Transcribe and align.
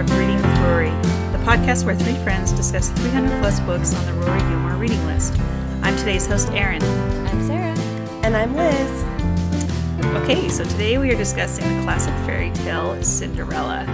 episode 0.00 0.16
44 0.16 0.16
of 0.16 0.18
Reading 0.18 0.36
with 0.36 0.58
Rory, 0.60 0.90
the 1.32 1.44
podcast 1.44 1.84
where 1.84 1.94
three 1.94 2.14
friends 2.24 2.52
discuss 2.52 2.90
300 2.90 3.38
plus 3.40 3.60
books 3.60 3.94
on 3.94 4.06
the 4.06 4.12
Rory 4.24 4.38
Gilmore 4.40 4.76
reading 4.76 5.04
list. 5.06 5.38
I'm 5.82 5.96
today's 5.96 6.26
host, 6.26 6.48
Erin. 6.52 6.82
I'm 7.26 7.46
Sarah. 7.46 7.76
And 8.22 8.36
I'm 8.36 8.56
Liz. 8.56 9.04
Okay, 10.22 10.48
so 10.48 10.64
today 10.64 10.96
we 10.98 11.10
are 11.12 11.16
discussing 11.16 11.64
the 11.76 11.82
classic 11.82 12.14
fairy 12.26 12.50
tale 12.50 13.02
Cinderella. 13.02 13.84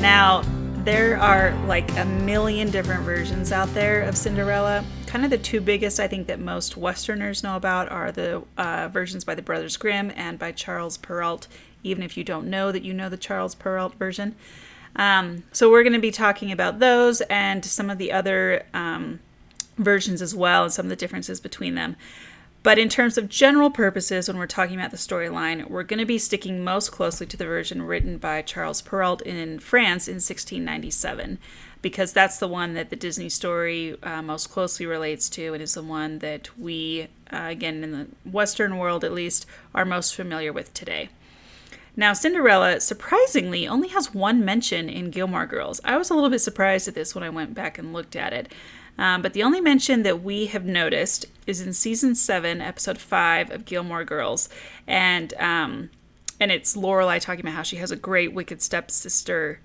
Now, 0.00 0.42
there 0.84 1.18
are 1.18 1.52
like 1.66 1.90
a 1.96 2.04
million 2.04 2.70
different 2.70 3.04
versions 3.04 3.52
out 3.52 3.72
there 3.74 4.02
of 4.02 4.16
Cinderella. 4.16 4.84
Kind 5.06 5.24
of 5.24 5.30
the 5.30 5.38
two 5.38 5.60
biggest 5.60 5.98
I 5.98 6.08
think 6.08 6.26
that 6.26 6.40
most 6.40 6.76
Westerners 6.76 7.42
know 7.42 7.56
about 7.56 7.90
are 7.90 8.12
the 8.12 8.42
uh, 8.56 8.88
versions 8.88 9.24
by 9.24 9.34
the 9.34 9.42
Brothers 9.42 9.76
Grimm 9.76 10.12
and 10.14 10.38
by 10.38 10.52
Charles 10.52 10.96
Perrault, 10.98 11.48
even 11.82 12.02
if 12.02 12.16
you 12.16 12.24
don't 12.24 12.48
know 12.48 12.70
that 12.70 12.82
you 12.82 12.92
know 12.92 13.08
the 13.08 13.16
Charles 13.16 13.54
Perrault 13.54 13.94
version. 13.94 14.34
Um, 14.98 15.44
so 15.52 15.70
we're 15.70 15.84
going 15.84 15.92
to 15.94 16.00
be 16.00 16.10
talking 16.10 16.52
about 16.52 16.80
those 16.80 17.20
and 17.22 17.64
some 17.64 17.88
of 17.88 17.98
the 17.98 18.12
other 18.12 18.66
um, 18.74 19.20
versions 19.78 20.20
as 20.20 20.34
well 20.34 20.64
and 20.64 20.72
some 20.72 20.86
of 20.86 20.90
the 20.90 20.96
differences 20.96 21.40
between 21.40 21.76
them. 21.76 21.96
But 22.64 22.78
in 22.78 22.88
terms 22.88 23.16
of 23.16 23.28
general 23.28 23.70
purposes, 23.70 24.26
when 24.26 24.36
we're 24.36 24.46
talking 24.48 24.76
about 24.76 24.90
the 24.90 24.96
storyline, 24.96 25.70
we're 25.70 25.84
going 25.84 26.00
to 26.00 26.04
be 26.04 26.18
sticking 26.18 26.64
most 26.64 26.90
closely 26.90 27.26
to 27.28 27.36
the 27.36 27.46
version 27.46 27.82
written 27.82 28.18
by 28.18 28.42
Charles 28.42 28.82
Perrault 28.82 29.22
in 29.22 29.60
France 29.60 30.08
in 30.08 30.16
1697, 30.16 31.38
because 31.80 32.12
that's 32.12 32.38
the 32.38 32.48
one 32.48 32.74
that 32.74 32.90
the 32.90 32.96
Disney 32.96 33.28
story 33.28 33.96
uh, 34.02 34.20
most 34.22 34.50
closely 34.50 34.86
relates 34.86 35.28
to 35.30 35.54
and 35.54 35.62
is 35.62 35.74
the 35.74 35.82
one 35.82 36.18
that 36.18 36.58
we, 36.58 37.06
uh, 37.32 37.44
again, 37.44 37.84
in 37.84 37.92
the 37.92 38.08
Western 38.28 38.76
world 38.76 39.04
at 39.04 39.12
least, 39.12 39.46
are 39.72 39.84
most 39.84 40.16
familiar 40.16 40.52
with 40.52 40.74
today. 40.74 41.10
Now, 41.98 42.12
Cinderella 42.12 42.80
surprisingly 42.80 43.66
only 43.66 43.88
has 43.88 44.14
one 44.14 44.44
mention 44.44 44.88
in 44.88 45.10
Gilmore 45.10 45.46
Girls. 45.46 45.80
I 45.82 45.96
was 45.96 46.10
a 46.10 46.14
little 46.14 46.30
bit 46.30 46.38
surprised 46.38 46.86
at 46.86 46.94
this 46.94 47.12
when 47.12 47.24
I 47.24 47.28
went 47.28 47.54
back 47.54 47.76
and 47.76 47.92
looked 47.92 48.14
at 48.14 48.32
it. 48.32 48.52
Um, 48.96 49.20
but 49.20 49.32
the 49.32 49.42
only 49.42 49.60
mention 49.60 50.04
that 50.04 50.22
we 50.22 50.46
have 50.46 50.64
noticed 50.64 51.26
is 51.48 51.60
in 51.60 51.72
season 51.72 52.14
seven, 52.14 52.60
episode 52.60 52.98
five 52.98 53.50
of 53.50 53.64
Gilmore 53.64 54.04
Girls, 54.04 54.48
and 54.86 55.34
um, 55.40 55.90
and 56.38 56.52
it's 56.52 56.76
Lorelai 56.76 57.20
talking 57.20 57.40
about 57.44 57.54
how 57.54 57.62
she 57.64 57.76
has 57.76 57.90
a 57.90 57.96
great 57.96 58.32
wicked 58.32 58.62
stepsister 58.62 59.58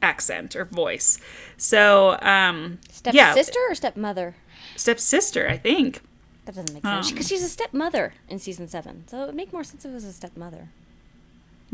accent 0.00 0.56
or 0.56 0.64
voice. 0.64 1.18
So 1.58 2.18
um, 2.22 2.78
Step 2.90 3.12
yeah, 3.12 3.34
sister 3.34 3.58
or 3.68 3.74
stepmother? 3.74 4.36
stepsister, 4.74 5.46
I 5.50 5.58
think. 5.58 6.00
That 6.46 6.54
doesn't 6.54 6.72
make 6.72 6.82
sense. 6.82 7.10
Because 7.10 7.28
she's 7.28 7.42
a 7.42 7.48
stepmother 7.48 8.14
in 8.30 8.38
season 8.38 8.68
seven. 8.68 9.04
So 9.06 9.22
it 9.24 9.26
would 9.26 9.34
make 9.34 9.52
more 9.52 9.64
sense 9.64 9.84
if 9.84 9.90
it 9.90 9.94
was 9.94 10.04
a 10.04 10.14
stepmother. 10.14 10.70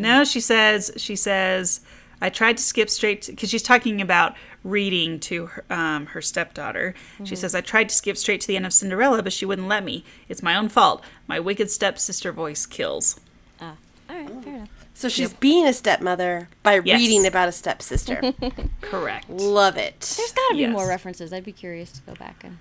No, 0.01 0.25
she 0.25 0.41
says 0.41 0.91
she 0.97 1.17
says 1.17 1.81
I 2.23 2.29
tried 2.31 2.57
to 2.57 2.63
skip 2.63 2.91
straight 2.91 3.27
because 3.27 3.49
she's 3.51 3.63
talking 3.63 4.01
about 4.01 4.35
reading 4.63 5.19
to 5.21 5.47
her, 5.47 5.65
um, 5.71 6.07
her 6.07 6.21
stepdaughter. 6.21 6.95
She 7.25 7.35
says 7.37 7.55
I 7.55 7.61
tried 7.63 7.89
to 7.89 7.95
skip 7.95 8.17
straight 8.17 8.41
to 8.43 8.47
the 8.47 8.57
end 8.57 8.67
of 8.67 8.73
Cinderella, 8.73 9.23
but 9.23 9.33
she 9.33 9.47
wouldn't 9.47 9.69
let 9.69 9.85
me. 9.85 10.05
It's 10.29 10.43
my 10.43 10.55
own 10.57 10.69
fault. 10.69 11.03
My 11.27 11.41
wicked 11.41 11.71
stepsister 11.71 12.31
voice 12.33 12.67
kills. 12.67 13.19
Ah, 13.61 13.77
all 14.11 14.17
right, 14.17 14.45
fair 14.45 14.55
enough. 14.57 14.69
So 14.93 15.09
she's 15.09 15.33
being 15.33 15.67
a 15.67 15.73
stepmother 15.73 16.49
by 16.63 16.81
Yes. 16.85 16.99
reading 17.01 17.27
about 17.27 17.49
a 17.49 17.53
stepsister. 17.53 18.21
Correct. 18.83 19.31
Love 19.31 19.79
it. 19.79 20.01
There's 20.01 20.33
got 20.33 20.49
to 20.49 20.55
be 20.57 20.61
Yes. 20.61 20.73
more 20.73 20.87
references. 20.87 21.33
I'd 21.33 21.45
be 21.45 21.53
curious 21.53 21.91
to 21.93 22.01
go 22.03 22.15
back 22.15 22.43
and 22.45 22.59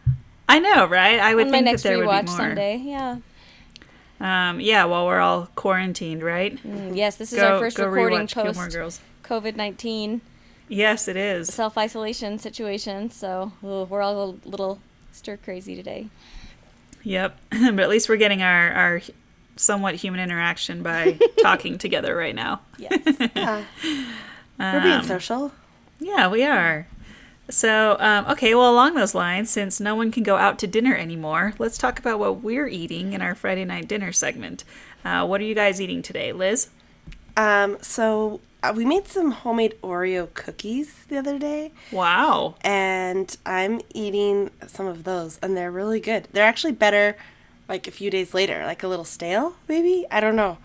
I 0.47 0.59
know, 0.59 0.85
right? 0.85 1.19
I 1.19 1.35
would 1.35 1.47
on 1.47 1.51
my 1.51 1.57
think 1.57 1.65
next 1.65 1.83
that 1.83 1.89
there 1.89 1.97
would 1.97 2.05
be 2.25 2.27
more. 2.31 2.37
someday. 2.37 2.77
Yeah. 2.77 3.17
Um, 4.19 4.59
yeah, 4.59 4.85
while 4.85 5.05
we're 5.07 5.19
all 5.19 5.47
quarantined, 5.55 6.21
right? 6.23 6.57
Mm, 6.63 6.95
yes, 6.95 7.15
this 7.15 7.31
is 7.31 7.39
Go, 7.39 7.53
our 7.53 7.59
first 7.59 7.77
recording 7.79 8.19
rewatch 8.19 8.33
Gilmore 8.35 8.53
post 8.65 8.75
Girls. 8.75 9.01
COVID 9.23 9.55
nineteen 9.55 10.21
Yes, 10.67 11.07
it 11.07 11.15
is. 11.17 11.51
self 11.53 11.77
isolation 11.77 12.37
situation. 12.39 13.09
So 13.09 13.53
ooh, 13.63 13.83
we're 13.85 14.01
all 14.01 14.37
a 14.45 14.47
little 14.47 14.79
stir 15.11 15.37
crazy 15.37 15.75
today. 15.75 16.07
Yep. 17.03 17.37
but 17.51 17.79
at 17.79 17.89
least 17.89 18.09
we're 18.09 18.17
getting 18.17 18.41
our 18.43 18.71
our 18.73 19.01
somewhat 19.55 19.95
human 19.95 20.19
interaction 20.19 20.83
by 20.83 21.17
talking 21.41 21.77
together 21.77 22.15
right 22.15 22.35
now. 22.35 22.61
Yes. 22.77 22.99
Yeah. 23.35 23.63
We're 24.59 24.81
being 24.81 24.93
Um, 24.95 25.03
social. 25.05 25.51
Yeah, 26.01 26.27
we 26.29 26.43
are. 26.43 26.87
So, 27.49 27.97
um, 27.99 28.25
okay, 28.27 28.53
well, 28.53 28.71
along 28.71 28.93
those 28.95 29.15
lines, 29.15 29.49
since 29.49 29.79
no 29.79 29.95
one 29.95 30.11
can 30.11 30.23
go 30.23 30.37
out 30.37 30.59
to 30.59 30.67
dinner 30.67 30.95
anymore, 30.95 31.53
let's 31.57 31.77
talk 31.77 31.97
about 31.99 32.19
what 32.19 32.41
we're 32.41 32.67
eating 32.67 33.13
in 33.13 33.21
our 33.21 33.33
Friday 33.33 33.65
night 33.65 33.87
dinner 33.87 34.11
segment. 34.11 34.63
Uh, 35.03 35.25
what 35.25 35.41
are 35.41 35.45
you 35.45 35.55
guys 35.55 35.81
eating 35.81 36.01
today, 36.01 36.31
Liz? 36.31 36.69
Um, 37.37 37.77
so 37.81 38.39
uh, 38.61 38.73
we 38.75 38.85
made 38.85 39.07
some 39.07 39.31
homemade 39.31 39.75
Oreo 39.81 40.31
cookies 40.33 41.05
the 41.07 41.17
other 41.17 41.39
day, 41.39 41.71
Wow. 41.91 42.55
and 42.61 43.35
I'm 43.45 43.81
eating 43.93 44.51
some 44.67 44.85
of 44.85 45.03
those, 45.03 45.39
and 45.41 45.55
they're 45.57 45.71
really 45.71 45.99
good. 45.99 46.27
They're 46.31 46.45
actually 46.45 46.73
better 46.73 47.15
like 47.67 47.87
a 47.87 47.91
few 47.91 48.11
days 48.11 48.33
later, 48.33 48.63
like 48.65 48.83
a 48.83 48.87
little 48.87 49.05
stale, 49.05 49.55
maybe. 49.67 50.05
I 50.11 50.19
don't 50.19 50.35
know, 50.35 50.57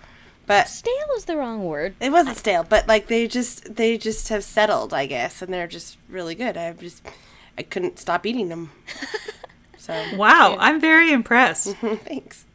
but 0.46 0.68
Stale 0.68 0.92
is 1.16 1.24
the 1.24 1.36
wrong 1.36 1.64
word. 1.64 1.94
it 2.00 2.10
wasn't 2.10 2.36
stale. 2.36 2.64
But 2.64 2.86
like 2.88 3.06
they 3.08 3.26
just 3.26 3.76
they 3.76 3.96
just 3.98 4.28
have 4.28 4.44
settled, 4.44 4.92
I 4.94 5.06
guess, 5.06 5.42
and 5.42 5.52
they're 5.52 5.66
just 5.66 5.98
really 6.08 6.34
good. 6.34 6.56
I 6.56 6.72
just 6.72 7.06
I 7.58 7.62
couldn't 7.62 7.98
stop 7.98 8.26
eating 8.26 8.48
them. 8.48 8.70
So 9.76 10.16
Wow, 10.16 10.56
I'm 10.58 10.80
very 10.80 11.12
impressed. 11.12 11.76
thanks. 11.76 12.46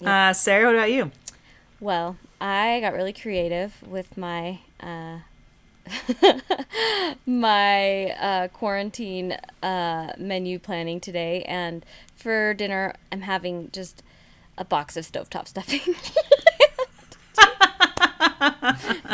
Uh, 0.00 0.32
Sarah, 0.32 0.66
what 0.66 0.76
about 0.76 0.92
you? 0.92 1.10
Well, 1.80 2.16
I 2.40 2.78
got 2.80 2.92
really 2.92 3.12
creative 3.12 3.74
with 3.84 4.16
my 4.16 4.60
uh, 4.78 5.18
my 7.26 8.10
uh, 8.12 8.48
quarantine 8.48 9.36
uh, 9.64 10.12
menu 10.16 10.60
planning 10.60 11.00
today, 11.00 11.42
and 11.42 11.84
for 12.14 12.54
dinner, 12.54 12.94
I'm 13.10 13.22
having 13.22 13.70
just 13.72 14.04
a 14.60 14.64
box 14.64 14.96
of 14.96 15.04
stovetop 15.04 15.48
stuffing. 15.48 15.80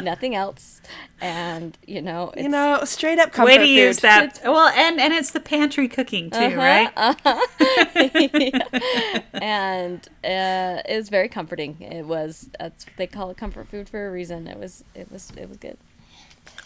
Nothing 0.03 0.35
else, 0.35 0.81
and 1.21 1.77
you 1.87 2.03
know, 2.03 2.31
it's, 2.35 2.43
You 2.43 2.49
know, 2.49 2.81
straight 2.85 3.19
up 3.19 3.33
comfort 3.33 3.53
Way 3.53 3.59
to 3.59 3.65
food. 3.65 3.71
use 3.71 4.01
that. 4.01 4.41
Well, 4.45 4.69
and 4.69 5.01
and 5.01 5.13
it's 5.15 5.31
the 5.31 5.41
pantry 5.41 5.89
cooking 5.89 6.31
too, 6.31 6.57
right? 6.57 6.91
and 9.35 10.07
uh, 10.25 10.83
it 10.89 10.97
was 10.97 11.09
very 11.09 11.29
comforting. 11.29 11.81
It 11.81 12.07
was 12.07 12.51
that's 12.59 12.87
they 12.97 13.07
call 13.07 13.31
it 13.31 13.37
comfort 13.37 13.69
food 13.69 13.89
for 13.89 14.07
a 14.07 14.11
reason. 14.11 14.47
It 14.47 14.59
was 14.59 14.85
it 14.95 15.11
was 15.11 15.33
it 15.37 15.49
was 15.49 15.59
good. 15.59 15.79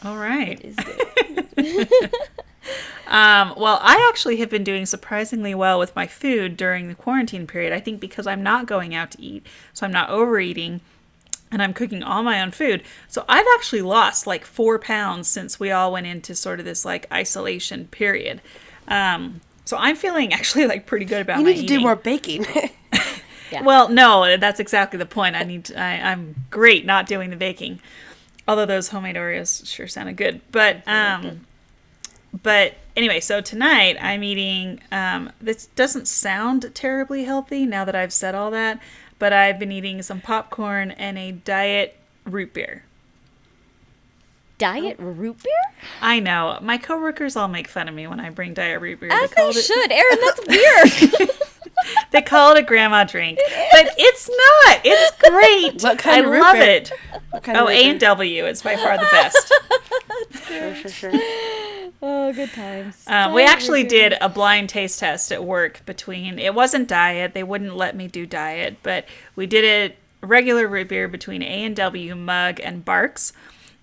All 0.05 0.17
right. 0.17 0.61
It 2.63 2.69
is 2.69 2.77
good. 3.05 3.13
Um, 3.13 3.55
well, 3.57 3.79
I 3.83 4.09
actually 4.11 4.37
have 4.37 4.51
been 4.51 4.65
doing 4.65 4.87
surprisingly 4.87 5.55
well 5.55 5.79
with 5.79 5.95
my 5.97 6.07
food 6.07 6.57
during 6.57 6.89
the 6.89 6.95
quarantine 6.95 7.47
period. 7.47 7.73
I 7.73 7.81
think 7.81 8.01
because 8.01 8.27
I'm 8.27 8.43
not 8.43 8.67
going 8.67 8.95
out 8.95 9.11
to 9.13 9.23
eat, 9.23 9.47
so 9.73 9.87
I'm 9.87 9.93
not 9.93 10.11
overeating, 10.11 10.81
and 11.51 11.63
I'm 11.63 11.73
cooking 11.73 12.03
all 12.03 12.23
my 12.23 12.41
own 12.41 12.51
food. 12.53 12.83
So 13.09 13.25
I've 13.29 13.47
actually 13.57 13.83
lost 13.83 14.27
like 14.27 14.45
four 14.45 14.79
pounds 14.79 15.29
since 15.29 15.59
we 15.59 15.71
all 15.71 15.93
went 15.93 16.07
into 16.07 16.35
sort 16.35 16.61
of 16.61 16.65
this 16.65 16.85
like 16.85 17.11
isolation 17.13 17.87
period. 17.89 18.41
Um, 18.87 19.41
so 19.65 19.77
I'm 19.77 19.97
feeling 19.97 20.33
actually 20.33 20.67
like 20.67 20.87
pretty 20.87 21.05
good 21.05 21.23
about 21.23 21.39
You 21.41 21.45
need 21.45 21.61
to 21.61 21.67
do 21.67 21.81
more 21.81 21.97
baking. 21.97 22.47
Yeah. 23.51 23.63
Well, 23.63 23.89
no, 23.89 24.37
that's 24.37 24.61
exactly 24.61 24.99
the 24.99 25.07
point. 25.07 25.35
I 25.35 25.43
need. 25.43 25.65
To, 25.67 25.81
I, 25.81 26.13
I'm 26.13 26.37
great 26.51 26.87
not 26.87 27.07
doing 27.07 27.31
the 27.31 27.37
baking, 27.37 27.81
although 28.47 28.67
those 28.67 28.89
homemade 28.89 29.17
Oreos 29.17 29.67
sure 29.67 29.89
sounded 29.89 30.17
good. 30.17 30.41
But 30.53 30.87
um, 30.87 31.47
but 32.43 32.75
anyway, 32.97 33.21
so 33.21 33.41
tonight 33.41 33.97
I'm 34.01 34.23
eating. 34.23 34.81
Um, 34.93 35.33
this 35.41 35.67
doesn't 35.67 36.09
sound 36.09 36.71
terribly 36.75 37.25
healthy 37.25 37.67
now 37.67 37.85
that 37.85 37.95
I've 37.95 38.13
said 38.13 38.35
all 38.35 38.51
that, 38.53 38.81
but 39.19 39.33
I've 39.33 39.59
been 39.59 39.73
eating 39.73 40.03
some 40.03 40.21
popcorn 40.21 40.91
and 40.93 41.19
a 41.19 41.33
diet 41.33 41.97
root 42.25 42.53
beer. 42.55 42.85
Diet 44.59 44.97
root 44.99 45.43
beer? 45.43 45.53
I 46.03 46.21
know 46.21 46.59
my 46.61 46.77
coworkers 46.77 47.35
all 47.35 47.49
make 47.49 47.67
fun 47.67 47.89
of 47.89 47.95
me 47.95 48.07
when 48.07 48.21
I 48.21 48.29
bring 48.29 48.53
diet 48.53 48.81
root 48.83 49.01
beer. 49.01 49.11
As 49.11 49.33
call 49.33 49.53
they 49.53 49.59
it- 49.59 49.63
should. 49.65 49.91
Erin, 49.91 50.19
that's 50.25 51.11
weird. 51.21 51.31
They 52.11 52.21
call 52.21 52.55
it 52.55 52.59
a 52.59 52.63
grandma 52.63 53.05
drink, 53.05 53.39
but 53.73 53.89
it's 53.97 54.29
not. 54.29 54.81
It's 54.85 55.17
great. 55.19 55.83
What 55.83 55.99
kind 55.99 56.17
I 56.17 56.27
of 56.27 56.31
root 56.31 56.41
love 56.43 56.53
beer? 56.55 56.63
it. 56.63 56.93
What 57.31 57.43
kind 57.43 57.57
Oh, 57.57 57.69
A 57.71 57.89
and 57.91 57.99
W 57.99 58.45
It's 58.45 58.61
by 58.61 58.77
far 58.77 58.99
the 58.99 59.09
best. 59.11 59.53
Sure, 60.47 60.75
sure, 60.75 60.91
sure. 60.91 61.11
Oh, 62.31 62.33
good 62.33 62.53
times. 62.53 63.05
Um, 63.09 63.33
we 63.33 63.43
actually 63.45 63.83
root 63.83 63.91
did 63.91 64.15
a 64.21 64.29
blind 64.29 64.69
taste 64.69 65.01
test 65.01 65.33
at 65.33 65.45
work 65.45 65.85
between. 65.85 66.39
It 66.39 66.55
wasn't 66.55 66.87
diet. 66.89 67.35
They 67.35 67.43
wouldn't 67.43 67.77
let 67.77 67.97
me 67.97 68.07
do 68.07 68.25
diet, 68.27 68.77
but 68.83 69.05
we 69.35 69.47
did 69.47 69.65
it 69.65 69.99
regular 70.23 70.69
root 70.69 70.89
beer 70.89 71.09
between 71.09 71.43
A 71.43 71.65
and 71.65 71.75
W, 71.75 72.15
Mug, 72.15 72.61
and 72.63 72.85
Barq's. 72.85 73.33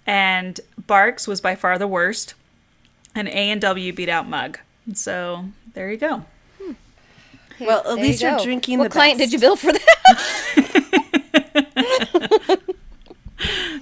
And 0.05 0.59
Barq's 0.87 1.27
was 1.27 1.41
by 1.41 1.55
far 1.55 1.77
the 1.77 1.87
worst, 1.87 2.35
and 3.13 3.27
A 3.27 3.31
and 3.31 3.59
W 3.59 3.91
beat 3.91 4.07
out 4.07 4.29
Mug. 4.29 4.59
So 4.93 5.45
there 5.73 5.91
you 5.91 5.97
go. 5.97 6.23
Well, 7.59 7.79
at 7.79 7.85
There 7.85 7.95
least 7.95 8.21
you 8.21 8.29
you're 8.29 8.39
drinking 8.39 8.77
What 8.77 8.85
the 8.85 8.89
client 8.91 9.17
best. 9.17 9.31
did 9.31 9.33
you 9.33 9.39
bill 9.39 9.55
for 9.57 9.73
that? 9.73 9.83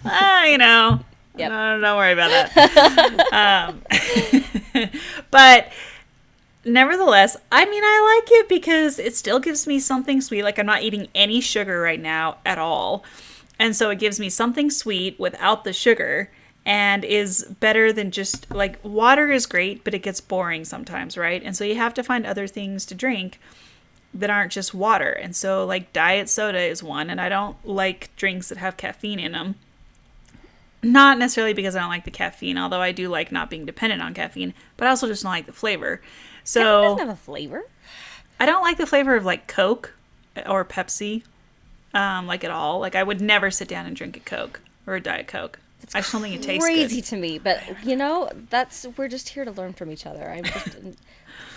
Ah, 0.07 0.45
you 0.45 0.57
know, 0.57 0.99
Yep. 1.37 1.51
No, 1.51 1.81
don't 1.81 1.97
worry 1.97 2.13
about 2.13 2.29
that. 2.29 3.69
um, 4.83 4.89
but 5.31 5.71
nevertheless, 6.63 7.37
I 7.51 7.65
mean, 7.65 7.83
I 7.83 8.21
like 8.21 8.31
it 8.39 8.49
because 8.49 8.99
it 8.99 9.15
still 9.15 9.39
gives 9.39 9.67
me 9.67 9.79
something 9.79 10.21
sweet. 10.21 10.43
Like 10.43 10.59
I'm 10.59 10.65
not 10.65 10.83
eating 10.83 11.07
any 11.13 11.41
sugar 11.41 11.81
right 11.81 12.01
now 12.01 12.37
at 12.45 12.57
all, 12.57 13.03
and 13.59 13.75
so 13.75 13.89
it 13.89 13.99
gives 13.99 14.19
me 14.19 14.29
something 14.29 14.69
sweet 14.69 15.19
without 15.19 15.63
the 15.63 15.73
sugar. 15.73 16.31
And 16.67 17.05
is 17.05 17.45
better 17.59 17.93
than 17.93 18.09
just 18.09 18.49
like 18.49 18.79
water 18.83 19.31
is 19.31 19.45
great, 19.45 19.83
but 19.83 19.93
it 19.93 19.99
gets 19.99 20.19
boring 20.19 20.65
sometimes, 20.65 21.15
right? 21.15 21.39
And 21.43 21.55
so 21.55 21.63
you 21.63 21.75
have 21.75 21.93
to 21.93 22.03
find 22.03 22.25
other 22.25 22.47
things 22.47 22.87
to 22.87 22.95
drink 22.95 23.39
that 24.15 24.29
aren't 24.29 24.51
just 24.51 24.73
water. 24.73 25.09
And 25.11 25.35
so, 25.35 25.65
like, 25.65 25.93
diet 25.93 26.29
soda 26.29 26.61
is 26.61 26.81
one, 26.81 27.09
and 27.09 27.19
I 27.19 27.29
don't 27.29 27.57
like 27.67 28.09
drinks 28.15 28.49
that 28.49 28.57
have 28.57 28.77
caffeine 28.77 29.19
in 29.19 29.33
them. 29.33 29.55
Not 30.85 31.17
necessarily 31.17 31.53
because 31.53 31.75
I 31.75 31.79
don't 31.79 31.89
like 31.89 32.05
the 32.05 32.11
caffeine, 32.11 32.57
although 32.57 32.81
I 32.81 32.91
do 32.91 33.09
like 33.09 33.31
not 33.31 33.49
being 33.49 33.65
dependent 33.65 34.01
on 34.01 34.13
caffeine, 34.13 34.53
but 34.77 34.87
I 34.87 34.91
also 34.91 35.07
just 35.07 35.23
don't 35.23 35.31
like 35.31 35.45
the 35.45 35.53
flavor. 35.53 36.01
So 36.43 36.61
it 36.61 36.63
So, 36.63 36.81
doesn't 36.83 36.99
have 36.99 37.09
a 37.09 37.19
flavor. 37.19 37.63
I 38.39 38.45
don't 38.45 38.61
like 38.61 38.77
the 38.77 38.85
flavor 38.85 39.15
of 39.15 39.25
like 39.25 39.47
Coke 39.47 39.93
or 40.45 40.63
Pepsi, 40.65 41.23
um, 41.93 42.27
like 42.27 42.43
at 42.43 42.51
all. 42.51 42.79
Like, 42.79 42.95
I 42.95 43.03
would 43.03 43.21
never 43.21 43.49
sit 43.49 43.67
down 43.67 43.85
and 43.85 43.95
drink 43.95 44.17
a 44.17 44.19
Coke 44.19 44.61
or 44.85 44.95
a 44.95 45.01
Diet 45.01 45.27
Coke. 45.27 45.59
I 45.93 45.99
just 45.99 46.11
don't 46.11 46.21
think 46.21 46.35
it 46.35 46.41
tastes 46.41 46.65
Crazy 46.65 46.95
good. 46.97 47.05
to 47.09 47.15
me, 47.17 47.37
but 47.37 47.61
you 47.85 47.95
know, 47.95 48.29
that's 48.49 48.87
we're 48.97 49.07
just 49.07 49.29
here 49.29 49.45
to 49.45 49.51
learn 49.51 49.73
from 49.73 49.91
each 49.91 50.05
other. 50.05 50.29
I'm 50.29 50.43
just. 50.43 50.77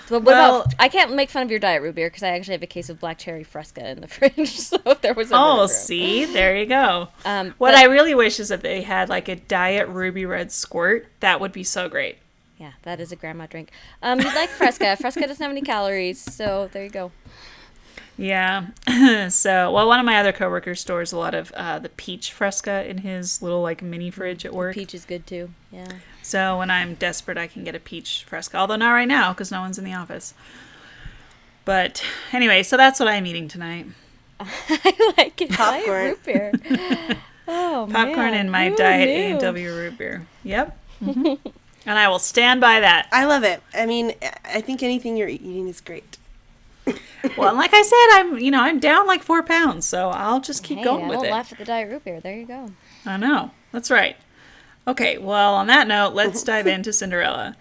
But 0.09 0.23
what 0.23 0.35
Well- 0.37 0.61
about? 0.63 0.75
I 0.79 0.89
can't 0.89 1.15
make 1.15 1.31
fun 1.31 1.43
of 1.43 1.51
your 1.51 1.61
diet 1.61 1.83
root 1.83 1.95
beer 1.95 2.09
because 2.09 2.23
I 2.23 2.29
actually 2.31 2.55
have 2.55 2.63
a 2.63 2.67
case 2.67 2.89
of 2.89 2.99
black 3.01 3.19
cherry 3.19 3.45
Fresca 3.45 3.89
in 3.91 4.01
the 4.01 4.09
fridge. 4.09 4.51
So 4.59 4.79
if 4.87 5.01
there 5.01 5.15
was 5.15 5.31
a 5.31 5.35
Oh, 5.37 5.59
room- 5.61 5.69
see, 5.69 6.25
there 6.25 6.57
you 6.57 6.67
go. 6.67 7.09
Um, 7.25 7.55
what 7.59 7.73
but- 7.73 7.79
I 7.79 7.85
really 7.85 8.15
wish 8.15 8.41
is 8.41 8.49
that 8.49 8.63
they 8.63 8.83
had 8.83 9.09
like 9.09 9.29
a 9.29 9.37
Diet 9.37 9.89
Ruby 9.89 10.25
Red 10.27 10.51
Squirt. 10.53 11.07
That 11.21 11.41
would 11.41 11.53
be 11.53 11.65
so 11.65 11.89
great. 11.89 12.19
Yeah, 12.59 12.73
that 12.83 12.99
is 12.99 13.13
a 13.13 13.17
grandma 13.17 13.47
drink. 13.47 13.71
Um, 14.03 14.19
you'd 14.21 14.35
like 14.35 14.49
Fresca. 14.49 14.97
Fresca 15.01 15.21
doesn't 15.21 15.41
have 15.41 15.51
any 15.53 15.63
calories, 15.63 16.21
so 16.21 16.69
there 16.73 16.83
you 16.83 16.91
go. 16.91 17.13
Yeah. 18.17 18.67
so, 19.29 19.71
well, 19.71 19.87
one 19.87 20.01
of 20.01 20.07
my 20.07 20.19
other 20.19 20.33
coworkers 20.33 20.81
stores 20.81 21.13
a 21.13 21.19
lot 21.19 21.35
of 21.35 21.53
uh, 21.53 21.79
the 21.79 21.89
peach 21.91 22.33
fresca 22.33 22.85
in 22.89 22.99
his 22.99 23.43
little 23.43 23.63
like 23.63 23.81
mini 23.81 24.11
fridge 24.11 24.45
at 24.45 24.53
work. 24.53 24.75
Peach 24.75 24.93
is 24.93 25.05
good 25.05 25.25
too. 25.25 25.51
Yeah. 25.71 25.87
So 26.29 26.59
when 26.59 26.71
I'm 26.71 26.95
desperate, 26.95 27.39
I 27.39 27.47
can 27.47 27.65
get 27.65 27.75
a 27.75 27.81
peach 27.81 28.25
fresca. 28.27 28.59
Although 28.59 28.77
not 28.77 28.91
right 28.93 29.09
now 29.09 29.33
because 29.33 29.51
no 29.51 29.61
one's 29.63 29.79
in 29.79 29.85
the 29.85 29.95
office. 29.95 30.35
But 31.65 32.03
anyway, 32.33 32.63
so 32.63 32.77
that's 32.77 33.01
what 33.01 33.09
I'm 33.09 33.27
eating 33.27 33.49
tonight: 33.49 33.87
I 34.41 35.13
like 35.17 35.41
it. 35.41 35.51
Popcorn. 35.51 35.85
Diet 35.87 36.09
root 36.11 36.25
beer. 36.25 37.17
Oh, 37.51 37.89
popcorn 37.91 38.33
man. 38.33 38.35
and 38.35 38.53
my 38.53 38.69
Who 38.69 38.77
diet 38.77 39.09
knew? 39.09 39.15
A 39.15 39.31
and 39.31 39.41
W 39.41 39.73
root 39.75 39.97
beer. 39.97 40.27
Yep. 40.45 40.79
Mhm. 41.03 41.39
and 41.87 41.99
I 41.99 42.07
will 42.09 42.19
stand 42.19 42.61
by 42.61 42.81
that. 42.81 43.09
I 43.11 43.25
love 43.25 43.43
it. 43.43 43.63
I 43.73 43.87
mean, 43.87 44.13
I 44.45 44.61
think 44.61 44.83
anything 44.83 45.17
you're 45.17 45.29
eating 45.29 45.67
is 45.67 45.81
great. 45.81 46.19
Well, 47.39 47.49
and 47.49 47.57
like 47.57 47.73
I 47.73 47.81
said, 47.83 48.21
I'm 48.21 48.39
you 48.39 48.51
know 48.51 48.61
I'm 48.61 48.79
down 48.79 49.07
like 49.07 49.23
four 49.23 49.43
pounds, 49.43 49.87
so 49.87 50.11
I'll 50.11 50.41
just 50.41 50.63
keep 50.63 50.77
Hey, 50.79 50.85
going 50.85 51.05
I 51.05 51.09
with 51.09 51.17
won't 51.19 51.29
it. 51.29 51.33
laugh 51.33 51.51
at 51.53 51.57
the 51.59 51.65
diet 51.65 51.89
root 51.91 52.05
beer. 52.05 52.21
There 52.21 52.37
you 52.37 52.45
go. 52.47 52.73
I 53.07 53.17
know. 53.17 53.53
That's 53.73 53.91
right. 53.91 54.17
Okay, 54.89 55.19
well, 55.19 55.55
on 55.55 55.67
that 55.67 55.87
note, 55.87 56.15
let's 56.15 56.43
dive 56.43 56.67
into 56.67 56.95
Cinderella. 56.95 57.55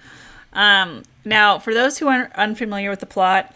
Um, 0.53 1.03
now, 1.25 1.59
for 1.59 1.73
those 1.73 1.97
who 1.97 2.07
are 2.07 2.31
unfamiliar 2.35 2.89
with 2.89 3.01
the 3.01 3.05
plot, 3.05 3.53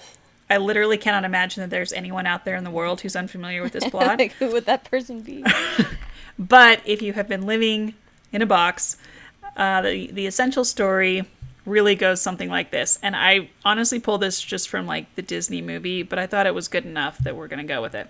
I 0.49 0.57
literally 0.57 0.97
cannot 0.97 1.23
imagine 1.23 1.61
that 1.61 1.69
there's 1.69 1.93
anyone 1.93 2.27
out 2.27 2.43
there 2.43 2.57
in 2.57 2.65
the 2.65 2.69
world 2.69 2.99
who's 2.99 3.15
unfamiliar 3.15 3.63
with 3.63 3.71
this 3.71 3.85
plot. 3.89 4.19
like, 4.19 4.33
who 4.33 4.51
would 4.51 4.65
that 4.65 4.83
person 4.83 5.21
be? 5.21 5.45
but 6.37 6.81
if 6.85 7.01
you 7.01 7.13
have 7.13 7.29
been 7.29 7.45
living 7.45 7.95
in 8.33 8.41
a 8.41 8.45
box, 8.45 8.97
uh, 9.55 9.81
the 9.81 10.11
the 10.11 10.27
essential 10.27 10.65
story 10.65 11.25
really 11.65 11.95
goes 11.95 12.21
something 12.21 12.49
like 12.49 12.71
this. 12.71 12.99
And 13.01 13.15
I 13.15 13.49
honestly 13.63 13.99
pulled 13.99 14.21
this 14.21 14.41
just 14.41 14.67
from 14.67 14.85
like 14.85 15.15
the 15.15 15.21
Disney 15.21 15.61
movie, 15.61 16.03
but 16.03 16.19
I 16.19 16.27
thought 16.27 16.47
it 16.47 16.55
was 16.55 16.67
good 16.67 16.85
enough 16.85 17.19
that 17.19 17.37
we're 17.37 17.47
going 17.47 17.65
to 17.65 17.73
go 17.73 17.81
with 17.81 17.95
it. 17.95 18.09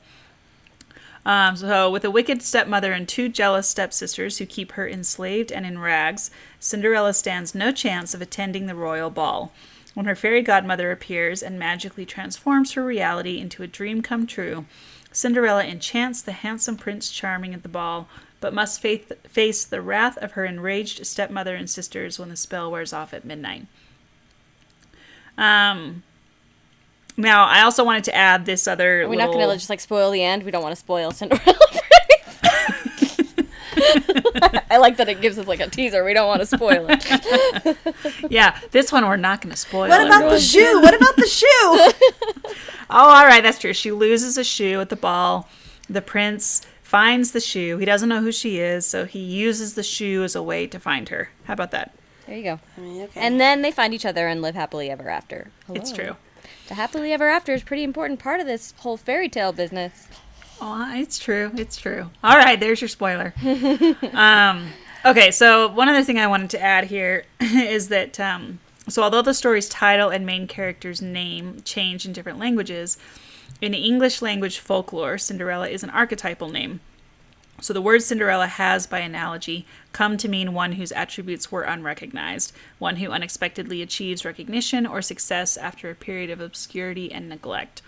Um, 1.25 1.56
so, 1.56 1.89
with 1.89 2.03
a 2.03 2.12
wicked 2.12 2.41
stepmother 2.41 2.94
and 2.94 3.07
two 3.07 3.29
jealous 3.29 3.68
stepsisters 3.68 4.38
who 4.38 4.45
keep 4.45 4.71
her 4.71 4.88
enslaved 4.88 5.51
and 5.51 5.65
in 5.65 5.77
rags, 5.77 6.31
Cinderella 6.59 7.13
stands 7.13 7.53
no 7.53 7.71
chance 7.71 8.13
of 8.13 8.21
attending 8.21 8.65
the 8.65 8.75
royal 8.75 9.12
ball. 9.12 9.51
When 9.94 10.06
her 10.06 10.15
fairy 10.15 10.41
godmother 10.41 10.91
appears 10.91 11.44
and 11.44 11.59
magically 11.59 12.06
transforms 12.06 12.71
her 12.71 12.83
reality 12.83 13.39
into 13.39 13.62
a 13.62 13.68
dream 13.68 14.01
come 14.01 14.25
true, 14.25 14.65
Cinderella 15.12 15.65
enchants 15.65 16.21
the 16.21 16.31
handsome 16.31 16.77
Prince 16.77 17.12
Charming 17.12 17.53
at 17.53 17.63
the 17.63 17.69
ball, 17.69 18.07
but 18.39 18.53
must 18.53 18.81
faith, 18.81 19.12
face 19.27 19.65
the 19.65 19.81
wrath 19.81 20.17
of 20.17 20.31
her 20.31 20.45
enraged 20.45 21.06
stepmother 21.06 21.56
and 21.56 21.69
sisters 21.69 22.17
when 22.17 22.29
the 22.29 22.35
spell 22.35 22.71
wears 22.71 22.94
off 22.94 23.13
at 23.13 23.25
midnight. 23.25 23.67
Um, 25.38 26.03
now, 27.21 27.45
I 27.45 27.62
also 27.62 27.83
wanted 27.83 28.03
to 28.06 28.15
add 28.15 28.45
this 28.45 28.68
other. 28.68 29.03
We're 29.03 29.09
we 29.09 29.15
not 29.18 29.29
little... 29.29 29.41
going 29.41 29.50
to 29.50 29.57
just 29.57 29.69
like 29.69 29.79
spoil 29.79 30.12
the 30.12 30.23
end? 30.23 30.44
We 30.44 30.51
don't 30.51 30.63
want 30.63 30.73
to 30.73 30.79
spoil 30.79 31.12
Cinderella. 31.12 31.44
I 34.69 34.77
like 34.77 34.97
that 34.97 35.09
it 35.09 35.21
gives 35.21 35.38
us 35.38 35.47
like 35.47 35.59
a 35.59 35.69
teaser. 35.69 36.03
We 36.03 36.13
don't 36.13 36.27
want 36.27 36.41
to 36.41 36.45
spoil 36.45 36.88
it. 36.89 37.77
Yeah, 38.29 38.57
this 38.71 38.91
one 38.91 39.06
we're 39.06 39.18
not 39.18 39.41
going 39.41 39.51
to 39.51 39.57
spoil. 39.57 39.89
What 39.89 40.01
it. 40.01 40.07
about 40.07 40.29
the 40.29 40.39
shoe? 40.39 40.81
What 40.81 40.95
about 40.95 41.15
the 41.15 41.27
shoe? 41.27 41.91
Oh, 42.94 43.07
all 43.07 43.25
right, 43.25 43.41
that's 43.41 43.57
true. 43.57 43.71
She 43.71 43.89
loses 43.89 44.38
a 44.38 44.44
shoe 44.44 44.81
at 44.81 44.89
the 44.89 44.97
ball. 44.97 45.47
The 45.89 46.01
prince 46.01 46.62
finds 46.83 47.31
the 47.31 47.39
shoe. 47.39 47.77
He 47.77 47.85
doesn't 47.85 48.09
know 48.09 48.19
who 48.19 48.33
she 48.33 48.59
is, 48.59 48.85
so 48.85 49.06
he 49.06 49.19
uses 49.19 49.75
the 49.75 49.83
shoe 49.83 50.25
as 50.25 50.35
a 50.35 50.44
way 50.44 50.67
to 50.67 50.77
find 50.77 51.07
her. 51.07 51.29
How 51.45 51.53
about 51.53 51.71
that? 51.71 51.95
There 52.27 52.35
you 52.35 52.44
go. 52.44 52.59
Okay. 52.77 53.09
And 53.15 53.39
then 53.39 53.62
they 53.62 53.71
find 53.71 53.94
each 53.94 54.06
other 54.06 54.27
and 54.27 54.41
live 54.41 54.56
happily 54.56 54.89
ever 54.89 55.07
after. 55.07 55.51
It's 55.69 55.94
true. 55.94 56.17
The 56.71 56.75
happily 56.75 57.12
ever 57.12 57.27
after 57.27 57.53
is 57.53 57.63
a 57.63 57.65
pretty 57.65 57.83
important 57.83 58.21
part 58.21 58.39
of 58.39 58.47
this 58.47 58.73
whole 58.77 58.95
fairy 58.95 59.27
tale 59.27 59.51
business. 59.51 60.07
Oh, 60.62 60.89
it's 60.95 61.19
true. 61.19 61.51
It's 61.57 61.75
true. 61.75 62.09
All 62.23 62.38
right, 62.38 62.57
there's 62.57 62.79
your 62.79 62.88
spoiler. 62.88 63.33
um, 64.13 64.69
okay, 65.03 65.31
so 65.31 65.68
one 65.68 65.89
other 65.89 66.01
thing 66.01 66.17
I 66.17 66.27
wanted 66.27 66.50
to 66.51 66.62
add 66.62 66.86
here 66.86 67.25
is 67.41 67.89
that 67.89 68.22
um, 68.22 68.60
so 68.88 69.03
although 69.03 69.22
the 69.22 69.34
story's 69.34 69.67
title 69.67 70.12
and 70.12 70.25
main 70.25 70.48
character's 70.48 71.01
name 71.01 71.57
change 71.65 72.05
in 72.05 72.13
different 72.13 72.39
languages, 72.39 72.98
in 73.60 73.74
English 73.74 74.22
language 74.22 74.60
folklore, 74.60 75.17
Cinderella 75.17 75.67
is 75.67 75.84
an 75.84 75.89
archetypal 75.89 76.48
name. 76.48 76.79
So 77.62 77.74
the 77.74 77.82
word 77.82 78.01
Cinderella 78.01 78.48
has, 78.48 78.88
by 78.88 79.00
analogy, 79.00 79.68
come 79.94 80.18
to 80.18 80.27
mean 80.27 80.53
one 80.53 80.74
whose 80.74 80.91
attributes 80.91 81.51
were 81.51 81.62
unrecognized, 81.62 82.53
one 82.80 82.96
who 82.96 83.12
unexpectedly 83.12 83.84
achieves 83.84 84.25
recognition 84.25 84.88
or 84.88 85.03
success 85.03 85.58
after 85.58 85.89
a 85.89 85.96
period 85.96 86.32
of 86.32 86.41
obscurity 86.41 87.12
and 87.12 87.30
neglect. 87.30 87.84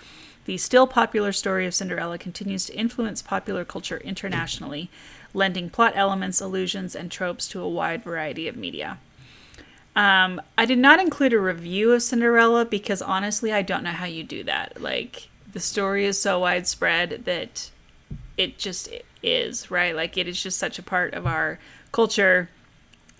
The 0.45 0.57
still 0.57 0.85
popular 0.85 1.31
story 1.31 1.65
of 1.65 1.73
Cinderella 1.73 2.19
continues 2.19 2.65
to 2.67 2.75
influence 2.75 3.23
popular 3.23 3.65
culture 3.65 3.97
internationally, 3.97 4.91
lending 5.33 5.71
plot 5.71 5.93
elements, 5.95 6.39
allusions, 6.39 6.95
and 6.95 7.09
tropes 7.09 7.47
to 7.47 7.61
a 7.61 7.69
wide 7.69 8.03
variety 8.03 8.47
of 8.47 8.55
media. 8.55 8.99
Um, 9.95 10.39
I 10.55 10.65
did 10.65 10.77
not 10.77 10.99
include 10.99 11.33
a 11.33 11.39
review 11.39 11.93
of 11.93 12.03
Cinderella 12.03 12.65
because 12.65 13.01
honestly, 13.01 13.51
I 13.51 13.63
don't 13.63 13.83
know 13.83 13.91
how 13.91 14.05
you 14.05 14.23
do 14.23 14.43
that. 14.43 14.79
Like, 14.79 15.29
the 15.51 15.59
story 15.59 16.05
is 16.05 16.21
so 16.21 16.39
widespread 16.39 17.25
that 17.25 17.71
it 18.37 18.59
just 18.59 18.89
is, 19.23 19.71
right? 19.71 19.95
Like, 19.95 20.17
it 20.17 20.27
is 20.27 20.41
just 20.41 20.57
such 20.57 20.77
a 20.77 20.83
part 20.83 21.13
of 21.13 21.25
our 21.25 21.59
culture 21.91 22.49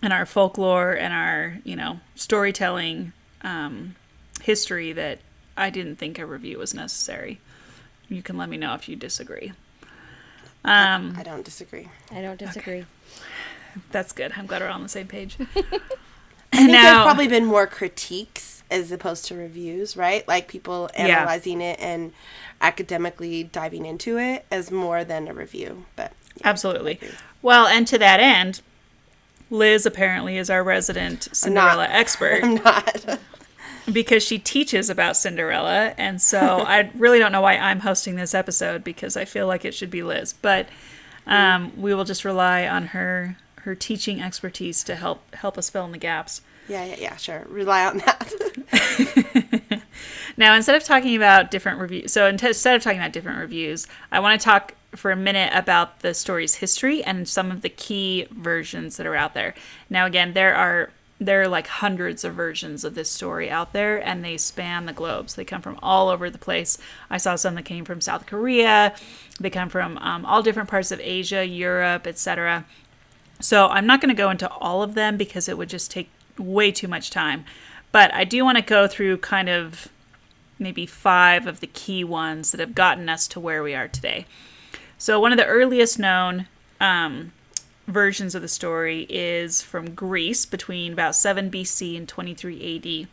and 0.01 0.11
our 0.11 0.25
folklore 0.25 0.91
and 0.91 1.13
our, 1.13 1.57
you 1.63 1.75
know, 1.75 1.99
storytelling 2.15 3.13
um, 3.41 3.95
history 4.41 4.93
that 4.93 5.19
I 5.55 5.69
didn't 5.69 5.95
think 5.95 6.19
a 6.19 6.25
review 6.25 6.57
was 6.57 6.73
necessary. 6.73 7.39
You 8.09 8.21
can 8.21 8.37
let 8.37 8.49
me 8.49 8.57
know 8.57 8.73
if 8.73 8.89
you 8.89 8.95
disagree. 8.95 9.53
Um, 10.65 11.15
I 11.17 11.23
don't 11.23 11.43
disagree. 11.43 11.89
I 12.11 12.21
don't 12.21 12.39
disagree. 12.39 12.85
that's 13.91 14.11
good. 14.11 14.33
I'm 14.35 14.45
glad 14.45 14.61
we're 14.61 14.69
on 14.69 14.83
the 14.83 14.89
same 14.89 15.07
page. 15.07 15.37
I 16.53 16.57
think 16.57 16.71
Now- 16.71 16.83
there's 16.83 17.03
probably 17.05 17.27
been 17.27 17.45
more 17.45 17.67
critiques 17.67 18.63
as 18.71 18.91
opposed 18.91 19.25
to 19.25 19.35
reviews, 19.35 19.95
right? 19.97 20.27
Like 20.27 20.47
people 20.47 20.89
Yeah. 20.95 21.05
analyzing 21.19 21.61
it 21.61 21.79
and 21.79 22.13
academically 22.61 23.43
diving 23.43 23.85
into 23.85 24.17
it 24.17 24.45
as 24.49 24.71
more 24.71 25.03
than 25.03 25.27
a 25.27 25.33
review. 25.33 25.85
But 25.95 26.13
yeah, 26.37 26.49
Absolutely. 26.49 26.99
Well, 27.41 27.67
and 27.67 27.85
to 27.87 27.97
that 27.99 28.19
end, 28.19 28.61
Liz 29.49 29.85
apparently 29.85 30.37
is 30.37 30.49
our 30.49 30.63
resident 30.63 31.27
Cinderella 31.33 31.87
expert 31.89 32.39
I'm 32.43 32.55
not. 32.55 33.19
because 33.91 34.23
she 34.23 34.39
teaches 34.39 34.89
about 34.89 35.17
Cinderella. 35.17 35.93
And 35.97 36.21
so 36.21 36.39
I 36.67 36.89
really 36.95 37.19
don't 37.19 37.31
know 37.31 37.41
why 37.41 37.57
I'm 37.57 37.81
hosting 37.81 38.15
this 38.15 38.33
episode 38.33 38.83
because 38.83 39.15
I 39.17 39.25
feel 39.25 39.45
like 39.45 39.65
it 39.65 39.73
should 39.73 39.91
be 39.91 40.01
Liz. 40.01 40.33
But 40.41 40.67
um, 41.27 41.71
we 41.77 41.93
will 41.93 42.05
just 42.05 42.25
rely 42.25 42.67
on 42.67 42.87
her 42.87 43.37
her 43.63 43.75
teaching 43.75 44.21
expertise 44.21 44.83
to 44.85 44.95
help 44.95 45.35
help 45.35 45.57
us 45.57 45.69
fill 45.69 45.85
in 45.85 45.91
the 45.91 45.97
gaps. 45.97 46.41
yeah, 46.67 46.85
yeah, 46.85 46.95
yeah, 46.99 47.15
sure. 47.17 47.45
Rely 47.49 47.85
on 47.85 47.97
that. 47.99 49.81
Now, 50.37 50.55
instead 50.55 50.75
of 50.75 50.83
talking 50.83 51.15
about 51.15 51.51
different 51.51 51.79
reviews, 51.79 52.11
so 52.11 52.27
instead 52.27 52.75
of 52.75 52.81
talking 52.81 52.99
about 52.99 53.13
different 53.13 53.39
reviews, 53.39 53.87
I 54.11 54.19
want 54.19 54.39
to 54.39 54.43
talk 54.43 54.73
for 54.95 55.11
a 55.11 55.15
minute 55.15 55.51
about 55.53 55.99
the 55.99 56.13
story's 56.13 56.55
history 56.55 57.03
and 57.03 57.27
some 57.27 57.51
of 57.51 57.61
the 57.61 57.69
key 57.69 58.27
versions 58.31 58.97
that 58.97 59.05
are 59.05 59.15
out 59.15 59.33
there. 59.33 59.53
Now, 59.89 60.05
again, 60.05 60.33
there 60.33 60.55
are 60.55 60.91
there 61.19 61.43
are 61.43 61.47
like 61.47 61.67
hundreds 61.67 62.23
of 62.23 62.33
versions 62.33 62.83
of 62.83 62.95
this 62.95 63.09
story 63.09 63.49
out 63.49 63.71
there 63.71 63.97
and 64.05 64.25
they 64.25 64.35
span 64.35 64.85
the 64.85 64.91
globe 64.91 65.29
so 65.29 65.39
they 65.39 65.45
come 65.45 65.61
from 65.61 65.79
all 65.81 66.09
over 66.09 66.29
the 66.29 66.39
place 66.39 66.77
i 67.09 67.15
saw 67.15 67.35
some 67.35 67.55
that 67.55 67.63
came 67.63 67.85
from 67.85 68.01
south 68.01 68.25
korea 68.25 68.93
they 69.39 69.49
come 69.49 69.69
from 69.69 69.97
um, 69.99 70.25
all 70.25 70.41
different 70.41 70.67
parts 70.67 70.91
of 70.91 70.99
asia 71.01 71.45
europe 71.45 72.07
etc 72.07 72.65
so 73.43 73.67
i'm 73.67 73.85
not 73.85 74.01
going 74.01 74.13
to 74.13 74.19
go 74.19 74.29
into 74.29 74.49
all 74.49 74.81
of 74.81 74.93
them 74.93 75.17
because 75.17 75.47
it 75.47 75.57
would 75.57 75.69
just 75.69 75.91
take 75.91 76.09
way 76.37 76.71
too 76.71 76.87
much 76.87 77.09
time 77.09 77.43
but 77.91 78.13
i 78.13 78.23
do 78.23 78.43
want 78.43 78.57
to 78.57 78.63
go 78.63 78.87
through 78.87 79.17
kind 79.17 79.49
of 79.49 79.87
maybe 80.57 80.85
five 80.85 81.45
of 81.45 81.59
the 81.59 81.67
key 81.67 82.03
ones 82.03 82.51
that 82.51 82.59
have 82.59 82.75
gotten 82.75 83.09
us 83.09 83.27
to 83.27 83.39
where 83.39 83.61
we 83.61 83.75
are 83.75 83.87
today 83.87 84.25
so 84.97 85.19
one 85.19 85.31
of 85.31 85.37
the 85.37 85.45
earliest 85.45 85.99
known 85.99 86.47
um, 86.79 87.31
versions 87.87 88.35
of 88.35 88.41
the 88.41 88.47
story 88.47 89.05
is 89.09 89.61
from 89.61 89.93
Greece 89.93 90.45
between 90.45 90.93
about 90.93 91.15
7 91.15 91.51
BC 91.51 91.97
and 91.97 92.07
23 92.07 92.77
AD. 92.77 93.07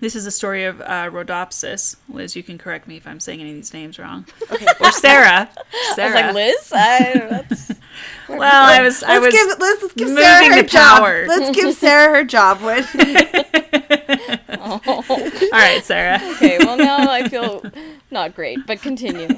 This 0.00 0.14
is 0.14 0.26
a 0.26 0.30
story 0.30 0.64
of 0.64 0.80
uh, 0.80 1.10
Rhodopsis. 1.10 1.96
Liz, 2.08 2.36
you 2.36 2.42
can 2.42 2.56
correct 2.58 2.86
me 2.86 2.96
if 2.96 3.06
I'm 3.06 3.18
saying 3.20 3.40
any 3.40 3.50
of 3.50 3.56
these 3.56 3.72
names 3.74 3.98
wrong. 3.98 4.26
Okay. 4.50 4.66
Or 4.80 4.92
Sarah. 4.92 5.48
Sarah. 5.94 6.18
I 6.20 6.26
was 6.26 6.34
like, 6.34 6.34
Liz? 6.34 6.72
I, 6.74 7.26
that's... 7.28 7.72
well, 8.28 8.40
I 8.70 8.80
was. 8.82 9.02
I 9.02 9.18
Let's 9.18 9.24
was 9.26 9.34
give 9.34 9.58
let's, 9.58 9.82
let's 9.82 9.94
give 9.94 10.08
moving 10.08 10.22
Sarah 10.22 10.54
her 10.54 10.62
the 10.62 10.68
job. 10.68 10.98
power. 10.98 11.26
Let's 11.26 11.56
give 11.56 11.74
Sarah 11.74 12.14
her 12.14 12.24
job. 12.24 12.60
When 12.62 12.84
All 14.60 14.80
right, 15.52 15.82
Sarah. 15.84 16.20
okay, 16.36 16.58
well, 16.58 16.76
now 16.76 17.10
I 17.10 17.28
feel 17.28 17.62
not 18.10 18.34
great, 18.34 18.58
but 18.66 18.80
continue. 18.82 19.28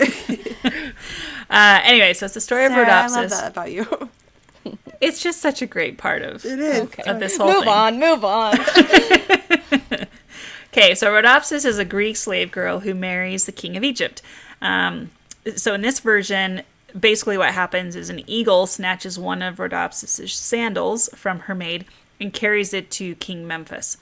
Uh, 1.48 1.80
anyway, 1.82 2.12
so 2.14 2.26
it's 2.26 2.34
the 2.34 2.40
story 2.40 2.66
Sarah, 2.68 2.82
of 2.82 2.88
I 2.88 3.06
love 3.06 3.30
that 3.30 3.50
about 3.52 3.72
you. 3.72 3.86
It's 5.00 5.22
just 5.22 5.40
such 5.40 5.62
a 5.62 5.66
great 5.66 5.96
part 5.98 6.22
of, 6.22 6.44
It 6.44 6.58
is. 6.60 6.80
Okay. 6.82 7.02
of 7.10 7.18
this 7.18 7.36
whole 7.38 7.48
Move 7.52 7.60
thing. 7.64 7.68
on, 7.72 7.98
move 7.98 8.24
on. 8.24 8.58
Okay, 10.72 10.94
so 10.94 11.10
Rhodopsis 11.10 11.64
is 11.64 11.78
a 11.78 11.84
Greek 11.84 12.16
slave 12.16 12.52
girl 12.52 12.80
who 12.80 12.94
marries 12.94 13.44
the 13.44 13.52
king 13.52 13.76
of 13.76 13.82
Egypt. 13.82 14.22
Um, 14.62 15.10
so 15.56 15.74
in 15.74 15.80
this 15.80 15.98
version, 15.98 16.62
basically 16.98 17.36
what 17.36 17.52
happens 17.54 17.96
is 17.96 18.08
an 18.08 18.22
eagle 18.28 18.68
snatches 18.68 19.18
one 19.18 19.42
of 19.42 19.56
Rhodopsis' 19.56 20.30
sandals 20.30 21.08
from 21.16 21.40
her 21.40 21.56
maid 21.56 21.86
and 22.20 22.32
carries 22.32 22.72
it 22.72 22.88
to 22.92 23.16
King 23.16 23.48
Memphis. 23.48 23.96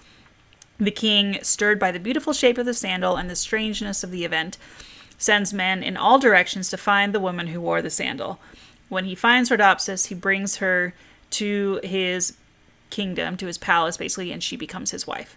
The 0.79 0.91
king, 0.91 1.39
stirred 1.43 1.79
by 1.79 1.91
the 1.91 1.99
beautiful 1.99 2.35
shape 2.35 2.59
of 2.59 2.67
the 2.67 2.75
sandal 2.75 3.17
and 3.17 3.31
the 3.31 3.37
strangeness 3.37 4.05
of 4.05 4.11
the 4.11 4.27
event, 4.27 4.59
sends 5.17 5.55
men 5.55 5.83
in 5.83 5.97
all 5.97 6.19
directions 6.19 6.69
to 6.69 6.77
find 6.77 7.15
the 7.15 7.21
woman 7.21 7.47
who 7.47 7.63
wore 7.63 7.81
the 7.81 7.89
sandal. 7.89 8.41
When 8.91 9.07
he 9.07 9.15
finds 9.15 9.49
Rhodopsis, 9.49 10.09
he 10.09 10.15
brings 10.15 10.57
her 10.57 10.93
to 11.31 11.81
his 11.83 12.37
kingdom, 12.91 13.39
to 13.39 13.47
his 13.47 13.59
palace, 13.59 13.97
basically, 13.97 14.33
and 14.33 14.43
she 14.43 14.57
becomes 14.57 14.91
his 14.91 15.07
wife. 15.07 15.35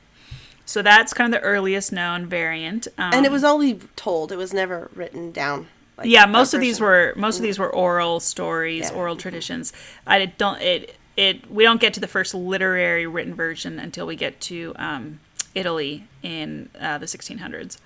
So 0.72 0.82
that's 0.82 1.14
kind 1.14 1.34
of 1.34 1.42
the 1.42 1.46
earliest 1.46 1.92
known 1.92 2.28
variant. 2.28 2.88
Um, 2.98 3.14
And 3.14 3.26
it 3.26 3.32
was 3.32 3.44
only 3.44 3.80
told; 3.98 4.32
it 4.32 4.38
was 4.38 4.54
never 4.54 4.90
written 4.96 5.34
down. 5.34 5.68
like 5.98 6.08
yeah, 6.08 6.26
most 6.26 6.54
of 6.54 6.62
these 6.62 6.80
were 6.80 7.14
most 7.18 7.36
of 7.36 7.44
these 7.44 7.60
were 7.60 7.70
oral 7.70 8.22
stories, 8.22 8.90
Yeah. 8.90 8.96
oral 8.96 9.18
traditions. 9.18 9.74
I 10.08 10.28
don't 10.28 10.62
it 10.62 10.96
it 11.18 11.52
we 11.52 11.66
don't 11.66 11.82
get 11.82 11.94
to 11.96 12.00
the 12.00 12.08
first 12.08 12.34
literary 12.34 13.06
written 13.06 13.36
version 13.36 13.80
until 13.80 14.08
we 14.08 14.16
get 14.16 14.40
to 14.42 14.74
um, 14.78 15.20
Italy 15.54 16.06
in 16.24 16.70
uh, 16.80 16.98
the 16.98 17.06
1600s. 17.06 17.78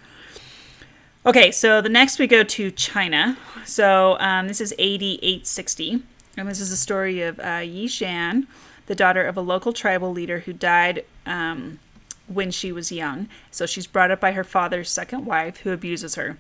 Okay, 1.26 1.50
so 1.50 1.82
the 1.82 1.90
next 1.90 2.20
we 2.20 2.28
go 2.28 2.44
to 2.44 2.70
China. 2.70 3.36
So 3.66 4.16
um, 4.20 4.48
this 4.48 4.62
is 4.62 4.72
AD 4.74 5.02
860, 5.02 6.04
and 6.38 6.48
this 6.48 6.60
is 6.62 6.70
the 6.70 6.78
story 6.78 7.24
of 7.24 7.40
uh, 7.40 7.64
Yi 7.66 7.88
Shan, 7.88 8.46
the 8.86 8.94
daughter 8.94 9.26
of 9.26 9.36
a 9.36 9.42
local 9.42 9.74
tribal 9.74 10.12
leader 10.12 10.42
who 10.42 10.54
died 10.54 11.04
um, 11.26 11.80
when 12.28 12.52
she 12.52 12.72
was 12.72 12.92
young. 12.92 13.28
So 13.52 13.66
she's 13.66 13.88
brought 13.88 14.12
up 14.12 14.20
by 14.20 14.32
her 14.32 14.44
father's 14.44 14.90
second 14.90 15.26
wife, 15.26 15.58
who 15.58 15.72
abuses 15.72 16.16
her. 16.16 16.38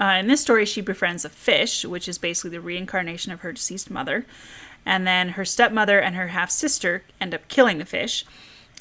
Uh, 0.00 0.16
in 0.18 0.26
this 0.26 0.40
story, 0.40 0.64
she 0.64 0.80
befriends 0.80 1.24
a 1.24 1.28
fish, 1.28 1.84
which 1.84 2.08
is 2.08 2.18
basically 2.18 2.50
the 2.50 2.60
reincarnation 2.60 3.32
of 3.32 3.40
her 3.40 3.52
deceased 3.52 3.90
mother. 3.90 4.26
And 4.84 5.06
then 5.06 5.30
her 5.30 5.44
stepmother 5.44 6.00
and 6.00 6.14
her 6.14 6.28
half 6.28 6.50
sister 6.50 7.02
end 7.20 7.34
up 7.34 7.48
killing 7.48 7.78
the 7.78 7.84
fish. 7.84 8.24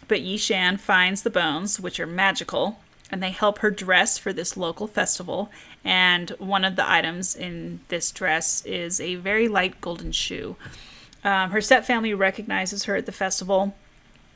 But 0.08 0.22
Yi 0.22 0.38
Shan 0.38 0.78
finds 0.78 1.24
the 1.24 1.30
bones, 1.30 1.80
which 1.80 2.00
are 2.00 2.08
magical, 2.08 2.80
and 3.12 3.22
they 3.22 3.32
help 3.32 3.60
her 3.60 3.72
dress 3.72 4.18
for 4.18 4.34
this 4.34 4.58
local 4.58 4.88
festival. 4.88 5.50
And 5.84 6.30
one 6.38 6.66
of 6.66 6.76
the 6.76 6.90
items 6.90 7.36
in 7.36 7.82
this 7.88 8.12
dress 8.12 8.66
is 8.66 9.00
a 9.00 9.16
very 9.16 9.48
light 9.48 9.82
golden 9.82 10.12
shoe. 10.12 10.56
Um, 11.24 11.52
her 11.52 11.60
stepfamily 11.60 12.18
recognizes 12.18 12.84
her 12.84 12.96
at 12.96 13.08
the 13.08 13.12
festival, 13.12 13.76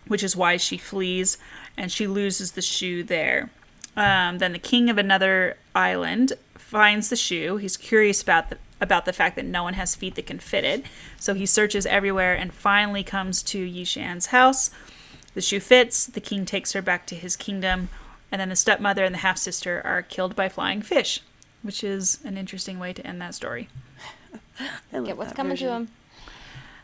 which 0.08 0.24
is 0.24 0.36
why 0.36 0.58
she 0.58 0.78
flees, 0.78 1.38
and 1.80 1.92
she 1.92 2.06
loses 2.06 2.52
the 2.52 2.62
shoe 2.62 3.02
there. 3.04 3.50
Um, 3.96 4.38
then 4.38 4.52
the 4.52 4.60
king 4.60 4.90
of 4.90 4.98
another 4.98 5.58
island 5.74 6.34
finds 6.56 7.10
the 7.10 7.16
shoe. 7.16 7.58
He's 7.58 7.78
curious 7.78 8.22
about 8.22 8.52
the 8.52 8.58
about 8.82 9.04
the 9.04 9.12
fact 9.12 9.36
that 9.36 9.44
no 9.44 9.64
one 9.64 9.74
has 9.74 9.94
feet 9.94 10.16
that 10.16 10.26
can 10.26 10.40
fit 10.40 10.64
it, 10.64 10.86
so 11.18 11.34
he 11.34 11.46
searches 11.46 11.86
everywhere 11.86 12.34
and 12.34 12.54
finally 12.54 13.04
comes 13.04 13.44
to 13.44 13.68
Yishan's 13.70 14.28
house. 14.28 14.72
The 15.34 15.42
shoe 15.42 15.60
fits. 15.60 16.06
The 16.06 16.22
king 16.22 16.46
takes 16.46 16.72
her 16.72 16.82
back 16.82 17.06
to 17.08 17.16
his 17.16 17.36
kingdom, 17.36 17.90
and 18.32 18.40
then 18.40 18.48
the 18.48 18.56
stepmother 18.56 19.04
and 19.04 19.14
the 19.14 19.20
half 19.20 19.38
sister 19.38 19.82
are 19.84 20.02
killed 20.02 20.34
by 20.34 20.48
flying 20.48 20.82
fish, 20.82 21.22
which 21.62 21.84
is 21.84 22.20
an 22.24 22.38
interesting 22.38 22.80
way 22.80 22.94
to 22.94 23.06
end 23.06 23.22
that 23.22 23.36
story. 23.36 23.68
I 24.60 24.98
love 24.98 25.08
Get 25.08 25.18
what's 25.18 25.32
that 25.32 25.36
coming 25.36 25.52
version. 25.58 25.68
to 25.68 25.74
him. 25.74 25.90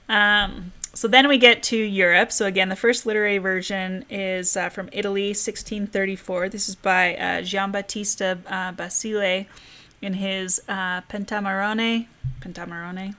Um, 0.10 0.72
so 0.96 1.10
then 1.10 1.28
we 1.28 1.38
get 1.38 1.62
to 1.64 1.78
Europe. 1.78 2.32
So 2.32 2.46
again, 2.46 2.70
the 2.70 2.76
first 2.78 3.06
literary 3.06 3.38
version 3.38 4.06
is 4.10 4.56
uh, 4.56 4.70
from 4.70 4.90
Italy, 4.94 5.28
1634. 5.28 6.48
This 6.48 6.70
is 6.70 6.76
by 6.76 7.16
uh, 7.16 7.42
Giambattista 7.42 8.40
uh, 8.48 8.72
Basile 8.72 9.46
in 10.02 10.14
his 10.14 10.62
uh, 10.70 11.02
Pentamerone. 11.02 12.08
Pentamerone. 12.40 13.14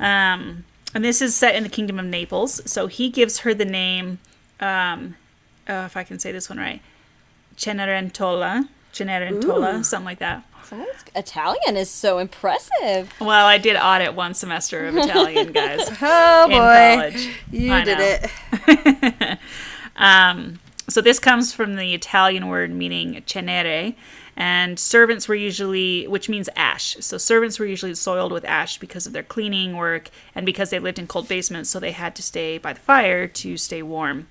Um, 0.00 0.64
and 0.92 1.04
this 1.04 1.22
is 1.22 1.36
set 1.36 1.54
in 1.54 1.62
the 1.62 1.68
Kingdom 1.68 2.00
of 2.00 2.06
Naples. 2.06 2.60
So 2.68 2.88
he 2.88 3.10
gives 3.10 3.38
her 3.40 3.54
the 3.54 3.64
name, 3.64 4.18
um, 4.58 5.14
uh, 5.68 5.84
if 5.86 5.96
I 5.96 6.02
can 6.02 6.18
say 6.18 6.32
this 6.32 6.48
one 6.48 6.58
right, 6.58 6.82
Cenerentola. 7.56 8.68
Cenerentola, 8.92 9.84
something 9.84 10.04
like 10.04 10.18
that. 10.18 10.44
Someone's 10.64 11.04
Italian 11.14 11.76
is 11.76 11.90
so 11.90 12.18
impressive. 12.18 13.12
Well, 13.20 13.46
I 13.46 13.58
did 13.58 13.76
audit 13.76 14.14
one 14.14 14.34
semester 14.34 14.86
of 14.86 14.96
Italian, 14.96 15.52
guys. 15.52 15.80
Oh 16.00 16.46
boy, 16.48 16.96
college. 17.10 17.28
you 17.50 17.72
I 17.72 17.84
did 17.84 17.98
know. 17.98 18.28
it. 19.20 19.38
Um, 19.96 20.58
so 20.88 21.00
this 21.00 21.18
comes 21.18 21.52
from 21.52 21.76
the 21.76 21.92
Italian 21.94 22.48
word 22.48 22.70
meaning 22.70 23.22
cenere, 23.26 23.94
and 24.36 24.78
servants 24.78 25.28
were 25.28 25.34
usually, 25.34 26.08
which 26.08 26.28
means 26.30 26.48
ash. 26.56 26.96
So 27.00 27.18
servants 27.18 27.58
were 27.58 27.66
usually 27.66 27.94
soiled 27.94 28.32
with 28.32 28.44
ash 28.46 28.78
because 28.78 29.06
of 29.06 29.12
their 29.12 29.22
cleaning 29.22 29.76
work 29.76 30.08
and 30.34 30.46
because 30.46 30.70
they 30.70 30.78
lived 30.78 30.98
in 30.98 31.06
cold 31.06 31.28
basements, 31.28 31.68
so 31.70 31.78
they 31.78 31.92
had 31.92 32.16
to 32.16 32.22
stay 32.22 32.56
by 32.58 32.72
the 32.72 32.80
fire 32.80 33.26
to 33.28 33.56
stay 33.58 33.82
warm. 33.82 34.28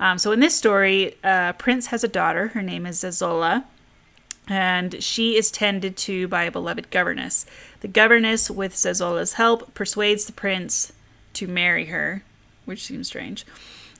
Um, 0.00 0.18
so 0.18 0.32
in 0.32 0.40
this 0.40 0.56
story, 0.56 1.16
uh, 1.24 1.52
Prince 1.54 1.86
has 1.86 2.02
a 2.04 2.08
daughter. 2.08 2.48
Her 2.48 2.62
name 2.62 2.84
is 2.84 2.98
Zazola, 3.02 3.64
and 4.48 5.02
she 5.02 5.36
is 5.36 5.50
tended 5.50 5.96
to 5.98 6.26
by 6.26 6.44
a 6.44 6.50
beloved 6.50 6.90
governess. 6.90 7.44
The 7.80 7.88
governess, 7.88 8.50
with 8.50 8.74
Zazola's 8.74 9.34
help, 9.34 9.74
persuades 9.74 10.24
the 10.24 10.32
prince 10.32 10.92
to 11.34 11.46
marry 11.46 11.86
her, 11.86 12.22
which 12.64 12.84
seems 12.84 13.08
strange. 13.08 13.44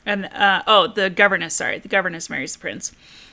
And 0.07 0.25
uh, 0.27 0.63
oh, 0.67 0.87
the 0.87 1.11
governess, 1.11 1.55
sorry, 1.55 1.79
the 1.79 1.89
governess 1.89 2.31
marries 2.31 2.55
the 2.55 2.61
prince. 2.61 2.93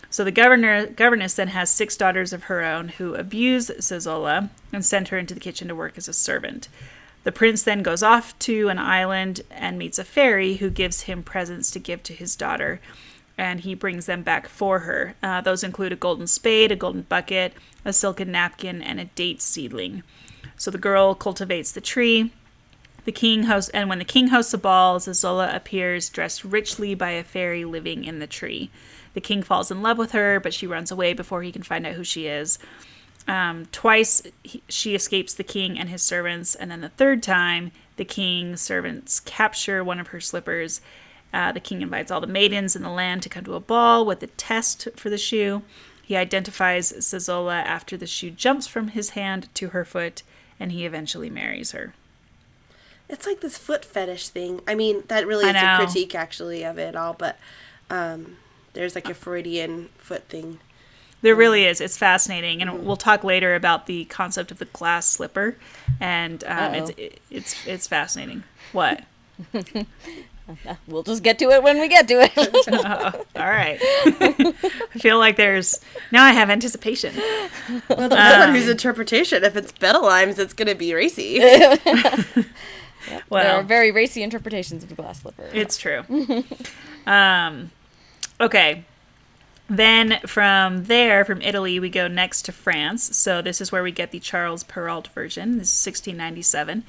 So 0.09 0.23
the 0.23 0.31
governor 0.31 0.85
governess 0.85 1.33
then 1.33 1.49
has 1.49 1.69
six 1.69 1.95
daughters 1.97 2.33
of 2.33 2.43
her 2.43 2.63
own 2.63 2.89
who 2.89 3.15
abuse 3.15 3.69
Zazola 3.69 4.49
and 4.73 4.85
send 4.85 5.07
her 5.07 5.17
into 5.17 5.33
the 5.33 5.39
kitchen 5.39 5.69
to 5.69 5.75
work 5.75 5.97
as 5.97 6.07
a 6.07 6.13
servant. 6.13 6.67
The 7.23 7.31
prince 7.31 7.63
then 7.63 7.81
goes 7.81 8.03
off 8.03 8.37
to 8.39 8.69
an 8.69 8.77
island 8.77 9.41
and 9.49 9.79
meets 9.79 9.97
a 9.97 10.03
fairy 10.03 10.55
who 10.55 10.69
gives 10.69 11.01
him 11.01 11.23
presents 11.23 11.71
to 11.71 11.79
give 11.79 12.03
to 12.03 12.13
his 12.13 12.35
daughter, 12.35 12.79
and 13.37 13.61
he 13.61 13.73
brings 13.73 14.05
them 14.05 14.23
back 14.23 14.47
for 14.47 14.79
her. 14.79 15.15
Uh, 15.21 15.41
those 15.41 15.63
include 15.63 15.91
a 15.91 15.97
golden 15.97 16.27
spade, 16.27 16.71
a 16.71 16.75
golden 16.75 17.01
bucket, 17.03 17.53
a 17.83 17.93
silken 17.93 18.31
napkin, 18.31 18.81
and 18.81 18.99
a 18.99 19.05
date 19.05 19.41
seedling. 19.41 20.03
So 20.57 20.71
the 20.71 20.77
girl 20.77 21.15
cultivates 21.15 21.71
the 21.71 21.81
tree. 21.81 22.31
The 23.03 23.11
king 23.11 23.43
hosts, 23.43 23.69
and 23.69 23.87
when 23.87 23.99
the 23.99 24.05
king 24.05 24.29
hosts 24.29 24.53
a 24.53 24.57
ball, 24.57 24.99
Zazola 24.99 25.53
appears 25.53 26.09
dressed 26.09 26.43
richly 26.43 26.95
by 26.95 27.11
a 27.11 27.23
fairy 27.23 27.63
living 27.63 28.03
in 28.03 28.19
the 28.19 28.27
tree. 28.27 28.71
The 29.13 29.21
king 29.21 29.43
falls 29.43 29.69
in 29.69 29.83
love 29.83 29.97
with 29.97 30.11
her, 30.11 30.39
but 30.39 30.53
she 30.53 30.65
runs 30.65 30.91
away 30.91 31.13
before 31.13 31.43
he 31.43 31.51
can 31.51 31.63
find 31.63 31.85
out 31.85 31.93
who 31.93 32.03
she 32.03 32.27
is. 32.27 32.57
Um, 33.27 33.67
twice 33.71 34.23
he, 34.43 34.61
she 34.69 34.95
escapes 34.95 35.33
the 35.33 35.43
king 35.43 35.79
and 35.79 35.89
his 35.89 36.01
servants, 36.01 36.55
and 36.55 36.71
then 36.71 36.81
the 36.81 36.89
third 36.89 37.21
time, 37.21 37.71
the 37.97 38.05
king's 38.05 38.61
servants 38.61 39.19
capture 39.19 39.83
one 39.83 39.99
of 39.99 40.07
her 40.07 40.19
slippers. 40.19 40.81
Uh, 41.35 41.51
the 41.51 41.59
king 41.59 41.81
invites 41.81 42.11
all 42.11 42.21
the 42.21 42.27
maidens 42.27 42.77
in 42.77 42.81
the 42.81 42.89
land 42.89 43.21
to 43.21 43.27
come 43.27 43.43
to 43.43 43.55
a 43.55 43.59
ball 43.59 44.05
with 44.05 44.23
a 44.23 44.27
test 44.27 44.87
for 44.95 45.09
the 45.09 45.17
shoe. 45.17 45.63
He 46.01 46.15
identifies 46.15 46.93
Zazola 46.93 47.61
after 47.61 47.97
the 47.97 48.07
shoe 48.07 48.31
jumps 48.31 48.67
from 48.67 48.87
his 48.89 49.09
hand 49.09 49.53
to 49.55 49.69
her 49.69 49.83
foot, 49.83 50.23
and 50.61 50.71
he 50.71 50.85
eventually 50.85 51.29
marries 51.29 51.73
her. 51.73 51.93
It's 53.09 53.27
like 53.27 53.41
this 53.41 53.57
foot 53.57 53.83
fetish 53.83 54.29
thing. 54.29 54.61
I 54.65 54.75
mean, 54.75 55.03
that 55.09 55.27
really 55.27 55.45
is 55.45 55.55
a 55.55 55.75
critique 55.75 56.15
actually 56.15 56.63
of 56.63 56.77
it 56.77 56.95
all, 56.95 57.13
but 57.13 57.37
um, 57.89 58.37
there's 58.71 58.95
like 58.95 59.09
a 59.09 59.13
Freudian 59.13 59.89
foot 59.97 60.29
thing. 60.29 60.59
There 61.21 61.35
really 61.35 61.65
is. 61.65 61.81
It's 61.81 61.97
fascinating, 61.97 62.61
and 62.61 62.85
we'll 62.85 62.95
talk 62.95 63.25
later 63.25 63.55
about 63.55 63.87
the 63.87 64.05
concept 64.05 64.51
of 64.51 64.59
the 64.59 64.65
glass 64.65 65.09
slipper, 65.09 65.57
and 65.99 66.43
um, 66.45 66.75
it's 66.75 66.89
it, 66.91 67.19
it's 67.29 67.67
it's 67.67 67.87
fascinating. 67.87 68.43
What? 68.71 69.03
We'll 70.87 71.03
just 71.03 71.23
get 71.23 71.39
to 71.39 71.49
it 71.49 71.63
when 71.63 71.79
we 71.79 71.87
get 71.87 72.07
to 72.07 72.15
it. 72.21 72.37
All 73.35 73.49
right. 73.49 73.79
I 73.81 74.99
feel 74.99 75.17
like 75.17 75.35
there's 75.37 75.79
now 76.11 76.23
I 76.23 76.31
have 76.31 76.49
anticipation. 76.49 77.15
Well, 77.15 78.01
it 78.05 78.09
depends 78.09 78.45
on 78.47 78.53
whose 78.55 78.69
interpretation. 78.69 79.43
If 79.43 79.55
it's 79.55 79.71
Bettelheim's, 79.71 80.39
it's 80.39 80.53
going 80.53 80.67
to 80.67 80.75
be 80.75 80.93
racy. 80.93 81.39
there 81.39 82.45
are 83.31 83.63
very 83.63 83.91
racy 83.91 84.23
interpretations 84.23 84.83
of 84.83 84.89
the 84.89 84.95
glass 84.95 85.21
slipper. 85.21 85.49
it's 85.53 85.77
true. 85.77 86.03
um, 87.07 87.71
okay. 88.39 88.83
Then 89.67 90.19
from 90.27 90.83
there, 90.85 91.25
from 91.25 91.41
Italy, 91.41 91.79
we 91.79 91.89
go 91.89 92.07
next 92.07 92.43
to 92.43 92.51
France. 92.51 93.17
So 93.17 93.41
this 93.41 93.59
is 93.59 93.71
where 93.71 93.81
we 93.81 93.91
get 93.91 94.11
the 94.11 94.19
Charles 94.19 94.63
Perrault 94.63 95.07
version. 95.07 95.57
This 95.57 95.69
is 95.69 95.87
1697. 95.87 96.83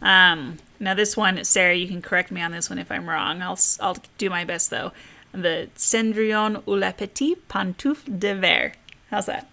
Um, 0.00 0.58
now 0.80 0.94
this 0.94 1.16
one, 1.16 1.42
Sarah, 1.44 1.74
you 1.74 1.88
can 1.88 2.00
correct 2.02 2.30
me 2.30 2.40
on 2.40 2.52
this 2.52 2.70
one 2.70 2.78
if 2.78 2.90
I'm 2.92 3.08
wrong. 3.08 3.42
I'll 3.42 3.52
s- 3.52 3.78
I'll 3.80 3.96
do 4.16 4.30
my 4.30 4.44
best 4.44 4.70
though. 4.70 4.92
The 5.32 5.68
Cendrillon 5.76 6.62
ou 6.66 6.76
la 6.76 6.92
petite 6.92 7.48
pantoufle 7.48 8.18
de 8.18 8.34
verre. 8.34 8.72
How's 9.10 9.26
that? 9.26 9.48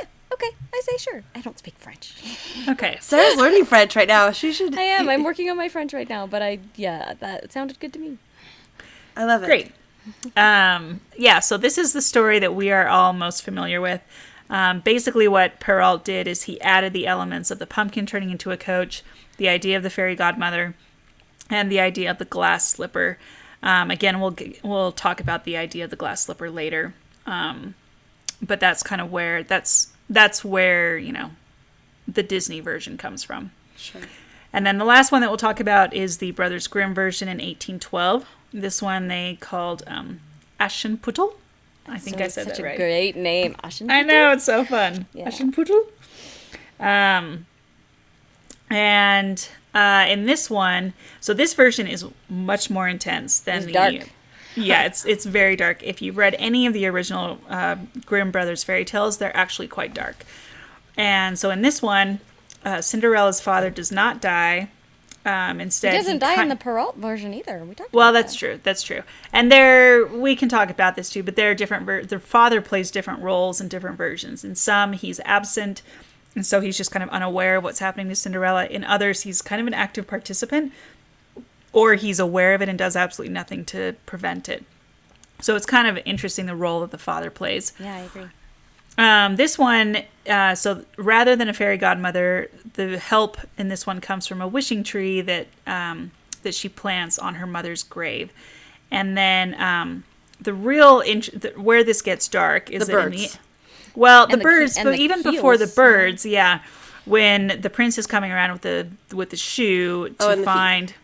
yeah, 0.00 0.08
okay, 0.32 0.50
I 0.72 0.80
say 0.84 0.96
sure. 0.96 1.22
I 1.34 1.40
don't 1.40 1.58
speak 1.58 1.74
French. 1.78 2.14
Okay. 2.68 2.96
Sarah's 3.00 3.36
learning 3.36 3.66
French 3.66 3.94
right 3.94 4.08
now. 4.08 4.30
She 4.30 4.50
should. 4.52 4.74
I 4.78 4.82
am. 4.82 5.08
I'm 5.10 5.22
working 5.30 5.50
on 5.50 5.56
my 5.56 5.68
French 5.68 5.92
right 5.92 6.08
now, 6.08 6.26
but 6.26 6.40
I 6.40 6.60
yeah, 6.76 7.12
that 7.20 7.52
sounded 7.52 7.78
good 7.80 7.92
to 7.92 7.98
me. 7.98 8.16
I 9.16 9.24
love 9.24 9.42
it. 9.42 9.46
Great. 9.46 9.72
Um, 10.36 11.00
yeah, 11.16 11.40
so 11.40 11.56
this 11.56 11.78
is 11.78 11.92
the 11.92 12.02
story 12.02 12.38
that 12.38 12.54
we 12.54 12.70
are 12.70 12.88
all 12.88 13.12
most 13.12 13.42
familiar 13.42 13.80
with. 13.80 14.00
Um, 14.50 14.80
basically, 14.80 15.28
what 15.28 15.60
Perrault 15.60 16.04
did 16.04 16.26
is 16.26 16.44
he 16.44 16.60
added 16.60 16.92
the 16.92 17.06
elements 17.06 17.50
of 17.50 17.58
the 17.58 17.66
pumpkin 17.66 18.04
turning 18.06 18.30
into 18.30 18.50
a 18.50 18.56
coach, 18.56 19.02
the 19.36 19.48
idea 19.48 19.76
of 19.76 19.82
the 19.82 19.90
fairy 19.90 20.14
godmother, 20.14 20.74
and 21.50 21.70
the 21.70 21.80
idea 21.80 22.10
of 22.10 22.18
the 22.18 22.24
glass 22.24 22.68
slipper. 22.68 23.18
Um, 23.62 23.90
again, 23.90 24.20
we'll 24.20 24.36
we'll 24.62 24.92
talk 24.92 25.20
about 25.20 25.44
the 25.44 25.56
idea 25.56 25.84
of 25.84 25.90
the 25.90 25.96
glass 25.96 26.24
slipper 26.24 26.50
later, 26.50 26.94
um, 27.26 27.74
but 28.42 28.60
that's 28.60 28.82
kind 28.82 29.00
of 29.00 29.10
where 29.10 29.42
that's 29.42 29.92
that's 30.10 30.44
where 30.44 30.96
you 30.96 31.12
know 31.12 31.30
the 32.06 32.22
Disney 32.22 32.60
version 32.60 32.96
comes 32.96 33.24
from. 33.24 33.50
Sure. 33.76 34.02
And 34.52 34.64
then 34.64 34.78
the 34.78 34.84
last 34.84 35.10
one 35.10 35.20
that 35.20 35.30
we'll 35.30 35.36
talk 35.36 35.58
about 35.58 35.92
is 35.94 36.18
the 36.18 36.30
Brothers 36.30 36.68
Grimm 36.68 36.94
version 36.94 37.26
in 37.26 37.38
1812. 37.38 38.24
This 38.52 38.80
one 38.80 39.08
they 39.08 39.36
called 39.40 39.82
um, 39.86 40.20
Aschenputtel. 40.60 41.34
I 41.88 41.98
think 41.98 42.18
So 42.18 42.24
I 42.24 42.28
said 42.28 42.46
such 42.46 42.56
that 42.58 42.62
a 42.62 42.64
right. 42.64 42.76
great 42.76 43.16
name. 43.16 43.54
Aschenputtel? 43.64 43.90
I 43.90 44.02
know 44.02 44.32
it's 44.32 44.44
so 44.44 44.64
fun. 44.64 45.06
Yeah. 45.12 45.28
Aschenputtel. 45.28 45.86
Um, 46.78 47.46
and 48.74 49.48
uh, 49.74 50.06
in 50.08 50.26
this 50.26 50.50
one, 50.50 50.92
so 51.20 51.32
this 51.34 51.54
version 51.54 51.86
is 51.86 52.04
much 52.28 52.70
more 52.70 52.88
intense 52.88 53.38
than 53.40 53.56
It's 53.58 53.66
the. 53.66 53.72
dark. 53.72 53.94
Yeah, 54.56 54.84
it's 54.84 55.04
it's 55.04 55.24
very 55.24 55.56
dark. 55.56 55.82
If 55.82 56.00
you've 56.00 56.16
read 56.16 56.36
any 56.38 56.64
of 56.66 56.72
the 56.74 56.86
original 56.86 57.38
uh, 57.48 57.74
Grimm 58.06 58.30
brothers 58.30 58.62
fairy 58.62 58.84
tales, 58.84 59.18
they're 59.18 59.36
actually 59.36 59.66
quite 59.66 59.92
dark. 59.92 60.24
And 60.96 61.36
so 61.36 61.50
in 61.50 61.62
this 61.62 61.82
one, 61.82 62.20
uh, 62.64 62.80
Cinderella's 62.80 63.40
father 63.40 63.68
does 63.68 63.90
not 63.90 64.20
die. 64.20 64.68
Um, 65.24 65.60
instead, 65.60 65.90
He 65.92 65.98
doesn't 65.98 66.20
die 66.20 66.40
in 66.40 66.50
the 66.50 66.54
Perrault 66.54 66.96
version 66.98 67.34
either. 67.34 67.64
We 67.64 67.74
talked 67.74 67.92
well, 67.92 68.12
that's 68.12 68.36
true. 68.36 68.60
That's 68.62 68.84
true. 68.84 69.02
And 69.32 69.50
there, 69.50 70.06
we 70.06 70.36
can 70.36 70.48
talk 70.48 70.70
about 70.70 70.94
this 70.94 71.10
too. 71.10 71.24
But 71.24 71.34
there 71.34 71.50
are 71.50 71.54
different. 71.54 71.84
Ver- 71.84 72.04
the 72.04 72.20
father 72.20 72.60
plays 72.60 72.92
different 72.92 73.22
roles 73.22 73.60
in 73.60 73.66
different 73.66 73.96
versions. 73.96 74.44
In 74.44 74.54
some, 74.54 74.92
he's 74.92 75.18
absent, 75.24 75.82
and 76.34 76.44
so 76.44 76.60
he's 76.60 76.76
just 76.76 76.90
kind 76.90 77.02
of 77.02 77.08
unaware 77.10 77.56
of 77.56 77.64
what's 77.64 77.78
happening 77.78 78.08
to 78.08 78.14
Cinderella. 78.14 78.66
In 78.66 78.84
others, 78.84 79.22
he's 79.22 79.42
kind 79.42 79.60
of 79.60 79.66
an 79.66 79.74
active 79.74 80.06
participant, 80.06 80.72
or 81.72 81.94
he's 81.94 82.18
aware 82.20 82.54
of 82.54 82.62
it 82.62 82.68
and 82.68 82.78
does 82.78 82.96
absolutely 82.96 83.32
nothing 83.34 83.64
to 83.66 83.94
prevent 84.06 84.48
it. 84.48 84.64
So 85.40 85.56
it's 85.56 85.66
kind 85.66 85.86
of 85.88 85.98
interesting 86.04 86.46
the 86.46 86.54
role 86.56 86.80
that 86.80 86.90
the 86.90 86.98
father 86.98 87.30
plays. 87.30 87.72
Yeah, 87.78 87.96
I 87.96 87.98
agree. 88.00 88.28
Um, 88.96 89.34
this 89.36 89.58
one, 89.58 89.98
uh, 90.28 90.54
so 90.54 90.84
rather 90.96 91.34
than 91.34 91.48
a 91.48 91.52
fairy 91.52 91.76
godmother, 91.76 92.48
the 92.74 92.96
help 92.98 93.36
in 93.58 93.68
this 93.68 93.86
one 93.86 94.00
comes 94.00 94.26
from 94.26 94.40
a 94.40 94.46
wishing 94.46 94.84
tree 94.84 95.20
that 95.20 95.48
um, 95.66 96.12
that 96.44 96.54
she 96.54 96.68
plants 96.68 97.18
on 97.18 97.34
her 97.36 97.46
mother's 97.46 97.82
grave, 97.82 98.30
and 98.92 99.16
then 99.18 99.60
um, 99.60 100.04
the 100.40 100.54
real 100.54 101.00
int- 101.00 101.40
the, 101.40 101.48
where 101.60 101.82
this 101.82 102.02
gets 102.02 102.28
dark 102.28 102.70
is 102.70 102.86
The 102.86 102.92
that 102.92 102.98
in 103.06 103.10
birds. 103.10 103.32
the 103.32 103.38
well, 103.94 104.26
the, 104.26 104.36
the 104.36 104.42
birds, 104.42 104.78
but 104.82 104.98
even 104.98 105.22
before 105.22 105.56
the 105.56 105.66
birds, 105.66 106.24
yeah, 106.26 106.60
when 107.04 107.58
the 107.60 107.70
prince 107.70 107.98
is 107.98 108.06
coming 108.06 108.32
around 108.32 108.52
with 108.52 108.62
the 108.62 108.88
with 109.14 109.30
the 109.30 109.36
shoe 109.36 110.08
to 110.10 110.14
Oh, 110.20 110.30
the 110.30 110.36
feet. 110.36 110.44
find, 110.44 110.94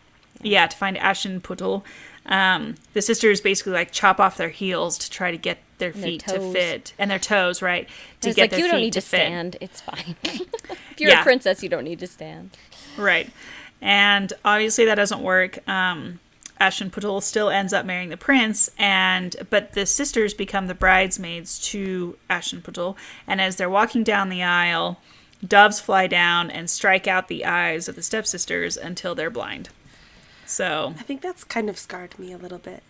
yeah, 0.41 0.67
to 0.67 0.75
find 0.77 0.97
Aschenputtel. 0.97 1.83
Um, 2.27 2.75
the 2.93 3.01
sisters 3.01 3.41
basically 3.41 3.73
like 3.73 3.91
chop 3.91 4.19
off 4.19 4.37
their 4.37 4.49
heels 4.49 4.97
to 4.99 5.09
try 5.09 5.31
to 5.31 5.37
get 5.37 5.57
their 5.79 5.91
their 5.91 6.03
feet 6.03 6.23
to 6.27 6.39
fit 6.51 6.93
and 6.99 7.09
their 7.09 7.17
toes, 7.19 7.61
right? 7.63 7.87
To 8.21 8.29
It's 8.29 8.35
get 8.35 8.43
like 8.43 8.51
their 8.51 8.59
you 8.59 8.65
feet 8.65 8.71
don't 8.71 8.81
need 8.81 8.93
to 8.93 9.01
to 9.01 9.07
fit. 9.07 9.17
stand. 9.25 9.57
It's 9.59 9.81
fine. 9.81 10.15
if 10.23 10.99
you're 10.99 11.09
Yeah. 11.09 11.21
a 11.21 11.23
princess, 11.23 11.63
you 11.63 11.69
don't 11.69 11.83
need 11.83 11.97
to 11.99 12.05
stand. 12.07 12.51
Right. 12.97 13.27
And 13.81 14.31
obviously 14.45 14.85
that 14.85 14.95
doesn't 14.95 15.21
work. 15.23 15.67
Um, 15.67 16.19
Aschenputtel 16.61 17.23
still 17.23 17.49
ends 17.49 17.73
up 17.73 17.87
marrying 17.87 18.09
the 18.09 18.17
prince, 18.17 18.69
and 18.77 19.35
but 19.49 19.73
the 19.73 19.87
sisters 19.87 20.35
become 20.35 20.67
the 20.67 20.75
bridesmaids 20.75 21.57
to 21.71 22.17
Aschenputtel. 22.29 22.95
And 23.25 23.41
as 23.41 23.55
they're 23.55 23.69
walking 23.69 24.03
down 24.03 24.29
the 24.29 24.43
aisle, 24.43 24.99
doves 25.45 25.79
fly 25.79 26.05
down 26.05 26.51
and 26.51 26.69
strike 26.69 27.07
out 27.07 27.27
the 27.27 27.45
eyes 27.45 27.87
of 27.87 27.95
the 27.95 28.03
stepsisters 28.03 28.77
until 28.77 29.15
they're 29.15 29.31
blind. 29.31 29.69
So 30.45 30.93
I 30.99 31.03
think 31.03 31.21
that's 31.21 31.43
kind 31.43 31.67
of 31.67 31.79
scarred 31.79 32.17
me 32.19 32.31
a 32.31 32.37
little 32.37 32.59
bit. 32.59 32.83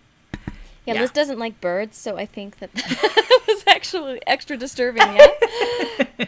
Yeah, 0.86 0.96
Yeah. 0.96 1.02
Liz 1.02 1.12
doesn't 1.12 1.40
like 1.40 1.62
birds, 1.62 1.96
so 1.98 2.18
I 2.18 2.26
think 2.26 2.60
that 2.60 2.74
that 2.74 3.42
was 3.48 3.64
actually 3.68 4.20
extra 4.28 4.58
disturbing. 4.58 5.04
Yeah. 5.08 6.26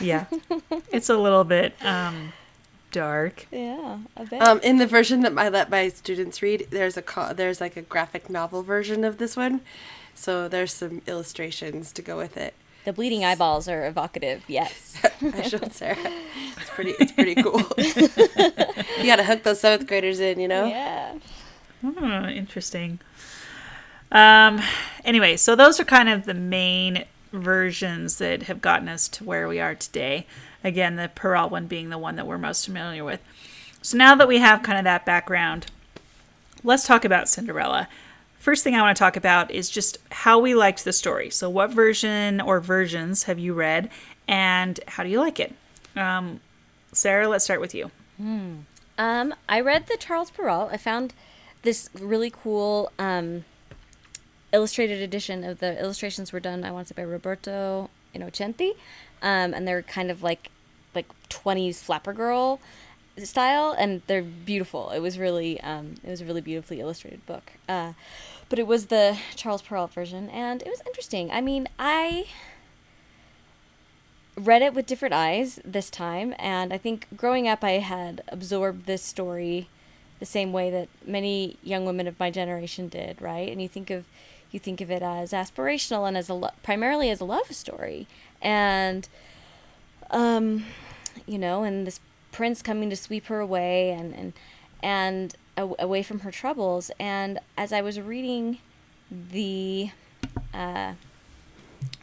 yeah, 0.00 0.24
it's 0.90 1.10
a 1.10 1.18
little 1.18 1.44
bit 1.44 1.74
um, 1.84 2.32
dark. 2.94 3.46
yeah, 3.50 3.98
I 4.16 4.24
bet. 4.24 4.40
Um, 4.42 4.60
in 4.60 4.78
the 4.78 4.86
version 4.86 5.20
that 5.22 5.36
I 5.36 5.48
let 5.48 5.68
my 5.68 5.88
students 5.88 6.40
read, 6.42 6.68
there's 6.70 6.96
a 6.96 7.02
co- 7.02 7.32
there's 7.34 7.60
like 7.60 7.76
a 7.76 7.82
graphic 7.82 8.30
novel 8.30 8.62
version 8.62 9.02
of 9.04 9.18
this 9.18 9.36
one, 9.36 9.60
so 10.14 10.48
there's 10.48 10.72
some 10.72 11.02
illustrations 11.06 11.92
to 11.92 12.02
go 12.02 12.16
with 12.16 12.36
it. 12.36 12.54
the 12.84 12.92
bleeding 12.92 13.24
eyeballs 13.24 13.66
are 13.68 13.84
evocative. 13.86 14.44
Yes. 14.46 14.96
I 15.22 15.42
showed 15.42 15.72
Sarah. 15.72 15.96
It's 16.56 16.70
pretty. 16.70 16.94
It's 17.00 17.12
pretty 17.12 17.34
cool. 17.34 17.60
you 17.78 19.06
got 19.06 19.16
to 19.16 19.24
hook 19.24 19.42
those 19.42 19.60
seventh 19.60 19.88
graders 19.88 20.20
in, 20.20 20.38
you 20.38 20.48
know. 20.48 20.66
Yeah. 20.66 21.14
Hmm, 21.82 22.24
interesting. 22.26 22.98
Um, 24.12 24.60
anyway, 25.04 25.36
so 25.36 25.56
those 25.56 25.80
are 25.80 25.84
kind 25.84 26.08
of 26.08 26.24
the 26.24 26.34
main 26.34 27.04
versions 27.34 28.18
that 28.18 28.44
have 28.44 28.60
gotten 28.60 28.88
us 28.88 29.08
to 29.08 29.24
where 29.24 29.48
we 29.48 29.60
are 29.60 29.74
today. 29.74 30.26
Again, 30.62 30.96
the 30.96 31.10
Perrault 31.14 31.50
one 31.50 31.66
being 31.66 31.90
the 31.90 31.98
one 31.98 32.16
that 32.16 32.26
we're 32.26 32.38
most 32.38 32.64
familiar 32.64 33.04
with. 33.04 33.20
So 33.82 33.98
now 33.98 34.14
that 34.14 34.28
we 34.28 34.38
have 34.38 34.62
kind 34.62 34.78
of 34.78 34.84
that 34.84 35.04
background, 35.04 35.66
let's 36.62 36.86
talk 36.86 37.04
about 37.04 37.28
Cinderella. 37.28 37.88
First 38.38 38.64
thing 38.64 38.74
I 38.74 38.82
want 38.82 38.96
to 38.96 38.98
talk 38.98 39.16
about 39.16 39.50
is 39.50 39.68
just 39.70 39.98
how 40.10 40.38
we 40.38 40.54
liked 40.54 40.84
the 40.84 40.92
story. 40.92 41.30
So, 41.30 41.48
what 41.48 41.70
version 41.70 42.40
or 42.40 42.60
versions 42.60 43.22
have 43.22 43.38
you 43.38 43.54
read, 43.54 43.88
and 44.28 44.78
how 44.86 45.02
do 45.02 45.08
you 45.08 45.18
like 45.18 45.40
it? 45.40 45.54
Um, 45.96 46.40
Sarah, 46.92 47.26
let's 47.26 47.44
start 47.44 47.60
with 47.60 47.74
you. 47.74 47.90
Um, 48.98 49.34
I 49.48 49.60
read 49.60 49.86
the 49.86 49.96
Charles 49.96 50.30
Perrault. 50.30 50.70
I 50.72 50.76
found 50.76 51.14
this 51.62 51.88
really 51.98 52.30
cool 52.30 52.92
um, 52.98 53.44
illustrated 54.54 55.02
edition 55.02 55.44
of 55.44 55.58
the 55.58 55.78
illustrations 55.80 56.32
were 56.32 56.40
done. 56.40 56.64
I 56.64 56.70
want 56.70 56.88
to 56.88 56.94
say 56.94 57.02
by 57.02 57.06
Roberto 57.06 57.90
Innocenti, 58.14 58.70
um, 59.22 59.52
and 59.54 59.66
they're 59.66 59.82
kind 59.82 60.10
of 60.10 60.22
like 60.22 60.50
like 60.94 61.06
twenties 61.28 61.82
flapper 61.82 62.12
girl 62.12 62.60
style, 63.22 63.74
and 63.76 64.02
they're 64.06 64.22
beautiful. 64.22 64.90
It 64.90 65.00
was 65.00 65.18
really 65.18 65.60
um, 65.60 65.96
it 66.04 66.10
was 66.10 66.20
a 66.20 66.24
really 66.24 66.40
beautifully 66.40 66.80
illustrated 66.80 67.26
book. 67.26 67.52
Uh, 67.68 67.92
but 68.48 68.58
it 68.58 68.66
was 68.66 68.86
the 68.86 69.18
Charles 69.34 69.62
Perrault 69.62 69.92
version, 69.92 70.30
and 70.30 70.62
it 70.62 70.68
was 70.68 70.82
interesting. 70.86 71.30
I 71.30 71.40
mean, 71.40 71.68
I 71.78 72.26
read 74.36 74.62
it 74.62 74.74
with 74.74 74.86
different 74.86 75.14
eyes 75.14 75.60
this 75.64 75.88
time 75.88 76.34
and 76.38 76.72
i 76.72 76.78
think 76.78 77.06
growing 77.16 77.46
up 77.46 77.62
i 77.62 77.72
had 77.72 78.22
absorbed 78.28 78.84
this 78.86 79.02
story 79.02 79.68
the 80.18 80.26
same 80.26 80.52
way 80.52 80.70
that 80.70 80.88
many 81.06 81.56
young 81.62 81.84
women 81.84 82.08
of 82.08 82.18
my 82.18 82.30
generation 82.30 82.88
did 82.88 83.20
right 83.22 83.48
and 83.48 83.62
you 83.62 83.68
think 83.68 83.90
of 83.90 84.04
you 84.54 84.60
think 84.60 84.80
of 84.80 84.90
it 84.90 85.02
as 85.02 85.32
aspirational 85.32 86.06
and 86.08 86.16
as 86.16 86.28
a 86.28 86.34
lo- 86.34 86.50
primarily 86.62 87.10
as 87.10 87.20
a 87.20 87.24
love 87.24 87.52
story 87.52 88.06
and 88.40 89.08
um 90.10 90.64
you 91.26 91.38
know, 91.38 91.62
and 91.62 91.86
this 91.86 92.00
prince 92.32 92.62
coming 92.62 92.90
to 92.90 92.96
sweep 92.96 93.26
her 93.26 93.40
away 93.40 93.90
and 93.90 94.14
and 94.14 94.32
and 94.82 95.34
a- 95.56 95.82
away 95.82 96.02
from 96.02 96.20
her 96.20 96.30
troubles. 96.30 96.90
And 96.98 97.38
as 97.56 97.72
I 97.72 97.80
was 97.80 98.00
reading 98.00 98.58
the 99.10 99.90
uh, 100.52 100.94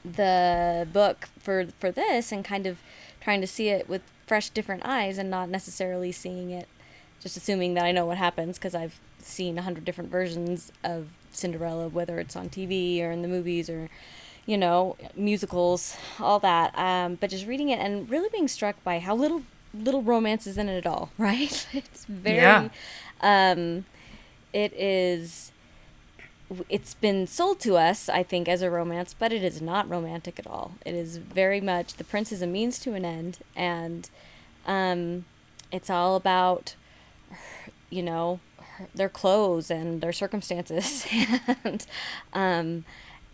the 0.03 0.87
book 0.91 1.29
for 1.39 1.67
for 1.79 1.91
this 1.91 2.31
and 2.31 2.43
kind 2.43 2.65
of 2.65 2.79
trying 3.19 3.41
to 3.41 3.47
see 3.47 3.69
it 3.69 3.87
with 3.87 4.01
fresh 4.25 4.49
different 4.49 4.83
eyes 4.85 5.17
and 5.17 5.29
not 5.29 5.49
necessarily 5.49 6.11
seeing 6.11 6.51
it 6.51 6.67
just 7.21 7.35
assuming 7.35 7.73
that 7.73 7.83
I 7.83 7.91
know 7.91 8.05
what 8.05 8.17
happens 8.17 8.57
because 8.57 8.73
I've 8.73 8.99
seen 9.19 9.57
a 9.57 9.61
hundred 9.61 9.85
different 9.85 10.09
versions 10.09 10.71
of 10.83 11.09
Cinderella, 11.31 11.87
whether 11.87 12.19
it's 12.19 12.35
on 12.35 12.49
TV 12.49 13.01
or 13.01 13.11
in 13.11 13.21
the 13.21 13.27
movies 13.27 13.69
or, 13.69 13.89
you 14.45 14.57
know, 14.57 14.95
musicals, 15.15 15.95
all 16.19 16.39
that. 16.39 16.77
Um, 16.77 17.15
but 17.15 17.29
just 17.29 17.45
reading 17.47 17.69
it 17.69 17.79
and 17.79 18.09
really 18.09 18.29
being 18.31 18.47
struck 18.47 18.81
by 18.83 18.99
how 18.99 19.15
little 19.15 19.43
little 19.73 20.01
romance 20.01 20.45
is 20.47 20.57
in 20.57 20.67
it 20.67 20.77
at 20.77 20.85
all, 20.85 21.11
right? 21.17 21.65
It's 21.73 22.05
very, 22.05 22.35
Yeah. 22.37 22.69
um, 23.21 23.85
it 24.53 24.73
is. 24.73 25.51
It's 26.67 26.95
been 26.95 27.27
sold 27.27 27.61
to 27.61 27.77
us, 27.77 28.09
I 28.09 28.23
think, 28.23 28.49
as 28.49 28.61
a 28.61 28.69
romance, 28.69 29.15
but 29.17 29.31
it 29.31 29.41
is 29.41 29.61
not 29.61 29.89
romantic 29.89 30.37
at 30.37 30.45
all. 30.45 30.73
It 30.85 30.93
is 30.93 31.15
very 31.15 31.61
much 31.61 31.93
the 31.93 32.03
prince 32.03 32.33
is 32.33 32.41
a 32.41 32.47
means 32.47 32.77
to 32.79 32.93
an 32.93 33.05
end, 33.05 33.39
and 33.55 34.09
um, 34.67 35.23
it's 35.71 35.89
all 35.89 36.17
about 36.17 36.75
you 37.89 38.03
know 38.03 38.39
their 38.93 39.09
clothes 39.09 39.71
and 39.71 40.01
their 40.01 40.13
circumstances. 40.13 41.05
And 41.63 41.85
um 42.33 42.85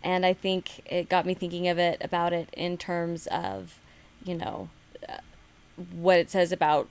and 0.02 0.24
i 0.24 0.32
think 0.32 0.80
it 0.86 1.08
got 1.08 1.26
me 1.26 1.34
thinking 1.34 1.68
of 1.68 1.78
it 1.78 1.98
about 2.00 2.32
it 2.32 2.48
in 2.52 2.76
terms 2.76 3.26
of 3.28 3.78
you 4.24 4.34
know 4.34 4.68
uh, 5.08 5.18
what 5.92 6.18
it 6.18 6.30
says 6.30 6.52
about 6.52 6.88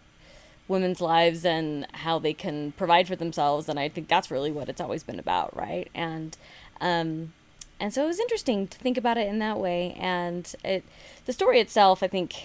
women's 0.67 0.99
lives 0.99 1.45
and 1.45 1.87
how 1.93 2.19
they 2.19 2.33
can 2.33 2.73
provide 2.73 3.07
for 3.07 3.15
themselves 3.15 3.69
and 3.69 3.79
i 3.79 3.87
think 3.87 4.07
that's 4.07 4.29
really 4.29 4.51
what 4.51 4.69
it's 4.69 4.81
always 4.81 5.03
been 5.03 5.19
about 5.19 5.55
right? 5.55 5.89
And 5.95 6.37
um 6.81 7.33
and 7.79 7.93
so 7.93 8.03
it 8.03 8.07
was 8.07 8.19
interesting 8.19 8.67
to 8.67 8.77
think 8.79 8.97
about 8.97 9.19
it 9.19 9.27
in 9.27 9.37
that 9.37 9.59
way. 9.59 9.95
And 9.99 10.51
it 10.63 10.83
the 11.25 11.33
story 11.33 11.59
itself 11.59 12.03
i 12.03 12.07
think 12.07 12.35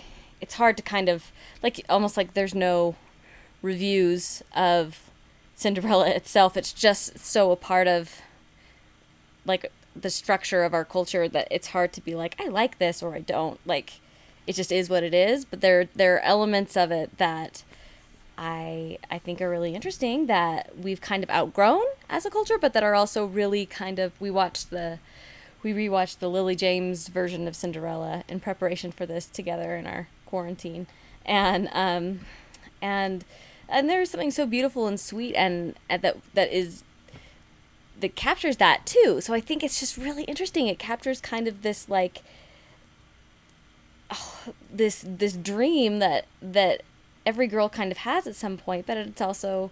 it's 0.40 0.54
hard 0.54 0.76
to 0.76 0.82
kind 0.82 1.08
of 1.08 1.32
like 1.62 1.84
almost 1.88 2.16
like 2.16 2.34
there's 2.34 2.54
no 2.54 2.94
reviews 3.62 4.42
of 4.54 5.10
Cinderella 5.54 6.10
itself. 6.10 6.56
It's 6.56 6.72
just 6.72 7.18
so 7.18 7.50
a 7.50 7.56
part 7.56 7.86
of 7.86 8.20
like 9.44 9.70
the 9.94 10.10
structure 10.10 10.62
of 10.62 10.72
our 10.72 10.84
culture 10.84 11.28
that 11.28 11.48
it's 11.50 11.68
hard 11.68 11.92
to 11.92 12.00
be 12.00 12.14
like 12.14 12.40
I 12.40 12.48
like 12.48 12.78
this 12.78 13.02
or 13.02 13.14
I 13.14 13.20
don't. 13.20 13.60
Like 13.66 14.00
it 14.46 14.54
just 14.54 14.72
is 14.72 14.88
what 14.88 15.02
it 15.02 15.14
is, 15.14 15.44
but 15.44 15.60
there 15.60 15.88
there 15.94 16.16
are 16.16 16.20
elements 16.20 16.76
of 16.76 16.90
it 16.90 17.18
that 17.18 17.64
I 18.36 18.98
I 19.10 19.18
think 19.18 19.40
are 19.40 19.50
really 19.50 19.74
interesting 19.74 20.26
that 20.26 20.76
we've 20.78 21.00
kind 21.00 21.22
of 21.22 21.30
outgrown 21.30 21.84
as 22.08 22.26
a 22.26 22.30
culture, 22.30 22.58
but 22.58 22.72
that 22.72 22.82
are 22.82 22.94
also 22.94 23.24
really 23.24 23.66
kind 23.66 23.98
of 23.98 24.18
we 24.20 24.30
watched 24.30 24.70
the 24.70 24.98
we 25.62 25.72
rewatched 25.72 26.18
the 26.18 26.28
Lily 26.28 26.56
James 26.56 27.08
version 27.08 27.46
of 27.46 27.54
Cinderella 27.54 28.24
in 28.28 28.40
preparation 28.40 28.90
for 28.90 29.06
this 29.06 29.26
together 29.26 29.76
in 29.76 29.86
our 29.86 30.08
quarantine, 30.26 30.86
and 31.24 31.68
um, 31.72 32.20
and 32.80 33.24
and 33.72 33.88
there's 33.88 34.10
something 34.10 34.30
so 34.30 34.46
beautiful 34.46 34.86
and 34.86 35.00
sweet 35.00 35.34
and, 35.34 35.74
and 35.88 36.02
that 36.02 36.16
that 36.34 36.52
is 36.52 36.84
that 38.00 38.14
captures 38.14 38.58
that 38.58 38.84
too. 38.84 39.20
So 39.20 39.32
I 39.32 39.40
think 39.40 39.62
it's 39.64 39.80
just 39.80 39.96
really 39.96 40.24
interesting. 40.24 40.66
It 40.66 40.78
captures 40.78 41.20
kind 41.20 41.48
of 41.48 41.62
this 41.62 41.88
like 41.88 42.22
oh, 44.10 44.52
this 44.70 45.04
this 45.06 45.34
dream 45.34 45.98
that 46.00 46.26
that 46.40 46.82
every 47.24 47.46
girl 47.46 47.68
kind 47.68 47.90
of 47.90 47.98
has 47.98 48.26
at 48.26 48.36
some 48.36 48.56
point, 48.56 48.86
but 48.86 48.96
it's 48.96 49.20
also 49.20 49.70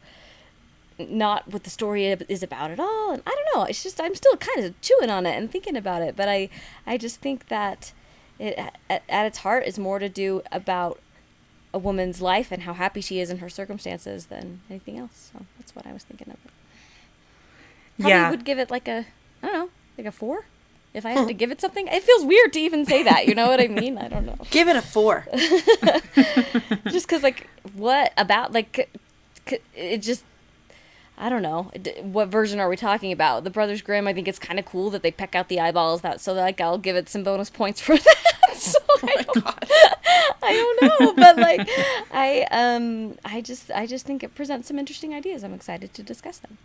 not 0.98 1.50
what 1.50 1.64
the 1.64 1.70
story 1.70 2.06
is 2.06 2.42
about 2.42 2.70
at 2.70 2.78
all 2.78 3.10
and 3.12 3.22
i 3.26 3.30
don't 3.30 3.56
know 3.56 3.64
it's 3.64 3.82
just 3.82 3.98
i'm 4.02 4.14
still 4.14 4.36
kind 4.36 4.66
of 4.66 4.78
chewing 4.82 5.08
on 5.08 5.24
it 5.24 5.34
and 5.34 5.50
thinking 5.50 5.74
about 5.74 6.02
it 6.02 6.14
but 6.14 6.28
i 6.28 6.46
i 6.86 6.98
just 6.98 7.22
think 7.22 7.48
that 7.48 7.94
it 8.38 8.58
at, 8.90 9.02
at 9.08 9.26
its 9.26 9.38
heart 9.38 9.64
is 9.66 9.78
more 9.78 9.98
to 9.98 10.10
do 10.10 10.42
about 10.52 11.00
a 11.72 11.78
woman's 11.78 12.20
life 12.20 12.50
and 12.50 12.62
how 12.62 12.74
happy 12.74 13.00
she 13.00 13.20
is 13.20 13.30
in 13.30 13.38
her 13.38 13.48
circumstances 13.48 14.26
than 14.26 14.60
anything 14.68 14.98
else. 14.98 15.30
So 15.32 15.44
that's 15.58 15.74
what 15.74 15.86
i 15.86 15.92
was 15.92 16.02
thinking 16.02 16.30
of. 16.30 16.36
Probably 17.96 18.10
yeah. 18.10 18.30
would 18.30 18.44
give 18.44 18.58
it 18.58 18.70
like 18.70 18.88
a 18.88 19.06
i 19.42 19.46
don't 19.46 19.54
know 19.54 19.70
like 19.96 20.06
a 20.06 20.12
four? 20.12 20.46
If 20.92 21.06
i 21.06 21.10
had 21.10 21.28
to 21.28 21.34
give 21.34 21.52
it 21.52 21.60
something? 21.60 21.86
It 21.86 22.02
feels 22.02 22.24
weird 22.24 22.52
to 22.54 22.60
even 22.60 22.84
say 22.84 23.02
that 23.04 23.26
you 23.26 23.34
know 23.34 23.48
what 23.48 23.60
i 23.60 23.68
mean? 23.68 23.98
I 23.98 24.08
don't 24.08 24.26
know. 24.26 24.36
Give 24.50 24.68
it 24.68 24.76
a 24.76 24.82
four. 24.82 25.26
just 26.90 27.06
because 27.06 27.22
like 27.22 27.48
what 27.74 28.12
about 28.16 28.52
like 28.52 28.90
it 29.74 29.98
just 29.98 30.24
i 31.18 31.28
don't 31.28 31.42
know 31.42 31.70
what 32.02 32.28
version 32.28 32.58
are 32.58 32.68
we 32.68 32.76
talking 32.76 33.12
about? 33.12 33.44
The 33.44 33.50
brothers 33.50 33.82
grimm 33.82 34.08
i 34.08 34.12
think 34.12 34.26
it's 34.26 34.40
kind 34.40 34.58
of 34.58 34.64
cool 34.64 34.90
that 34.90 35.02
they 35.02 35.12
peck 35.12 35.36
out 35.36 35.48
the 35.48 35.60
eyeballs 35.60 36.00
that 36.00 36.20
so 36.20 36.32
like 36.32 36.60
i'll 36.60 36.78
give 36.78 36.96
it 36.96 37.08
some 37.08 37.22
bonus 37.22 37.50
points 37.50 37.80
for 37.80 37.96
that 38.08 38.39
so 38.72 38.78
I, 39.02 39.22
don't, 39.22 39.46
I 40.42 40.52
don't 40.52 40.78
know 40.82 41.12
but 41.14 41.36
like 41.38 41.68
i 42.12 42.46
um 42.50 43.16
i 43.24 43.40
just 43.40 43.70
i 43.70 43.86
just 43.86 44.04
think 44.06 44.22
it 44.22 44.34
presents 44.34 44.68
some 44.68 44.78
interesting 44.78 45.14
ideas 45.14 45.42
i'm 45.44 45.54
excited 45.54 45.94
to 45.94 46.02
discuss 46.02 46.38
them 46.38 46.58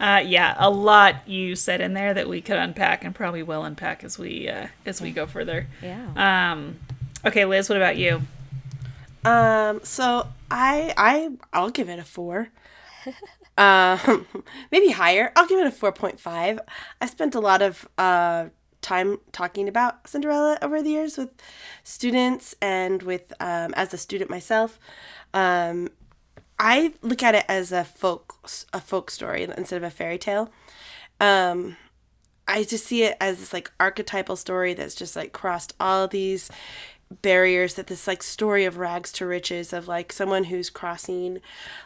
Uh, 0.00 0.22
yeah, 0.24 0.54
a 0.58 0.70
lot 0.70 1.28
you 1.28 1.54
said 1.54 1.82
in 1.82 1.92
there 1.92 2.14
that 2.14 2.26
we 2.26 2.40
could 2.40 2.56
unpack 2.56 3.04
and 3.04 3.14
probably 3.14 3.42
will 3.42 3.64
unpack 3.64 4.02
as 4.02 4.18
we 4.18 4.48
uh, 4.48 4.66
as 4.86 4.98
we 5.02 5.10
go 5.10 5.26
further. 5.26 5.66
yeah 5.82 6.06
Um, 6.52 6.76
okay, 7.26 7.44
Liz, 7.44 7.68
what 7.68 7.76
about 7.76 7.98
you? 7.98 8.22
Um, 9.24 9.80
so 9.84 10.26
I 10.50 10.94
I 10.96 11.30
I'll 11.52 11.68
give 11.70 11.90
it 11.90 11.98
a 11.98 12.04
four. 12.04 12.48
um, 13.58 14.26
maybe 14.72 14.90
higher. 14.90 15.32
I'll 15.36 15.46
give 15.46 15.58
it 15.60 15.66
a 15.66 15.70
four 15.70 15.92
point 15.92 16.18
five. 16.18 16.60
I 17.02 17.06
spent 17.06 17.34
a 17.34 17.40
lot 17.40 17.60
of 17.60 17.86
uh 17.98 18.46
time 18.80 19.18
talking 19.32 19.68
about 19.68 20.08
Cinderella 20.08 20.58
over 20.62 20.82
the 20.82 20.90
years 20.90 21.16
with 21.16 21.30
students 21.84 22.54
and 22.60 23.02
with 23.02 23.32
um, 23.40 23.74
as 23.74 23.92
a 23.94 23.98
student 23.98 24.30
myself. 24.30 24.78
Um, 25.34 25.90
I 26.58 26.92
look 27.02 27.22
at 27.22 27.34
it 27.34 27.44
as 27.48 27.72
a 27.72 27.84
folk 27.84 28.48
a 28.72 28.80
folk 28.80 29.10
story 29.10 29.44
instead 29.44 29.76
of 29.76 29.82
a 29.82 29.90
fairy 29.90 30.18
tale. 30.18 30.50
Um, 31.20 31.76
I 32.46 32.64
just 32.64 32.84
see 32.84 33.04
it 33.04 33.16
as 33.20 33.38
this 33.38 33.52
like 33.52 33.70
archetypal 33.78 34.36
story 34.36 34.74
that's 34.74 34.94
just 34.94 35.14
like 35.14 35.32
crossed 35.32 35.74
all 35.78 36.08
these 36.08 36.50
barriers 37.22 37.74
that 37.74 37.88
this 37.88 38.06
like 38.06 38.22
story 38.22 38.64
of 38.64 38.78
rags 38.78 39.10
to 39.10 39.26
riches 39.26 39.72
of 39.72 39.88
like 39.88 40.12
someone 40.12 40.44
who's 40.44 40.70
crossing 40.70 41.40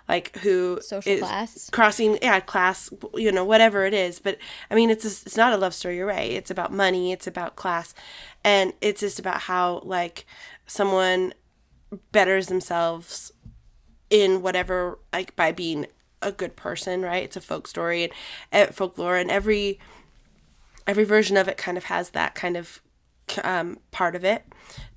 like 0.07 0.37
who 0.39 0.79
Social 0.83 1.11
is 1.13 1.21
class. 1.21 1.71
crossing 1.71 2.19
yeah 2.21 2.41
class 2.41 2.91
you 3.15 3.33
know 3.33 3.45
whatever 3.45 3.87
it 3.87 3.95
is. 3.95 4.19
But 4.19 4.37
i 4.71 4.75
mean 4.75 4.91
it's 4.91 5.03
just, 5.03 5.27
it's 5.27 5.37
not 5.37 5.53
a 5.55 5.57
love 5.57 5.73
story 5.73 5.97
you're 5.97 6.07
right. 6.07 6.31
It's 6.31 6.51
about 6.51 6.73
money 6.73 7.11
it's 7.11 7.27
about 7.27 7.57
class 7.57 7.95
and 8.45 8.75
it's 8.83 9.01
just 9.01 9.19
about 9.19 9.41
how 9.43 9.81
like 9.85 10.27
someone 10.67 11.33
betters 12.13 12.49
themselves 12.49 13.33
in 14.11 14.43
whatever 14.43 14.99
like 15.13 15.35
by 15.37 15.53
being 15.53 15.87
a 16.21 16.33
good 16.33 16.55
person 16.55 17.01
right? 17.01 17.25
It's 17.25 17.37
a 17.37 17.41
folk 17.41 17.67
story 17.67 18.11
and 18.53 18.69
uh, 18.69 18.73
folklore 18.73 19.17
and 19.17 19.31
every 19.31 19.79
every 20.87 21.05
version 21.05 21.39
of 21.39 21.49
it 21.49 21.57
kind 21.57 21.79
of 21.79 21.85
has 21.85 22.11
that 22.11 22.35
kind 22.35 22.59
of 22.59 22.83
um, 23.43 23.79
part 23.91 24.15
of 24.15 24.25
it 24.25 24.45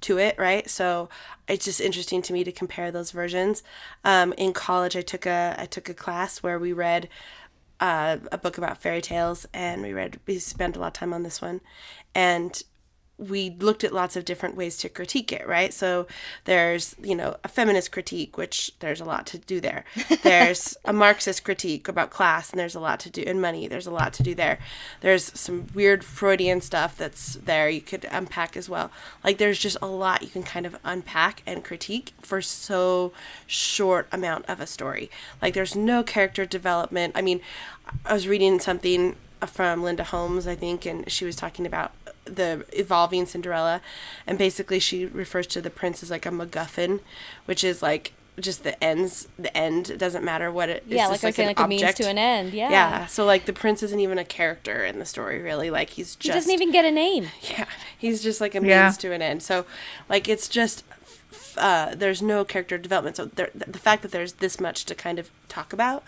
to 0.02 0.18
it, 0.18 0.38
right? 0.38 0.70
So 0.70 1.10
it's 1.48 1.66
just 1.66 1.82
interesting 1.82 2.22
to 2.24 2.34
me 2.34 2.44
to 2.44 2.52
compare 2.52 2.92
those 2.92 3.12
versions. 3.12 3.64
Um, 4.04 4.34
in 4.34 4.54
college, 4.54 4.96
I 4.96 5.02
took 5.02 5.26
a 5.26 5.56
I 5.58 5.66
took 5.66 5.90
a 5.90 5.94
class 5.94 6.44
where 6.44 6.60
we 6.60 6.74
read 6.74 7.10
uh, 7.80 8.18
a 8.32 8.38
book 8.38 8.58
about 8.58 8.82
fairy 8.82 9.02
tales, 9.02 9.46
and 9.54 9.82
we 9.82 9.94
read 9.94 10.20
we 10.26 10.40
spent 10.40 10.76
a 10.76 10.80
lot 10.80 10.88
of 10.88 10.94
time 10.94 11.14
on 11.14 11.24
this 11.24 11.42
one, 11.42 11.62
and 12.14 12.64
we 13.18 13.50
looked 13.50 13.84
at 13.84 13.94
lots 13.94 14.16
of 14.16 14.26
different 14.26 14.56
ways 14.56 14.78
to 14.78 14.90
critique 14.90 15.32
it, 15.32 15.48
right? 15.48 15.74
So 15.74 16.06
there's, 16.46 16.96
you 17.02 17.16
know, 17.16 17.38
a 17.44 17.48
feminist 17.48 17.92
critique, 17.92 18.38
which 18.38 18.72
there's 18.80 19.02
a 19.02 19.06
lot 19.06 19.26
to 19.28 19.40
do 19.40 19.60
there. 19.60 19.86
There's 20.24 20.78
a 20.86 20.94
Marxist 20.94 21.44
critique 21.44 21.88
about 21.88 22.10
class, 22.10 22.52
and 22.52 22.60
there's 22.60 22.76
a 22.76 22.80
lot 22.80 23.00
to 23.02 23.10
do, 23.10 23.24
and 23.26 23.42
money, 23.42 23.68
there's 23.68 23.88
a 23.88 23.92
lot 23.92 24.14
to 24.14 24.24
do 24.24 24.36
there. 24.36 24.60
There's 25.02 25.32
some 25.40 25.68
weird 25.74 26.04
Freudian 26.04 26.62
stuff 26.62 26.98
that's 26.98 27.36
there 27.36 27.70
you 27.70 27.82
could 27.82 28.06
unpack 28.12 28.56
as 28.58 28.70
well. 28.70 28.92
Like 29.24 29.38
there's 29.38 29.60
just 29.60 29.78
a 29.82 29.88
lot 29.88 30.22
you 30.22 30.30
can 30.30 30.44
kind 30.44 30.66
of 30.66 30.78
unpack 30.84 31.42
and 31.46 31.64
critique 31.64 32.14
for 32.22 32.42
so 32.42 33.14
short 33.46 34.08
amount 34.12 34.46
of 34.48 34.60
a 34.60 34.68
story. 34.68 35.10
Like 35.42 35.54
there's 35.54 35.76
no 35.76 36.04
character 36.04 36.46
development. 36.46 37.14
I 37.16 37.22
mean, 37.22 37.42
I 38.06 38.14
was 38.14 38.28
reading 38.28 38.60
something 38.60 39.16
from 39.46 39.84
Linda 39.84 40.04
Holmes, 40.04 40.48
I 40.48 40.56
think, 40.56 40.86
and 40.86 41.10
she 41.12 41.26
was 41.26 41.36
talking 41.36 41.66
about 41.66 41.92
the 42.30 42.66
evolving 42.74 43.26
Cinderella, 43.26 43.82
and 44.26 44.38
basically 44.38 44.80
she 44.80 45.06
refers 45.06 45.48
to 45.48 45.62
the 45.62 45.70
prince 45.70 46.04
as 46.04 46.12
like 46.12 46.26
a 46.26 46.30
MacGuffin, 46.30 47.00
which 47.46 47.64
is 47.64 47.82
like 47.82 48.14
just 48.40 48.64
the 48.64 48.82
ends. 48.84 49.28
The 49.40 49.56
end 49.58 49.90
it 49.90 49.98
doesn't 49.98 50.24
matter 50.24 50.52
what 50.52 50.70
it. 50.70 50.84
yeah 50.88 51.04
it's 51.04 51.10
like 51.10 51.14
just 51.14 51.24
i 51.24 51.28
was 51.30 51.36
saying 51.36 51.48
like 51.48 51.60
an 51.60 51.66
a 51.66 51.68
means 51.68 51.94
to 51.96 52.04
an 52.08 52.18
end 52.20 52.54
yeah 52.54 52.70
Yeah, 52.70 53.06
so 53.08 53.26
like 53.26 53.46
the 53.46 53.54
prince 53.54 53.82
isn't 53.82 54.00
even 54.00 54.18
a 54.20 54.26
character 54.26 54.86
in 54.86 55.00
the 55.00 55.06
story, 55.06 55.42
really. 55.42 55.70
Like 55.72 55.90
he's 55.92 56.16
just 56.16 56.24
he 56.24 56.40
doesn't 56.40 56.54
even 56.54 56.72
get 56.72 56.86
a 56.86 56.92
name 56.92 57.30
yeah, 57.42 57.66
he's 57.98 58.22
just 58.22 58.40
like 58.40 58.54
a 58.56 58.62
means 58.62 58.98
to 59.00 59.12
an 59.12 59.22
end. 59.22 59.42
So, 59.42 59.66
like, 60.08 60.28
it's 60.30 60.48
just 60.48 60.84
uh, 61.58 61.96
there's 61.96 62.22
no 62.22 62.46
character 62.46 62.78
development. 62.78 63.16
So 63.16 63.26
there, 63.26 63.50
the 63.56 63.80
fact 63.80 64.04
that 64.04 64.12
there's 64.12 64.34
this 64.34 64.60
much 64.60 64.86
to 64.86 64.94
kind 64.94 65.18
of 65.18 65.32
talk 65.50 65.74
about 65.74 66.04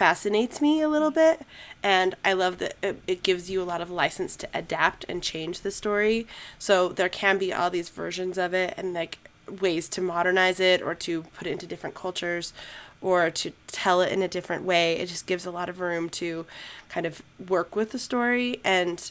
fascinates 0.00 0.62
me 0.62 0.80
a 0.80 0.88
little 0.88 1.10
bit, 1.10 1.42
and 1.82 2.14
I 2.24 2.32
love 2.32 2.56
that 2.56 2.74
it, 2.82 3.02
it 3.06 3.22
gives 3.22 3.50
you 3.50 3.60
a 3.60 3.64
lot 3.64 3.82
of 3.82 3.90
license 3.90 4.34
to 4.36 4.48
adapt 4.54 5.04
and 5.10 5.22
change 5.22 5.60
the 5.60 5.70
story. 5.70 6.26
So 6.58 6.88
there 6.88 7.10
can 7.10 7.36
be 7.36 7.52
all 7.52 7.68
these 7.68 7.90
versions 7.90 8.38
of 8.38 8.54
it, 8.54 8.72
and 8.78 8.94
like 8.94 9.18
ways 9.60 9.90
to 9.90 10.00
modernize 10.00 10.58
it 10.58 10.80
or 10.80 10.94
to 10.94 11.24
put 11.34 11.46
it 11.46 11.50
into 11.50 11.66
different 11.66 11.94
cultures 11.94 12.54
or 13.02 13.30
to 13.32 13.52
tell 13.66 14.00
it 14.00 14.10
in 14.10 14.22
a 14.22 14.28
different 14.28 14.64
way. 14.64 14.96
It 14.96 15.10
just 15.10 15.26
gives 15.26 15.44
a 15.44 15.50
lot 15.50 15.68
of 15.68 15.80
room 15.80 16.08
to 16.10 16.46
kind 16.88 17.04
of 17.04 17.20
work 17.46 17.76
with 17.76 17.90
the 17.90 17.98
story. 17.98 18.58
And 18.64 19.10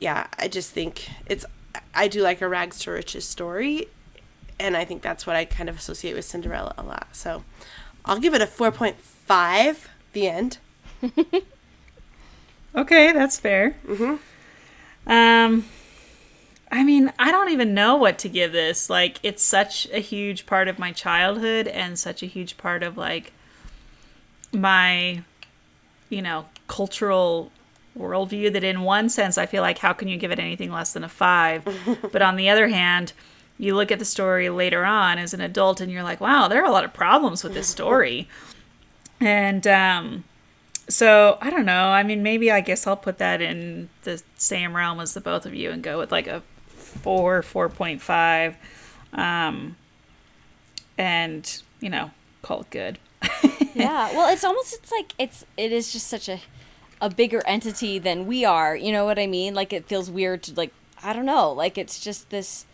yeah, 0.00 0.28
I 0.38 0.48
just 0.48 0.70
think 0.70 1.10
it's, 1.26 1.44
I 1.94 2.08
do 2.08 2.22
like 2.22 2.40
a 2.40 2.48
rags 2.48 2.78
to 2.80 2.92
riches 2.92 3.28
story. 3.28 3.88
And 4.58 4.78
I 4.78 4.86
think 4.86 5.02
that's 5.02 5.26
what 5.26 5.36
I 5.36 5.44
kind 5.44 5.68
of 5.68 5.76
associate 5.76 6.14
with 6.14 6.24
Cinderella 6.24 6.74
a 6.78 6.82
lot. 6.82 7.08
So 7.12 7.44
I'll 8.06 8.18
give 8.18 8.32
it 8.32 8.40
a 8.40 8.46
4.5, 8.46 9.88
the 10.12 10.28
end. 10.28 10.58
Okay, 12.74 13.12
that's 13.12 13.38
fair. 13.38 13.76
Mm-hmm. 13.86 15.10
Um, 15.10 15.64
I 16.70 16.84
mean, 16.84 17.12
I 17.18 17.30
don't 17.30 17.50
even 17.50 17.74
know 17.74 17.96
what 17.96 18.18
to 18.20 18.28
give 18.28 18.52
this. 18.52 18.88
Like, 18.88 19.18
it's 19.22 19.42
such 19.42 19.88
a 19.90 19.98
huge 19.98 20.46
part 20.46 20.68
of 20.68 20.78
my 20.78 20.92
childhood 20.92 21.68
and 21.68 21.98
such 21.98 22.22
a 22.22 22.26
huge 22.26 22.56
part 22.56 22.82
of 22.82 22.96
like 22.96 23.32
my, 24.52 25.22
you 26.08 26.22
know, 26.22 26.46
cultural 26.66 27.52
worldview. 27.98 28.52
That 28.52 28.64
in 28.64 28.82
one 28.82 29.10
sense, 29.10 29.36
I 29.36 29.44
feel 29.44 29.62
like 29.62 29.78
how 29.78 29.92
can 29.92 30.08
you 30.08 30.16
give 30.16 30.30
it 30.30 30.38
anything 30.38 30.72
less 30.72 30.94
than 30.94 31.04
a 31.04 31.10
five? 31.10 31.66
but 32.12 32.22
on 32.22 32.36
the 32.36 32.48
other 32.48 32.68
hand, 32.68 33.12
you 33.58 33.76
look 33.76 33.92
at 33.92 33.98
the 33.98 34.04
story 34.06 34.48
later 34.48 34.82
on 34.82 35.18
as 35.18 35.34
an 35.34 35.42
adult 35.42 35.82
and 35.82 35.92
you're 35.92 36.02
like, 36.02 36.22
wow, 36.22 36.48
there 36.48 36.62
are 36.62 36.66
a 36.66 36.72
lot 36.72 36.84
of 36.84 36.94
problems 36.94 37.44
with 37.44 37.52
this 37.52 37.68
story. 37.76 38.28
And 39.22 39.64
um, 39.68 40.24
so 40.88 41.38
I 41.40 41.50
don't 41.50 41.64
know. 41.64 41.84
I 41.84 42.02
mean, 42.02 42.24
maybe 42.24 42.50
I 42.50 42.60
guess 42.60 42.86
I'll 42.88 42.96
put 42.96 43.18
that 43.18 43.40
in 43.40 43.88
the 44.02 44.20
same 44.36 44.74
realm 44.74 44.98
as 44.98 45.14
the 45.14 45.20
both 45.20 45.46
of 45.46 45.54
you 45.54 45.70
and 45.70 45.80
go 45.80 45.98
with 45.98 46.10
like 46.10 46.26
a 46.26 46.42
four, 46.66 47.42
four 47.42 47.68
point 47.68 48.02
five, 48.02 48.56
um, 49.12 49.76
and 50.98 51.62
you 51.80 51.88
know, 51.88 52.10
call 52.42 52.62
it 52.62 52.70
good. 52.70 52.98
yeah 53.74 54.12
well 54.16 54.32
it's 54.32 54.42
almost 54.42 54.74
it's 54.74 54.90
like 54.90 55.12
it's 55.16 55.44
it 55.56 55.72
is 55.72 55.92
just 55.92 56.08
such 56.08 56.28
a 56.28 56.40
a 57.00 57.08
bigger 57.08 57.40
entity 57.46 57.98
than 57.98 58.26
we 58.26 58.44
are 58.44 58.74
you 58.74 58.90
know 58.90 59.04
what 59.04 59.16
i 59.16 59.28
mean 59.28 59.54
like 59.54 59.72
it 59.72 59.86
feels 59.86 60.10
weird 60.10 60.42
to 60.42 60.52
like 60.54 60.72
i 61.04 61.12
don't 61.12 61.24
know 61.24 61.52
like 61.52 61.78
it's 61.78 62.00
just 62.00 62.30
this 62.30 62.66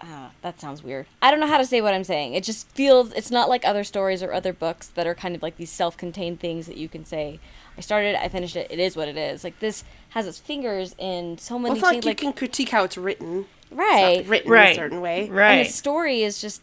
uh, 0.00 0.28
that 0.42 0.60
sounds 0.60 0.82
weird 0.82 1.06
i 1.22 1.30
don't 1.30 1.40
know 1.40 1.46
how 1.46 1.56
to 1.58 1.64
say 1.64 1.80
what 1.80 1.94
i'm 1.94 2.04
saying 2.04 2.34
it 2.34 2.44
just 2.44 2.68
feels 2.70 3.12
it's 3.14 3.30
not 3.30 3.48
like 3.48 3.64
other 3.64 3.82
stories 3.84 4.22
or 4.22 4.32
other 4.32 4.52
books 4.52 4.88
that 4.88 5.06
are 5.06 5.14
kind 5.14 5.34
of 5.34 5.42
like 5.42 5.56
these 5.56 5.70
self-contained 5.70 6.38
things 6.38 6.66
that 6.66 6.76
you 6.76 6.88
can 6.88 7.04
say 7.04 7.40
i 7.78 7.80
started 7.80 8.08
it 8.14 8.16
i 8.16 8.28
finished 8.28 8.56
it 8.56 8.66
it 8.70 8.78
is 8.78 8.94
what 8.96 9.08
it 9.08 9.16
is 9.16 9.42
like 9.42 9.58
this 9.60 9.84
has 10.10 10.26
its 10.26 10.38
fingers 10.38 10.94
in 10.98 11.38
so 11.38 11.58
many 11.58 11.70
Well, 11.70 11.72
it's 11.76 11.82
not 11.82 11.92
things 11.92 12.04
like 12.04 12.20
you 12.20 12.26
can 12.28 12.32
critique 12.34 12.68
how 12.70 12.84
it's 12.84 12.96
written. 12.98 13.46
It's 13.70 13.70
not 13.72 13.78
right 13.80 14.28
written 14.28 14.50
Right. 14.50 14.72
a 14.72 14.74
certain 14.74 15.00
way. 15.00 15.28
right? 15.28 15.58
and 15.58 15.66
the 15.66 15.72
story 15.72 16.22
is 16.22 16.40
just 16.40 16.60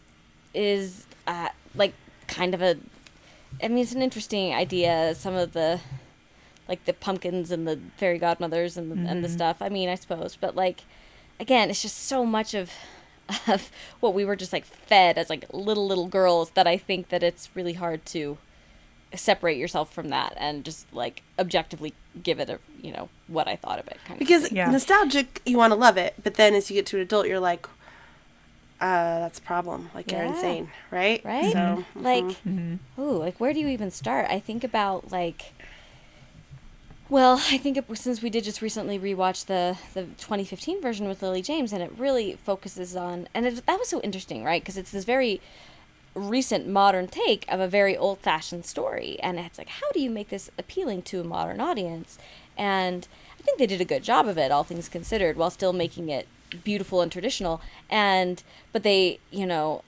is 0.54 1.06
uh, 1.26 1.48
like 1.74 1.92
kind 2.28 2.54
of 2.54 2.62
a 2.62 2.76
i 3.62 3.68
mean 3.68 3.78
it's 3.78 3.92
an 3.92 4.02
interesting 4.02 4.54
idea 4.54 5.14
some 5.16 5.34
of 5.34 5.52
the 5.52 5.80
like 6.68 6.84
the 6.86 6.92
pumpkins 6.92 7.50
and 7.50 7.66
the 7.68 7.78
fairy 7.96 8.18
godmothers 8.18 8.76
and 8.76 8.90
the, 8.90 9.10
and 9.10 9.22
the 9.24 9.28
stuff 9.28 9.56
i 9.60 9.68
mean 9.68 9.88
i 9.88 9.94
suppose 9.94 10.36
but 10.40 10.54
like 10.56 10.82
again 11.38 11.68
it's 11.70 11.82
just 11.82 11.98
so 12.06 12.24
much 12.24 12.54
of 12.54 12.70
of 13.48 13.70
what 14.00 14.14
we 14.14 14.24
were 14.24 14.36
just 14.36 14.52
like 14.52 14.64
fed 14.64 15.16
as 15.18 15.30
like 15.30 15.44
little 15.52 15.86
little 15.86 16.06
girls 16.08 16.50
that 16.50 16.66
i 16.66 16.76
think 16.76 17.08
that 17.08 17.22
it's 17.22 17.48
really 17.54 17.72
hard 17.74 18.04
to 18.04 18.36
separate 19.14 19.56
yourself 19.56 19.92
from 19.92 20.08
that 20.08 20.34
and 20.36 20.64
just 20.64 20.92
like 20.92 21.22
objectively 21.38 21.94
give 22.22 22.38
it 22.40 22.50
a 22.50 22.58
you 22.82 22.92
know 22.92 23.08
what 23.28 23.46
i 23.48 23.56
thought 23.56 23.78
of 23.78 23.86
it 23.86 23.96
kind 24.04 24.12
of 24.12 24.18
Because 24.18 24.52
Yeah. 24.52 24.70
nostalgic, 24.70 25.40
you 25.46 25.56
want 25.56 25.72
to 25.72 25.78
love 25.78 25.96
it, 25.96 26.14
but 26.22 26.34
then 26.34 26.54
as 26.54 26.70
you 26.70 26.74
get 26.74 26.86
to 26.86 26.96
an 26.96 27.02
adult, 27.02 27.26
you're 27.26 27.40
like, 27.40 27.66
uh, 28.80 29.20
that's 29.20 29.38
a 29.38 29.42
problem. 29.42 29.90
Like 29.94 30.10
you're 30.10 30.22
insane, 30.22 30.70
right? 30.90 31.24
right? 31.24 31.52
So, 31.52 31.84
like 31.94 32.36
ooh 32.98 33.18
like 33.18 33.38
where 33.40 33.52
do 33.52 33.60
you 33.60 33.68
even 33.68 33.90
start? 33.90 34.26
I 34.28 34.40
think 34.40 34.64
about 34.64 35.10
like 35.10 35.52
well 37.08 37.40
i 37.50 37.58
think 37.58 37.76
it, 37.76 37.84
since 37.96 38.22
we 38.22 38.30
did 38.30 38.44
just 38.44 38.62
recently 38.62 38.98
rewatch 38.98 39.46
the 39.46 39.76
the 39.94 40.02
2015 40.02 40.80
version 40.80 41.06
with 41.08 41.22
lily 41.22 41.42
james 41.42 41.72
and 41.72 41.82
it 41.82 41.92
really 41.98 42.38
focuses 42.44 42.96
on 42.96 43.28
and 43.34 43.46
it, 43.46 43.66
that 43.66 43.78
was 43.78 43.88
so 43.88 44.00
interesting 44.00 44.44
right? 44.44 44.62
Because 44.62 44.76
it's 44.76 44.92
this 44.92 45.04
very 45.04 45.40
recent 46.14 46.68
modern 46.68 47.08
take 47.08 47.44
of 47.48 47.58
a 47.58 47.66
very 47.66 47.96
old 47.96 48.20
fashioned 48.20 48.64
story 48.64 49.18
and 49.20 49.38
it's 49.38 49.58
like 49.58 49.68
how 49.68 49.90
do 49.92 50.00
you 50.00 50.10
make 50.10 50.28
this 50.28 50.50
appealing 50.58 51.02
to 51.02 51.20
a 51.20 51.24
modern 51.24 51.60
audience? 51.60 52.18
And 52.56 53.08
i 53.38 53.42
think 53.42 53.58
they 53.58 53.66
did 53.66 53.80
a 53.80 53.84
good 53.84 54.04
job 54.04 54.28
of 54.28 54.38
it 54.38 54.52
all 54.52 54.64
things 54.64 54.88
considered 54.88 55.36
while 55.36 55.50
still 55.50 55.72
making 55.72 56.08
it 56.08 56.28
beautiful 56.62 57.00
and 57.00 57.10
traditional. 57.10 57.60
And 57.90 58.42
but 58.72 58.82
they 58.84 59.18
you 59.30 59.46
know 59.46 59.82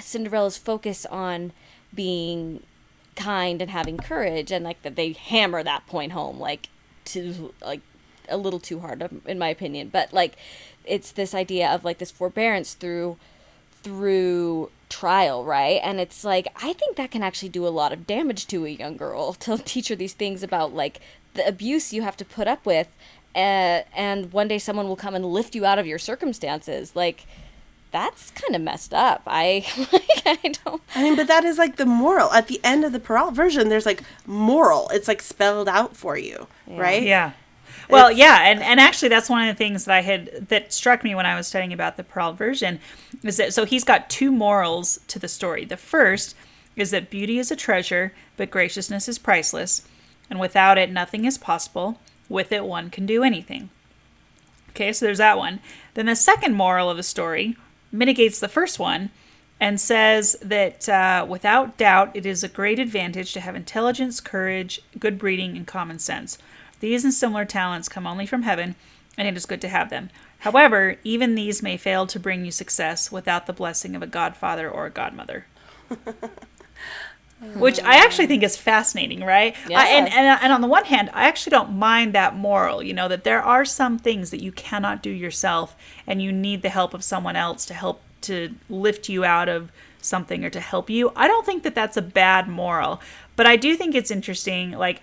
Cinderella's 0.00 0.56
focus 0.56 1.04
on 1.06 1.52
being 1.92 2.62
kind 3.16 3.60
and 3.60 3.70
having 3.70 3.96
courage, 3.96 4.52
and 4.52 4.64
like 4.64 4.82
that 4.82 4.96
they 4.96 5.12
hammer 5.12 5.62
that 5.62 5.86
point 5.86 6.12
home 6.12 6.38
like 6.38 6.68
to 7.06 7.52
like 7.62 7.80
a 8.28 8.36
little 8.36 8.60
too 8.60 8.80
hard 8.80 9.02
um, 9.02 9.22
in 9.26 9.38
my 9.38 9.48
opinion. 9.48 9.88
But 9.88 10.12
like 10.12 10.36
it's 10.84 11.10
this 11.12 11.34
idea 11.34 11.68
of 11.68 11.84
like 11.84 11.98
this 11.98 12.10
forbearance 12.10 12.74
through 12.74 13.16
through 13.82 14.70
trial, 14.88 15.44
right? 15.44 15.80
And 15.82 16.00
it's 16.00 16.24
like 16.24 16.48
I 16.62 16.72
think 16.72 16.96
that 16.96 17.10
can 17.10 17.22
actually 17.22 17.48
do 17.48 17.66
a 17.66 17.68
lot 17.68 17.92
of 17.92 18.06
damage 18.06 18.46
to 18.48 18.66
a 18.66 18.70
young 18.70 18.96
girl 18.96 19.32
to 19.44 19.58
teach 19.58 19.88
her 19.88 19.96
these 19.96 20.14
things 20.14 20.42
about 20.42 20.74
like 20.74 21.00
the 21.34 21.46
abuse 21.46 21.92
you 21.92 22.02
have 22.02 22.16
to 22.16 22.24
put 22.24 22.48
up 22.48 22.66
with. 22.66 22.88
Uh, 23.34 23.82
and 23.94 24.32
one 24.32 24.48
day 24.48 24.58
someone 24.58 24.88
will 24.88 24.96
come 24.96 25.14
and 25.14 25.24
lift 25.24 25.54
you 25.54 25.66
out 25.66 25.78
of 25.78 25.86
your 25.86 25.98
circumstances. 25.98 26.96
Like, 26.96 27.26
that's 27.92 28.30
kind 28.32 28.54
of 28.54 28.60
messed 28.62 28.92
up. 28.92 29.22
I 29.26 29.64
like 29.92 30.22
I 30.44 30.52
don't 30.64 30.82
I 30.94 31.02
mean, 31.02 31.16
but 31.16 31.28
that 31.28 31.44
is 31.44 31.58
like 31.58 31.76
the 31.76 31.86
moral. 31.86 32.30
At 32.32 32.48
the 32.48 32.60
end 32.64 32.84
of 32.84 32.92
the 32.92 33.00
Perrault 33.00 33.34
version, 33.34 33.68
there's 33.68 33.86
like 33.86 34.02
moral. 34.26 34.88
It's 34.90 35.08
like 35.08 35.22
spelled 35.22 35.68
out 35.68 35.96
for 35.96 36.16
you, 36.18 36.46
right? 36.66 37.02
Yeah. 37.02 37.32
Well, 37.88 38.06
It's- 38.08 38.18
yeah, 38.18 38.42
and, 38.50 38.62
and 38.62 38.80
actually 38.80 39.08
that's 39.10 39.30
one 39.30 39.46
of 39.48 39.54
the 39.54 39.56
things 39.58 39.84
that 39.84 39.94
I 39.94 40.00
had 40.02 40.48
that 40.48 40.72
struck 40.72 41.04
me 41.04 41.14
when 41.14 41.24
I 41.26 41.36
was 41.36 41.46
studying 41.46 41.72
about 41.72 41.96
the 41.96 42.02
Perrault 42.04 42.36
version 42.36 42.80
is 43.22 43.36
that 43.36 43.54
so 43.54 43.64
he's 43.64 43.84
got 43.84 44.10
two 44.10 44.32
morals 44.32 44.98
to 45.08 45.18
the 45.18 45.28
story. 45.28 45.64
The 45.64 45.76
first 45.76 46.34
is 46.74 46.90
that 46.90 47.08
beauty 47.10 47.38
is 47.38 47.50
a 47.50 47.56
treasure, 47.56 48.12
but 48.36 48.50
graciousness 48.50 49.08
is 49.08 49.18
priceless, 49.18 49.82
and 50.28 50.40
without 50.40 50.76
it 50.78 50.90
nothing 50.90 51.24
is 51.24 51.38
possible. 51.38 52.00
With 52.28 52.50
it 52.50 52.64
one 52.64 52.90
can 52.90 53.06
do 53.06 53.22
anything. 53.22 53.70
Okay, 54.70 54.92
so 54.92 55.06
there's 55.06 55.18
that 55.18 55.38
one. 55.38 55.60
Then 55.94 56.06
the 56.06 56.16
second 56.16 56.54
moral 56.54 56.90
of 56.90 56.96
the 56.96 57.02
story 57.04 57.56
mitigates 57.96 58.38
the 58.38 58.48
first 58.48 58.78
one 58.78 59.10
and 59.58 59.80
says 59.80 60.36
that 60.42 60.88
uh, 60.88 61.26
without 61.28 61.76
doubt 61.76 62.10
it 62.14 62.26
is 62.26 62.44
a 62.44 62.48
great 62.48 62.78
advantage 62.78 63.32
to 63.32 63.40
have 63.40 63.56
intelligence, 63.56 64.20
courage, 64.20 64.82
good 64.98 65.18
breeding, 65.18 65.56
and 65.56 65.66
common 65.66 65.98
sense. 65.98 66.38
These 66.80 67.04
and 67.04 67.14
similar 67.14 67.44
talents 67.44 67.88
come 67.88 68.06
only 68.06 68.26
from 68.26 68.42
heaven, 68.42 68.76
and 69.16 69.26
it 69.26 69.36
is 69.36 69.46
good 69.46 69.62
to 69.62 69.68
have 69.68 69.88
them. 69.88 70.10
However, 70.40 70.96
even 71.04 71.34
these 71.34 71.62
may 71.62 71.76
fail 71.76 72.06
to 72.06 72.20
bring 72.20 72.44
you 72.44 72.50
success 72.50 73.10
without 73.10 73.46
the 73.46 73.54
blessing 73.54 73.96
of 73.96 74.02
a 74.02 74.06
godfather 74.06 74.70
or 74.70 74.86
a 74.86 74.90
godmother. 74.90 75.46
Which 77.54 77.80
I 77.80 77.96
actually 77.96 78.26
think 78.26 78.42
is 78.42 78.56
fascinating, 78.56 79.20
right? 79.24 79.54
I, 79.80 79.88
and, 79.88 80.08
and 80.08 80.40
and 80.42 80.52
on 80.52 80.60
the 80.60 80.66
one 80.66 80.84
hand, 80.84 81.10
I 81.12 81.26
actually 81.26 81.50
don't 81.50 81.72
mind 81.72 82.14
that 82.14 82.36
moral. 82.36 82.82
You 82.82 82.94
know 82.94 83.08
that 83.08 83.24
there 83.24 83.42
are 83.42 83.64
some 83.64 83.98
things 83.98 84.30
that 84.30 84.42
you 84.42 84.52
cannot 84.52 85.02
do 85.02 85.10
yourself, 85.10 85.76
and 86.06 86.20
you 86.20 86.32
need 86.32 86.62
the 86.62 86.68
help 86.68 86.94
of 86.94 87.04
someone 87.04 87.36
else 87.36 87.64
to 87.66 87.74
help 87.74 88.02
to 88.22 88.54
lift 88.68 89.08
you 89.08 89.24
out 89.24 89.48
of 89.48 89.70
something 90.00 90.44
or 90.44 90.50
to 90.50 90.60
help 90.60 90.88
you. 90.90 91.12
I 91.16 91.28
don't 91.28 91.44
think 91.44 91.62
that 91.62 91.74
that's 91.74 91.96
a 91.96 92.02
bad 92.02 92.48
moral, 92.48 93.00
but 93.36 93.46
I 93.46 93.56
do 93.56 93.76
think 93.76 93.94
it's 93.94 94.10
interesting. 94.10 94.72
Like 94.72 95.00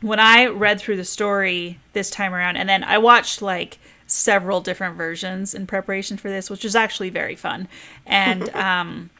when 0.00 0.20
I 0.20 0.46
read 0.46 0.80
through 0.80 0.96
the 0.96 1.04
story 1.04 1.78
this 1.92 2.10
time 2.10 2.34
around, 2.34 2.56
and 2.56 2.68
then 2.68 2.84
I 2.84 2.98
watched 2.98 3.42
like 3.42 3.78
several 4.06 4.60
different 4.60 4.96
versions 4.96 5.54
in 5.54 5.66
preparation 5.66 6.16
for 6.16 6.28
this, 6.28 6.50
which 6.50 6.64
was 6.64 6.76
actually 6.76 7.10
very 7.10 7.36
fun. 7.36 7.68
And 8.06 8.48
um, 8.54 9.10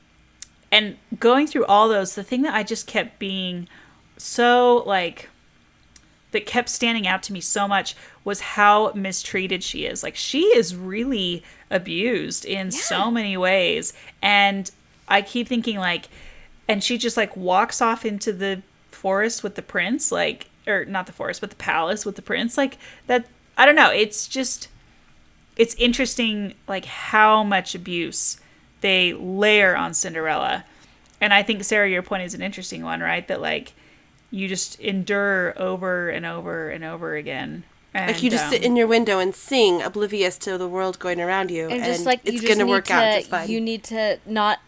and 0.75 0.97
going 1.21 1.47
through 1.47 1.67
all 1.67 1.89
those, 1.89 2.17
the 2.17 2.25
thing 2.25 2.43
that 2.43 2.53
I 2.53 2.65
just 2.65 2.89
kept 2.89 3.21
being 3.21 3.69
so 4.17 4.83
like 4.87 5.29
that 6.33 6.47
kept 6.47 6.69
standing 6.69 7.07
out 7.07 7.23
to 7.23 7.33
me 7.33 7.41
so 7.41 7.69
much 7.69 7.95
was 8.25 8.41
how 8.41 8.91
mistreated 8.93 9.63
she 9.63 9.87
is. 9.87 10.03
Like 10.03 10.17
she 10.17 10.41
is 10.47 10.75
really 10.75 11.45
abused 11.71 12.45
in 12.45 12.73
so 12.73 13.09
many 13.09 13.37
ways. 13.37 13.93
And 14.21 14.69
I 15.07 15.23
keep 15.23 15.47
thinking 15.47 15.79
like 15.79 16.09
and 16.67 16.83
she 16.83 16.99
just 16.99 17.17
like 17.17 17.37
walks 17.37 17.81
off 17.81 18.05
into 18.05 18.33
the 18.33 18.61
forest 18.91 19.45
with 19.45 19.55
the 19.55 19.63
prince, 19.63 20.11
like 20.11 20.49
or 20.67 20.85
not 20.87 21.07
the 21.07 21.13
forest, 21.13 21.41
but 21.41 21.51
the 21.51 21.57
palace 21.57 22.05
with 22.05 22.17
the 22.17 22.23
prince. 22.23 22.59
Like 22.59 22.79
that 23.07 23.29
I 23.57 23.65
don't 23.65 23.77
know, 23.77 23.93
it's 23.93 24.27
just 24.27 24.67
it's 25.57 25.77
interesting 25.77 26.55
like 26.67 26.87
how 26.87 27.45
much 27.45 27.77
abuse 27.77 28.41
they 28.85 29.14
layer 29.14 29.75
on 29.75 29.94
Cinderella. 29.94 30.62
And 31.18 31.33
I 31.33 31.42
think 31.42 31.64
Sarah, 31.64 31.88
your 31.88 32.03
point 32.03 32.23
is 32.23 32.35
an 32.35 32.42
interesting 32.42 32.85
one, 32.85 33.01
right? 33.01 33.27
That 33.27 33.40
like 33.40 33.73
you 34.31 34.47
just 34.47 34.79
endure 34.79 35.55
over 35.57 36.11
and 36.11 36.27
over 36.27 36.68
and 36.68 36.85
over 36.85 37.16
again. 37.16 37.64
And, 37.94 38.12
like 38.12 38.23
you 38.23 38.29
just 38.29 38.44
um, 38.44 38.51
sit 38.51 38.62
in 38.62 38.77
your 38.77 38.87
window 38.87 39.20
and 39.20 39.35
sing, 39.35 39.81
oblivious 39.81 40.37
to 40.38 40.59
the 40.59 40.68
world 40.68 40.99
going 40.99 41.18
around 41.18 41.51
you, 41.51 41.68
and 41.68 41.83
just 41.83 42.05
like 42.05 42.20
it's 42.25 42.35
you 42.35 42.40
just 42.40 42.53
gonna 42.53 42.64
need 42.64 42.70
work 42.70 42.85
to, 42.87 42.92
out 42.92 43.16
just 43.16 43.31
fine. 43.31 43.49
You 43.49 43.59
need 43.59 43.85
to 43.85 44.18
not, 44.27 44.59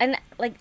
and 0.00 0.16
like, 0.38 0.54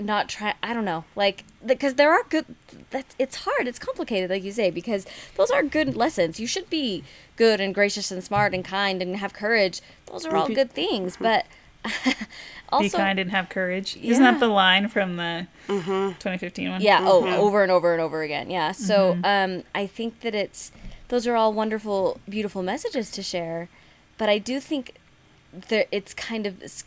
not 0.00 0.28
try. 0.28 0.54
I 0.60 0.74
don't 0.74 0.86
know, 0.86 1.04
like 1.14 1.44
because 1.64 1.94
there 1.94 2.12
are 2.12 2.24
good. 2.28 2.46
That's 2.90 3.14
it's 3.16 3.36
hard. 3.44 3.68
It's 3.68 3.78
complicated, 3.78 4.30
like 4.30 4.42
you 4.42 4.52
say, 4.52 4.70
because 4.72 5.06
those 5.36 5.52
are 5.52 5.62
good 5.62 5.94
lessons. 5.94 6.40
You 6.40 6.48
should 6.48 6.68
be 6.68 7.04
good 7.36 7.60
and 7.60 7.72
gracious 7.72 8.10
and 8.10 8.24
smart 8.24 8.54
and 8.54 8.64
kind 8.64 9.02
and 9.02 9.18
have 9.18 9.34
courage. 9.34 9.82
Those 10.06 10.26
are 10.26 10.34
all 10.34 10.48
good 10.48 10.72
things, 10.72 11.16
but 11.20 11.44
also 12.70 12.82
be 12.84 12.90
kind 12.90 13.18
and 13.18 13.30
have 13.30 13.48
courage. 13.48 13.96
Isn't 13.96 14.22
that 14.24 14.40
the 14.40 14.48
line 14.48 14.88
from 14.88 15.16
the 15.16 15.46
Mm-hmm. 15.68 16.08
2015 16.18 16.70
one? 16.70 16.80
yeah 16.82 17.00
oh 17.02 17.26
over 17.38 17.62
and 17.62 17.72
over 17.72 17.92
and 17.94 18.02
over 18.02 18.22
again 18.22 18.50
yeah 18.50 18.72
so 18.72 19.14
Mm-hmm. 19.14 19.24
um 19.24 19.64
i 19.74 19.86
think 19.86 20.20
that 20.20 20.34
it's 20.34 20.70
those 21.08 21.26
are 21.26 21.36
all 21.36 21.52
wonderful 21.54 22.20
beautiful 22.28 22.62
messages 22.62 23.10
to 23.12 23.22
share 23.22 23.68
but 24.18 24.28
i 24.28 24.36
do 24.36 24.60
think 24.60 24.94
that 25.68 25.88
it's 25.90 26.12
kind 26.12 26.46
of 26.46 26.62
s- 26.62 26.84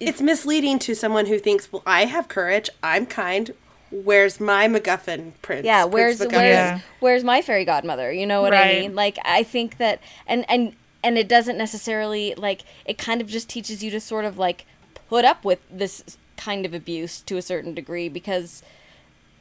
it's 0.00 0.20
misleading 0.20 0.78
to 0.80 0.94
someone 0.94 1.24
who 1.26 1.38
thinks, 1.38 1.72
"Well, 1.72 1.82
I 1.86 2.04
have 2.04 2.28
courage. 2.28 2.68
I'm 2.82 3.06
kind. 3.06 3.54
Where's 3.90 4.38
my 4.40 4.68
MacGuffin, 4.68 5.32
Prince?" 5.40 5.64
yeah 5.64 5.84
where's 5.84 6.20
MacGuffin?" 6.20 6.32
where's 6.32 6.54
Yeah. 6.54 6.80
where's 7.00 7.24
my 7.24 7.40
fairy 7.40 7.64
godmother 7.64 8.12
you 8.12 8.26
know 8.26 8.42
what 8.42 8.52
i 8.52 8.74
mean 8.80 8.94
like 8.94 9.18
i 9.24 9.42
think 9.42 9.78
that 9.78 10.00
and 10.26 10.44
and 10.50 10.74
and 11.06 11.16
it 11.16 11.28
doesn't 11.28 11.56
necessarily 11.56 12.34
like 12.36 12.62
it 12.84 12.98
kind 12.98 13.20
of 13.20 13.28
just 13.28 13.48
teaches 13.48 13.80
you 13.82 13.92
to 13.92 14.00
sort 14.00 14.24
of 14.24 14.38
like 14.38 14.66
put 15.08 15.24
up 15.24 15.44
with 15.44 15.60
this 15.70 16.18
kind 16.36 16.66
of 16.66 16.74
abuse 16.74 17.20
to 17.20 17.36
a 17.36 17.42
certain 17.42 17.74
degree 17.74 18.08
because 18.08 18.60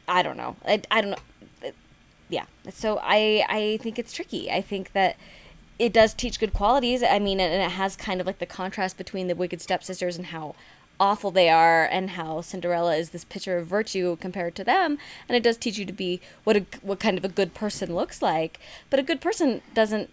i 0.07 0.21
don't 0.21 0.37
know. 0.37 0.55
I, 0.63 0.83
I 0.91 1.01
don't 1.01 1.09
know. 1.11 1.71
Yeah. 2.29 2.45
So 2.69 2.99
i 3.01 3.43
i 3.49 3.79
think 3.81 3.97
it's 3.97 4.13
tricky. 4.13 4.51
I 4.51 4.61
think 4.61 4.91
that 4.93 5.17
it 5.79 5.91
does 5.91 6.13
teach 6.13 6.39
good 6.39 6.53
qualities. 6.53 7.01
I 7.01 7.17
mean 7.17 7.39
and 7.39 7.51
it 7.51 7.71
has 7.71 7.95
kind 7.95 8.21
of 8.21 8.27
like 8.27 8.37
the 8.37 8.45
contrast 8.45 8.95
between 8.95 9.27
the 9.27 9.35
wicked 9.35 9.59
stepsisters 9.59 10.17
and 10.17 10.27
how 10.27 10.53
awful 10.99 11.31
they 11.31 11.49
are 11.49 11.83
and 11.85 12.11
how 12.11 12.41
cinderella 12.41 12.95
is 12.95 13.09
this 13.09 13.25
picture 13.25 13.57
of 13.57 13.65
virtue 13.65 14.17
compared 14.17 14.53
to 14.55 14.63
them. 14.63 14.99
And 15.27 15.35
it 15.35 15.41
does 15.41 15.57
teach 15.57 15.79
you 15.79 15.85
to 15.85 15.93
be 15.93 16.21
what 16.43 16.57
a 16.57 16.65
what 16.83 16.99
kind 16.99 17.17
of 17.17 17.25
a 17.25 17.35
good 17.39 17.55
person 17.55 17.95
looks 17.95 18.21
like. 18.21 18.59
But 18.91 18.99
a 18.99 19.03
good 19.09 19.19
person 19.19 19.63
doesn't 19.73 20.11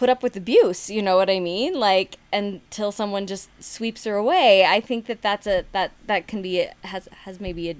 put 0.00 0.08
up 0.08 0.22
with 0.22 0.34
abuse 0.34 0.88
you 0.88 1.02
know 1.02 1.14
what 1.14 1.28
i 1.28 1.38
mean 1.38 1.78
like 1.78 2.16
until 2.32 2.90
someone 2.90 3.26
just 3.26 3.50
sweeps 3.62 4.04
her 4.04 4.14
away 4.14 4.64
i 4.64 4.80
think 4.80 5.04
that 5.04 5.20
that's 5.20 5.46
a 5.46 5.66
that 5.72 5.92
that 6.06 6.26
can 6.26 6.40
be 6.40 6.66
has 6.84 7.06
has 7.24 7.38
maybe 7.38 7.68
a 7.70 7.76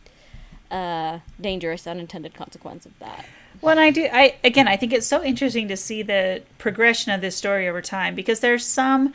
uh, 0.71 1.19
dangerous 1.41 1.87
unintended 1.87 2.35
consequence 2.35 2.85
of 2.85 2.93
that 2.99 3.25
Well, 3.63 3.79
I 3.79 3.91
do. 3.91 4.07
I 4.13 4.37
again, 4.45 4.69
I 4.69 4.77
think 4.77 4.93
it's 4.93 5.07
so 5.07 5.25
interesting 5.25 5.67
to 5.69 5.77
see 5.77 6.03
the 6.03 6.43
progression 6.59 7.11
of 7.13 7.21
this 7.23 7.37
story 7.37 7.69
over 7.69 7.83
time 7.83 8.15
because 8.15 8.41
there's 8.41 8.65
some 8.65 9.13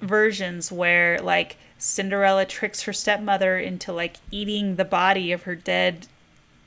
versions 0.00 0.72
where 0.72 1.20
like 1.20 1.56
Cinderella 1.78 2.46
tricks 2.46 2.82
her 2.82 2.92
stepmother 2.92 3.58
into 3.58 3.92
like 3.92 4.16
eating 4.30 4.76
the 4.76 4.84
body 4.84 5.32
of 5.32 5.42
her 5.42 5.54
dead 5.54 6.06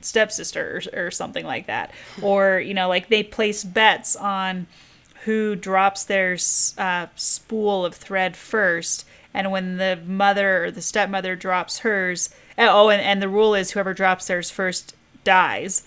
stepsister 0.00 0.80
or, 0.94 1.06
or 1.06 1.10
something 1.10 1.44
like 1.44 1.66
that, 1.66 1.90
or 2.22 2.60
you 2.60 2.74
know, 2.74 2.88
like 2.88 3.08
they 3.08 3.22
place 3.22 3.64
bets 3.64 4.14
on 4.14 4.66
who 5.24 5.56
drops 5.56 6.04
their 6.04 6.36
uh, 6.78 7.06
spool 7.16 7.84
of 7.84 7.94
thread 7.94 8.36
first. 8.36 9.06
And 9.32 9.52
when 9.52 9.76
the 9.76 9.98
mother 10.04 10.64
or 10.64 10.70
the 10.70 10.82
stepmother 10.82 11.36
drops 11.36 11.80
hers, 11.80 12.30
oh, 12.58 12.88
and, 12.88 13.00
and 13.00 13.22
the 13.22 13.28
rule 13.28 13.54
is 13.54 13.72
whoever 13.72 13.94
drops 13.94 14.26
theirs 14.26 14.50
first 14.50 14.94
dies 15.24 15.84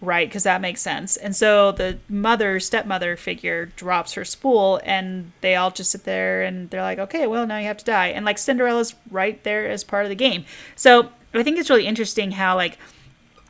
right? 0.00 0.28
Because 0.28 0.44
that 0.44 0.60
makes 0.60 0.80
sense. 0.80 1.16
And 1.16 1.36
so 1.36 1.72
the 1.72 1.98
mother, 2.08 2.58
stepmother 2.58 3.16
figure 3.16 3.66
drops 3.66 4.14
her 4.14 4.24
spool, 4.24 4.80
and 4.84 5.32
they 5.40 5.56
all 5.56 5.70
just 5.70 5.90
sit 5.90 6.04
there 6.04 6.42
and 6.42 6.70
they're 6.70 6.82
like, 6.82 6.98
okay, 6.98 7.26
well, 7.26 7.46
now 7.46 7.58
you 7.58 7.66
have 7.66 7.76
to 7.78 7.84
die. 7.84 8.08
And 8.08 8.24
like 8.24 8.38
Cinderella's 8.38 8.94
right 9.10 9.42
there 9.44 9.68
as 9.68 9.84
part 9.84 10.04
of 10.04 10.08
the 10.08 10.14
game. 10.14 10.44
So 10.74 11.10
I 11.34 11.42
think 11.42 11.58
it's 11.58 11.70
really 11.70 11.86
interesting 11.86 12.32
how, 12.32 12.56
like, 12.56 12.78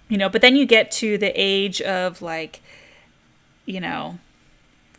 you 0.08 0.18
know, 0.18 0.28
but 0.28 0.40
then 0.42 0.56
you 0.56 0.66
get 0.66 0.90
to 0.92 1.18
the 1.18 1.32
age 1.36 1.80
of 1.82 2.20
like, 2.20 2.60
you 3.64 3.80
know, 3.80 4.18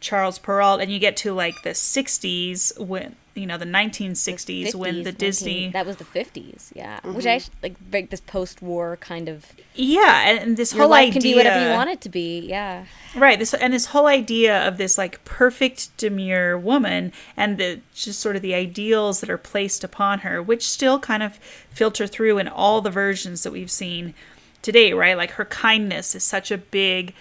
Charles 0.01 0.37
Perrault, 0.37 0.81
and 0.81 0.91
you 0.91 0.99
get 0.99 1.15
to 1.17 1.33
like 1.33 1.61
the 1.63 1.69
60s 1.69 2.77
when, 2.77 3.15
you 3.35 3.45
know, 3.45 3.57
the 3.57 3.65
1960s 3.65 4.75
when 4.75 4.95
50s, 4.95 5.03
the 5.05 5.11
Disney. 5.13 5.69
that 5.69 5.85
was 5.85 5.95
the 5.95 6.03
50s 6.03 6.71
yeah 6.75 6.99
which 7.03 7.25
mm-hmm. 7.25 7.53
i 7.53 7.67
like 7.67 7.79
break 7.89 8.09
this 8.09 8.19
post-war 8.19 8.97
kind 8.97 9.29
of 9.29 9.53
yeah, 9.73 10.29
and, 10.29 10.39
and 10.39 10.57
this 10.57 10.73
whole 10.73 10.89
life 10.89 11.07
idea. 11.07 11.13
can 11.13 11.21
be 11.21 11.35
whatever 11.35 11.63
you 11.63 11.71
want 11.71 11.89
it 11.89 12.01
to 12.01 12.09
be 12.09 12.41
yeah 12.41 12.85
Right. 13.15 13.37
This 13.37 13.53
and 13.53 13.73
this 13.73 13.87
whole 13.87 14.07
idea 14.07 14.65
of 14.65 14.77
this 14.77 14.97
like 14.97 15.23
perfect 15.25 15.95
demure 15.97 16.57
woman 16.57 17.11
and 17.35 17.57
the 17.57 17.81
just 17.93 18.21
sort 18.21 18.37
of 18.37 18.41
the 18.41 18.53
ideals 18.53 19.19
that 19.19 19.29
are 19.29 19.37
placed 19.37 19.83
upon 19.83 20.19
her, 20.19 20.41
which 20.41 20.67
still 20.67 20.97
kind 20.99 21.21
of 21.21 21.35
filter 21.69 22.07
through 22.07 22.37
in 22.37 22.47
all 22.47 22.79
the 22.79 22.89
versions 22.89 23.43
that 23.43 23.51
we've 23.51 23.71
seen 23.71 24.13
today, 24.61 24.93
right? 24.93 25.17
Like 25.17 25.31
her 25.31 25.45
kindness 25.45 26.15
is 26.15 26.23
such 26.23 26.51
a 26.51 26.57
big 26.57 27.13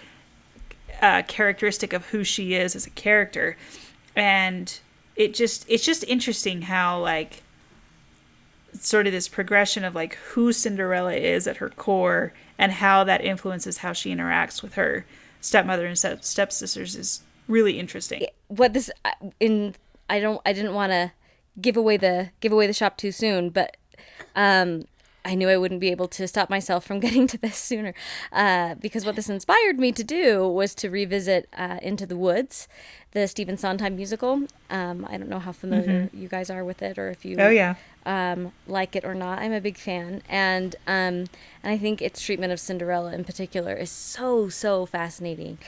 uh, 1.01 1.23
characteristic 1.23 1.93
of 1.93 2.07
who 2.07 2.23
she 2.23 2.53
is 2.53 2.75
as 2.75 2.85
a 2.85 2.91
character, 2.91 3.57
and 4.15 4.79
it 5.15 5.33
just 5.33 5.65
it's 5.67 5.85
just 5.85 6.03
interesting 6.05 6.63
how 6.63 6.99
like 6.99 7.43
sort 8.73 9.05
of 9.05 9.13
this 9.13 9.27
progression 9.27 9.83
of 9.83 9.95
like 9.95 10.15
who 10.15 10.53
Cinderella 10.53 11.13
is 11.13 11.47
at 11.47 11.57
her 11.57 11.69
core 11.69 12.33
and 12.57 12.71
how 12.71 13.03
that 13.03 13.23
influences 13.23 13.79
how 13.79 13.93
she 13.93 14.13
interacts 14.13 14.61
with 14.61 14.75
her 14.75 15.05
stepmother 15.41 15.85
and 15.85 15.97
step 15.97 16.23
stepsisters 16.23 16.95
is 16.95 17.23
really 17.47 17.79
interesting. 17.79 18.25
what 18.47 18.73
this 18.73 18.89
in 19.39 19.75
i 20.09 20.19
don't 20.19 20.41
i 20.45 20.53
didn't 20.53 20.73
want 20.73 20.91
to 20.91 21.11
give 21.59 21.75
away 21.75 21.97
the 21.97 22.29
give 22.39 22.51
away 22.51 22.67
the 22.67 22.73
shop 22.73 22.97
too 22.97 23.11
soon 23.11 23.49
but 23.49 23.75
um 24.35 24.85
I 25.23 25.35
knew 25.35 25.49
I 25.49 25.57
wouldn't 25.57 25.79
be 25.81 25.89
able 25.91 26.07
to 26.09 26.27
stop 26.27 26.49
myself 26.49 26.83
from 26.85 26.99
getting 27.05 27.27
to 27.27 27.37
this 27.37 27.57
sooner, 27.57 27.93
uh, 28.31 28.75
because 28.75 29.05
what 29.05 29.15
this 29.15 29.29
inspired 29.29 29.77
me 29.79 29.91
to 29.91 30.03
do 30.03 30.47
was 30.47 30.73
to 30.75 30.89
revisit 30.89 31.47
uh, 31.55 31.77
Into 31.81 32.05
the 32.05 32.17
Woods, 32.17 32.67
the 33.11 33.27
Stephen 33.27 33.57
Sondheim 33.57 33.95
musical. 33.95 34.43
Um, 34.69 35.05
I 35.09 35.17
don't 35.17 35.29
know 35.29 35.39
how 35.39 35.51
familiar 35.51 36.09
you 36.13 36.27
guys 36.27 36.49
are 36.49 36.63
with 36.63 36.81
it, 36.81 36.97
or 36.97 37.09
if 37.09 37.23
you 37.25 37.35
Oh 37.37 37.49
yeah. 37.49 37.75
um, 38.05 38.51
like 38.67 38.95
it 38.95 39.05
or 39.05 39.13
not. 39.13 39.39
I'm 39.39 39.51
a 39.53 39.61
big 39.61 39.77
fan, 39.77 40.21
and 40.27 40.75
um, 40.87 41.27
and 41.61 41.71
I 41.73 41.77
think 41.77 42.01
its 42.01 42.21
treatment 42.21 42.51
of 42.51 42.59
Cinderella 42.59 43.13
in 43.13 43.23
particular 43.23 43.73
is 43.75 43.91
so 43.91 44.49
so 44.49 44.85
fascinating, 44.85 45.59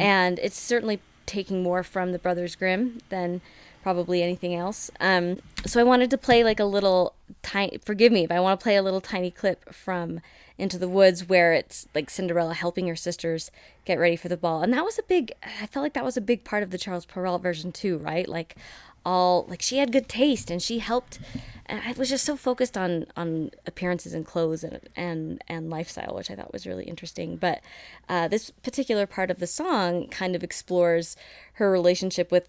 and 0.00 0.38
it's 0.38 0.58
certainly 0.58 1.00
taking 1.24 1.60
more 1.62 1.82
from 1.82 2.12
the 2.12 2.18
Brothers 2.20 2.54
Grimm 2.54 3.00
than 3.08 3.40
probably 3.86 4.20
anything 4.20 4.52
else. 4.52 4.90
Um, 4.98 5.38
so 5.64 5.78
I 5.80 5.84
wanted 5.84 6.10
to 6.10 6.18
play 6.18 6.42
like 6.42 6.58
a 6.58 6.64
little 6.64 7.14
tiny. 7.42 7.78
Forgive 7.84 8.10
me 8.10 8.24
if 8.24 8.32
I 8.32 8.40
want 8.40 8.58
to 8.58 8.64
play 8.64 8.74
a 8.74 8.82
little 8.82 9.00
tiny 9.00 9.30
clip 9.30 9.72
from 9.72 10.18
Into 10.58 10.76
the 10.76 10.88
Woods 10.88 11.28
where 11.28 11.52
it's 11.52 11.86
like 11.94 12.10
Cinderella 12.10 12.54
helping 12.54 12.88
her 12.88 12.96
sisters 12.96 13.52
get 13.84 14.00
ready 14.00 14.16
for 14.16 14.28
the 14.28 14.36
ball, 14.36 14.64
and 14.64 14.72
that 14.72 14.84
was 14.84 14.98
a 14.98 15.04
big. 15.04 15.30
I 15.40 15.68
felt 15.68 15.84
like 15.84 15.92
that 15.92 16.04
was 16.04 16.16
a 16.16 16.20
big 16.20 16.42
part 16.42 16.64
of 16.64 16.70
the 16.70 16.78
Charles 16.78 17.06
Perrault 17.06 17.42
version 17.42 17.70
too, 17.70 17.98
right? 17.98 18.26
Like 18.28 18.56
all 19.04 19.46
like 19.48 19.62
she 19.62 19.78
had 19.78 19.92
good 19.92 20.08
taste 20.08 20.50
and 20.50 20.60
she 20.60 20.80
helped 20.80 21.20
and 21.66 21.80
I 21.86 21.92
was 21.92 22.08
just 22.08 22.24
so 22.24 22.36
focused 22.36 22.76
on 22.76 23.06
on 23.16 23.52
appearances 23.64 24.14
and 24.14 24.26
clothes 24.26 24.64
and 24.64 24.80
and 24.96 25.44
and 25.46 25.70
lifestyle 25.70 26.16
which 26.16 26.28
I 26.28 26.34
thought 26.34 26.52
was 26.52 26.66
really 26.66 26.86
interesting 26.86 27.36
but 27.36 27.60
uh, 28.08 28.26
this 28.26 28.50
particular 28.50 29.06
part 29.06 29.30
of 29.30 29.38
the 29.38 29.46
song 29.46 30.08
kind 30.08 30.34
of 30.34 30.42
explores 30.42 31.16
her 31.52 31.70
relationship 31.70 32.32
with 32.32 32.48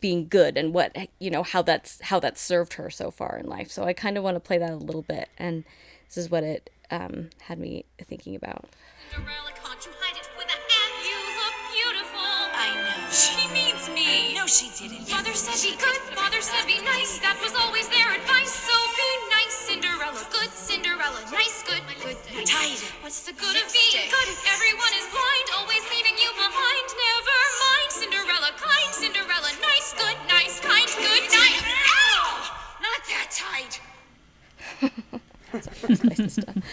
being 0.00 0.28
good 0.28 0.56
and 0.56 0.72
what 0.74 0.96
you 1.18 1.30
know 1.30 1.42
how 1.42 1.62
that's 1.62 2.00
how 2.02 2.20
that's 2.20 2.40
served 2.40 2.74
her 2.74 2.90
so 2.90 3.10
far 3.10 3.38
in 3.38 3.46
life 3.46 3.70
so 3.70 3.84
I 3.84 3.92
kind 3.92 4.16
of 4.16 4.24
want 4.24 4.36
to 4.36 4.40
play 4.40 4.58
that 4.58 4.70
a 4.70 4.76
little 4.76 5.02
bit 5.02 5.28
and 5.38 5.64
this 6.08 6.16
is 6.16 6.30
what 6.30 6.42
it 6.44 6.70
um, 6.90 7.30
had 7.42 7.58
me 7.58 7.84
thinking 8.08 8.34
about 8.34 8.68
Cinderella, 9.10 9.50
can't 9.58 9.82
you 9.82 9.90
hide 9.98 10.14
it 10.22 10.30
with 10.38 10.46
a 10.46 10.54
hat? 10.70 10.90
You 11.02 11.18
look 11.42 11.56
beautiful. 11.74 12.30
I 12.54 12.78
know. 12.78 13.10
She 13.10 13.42
means 13.50 13.90
me. 13.90 14.38
No, 14.38 14.46
she 14.46 14.70
didn't. 14.78 15.10
Mother 15.10 15.34
said 15.34 15.58
be 15.66 15.74
good, 15.74 15.98
father 16.14 16.38
said 16.38 16.62
be 16.62 16.78
nice. 16.86 17.18
That 17.18 17.34
was 17.42 17.50
always 17.58 17.90
their 17.90 18.06
advice. 18.06 18.54
So 18.54 18.70
be 18.70 19.10
nice, 19.34 19.50
Cinderella. 19.66 20.22
Good 20.30 20.54
Cinderella. 20.54 21.18
Nice, 21.34 21.66
good, 21.66 21.82
good. 22.06 22.14
nice. 22.30 22.46
Tied 22.46 22.78
it. 22.78 22.86
What's 23.02 23.26
the 23.26 23.34
good 23.34 23.56
of 23.58 23.66
being 23.74 24.06
good 24.14 24.28
if 24.30 24.38
everyone 24.46 24.94
is 24.94 25.06
blind, 25.10 25.39
tight. 33.60 33.80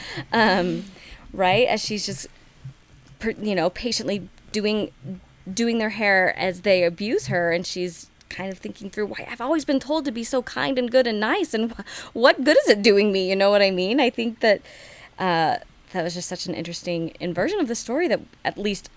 um, 0.32 0.86
right? 1.34 1.68
As 1.68 1.84
she's 1.84 2.06
just, 2.06 2.28
you 3.42 3.56
know, 3.56 3.70
patiently 3.70 4.30
doing 4.52 4.92
doing 5.52 5.78
their 5.78 5.90
hair 5.90 6.38
as 6.38 6.62
they 6.62 6.84
abuse 6.84 7.28
her, 7.28 7.52
and 7.52 7.66
she's 7.66 8.10
kind 8.30 8.52
of 8.52 8.58
thinking 8.58 8.90
through 8.90 9.06
why 9.06 9.26
I've 9.30 9.40
always 9.40 9.64
been 9.64 9.80
told 9.80 10.04
to 10.06 10.12
be 10.12 10.24
so 10.24 10.42
kind 10.44 10.78
and 10.78 10.92
good 10.92 11.08
and 11.08 11.20
nice, 11.20 11.54
and 11.54 11.72
wh- 11.72 12.16
what 12.16 12.44
good 12.44 12.58
is 12.58 12.70
it 12.70 12.82
doing 12.82 13.12
me? 13.12 13.30
You 13.30 13.36
know 13.36 13.50
what 13.50 13.62
I 13.62 13.72
mean? 13.72 14.00
I 14.00 14.10
think 14.10 14.42
that 14.42 14.62
uh, 15.18 15.58
that 15.94 16.04
was 16.04 16.14
just 16.14 16.30
such 16.30 16.46
an 16.46 16.54
interesting 16.54 17.14
inversion 17.20 17.60
of 17.60 17.68
the 17.68 17.76
story 17.76 18.08
that 18.08 18.22
at 18.44 18.58
least 18.58 18.90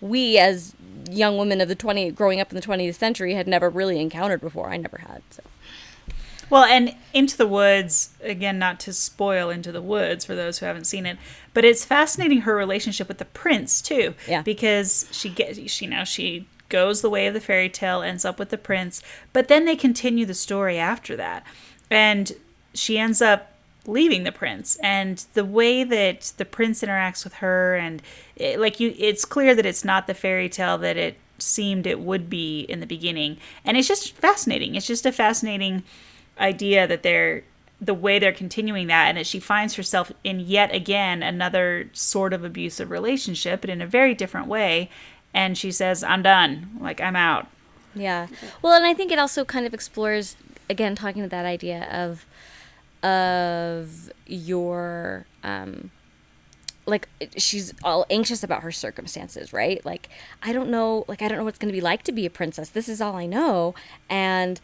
we 0.00 0.38
as 0.38 0.74
young 1.10 1.38
women 1.38 1.60
of 1.60 1.68
the 1.68 1.74
20 1.74 2.10
growing 2.10 2.40
up 2.40 2.50
in 2.50 2.56
the 2.56 2.62
20th 2.62 2.96
century 2.96 3.34
had 3.34 3.46
never 3.46 3.70
really 3.70 4.00
encountered 4.00 4.40
before. 4.40 4.68
I 4.68 4.76
never 4.76 4.98
had. 4.98 5.22
So. 5.30 5.42
Well, 6.48 6.64
and 6.64 6.94
Into 7.12 7.36
the 7.36 7.46
Woods, 7.46 8.10
again, 8.22 8.58
not 8.58 8.78
to 8.80 8.92
spoil 8.92 9.50
Into 9.50 9.72
the 9.72 9.82
Woods 9.82 10.24
for 10.24 10.34
those 10.34 10.58
who 10.58 10.66
haven't 10.66 10.84
seen 10.84 11.06
it, 11.06 11.18
but 11.54 11.64
it's 11.64 11.84
fascinating 11.84 12.42
her 12.42 12.54
relationship 12.54 13.08
with 13.08 13.18
the 13.18 13.24
prince 13.24 13.82
too. 13.82 14.14
Yeah. 14.28 14.42
Because 14.42 15.08
she 15.10 15.28
gets, 15.28 15.58
she, 15.70 15.86
you 15.86 15.90
know, 15.90 16.04
she 16.04 16.46
goes 16.68 17.00
the 17.00 17.10
way 17.10 17.26
of 17.26 17.34
the 17.34 17.40
fairy 17.40 17.68
tale, 17.68 18.02
ends 18.02 18.24
up 18.24 18.38
with 18.38 18.50
the 18.50 18.58
prince, 18.58 19.02
but 19.32 19.48
then 19.48 19.64
they 19.64 19.76
continue 19.76 20.26
the 20.26 20.34
story 20.34 20.78
after 20.78 21.16
that, 21.16 21.44
and 21.90 22.32
she 22.74 22.98
ends 22.98 23.22
up 23.22 23.52
leaving 23.86 24.24
the 24.24 24.32
prince 24.32 24.76
and 24.82 25.26
the 25.34 25.44
way 25.44 25.84
that 25.84 26.32
the 26.38 26.44
prince 26.44 26.82
interacts 26.82 27.22
with 27.22 27.34
her 27.34 27.76
and 27.76 28.02
it, 28.34 28.58
like 28.58 28.80
you 28.80 28.92
it's 28.98 29.24
clear 29.24 29.54
that 29.54 29.64
it's 29.64 29.84
not 29.84 30.08
the 30.08 30.14
fairy 30.14 30.48
tale 30.48 30.76
that 30.76 30.96
it 30.96 31.16
seemed 31.38 31.86
it 31.86 32.00
would 32.00 32.28
be 32.28 32.62
in 32.62 32.80
the 32.80 32.86
beginning 32.86 33.36
and 33.64 33.76
it's 33.76 33.86
just 33.86 34.12
fascinating 34.16 34.74
it's 34.74 34.88
just 34.88 35.06
a 35.06 35.12
fascinating 35.12 35.84
idea 36.38 36.86
that 36.86 37.02
they're 37.02 37.42
the 37.80 37.94
way 37.94 38.18
they're 38.18 38.32
continuing 38.32 38.86
that 38.86 39.08
and 39.08 39.18
that 39.18 39.26
she 39.26 39.38
finds 39.38 39.74
herself 39.74 40.10
in 40.24 40.40
yet 40.40 40.74
again 40.74 41.22
another 41.22 41.90
sort 41.92 42.32
of 42.32 42.42
abusive 42.44 42.90
relationship 42.90 43.60
but 43.60 43.68
in 43.68 43.82
a 43.82 43.86
very 43.86 44.14
different 44.14 44.46
way 44.46 44.88
and 45.34 45.58
she 45.58 45.70
says 45.70 46.02
i'm 46.02 46.22
done 46.22 46.78
like 46.80 47.00
i'm 47.00 47.16
out 47.16 47.46
Yeah. 47.94 48.26
Well, 48.62 48.74
and 48.74 48.84
I 48.84 48.92
think 48.92 49.10
it 49.10 49.18
also 49.18 49.44
kind 49.44 49.64
of 49.66 49.72
explores 49.72 50.36
again 50.68 50.94
talking 50.94 51.22
to 51.22 51.28
that 51.28 51.46
idea 51.46 51.88
of 51.90 52.26
of 53.02 54.10
your 54.26 55.26
um 55.42 55.90
like 56.86 57.08
she's 57.36 57.72
all 57.82 58.04
anxious 58.10 58.42
about 58.44 58.62
her 58.62 58.70
circumstances, 58.72 59.52
right? 59.52 59.84
Like 59.84 60.08
I 60.42 60.52
don't 60.52 60.70
know, 60.70 61.04
like 61.08 61.22
I 61.22 61.28
don't 61.28 61.38
know 61.38 61.44
what's 61.44 61.58
going 61.58 61.72
to 61.72 61.76
be 61.76 61.80
like 61.80 62.02
to 62.04 62.12
be 62.12 62.26
a 62.26 62.30
princess. 62.30 62.68
This 62.68 62.88
is 62.88 63.00
all 63.00 63.16
I 63.16 63.26
know 63.26 63.74
and 64.08 64.60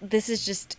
this 0.00 0.28
is 0.28 0.44
just 0.44 0.76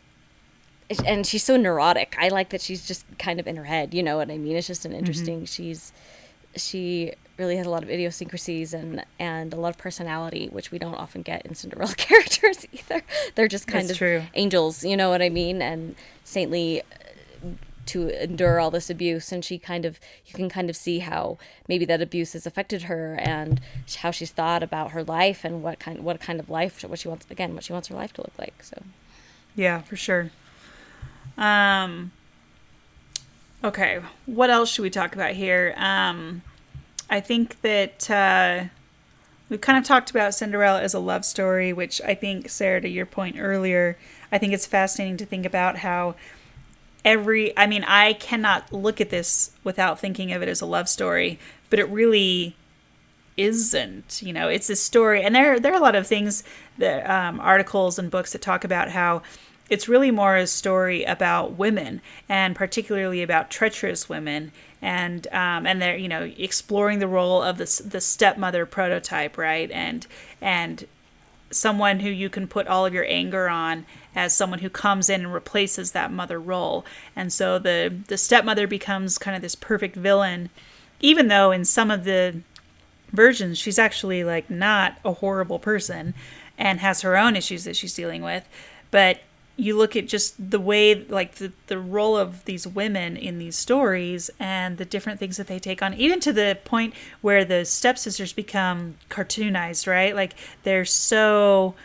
and 1.06 1.26
she's 1.26 1.44
so 1.44 1.56
neurotic. 1.58 2.16
I 2.20 2.30
like 2.30 2.50
that 2.50 2.62
she's 2.62 2.86
just 2.88 3.06
kind 3.18 3.40
of 3.40 3.48
in 3.48 3.56
her 3.58 3.66
head, 3.66 3.94
you 3.94 4.02
know 4.04 4.18
what 4.18 4.30
I 4.32 4.38
mean? 4.38 4.56
It's 4.56 4.68
just 4.68 4.86
an 4.86 4.94
interesting 4.94 5.46
she's 5.46 5.92
she 6.56 7.14
really 7.38 7.56
has 7.58 7.66
a 7.68 7.70
lot 7.70 7.84
of 7.84 7.90
idiosyncrasies 7.90 8.74
and 8.74 9.06
and 9.20 9.54
a 9.54 9.58
lot 9.58 9.70
of 9.70 9.78
personality, 9.78 10.50
which 10.52 10.72
we 10.72 10.80
don't 10.80 10.96
often 10.96 11.22
get 11.22 11.46
in 11.46 11.54
Cinderella 11.56 11.94
characters 11.98 12.66
either. 12.72 13.02
They're 13.36 13.48
just 13.48 13.68
kind 13.68 13.84
That's 13.84 13.92
of 13.92 13.98
true. 13.98 14.24
angels, 14.34 14.84
you 14.84 14.98
know 14.98 15.10
what 15.10 15.22
I 15.22 15.30
mean, 15.30 15.62
and 15.62 15.96
saintly 16.24 16.82
uh, 16.82 17.50
to 17.86 18.10
endure 18.24 18.60
all 18.60 18.70
this 18.70 18.90
abuse 18.92 19.32
and 19.32 19.44
she 19.44 19.58
kind 19.58 19.84
of 19.84 20.00
you 20.26 20.34
can 20.34 20.48
kind 20.48 20.70
of 20.70 20.76
see 20.76 21.00
how 21.00 21.40
maybe 21.68 21.86
that 21.86 22.02
abuse 22.04 22.34
has 22.34 22.46
affected 22.46 22.84
her 22.84 23.16
and 23.16 23.60
how 24.00 24.12
she's 24.12 24.30
thought 24.30 24.62
about 24.62 24.92
her 24.92 25.04
life 25.04 25.44
and 25.44 25.64
what 25.64 25.80
kind 25.80 26.04
what 26.04 26.20
kind 26.20 26.40
of 26.40 26.50
life 26.52 26.84
what 26.84 27.00
she 27.00 27.08
wants 27.08 27.26
again 27.32 27.56
what 27.56 27.64
she 27.64 27.74
wants 27.74 27.88
her 27.88 27.96
life 27.96 28.14
to 28.14 28.22
look 28.22 28.34
like 28.38 28.64
so 28.64 28.78
Yeah, 29.56 29.82
for 29.82 29.96
sure. 29.96 30.30
Um 31.40 32.12
okay, 33.64 34.02
what 34.26 34.50
else 34.50 34.70
should 34.70 34.84
we 34.84 34.90
talk 34.90 35.16
about 35.16 35.32
here? 35.32 35.74
Um 35.78 36.44
I 37.10 37.22
think 37.22 37.62
that 37.62 38.12
uh 38.12 38.66
we've 39.50 39.62
kind 39.62 39.78
of 39.78 39.86
talked 39.86 40.12
about 40.12 40.36
Cinderella 40.36 40.82
as 40.82 40.94
a 40.94 41.00
love 41.00 41.26
story, 41.26 41.74
which 41.74 42.02
I 42.02 42.14
think 42.14 42.50
Sarah 42.50 42.82
to 42.82 42.90
your 42.90 43.06
point 43.06 43.38
earlier, 43.40 43.98
I 44.32 44.38
think 44.38 44.54
it's 44.54 44.66
fascinating 44.68 45.18
to 45.18 45.26
think 45.26 45.46
about 45.46 45.78
how 45.78 46.16
every 47.06 47.58
I 47.58 47.68
mean, 47.68 47.86
I 47.86 48.14
cannot 48.14 48.72
look 48.74 49.00
at 49.00 49.10
this 49.10 49.52
without 49.64 49.98
thinking 49.98 50.34
of 50.34 50.42
it 50.42 50.50
as 50.50 50.60
a 50.62 50.66
love 50.66 50.90
story, 50.90 51.40
but 51.70 51.80
it 51.80 51.90
really 51.90 52.56
isn't 53.38 54.22
you 54.22 54.34
know 54.34 54.50
it's 54.50 54.70
a 54.70 54.76
story 54.76 55.24
and 55.24 55.34
there 55.34 55.62
there 55.62 55.72
are 55.72 55.78
a 55.78 55.80
lot 55.80 55.96
of 55.96 56.06
things 56.06 56.44
that 56.78 57.10
um, 57.10 57.40
articles 57.40 57.98
and 57.98 58.12
books 58.12 58.34
that 58.34 58.42
talk 58.42 58.66
about 58.66 58.90
how 58.90 59.22
it's 59.70 59.88
really 59.88 60.12
more 60.12 60.36
a 60.36 60.48
story 60.48 61.04
about 61.04 61.58
women 61.58 62.02
and 62.28 62.56
particularly 62.56 63.22
about 63.22 63.50
treacherous 63.50 64.10
women 64.10 64.52
and 64.82 65.28
um, 65.28 65.66
and 65.66 65.82
they're 65.82 65.98
you 65.98 66.08
know 66.08 66.32
exploring 66.38 67.00
the 67.00 67.08
role 67.08 67.42
of 67.42 67.58
the 67.58 67.82
the 67.86 68.02
stepmother 68.02 68.66
prototype 68.66 69.38
right 69.38 69.70
and 69.72 70.08
and 70.42 70.86
someone 71.52 72.00
who 72.02 72.10
you 72.10 72.30
can 72.30 72.48
put 72.48 72.68
all 72.68 72.86
of 72.86 72.94
your 72.94 73.06
anger 73.08 73.50
on 73.50 73.86
as 74.16 74.36
someone 74.36 74.60
who 74.60 74.70
comes 74.70 75.10
in 75.10 75.22
and 75.22 75.34
replaces 75.34 75.92
that 75.92 76.12
mother 76.12 76.40
role. 76.40 76.86
And 77.16 77.32
so 77.32 77.60
the 77.60 77.94
the 78.08 78.18
stepmother 78.18 78.68
becomes 78.68 79.18
kind 79.18 79.36
of 79.36 79.42
this 79.42 79.56
perfect 79.56 79.96
villain 79.96 80.50
even 81.02 81.30
though 81.30 81.52
in 81.52 81.64
some 81.64 81.90
of 81.90 82.04
the 82.04 82.42
versions 83.12 83.58
she's 83.58 83.80
actually 83.80 84.24
like 84.24 84.50
not 84.50 84.98
a 85.06 85.14
horrible 85.14 85.60
person 85.60 86.14
and 86.58 86.82
has 86.82 87.02
her 87.02 87.18
own 87.18 87.36
issues 87.36 87.64
that 87.64 87.76
she's 87.76 87.94
dealing 87.94 88.22
with. 88.22 88.48
But 88.92 89.22
you 89.60 89.78
look 89.78 89.95
at 89.95 90.07
just 90.07 90.51
the 90.51 90.60
way 90.60 91.03
like 91.05 91.36
the, 91.36 91.51
the 91.68 91.78
role 91.78 92.18
of 92.18 92.45
these 92.45 92.66
women 92.66 93.18
in 93.18 93.39
these 93.39 93.55
stories 93.55 94.30
and 94.39 94.78
the 94.78 94.86
different 94.86 95.20
things 95.20 95.38
that 95.38 95.47
they 95.47 95.60
take 95.60 95.82
on 95.82 95.93
even 95.93 96.20
to 96.20 96.32
the 96.32 96.57
point 96.66 96.93
where 97.22 97.43
the 97.43 97.66
stepsisters 97.66 98.34
become 98.34 98.95
cartoonized 99.10 99.86
right? 99.88 100.16
Like 100.16 100.34
they're 100.64 100.86
so 100.86 101.76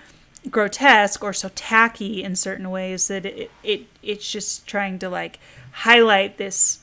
grotesque 0.50 1.22
or 1.24 1.32
so 1.32 1.50
tacky 1.54 2.22
in 2.22 2.36
certain 2.36 2.70
ways 2.70 3.08
that 3.08 3.24
it, 3.24 3.50
it 3.62 3.86
it's 4.02 4.30
just 4.30 4.66
trying 4.66 4.98
to 4.98 5.08
like 5.08 5.38
highlight 5.72 6.38
this 6.38 6.80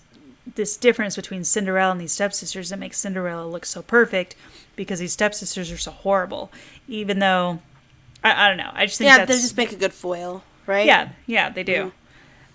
this 0.55 0.75
difference 0.75 1.15
between 1.15 1.43
Cinderella 1.43 1.91
and 1.91 2.01
these 2.01 2.11
stepsisters 2.11 2.69
that 2.69 2.79
makes 2.79 2.97
Cinderella 2.97 3.47
look 3.47 3.65
so 3.65 3.81
perfect 3.81 4.35
because 4.75 4.99
these 4.99 5.13
stepsisters 5.13 5.71
are 5.71 5.77
so 5.77 5.91
horrible. 5.91 6.51
Even 6.87 7.19
though 7.19 7.59
I, 8.23 8.45
I 8.45 8.47
don't 8.47 8.57
know. 8.57 8.71
I 8.73 8.85
just 8.85 8.97
think 8.97 9.07
Yeah, 9.07 9.25
they 9.25 9.33
just 9.33 9.57
make 9.57 9.71
a 9.71 9.75
good 9.75 9.93
foil, 9.93 10.43
right? 10.67 10.85
yeah, 10.85 11.09
yeah, 11.25 11.49
they 11.49 11.63
do. 11.63 11.91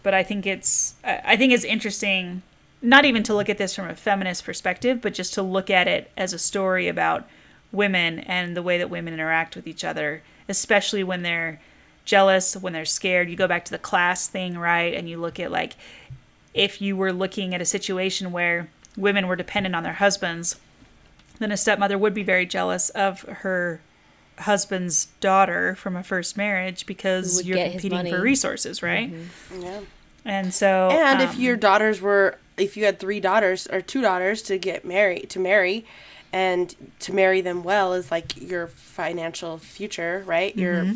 But 0.02 0.14
I 0.14 0.22
think 0.22 0.46
it's 0.46 0.94
I 1.04 1.20
I 1.24 1.36
think 1.36 1.52
it's 1.52 1.64
interesting 1.64 2.42
not 2.82 3.04
even 3.04 3.22
to 3.24 3.34
look 3.34 3.48
at 3.48 3.58
this 3.58 3.74
from 3.74 3.88
a 3.88 3.96
feminist 3.96 4.44
perspective, 4.44 5.00
but 5.00 5.14
just 5.14 5.34
to 5.34 5.42
look 5.42 5.70
at 5.70 5.88
it 5.88 6.10
as 6.16 6.32
a 6.32 6.38
story 6.38 6.88
about 6.88 7.26
women 7.72 8.20
and 8.20 8.56
the 8.56 8.62
way 8.62 8.78
that 8.78 8.90
women 8.90 9.14
interact 9.14 9.56
with 9.56 9.66
each 9.66 9.84
other, 9.84 10.22
especially 10.48 11.02
when 11.02 11.22
they're 11.22 11.60
jealous, 12.04 12.56
when 12.56 12.72
they're 12.72 12.84
scared. 12.84 13.28
You 13.28 13.36
go 13.36 13.48
back 13.48 13.64
to 13.64 13.70
the 13.72 13.78
class 13.78 14.28
thing, 14.28 14.56
right? 14.56 14.94
And 14.94 15.08
you 15.08 15.18
look 15.18 15.40
at 15.40 15.50
like 15.50 15.74
if 16.54 16.80
you 16.80 16.96
were 16.96 17.12
looking 17.12 17.54
at 17.54 17.60
a 17.60 17.66
situation 17.66 18.32
where 18.32 18.68
women 18.96 19.26
were 19.26 19.36
dependent 19.36 19.74
on 19.74 19.82
their 19.82 19.94
husbands, 19.94 20.56
then 21.38 21.52
a 21.52 21.56
stepmother 21.56 21.98
would 21.98 22.14
be 22.14 22.22
very 22.22 22.46
jealous 22.46 22.88
of 22.90 23.22
her 23.22 23.80
husband's 24.38 25.06
daughter 25.20 25.74
from 25.74 25.96
a 25.96 26.02
first 26.02 26.36
marriage 26.36 26.86
because 26.86 27.44
you're 27.44 27.56
get 27.56 27.72
his 27.72 27.82
competing 27.82 28.12
for 28.12 28.20
resources, 28.20 28.82
right? 28.82 29.12
Yeah. 29.58 29.80
And 30.24 30.52
so 30.52 30.90
And 30.90 31.22
if 31.22 31.34
um, 31.34 31.40
your 31.40 31.56
daughters 31.56 32.00
were, 32.00 32.38
if 32.56 32.76
you 32.76 32.84
had 32.84 32.98
three 32.98 33.20
daughters 33.20 33.66
or 33.68 33.80
two 33.80 34.02
daughters 34.02 34.42
to 34.42 34.58
get 34.58 34.84
married, 34.84 35.30
to 35.30 35.38
marry, 35.38 35.84
and 36.32 36.74
to 37.00 37.12
marry 37.12 37.40
them 37.40 37.62
well 37.62 37.92
is 37.94 38.10
like 38.10 38.36
your 38.40 38.66
financial 38.66 39.58
future, 39.58 40.22
right? 40.26 40.54
Your 40.56 40.94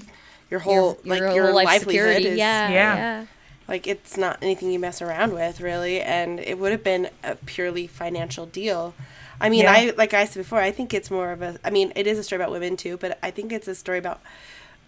your 0.51 0.61
whole 0.61 0.99
like 1.05 1.21
your, 1.21 1.47
whole 1.47 1.55
life 1.55 1.67
livelihood 1.67 2.07
security 2.07 2.29
is 2.31 2.39
yeah 2.39 2.69
Yeah. 2.71 2.97
yeah 2.97 3.27
like 3.69 3.87
it's 3.87 4.17
not 4.17 4.39
anything 4.43 4.73
you 4.73 4.81
mess 4.81 5.01
around 5.01 5.33
with 5.33 5.61
really, 5.61 6.01
and 6.01 6.41
it 6.41 6.59
would 6.59 6.73
have 6.73 6.83
been 6.83 7.09
a 7.23 7.37
purely 7.37 7.87
financial 7.87 8.45
deal. 8.45 8.95
I 9.41 9.49
mean, 9.49 9.65
Yeah. 9.65 9.73
I 9.73 9.93
like 9.97 10.15
I 10.15 10.25
said 10.25 10.41
before, 10.41 10.61
I 10.61 10.71
think 10.71 10.93
it's 10.95 11.11
more 11.11 11.33
of 11.33 11.43
a. 11.43 11.59
I 11.65 11.71
mean, 11.71 11.93
it 11.97 12.07
is 12.07 12.19
a 12.19 12.23
story 12.23 12.41
about 12.41 12.53
women 12.53 12.77
too, 12.77 12.97
but 12.97 13.19
I 13.23 13.31
think 13.31 13.53
it's 13.53 13.69
a 13.69 13.75
story 13.75 13.99
about 13.99 14.21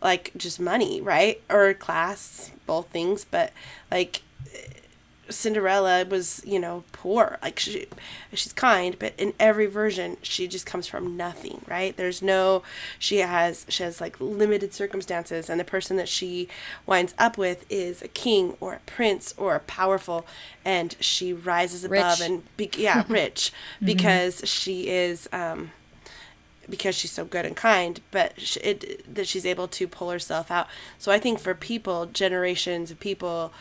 like 0.02 0.32
just 0.36 0.58
money, 0.60 1.00
right, 1.00 1.40
or 1.50 1.74
class, 1.74 2.50
both 2.66 2.88
things. 2.88 3.24
But 3.24 3.52
like 3.90 4.22
Cinderella 5.28 6.04
was, 6.04 6.42
you 6.44 6.58
know, 6.58 6.84
poor. 6.92 7.38
Like 7.42 7.58
she, 7.58 7.86
she's 8.34 8.52
kind, 8.52 8.98
but 8.98 9.14
in 9.18 9.32
every 9.38 9.66
version, 9.66 10.16
she 10.22 10.46
just 10.48 10.66
comes 10.66 10.86
from 10.86 11.16
nothing, 11.16 11.62
right? 11.68 11.96
There's 11.96 12.22
no, 12.22 12.62
she 12.98 13.18
has, 13.18 13.64
she 13.68 13.82
has 13.82 14.00
like 14.00 14.20
limited 14.20 14.74
circumstances, 14.74 15.48
and 15.48 15.58
the 15.60 15.64
person 15.64 15.96
that 15.96 16.08
she 16.08 16.48
winds 16.86 17.14
up 17.18 17.38
with 17.38 17.64
is 17.70 18.02
a 18.02 18.08
king 18.08 18.56
or 18.60 18.74
a 18.74 18.80
prince 18.80 19.32
or 19.36 19.54
a 19.54 19.60
powerful, 19.60 20.26
and 20.64 20.96
she 21.00 21.32
rises 21.32 21.84
above 21.84 22.20
Rich. 22.20 22.28
and 22.28 22.56
be, 22.56 22.70
yeah, 22.76 23.04
rich 23.08 23.52
because 23.82 24.42
she 24.44 24.88
is. 24.88 25.28
um 25.32 25.70
because 26.70 26.94
she's 26.94 27.10
so 27.10 27.24
good 27.24 27.44
and 27.44 27.56
kind, 27.56 28.00
but 28.12 28.40
sh- 28.40 28.56
it 28.62 29.04
that 29.12 29.26
she's 29.26 29.44
able 29.44 29.66
to 29.66 29.88
pull 29.88 30.10
herself 30.10 30.48
out. 30.48 30.68
So 30.96 31.10
I 31.10 31.18
think 31.18 31.40
for 31.40 31.54
people, 31.54 32.06
generations 32.06 32.92
of 32.92 33.00
people, 33.00 33.52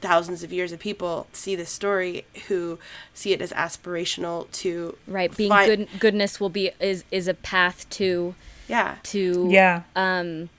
thousands 0.00 0.42
of 0.42 0.52
years 0.52 0.72
of 0.72 0.78
people 0.78 1.26
see 1.32 1.56
this 1.56 1.70
story 1.70 2.24
who 2.48 2.78
see 3.14 3.32
it 3.32 3.40
as 3.40 3.50
aspirational 3.52 4.50
to 4.52 4.96
right 5.06 5.34
being 5.36 5.48
fi- 5.50 5.66
good 5.66 5.88
goodness 5.98 6.38
will 6.38 6.50
be 6.50 6.70
is 6.80 7.02
is 7.10 7.26
a 7.28 7.34
path 7.34 7.88
to 7.90 8.34
Yeah, 8.68 8.96
to 9.04 9.48
yeah, 9.50 9.82
um 9.96 10.50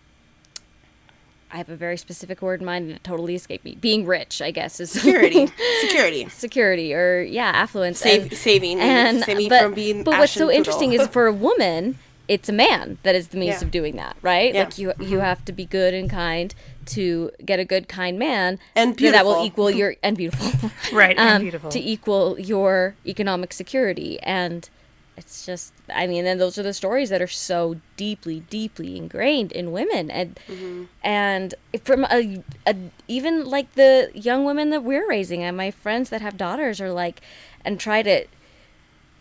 I 1.50 1.58
have 1.58 1.70
a 1.70 1.78
very 1.78 1.96
specific 1.96 2.42
word 2.42 2.60
in 2.60 2.66
mind 2.66 2.88
and 2.88 2.96
it 2.96 3.04
totally 3.06 3.34
escaped 3.34 3.64
me. 3.64 3.76
Being 3.80 4.06
rich, 4.06 4.42
I 4.42 4.52
guess, 4.52 4.82
is 4.82 4.92
Security. 4.92 5.48
Security. 5.82 6.28
security 6.28 6.94
or 6.94 7.22
yeah, 7.22 7.52
affluence. 7.56 8.00
Save- 8.00 8.24
and, 8.24 8.34
saving, 8.34 8.80
and 8.82 9.24
saving 9.24 9.48
but, 9.48 9.62
from 9.64 9.74
being 9.74 10.04
But 10.04 10.18
what's 10.20 10.34
so 10.34 10.48
poodle. 10.48 10.58
interesting 10.58 10.92
is 10.92 11.08
for 11.08 11.26
a 11.26 11.32
woman, 11.32 12.00
it's 12.28 12.50
a 12.50 12.54
man 12.54 12.98
that 13.04 13.16
is 13.16 13.30
the 13.30 13.38
means 13.38 13.62
Yeah. 13.62 13.66
of 13.66 13.72
doing 13.72 13.96
that, 13.96 14.18
right? 14.22 14.54
Yeah. 14.54 14.64
Like 14.66 14.78
you 14.78 14.92
you 15.00 15.20
have 15.20 15.46
to 15.46 15.54
be 15.54 15.66
good 15.66 15.94
and 15.94 16.10
kind 16.10 16.54
to 16.88 17.32
get 17.46 17.60
a 17.60 17.66
good 17.66 17.88
kind 17.88 18.18
man 18.18 18.60
And 18.76 18.98
that 18.98 19.26
will 19.26 19.34
beautiful. 19.44 19.46
equal 19.46 19.72
your 19.72 19.96
and 20.04 20.18
beautiful. 20.18 20.70
Right, 20.94 21.18
and 21.18 21.30
um, 21.38 21.42
beautiful. 21.42 21.70
to 21.72 21.80
equal 21.80 22.40
your 22.40 22.96
economic 23.06 23.54
security 23.54 24.20
and 24.22 24.70
it's 25.16 25.46
just 25.48 25.74
i 25.90 26.06
mean 26.06 26.28
and 26.28 26.40
those 26.40 26.60
are 26.60 26.64
the 26.64 26.74
stories 26.74 27.10
that 27.10 27.22
are 27.24 27.28
so 27.50 27.78
deeply 27.96 28.42
deeply 28.52 28.96
ingrained 28.96 29.52
in 29.52 29.72
women 29.72 30.12
and 30.12 30.40
Mm-hmm. 30.48 30.84
and 31.04 31.56
from 31.84 32.06
a, 32.06 32.44
a 32.68 32.76
even 33.08 33.44
like 33.46 33.74
the 33.74 34.12
young 34.14 34.46
women 34.46 34.70
that 34.70 34.84
we're 34.84 35.10
raising 35.10 35.42
and 35.44 35.58
my 35.58 35.72
friends 35.72 36.10
that 36.12 36.22
have 36.22 36.38
daughters 36.38 36.80
are 36.80 36.92
like 36.92 37.22
and 37.66 37.80
try 37.80 38.04
to 38.04 38.26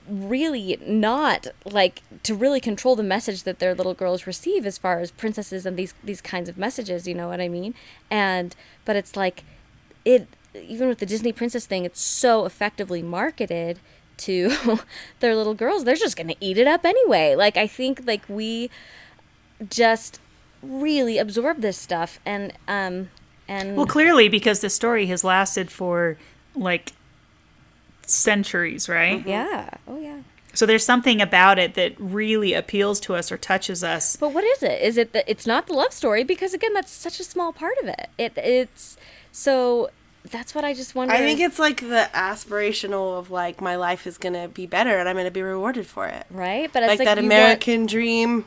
really 0.08 0.78
not 0.86 1.46
like 1.64 2.02
to 2.22 2.34
really 2.34 2.60
control 2.60 2.96
the 2.96 3.02
message 3.02 3.42
that 3.44 3.58
their 3.58 3.74
little 3.74 3.94
girls 3.94 4.26
receive 4.26 4.66
as 4.66 4.78
far 4.78 5.00
as 5.00 5.10
princesses 5.10 5.66
and 5.66 5.76
these 5.76 5.94
these 6.04 6.20
kinds 6.20 6.48
of 6.48 6.56
messages 6.56 7.06
you 7.08 7.14
know 7.14 7.28
what 7.28 7.40
i 7.40 7.48
mean? 7.48 7.74
And 8.10 8.54
but 8.84 8.96
it's 8.96 9.16
like 9.16 9.44
it 10.04 10.28
even 10.54 10.88
with 10.88 10.98
the 10.98 11.06
disney 11.06 11.32
princess 11.32 11.66
thing 11.66 11.84
it's 11.84 12.00
so 12.00 12.44
effectively 12.46 13.02
marketed 13.02 13.78
to 14.16 14.50
their 15.20 15.34
little 15.34 15.54
girls 15.54 15.84
they're 15.84 15.96
just 15.96 16.16
gonna 16.16 16.36
eat 16.40 16.58
it 16.58 16.66
up 16.66 16.84
anyway. 16.84 17.34
Like 17.34 17.56
i 17.56 17.66
think 17.66 18.02
like 18.06 18.22
we 18.28 18.70
just 19.68 20.20
really 20.62 21.18
absorb 21.18 21.60
this 21.60 21.76
stuff 21.76 22.18
and 22.24 22.52
um 22.68 23.10
and 23.48 23.76
Well, 23.76 23.86
clearly, 23.86 24.28
because 24.28 24.60
the 24.60 24.70
story 24.70 25.06
has 25.06 25.22
lasted 25.22 25.70
for 25.70 26.16
like 26.54 26.92
centuries, 28.06 28.88
right? 28.88 29.18
Mm-hmm. 29.20 29.28
yeah 29.28 29.70
oh 29.88 29.98
yeah 30.00 30.20
So 30.54 30.64
there's 30.66 30.84
something 30.84 31.20
about 31.20 31.58
it 31.58 31.74
that 31.74 31.92
really 31.98 32.54
appeals 32.54 32.98
to 33.00 33.14
us 33.14 33.30
or 33.30 33.36
touches 33.36 33.84
us. 33.84 34.16
But 34.16 34.32
what 34.32 34.44
is 34.44 34.62
it? 34.62 34.80
Is 34.80 34.96
it 34.96 35.12
that 35.12 35.24
it's 35.28 35.46
not 35.46 35.66
the 35.66 35.74
love 35.74 35.92
story? 35.92 36.24
Because 36.24 36.54
again, 36.54 36.72
that's 36.72 36.90
such 36.90 37.20
a 37.20 37.24
small 37.24 37.52
part 37.52 37.76
of 37.82 37.88
it. 37.88 38.08
It 38.16 38.32
it's 38.38 38.96
so 39.32 39.90
that's 40.30 40.54
what 40.54 40.64
I 40.64 40.72
just 40.74 40.94
wonder. 40.94 41.14
I 41.14 41.18
think 41.18 41.38
it's 41.40 41.58
like 41.58 41.80
the 41.82 42.08
aspirational 42.14 43.18
of 43.18 43.30
like 43.30 43.60
my 43.60 43.76
life 43.76 44.06
is 44.06 44.16
gonna 44.18 44.48
be 44.48 44.66
better 44.66 44.98
and 44.98 45.08
I'm 45.08 45.16
gonna 45.16 45.30
be 45.30 45.42
rewarded 45.42 45.86
for 45.86 46.06
it. 46.06 46.24
right, 46.30 46.70
but 46.72 46.82
it's 46.82 46.88
Like, 46.90 46.98
like, 47.00 47.06
that 47.06 47.18
you 47.18 47.28
want- 47.28 47.32
American 47.32 47.86
dream. 47.86 48.44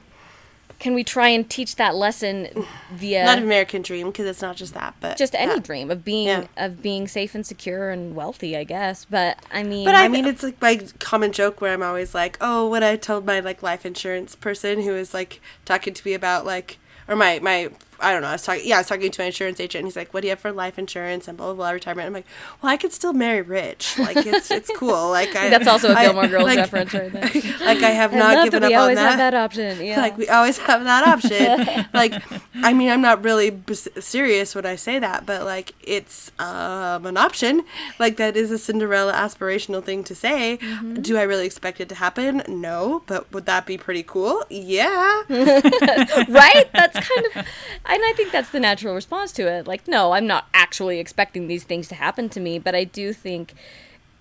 Can 0.80 0.94
we 0.94 1.04
try 1.04 1.28
and 1.28 1.50
teach 1.50 1.76
that 1.76 1.94
lesson 1.96 2.66
via 2.92 3.26
Not 3.26 3.38
American 3.38 3.82
dream 3.82 4.08
because 4.08 4.26
it's 4.26 4.42
not 4.42 4.56
just 4.56 4.74
that, 4.74 4.96
but 5.02 5.18
just 5.18 5.36
any 5.36 5.56
that. 5.56 5.64
dream 5.64 5.92
of 5.92 6.06
being 6.06 6.28
Yeah. 6.28 6.48
of 6.58 6.82
being 6.82 7.08
safe 7.08 7.36
and 7.36 7.46
secure 7.46 7.90
and 7.90 8.16
wealthy? 8.16 8.56
I 8.56 8.64
guess. 8.64 9.06
But 9.06 9.38
I 9.52 9.64
mean, 9.64 9.86
But 9.86 9.96
I, 9.96 10.08
mean, 10.08 10.26
it's 10.26 10.42
like 10.42 10.62
my 10.62 10.80
common 11.00 11.32
joke 11.32 11.60
where 11.62 11.74
I'm 11.74 11.84
always 11.84 12.16
like, 12.16 12.38
oh, 12.42 12.70
when 12.70 12.84
I 12.84 12.96
told 12.96 13.26
my 13.26 13.40
like 13.42 13.62
life 13.62 13.86
insurance 13.86 14.36
person 14.36 14.82
who 14.82 14.94
was 14.94 15.14
like 15.14 15.42
talking 15.66 15.94
to 15.94 16.08
me 16.08 16.14
about 16.14 16.46
like, 16.46 16.78
or 17.08 17.16
my 17.16 17.40
my 17.40 17.70
I 18.02 18.12
don't 18.14 18.22
know, 18.22 18.30
I 18.30 18.34
was 18.34 18.44
talking, 18.44 18.62
yeah, 18.66 18.76
I 18.76 18.80
was 18.80 18.88
talking 18.88 19.12
to 19.12 19.22
my 19.22 19.26
insurance 19.28 19.60
agent, 19.60 19.80
and 19.82 19.88
he's 19.88 19.96
like, 19.96 20.14
what 20.14 20.22
do 20.22 20.28
you 20.28 20.32
have 20.32 20.40
for 20.40 20.52
life 20.52 20.78
insurance 20.80 21.28
and 21.28 21.38
blah 21.38 21.48
blah 21.48 21.56
blah 21.56 21.70
retirement. 21.72 22.08
I'm 22.08 22.14
like, 22.14 22.26
well, 22.62 22.72
I 22.72 22.78
could 22.78 22.92
still 22.94 23.14
marry 23.14 23.42
rich, 23.42 23.98
like 24.00 24.18
it's 24.18 24.50
it's 24.60 24.72
cool, 24.78 25.10
like 25.10 25.36
I, 25.36 25.50
that's 25.50 25.68
also 25.68 25.92
a 25.92 25.96
Gilmore 25.96 26.28
Girls 26.28 26.44
like- 26.46 26.58
reference 26.60 26.94
right 26.94 27.12
there. 27.12 27.30
Like 27.60 27.84
I 27.84 27.90
have 27.92 28.14
I 28.14 28.18
not 28.18 28.44
given 28.46 28.62
that 28.62 28.70
we 28.70 28.74
up 28.74 28.80
on 28.80 28.84
always 28.84 29.00
have 29.00 29.18
that 29.18 29.34
option. 29.34 29.86
Yeah. 29.86 30.00
Like 30.00 30.18
we 30.18 30.28
always 30.30 30.58
have 30.60 30.84
that 30.86 31.08
option. 31.08 31.86
like, 31.94 32.14
I 32.56 32.74
mean, 32.74 32.90
I'm 32.90 33.02
not 33.02 33.24
really 33.24 33.50
b- 33.52 33.74
serious 33.76 34.56
when 34.56 34.66
I 34.66 34.76
say 34.76 34.98
that, 35.00 35.26
but 35.26 35.44
like, 35.46 35.74
it's 35.84 36.32
um, 36.40 37.06
an 37.06 37.18
option. 37.18 37.64
Like 38.00 38.18
that 38.18 38.36
is 38.36 38.50
a 38.52 38.58
Cinderella 38.58 39.14
aspirational 39.14 39.84
thing 39.84 40.04
to 40.06 40.16
say. 40.16 40.58
Mm-hmm. 40.62 40.96
Do 40.96 41.18
I 41.18 41.24
really 41.24 41.46
expect 41.46 41.80
it 41.80 41.90
to 41.90 41.96
happen? 41.96 42.42
No, 42.48 43.04
but 43.06 43.32
would 43.34 43.46
that 43.46 43.66
be 43.66 43.78
pretty 43.78 44.04
cool? 44.04 44.44
Yeah. 44.50 45.24
right? 45.30 46.66
That's 46.74 47.00
kind 47.08 47.26
of, 47.36 47.46
and 47.90 48.02
I 48.06 48.14
think 48.16 48.32
that's 48.32 48.50
the 48.50 48.60
natural 48.60 48.94
response 48.96 49.32
to 49.34 49.48
it. 49.48 49.68
Like, 49.68 49.88
no, 49.88 50.12
I'm 50.14 50.28
not 50.28 50.48
actually 50.54 51.00
expecting 51.00 51.48
these 51.48 51.64
things 51.64 51.88
to 51.90 51.96
happen 51.96 52.30
to 52.30 52.40
me, 52.40 52.60
but 52.60 52.76
I 52.76 52.84
do 52.84 53.14
think 53.14 53.54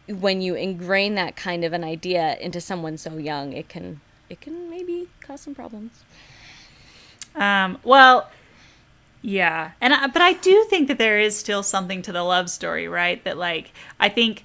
when 0.09 0.41
you 0.41 0.55
ingrain 0.55 1.15
that 1.17 1.37
kind 1.37 1.65
of 1.65 1.73
an 1.73 1.85
idea 1.85 2.37
into 2.41 2.61
someone 2.61 2.97
so 2.97 3.17
young, 3.19 3.53
it 3.53 3.69
can 3.69 4.01
it 4.31 4.41
can 4.41 4.69
maybe 4.71 5.09
cause 5.21 5.41
some 5.43 5.55
problems. 5.55 6.03
Um, 7.35 7.79
well, 7.85 8.31
yeah, 9.23 9.73
and 9.81 9.93
I, 9.95 10.07
but 10.07 10.23
I 10.23 10.33
do 10.35 10.65
think 10.71 10.89
that 10.89 10.99
there 10.99 11.19
is 11.19 11.37
still 11.37 11.63
something 11.63 12.03
to 12.03 12.13
the 12.13 12.23
love 12.23 12.51
story, 12.51 12.89
right? 12.89 13.23
That 13.25 13.37
like 13.37 13.73
I 14.01 14.09
think, 14.09 14.45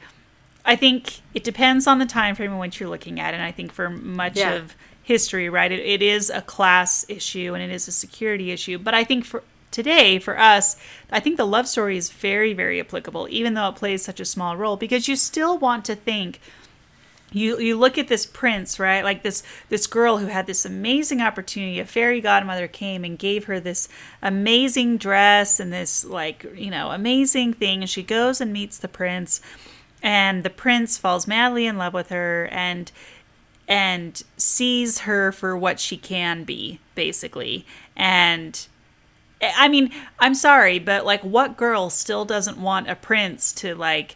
I 0.65 0.75
think 0.75 1.21
it 1.33 1.43
depends 1.43 1.87
on 1.87 1.99
the 1.99 2.05
time 2.05 2.35
frame 2.35 2.51
in 2.51 2.57
which 2.59 2.79
you're 2.79 2.89
looking 2.89 3.19
at, 3.19 3.33
and 3.33 3.43
I 3.43 3.51
think 3.51 3.71
for 3.71 3.89
much 3.89 4.37
Yeah. 4.37 4.53
of 4.55 4.75
history, 5.03 5.49
right, 5.49 5.71
it, 5.71 5.81
it 5.81 6.01
is 6.01 6.29
a 6.29 6.41
class 6.41 7.05
issue 7.09 7.53
and 7.53 7.61
it 7.61 7.69
is 7.73 7.87
a 7.87 7.91
security 7.91 8.51
issue. 8.51 8.79
But 8.79 8.93
I 8.93 9.03
think 9.03 9.25
for 9.25 9.43
today, 9.69 10.19
for 10.19 10.39
us, 10.39 10.77
I 11.11 11.19
think 11.19 11.37
the 11.37 11.45
love 11.45 11.67
story 11.67 11.97
is 11.97 12.09
very, 12.09 12.53
very 12.53 12.79
applicable, 12.79 13.27
even 13.29 13.53
though 13.53 13.67
it 13.67 13.75
plays 13.75 14.03
such 14.03 14.19
a 14.19 14.25
small 14.25 14.55
role, 14.55 14.77
because 14.77 15.07
you 15.07 15.15
still 15.15 15.57
want 15.57 15.83
to 15.85 15.95
think. 15.95 16.39
You 17.35 17.59
you 17.59 17.79
look 17.79 17.97
at 17.97 18.09
this 18.09 18.27
prince 18.27 18.79
right? 18.79 19.03
Like 19.03 19.23
this 19.23 19.41
this 19.69 19.87
girl 19.87 20.19
who 20.19 20.27
had 20.27 20.45
this 20.45 20.65
amazing 20.65 21.19
opportunity 21.19 21.79
a 21.79 21.85
fairy 21.85 22.21
godmother 22.21 22.67
came 22.67 23.03
and 23.03 23.17
gave 23.17 23.45
her 23.45 23.59
this 23.59 23.89
amazing 24.21 24.97
dress 24.97 25.59
and 25.59 25.73
this 25.73 26.05
like 26.05 26.45
you 26.53 26.69
know 26.69 26.91
amazing 26.91 27.53
thing. 27.53 27.81
And 27.81 27.89
she 27.89 28.03
goes 28.03 28.39
and 28.39 28.53
meets 28.53 28.77
the 28.77 28.87
prince 28.87 29.41
and 30.03 30.43
the 30.43 30.49
prince 30.49 30.97
falls 30.97 31.25
madly 31.25 31.65
in 31.65 31.77
love 31.77 31.93
with 31.93 32.09
her 32.09 32.49
and 32.51 32.91
and 33.67 34.23
sees 34.37 34.99
her 34.99 35.31
for 35.31 35.55
what 35.57 35.79
she 35.79 35.97
can 35.97 36.43
be 36.43 36.79
basically 36.95 37.65
and 37.95 38.67
I 39.57 39.67
mean, 39.67 39.91
I'm 40.19 40.35
sorry, 40.35 40.79
but 40.79 41.05
like, 41.05 41.21
what 41.21 41.57
girl 41.57 41.89
still 41.89 42.25
doesn't 42.25 42.57
want 42.57 42.89
a 42.89 42.95
prince 42.95 43.51
to 43.53 43.75
like 43.75 44.15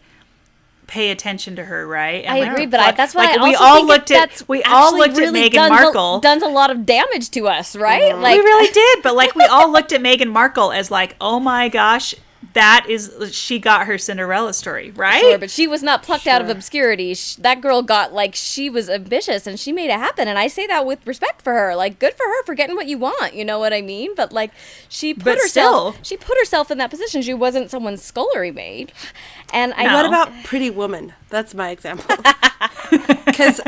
pay 0.88 1.12
attention 1.12 1.56
to 1.58 1.66
her, 1.66 1.86
right? 1.86 2.24
And 2.24 2.34
I 2.34 2.50
agree, 2.50 2.66
but 2.66 2.80
I, 2.80 2.92
that's 2.92 3.14
why 3.14 3.26
like, 3.26 3.40
I 3.40 3.44
we 3.44 3.56
all 3.56 3.76
think 3.78 3.90
looked 3.90 4.12
at 4.12 4.42
we 4.48 4.64
all 4.64 4.98
looked 4.98 5.16
at 5.16 5.20
really 5.20 5.50
Meghan 5.50 5.54
does 5.54 5.70
Markle. 5.70 6.18
A, 6.18 6.22
does 6.22 6.42
a 6.42 6.48
lot 6.48 6.72
of 6.72 6.86
damage 6.86 7.30
to 7.32 7.48
us, 7.48 7.76
right? 7.76 8.16
Like 8.18 8.38
we 8.38 8.44
really 8.44 8.72
did, 8.74 9.04
but 9.04 9.16
like 9.16 9.36
we 9.36 9.44
all 9.44 9.72
looked 9.72 9.92
at 9.92 10.02
Meghan 10.02 10.32
Markle 10.32 10.72
as 10.72 10.90
like, 10.90 11.16
oh 11.20 11.40
my 11.40 11.68
gosh, 11.70 12.16
that 12.58 12.86
is 12.90 13.34
she 13.34 13.60
got 13.60 13.88
her 13.88 13.98
Cinderella 13.98 14.54
story, 14.54 14.92
right? 14.92 15.22
Sure, 15.22 15.38
but 15.38 15.50
she 15.50 15.68
was 15.68 15.82
not 15.82 16.04
plucked 16.04 16.28
out 16.28 16.42
of 16.42 16.50
obscurity. 16.50 17.14
Sh 17.14 17.36
that 17.36 17.62
girl 17.62 17.82
got 17.82 18.14
like 18.14 18.36
she 18.36 18.70
was 18.70 18.90
ambitious 18.90 19.48
and 19.48 19.60
she 19.60 19.72
made 19.72 19.90
it 19.90 19.98
happen. 20.00 20.28
And 20.28 20.38
I 20.38 20.48
say 20.48 20.68
that 20.68 20.86
with 20.86 21.06
respect 21.08 21.42
for 21.44 21.54
her. 21.54 21.76
Like, 21.76 22.00
good 22.00 22.14
for 22.16 22.24
her 22.26 22.44
for 22.44 22.56
getting 22.56 22.76
what 22.76 22.88
you 22.88 22.98
want. 22.98 23.34
You 23.34 23.46
know 23.46 23.60
what 23.60 23.74
I 23.74 23.82
mean? 23.82 24.16
But 24.16 24.32
like, 24.34 24.52
she 24.90 25.14
put 25.14 25.24
But 25.26 25.38
herself. 25.38 25.94
still. 25.96 26.04
She 26.04 26.18
put 26.18 26.38
herself 26.38 26.72
in 26.72 26.78
that 26.80 26.90
position. 26.90 27.22
She 27.22 27.34
wasn't 27.34 27.70
someone's 27.72 28.02
scullery 28.04 28.52
maid. 28.52 28.92
And 29.54 29.74
I 29.76 29.84
No. 29.86 29.94
What 29.94 30.06
about 30.06 30.32
Pretty 30.44 30.70
Woman? 30.70 31.14
That's 31.30 31.54
my 31.54 31.70
example. 31.70 32.16
Because 33.38 33.62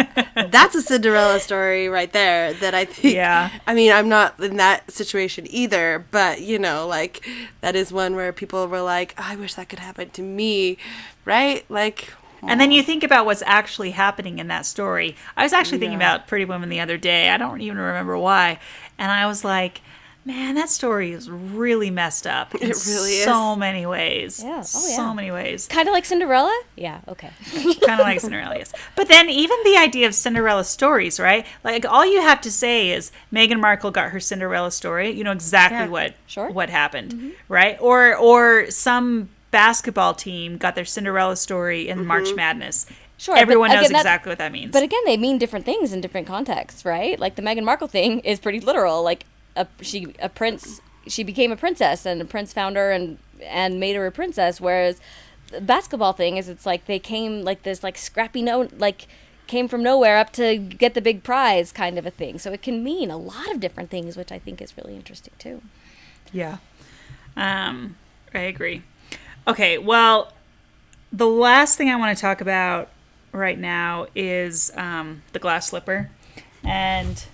that's 0.51 0.73
a 0.75 0.81
Cinderella 0.81 1.39
story 1.39 1.87
right 1.87 2.11
there 2.11 2.53
that 2.53 2.73
I 2.73 2.85
think. 2.85 3.13
Yeah. 3.15 3.51
I 3.67 3.73
mean, 3.73 3.91
I'm 3.91 4.09
not 4.09 4.39
in 4.39 4.57
that 4.57 4.89
situation 4.91 5.45
either, 5.49 6.05
but 6.09 6.41
you 6.41 6.57
know, 6.57 6.87
like 6.87 7.25
that 7.61 7.75
is 7.75 7.91
one 7.91 8.15
where 8.15 8.33
people 8.33 8.67
were 8.67 8.81
like, 8.81 9.13
oh, 9.17 9.25
"I 9.27 9.35
wish 9.35 9.53
that 9.53 9.69
could 9.69 9.79
happen 9.79 10.09
to 10.11 10.21
me," 10.21 10.77
right? 11.25 11.65
Like, 11.69 12.13
And 12.41 12.59
then 12.59 12.71
you 12.71 12.81
think 12.83 13.03
about 13.03 13.25
what's 13.25 13.43
actually 13.45 13.91
happening 13.91 14.39
in 14.39 14.47
that 14.47 14.65
story. 14.65 15.15
I 15.35 15.43
was 15.43 15.53
actually 15.53 15.79
thinking 15.79 15.97
about 15.97 16.27
Pretty 16.27 16.45
Woman 16.45 16.69
the 16.69 16.79
other 16.79 16.97
day. 16.97 17.29
I 17.29 17.37
don't 17.37 17.61
even 17.61 17.77
remember 17.77 18.17
why. 18.17 18.59
And 18.97 19.11
I 19.11 19.27
was 19.27 19.43
like, 19.43 19.81
man, 20.25 20.55
that 20.55 20.69
story 20.69 21.11
is 21.11 21.29
really 21.29 21.89
messed 21.89 22.27
up. 22.27 22.53
It 22.61 22.61
really 22.61 23.13
is. 23.13 23.23
So 23.23 23.55
many 23.55 23.85
ways. 23.85 24.43
Yeah. 24.43 24.49
Oh, 24.51 24.55
yeah. 24.55 24.61
So 24.61 25.13
many 25.13 25.31
ways. 25.31 25.67
kind 25.67 25.87
of 25.87 25.93
like 25.93 26.05
Cinderella. 26.05 26.55
Yeah. 26.75 27.01
Okay. 27.07 27.31
kind 27.85 27.99
of 27.99 28.05
like 28.05 28.19
Cinderella, 28.19 28.57
yes. 28.57 28.73
But 28.95 29.07
then 29.07 29.29
even 29.29 29.57
the 29.63 29.77
idea 29.77 30.07
of 30.07 30.13
Cinderella 30.13 30.63
stories, 30.63 31.19
right? 31.19 31.45
Like 31.63 31.85
all 31.85 32.05
you 32.05 32.21
have 32.21 32.41
to 32.41 32.51
say 32.51 32.91
is 32.91 33.11
Meghan 33.33 33.59
Markle 33.59 33.91
got 33.91 34.11
her 34.11 34.19
Cinderella 34.19 34.71
story. 34.71 35.09
You 35.11 35.23
know 35.23 35.31
exactly 35.31 35.79
Yeah. 35.79 35.87
what 35.87 36.13
Sure. 36.27 36.51
what 36.51 36.69
happened, 36.69 37.13
mm-hmm. 37.13 37.29
right? 37.47 37.77
Or 37.79 38.15
or 38.15 38.69
some 38.69 39.29
basketball 39.51 40.13
team 40.13 40.57
got 40.57 40.75
their 40.75 40.85
Cinderella 40.85 41.35
story 41.35 41.87
in 41.87 41.99
mm-hmm. 41.99 42.07
March 42.07 42.33
Madness. 42.35 42.85
Sure, 43.17 43.35
Everyone 43.35 43.69
knows 43.69 43.87
again, 43.87 43.97
exactly 43.99 44.29
what 44.29 44.37
that 44.37 44.53
means. 44.53 44.71
But 44.71 44.83
again, 44.83 45.01
they 45.05 45.17
mean 45.17 45.37
different 45.37 45.65
things 45.65 45.91
in 45.91 45.99
different 45.99 46.25
contexts, 46.25 46.85
right? 46.85 47.19
Like 47.19 47.35
the 47.35 47.41
Meghan 47.41 47.65
Markle 47.65 47.89
thing 47.89 48.19
is 48.19 48.39
pretty 48.39 48.61
literal. 48.61 49.03
Like 49.03 49.25
a 49.59 49.67
she 49.83 50.15
a 50.19 50.29
prince, 50.29 50.81
she 51.07 51.23
became 51.23 51.51
a 51.51 51.57
princess, 51.57 52.05
and 52.05 52.21
a 52.21 52.25
prince 52.25 52.53
found 52.53 52.75
her 52.75 52.91
and 52.91 53.17
and 53.43 53.79
made 53.79 53.95
her 53.95 54.05
a 54.05 54.11
princess. 54.11 54.59
Whereas 54.59 54.99
the 55.51 55.61
basketball 55.61 56.13
thing 56.13 56.37
is, 56.37 56.49
it's 56.49 56.65
like 56.65 56.85
they 56.85 56.99
came 56.99 57.43
like 57.43 57.63
this 57.63 57.83
like 57.83 57.97
scrappy 57.97 58.41
no 58.41 58.69
like 58.77 59.07
came 59.47 59.67
from 59.67 59.81
nowhere 59.81 60.17
up 60.17 60.31
to 60.31 60.57
get 60.57 60.93
the 60.93 61.01
big 61.01 61.23
prize 61.23 61.71
kind 61.71 61.97
of 61.97 62.05
a 62.05 62.11
thing. 62.11 62.37
So 62.37 62.51
it 62.53 62.61
can 62.61 62.83
mean 62.83 63.09
a 63.09 63.17
lot 63.17 63.51
of 63.51 63.59
different 63.59 63.89
things, 63.89 64.15
which 64.15 64.31
I 64.31 64.39
think 64.39 64.61
is 64.61 64.77
really 64.77 64.95
interesting 64.95 65.33
too. 65.39 65.61
Yeah. 66.31 66.57
Um, 67.35 67.97
I 68.33 68.41
agree. 68.41 68.83
Okay, 69.47 69.79
well, 69.79 70.33
the 71.11 71.27
last 71.27 71.77
thing 71.77 71.89
I 71.89 71.95
want 71.95 72.15
to 72.15 72.21
talk 72.21 72.41
about 72.41 72.89
right 73.31 73.57
now 73.57 74.05
is 74.15 74.71
um, 74.75 75.23
the 75.33 75.39
glass 75.39 75.69
slipper. 75.69 76.11
And 76.63 77.25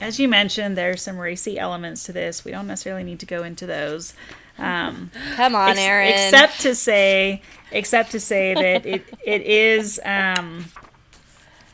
as 0.00 0.18
you 0.18 0.28
mentioned, 0.28 0.76
there's 0.76 1.02
some 1.02 1.18
racy 1.18 1.58
elements 1.58 2.04
to 2.04 2.12
this. 2.12 2.44
We 2.44 2.50
don't 2.50 2.66
necessarily 2.66 3.04
need 3.04 3.20
to 3.20 3.26
go 3.26 3.42
into 3.42 3.66
those. 3.66 4.14
Um, 4.58 5.10
Come 5.36 5.54
on, 5.54 5.70
ex- 5.70 5.80
Erin. 5.80 6.08
Except 6.08 6.60
to 6.60 6.74
say, 6.74 7.42
except 7.72 8.12
to 8.12 8.20
say 8.20 8.54
that 8.54 8.86
it 8.86 9.04
it 9.24 9.42
is 9.42 10.00
um, 10.04 10.66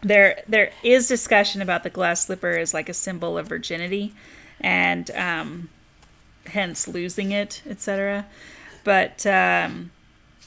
there 0.03 0.43
there 0.49 0.73
is 0.83 1.09
discussion 1.09 1.61
about 1.61 1.83
the 1.83 1.91
glass 1.91 2.27
slipper 2.27 2.53
as 2.53 2.73
like 2.73 2.89
a 2.89 2.95
symbol 2.95 3.37
of 3.37 3.49
virginity, 3.49 4.15
and 4.61 5.11
um, 5.13 5.69
hence 6.47 6.87
losing 6.87 7.33
it, 7.33 7.63
etc. 7.67 8.27
But 8.85 9.27
um, 9.27 9.91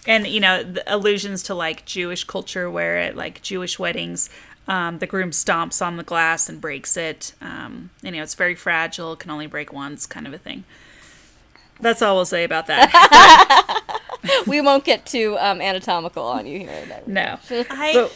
and 0.08 0.28
you 0.28 0.40
know 0.40 0.64
the 0.64 0.84
allusions 0.94 1.44
to 1.44 1.56
like 1.56 1.86
Jewish 1.86 2.24
culture, 2.24 2.72
where 2.72 2.98
at 2.98 3.16
like 3.16 3.42
Jewish 3.42 3.78
weddings. 3.78 4.30
Um, 4.70 5.00
the 5.00 5.08
groom 5.08 5.32
stomps 5.32 5.84
on 5.86 5.98
the 5.98 6.04
glass 6.04 6.48
and 6.48 6.62
breaks 6.62 6.96
it. 6.96 7.34
Um, 7.42 7.90
you 8.04 8.12
know, 8.12 8.22
it's 8.22 8.36
very 8.36 8.54
fragile, 8.54 9.16
can 9.16 9.32
only 9.32 9.48
break 9.48 9.74
once, 9.74 10.06
kind 10.06 10.28
of 10.28 10.34
a 10.34 10.38
thing. 10.38 10.64
That's 11.82 12.04
all 12.04 12.16
we'll 12.16 12.26
say 12.26 12.44
about 12.44 12.68
that. 12.68 13.82
we 14.48 14.62
won't 14.62 14.84
get 14.84 15.06
too 15.08 15.38
um, 15.40 15.60
anatomical 15.60 16.24
on 16.24 16.46
you 16.46 16.60
here. 16.60 17.02
no. 17.08 17.40
I 17.50 17.94
But- 17.94 18.14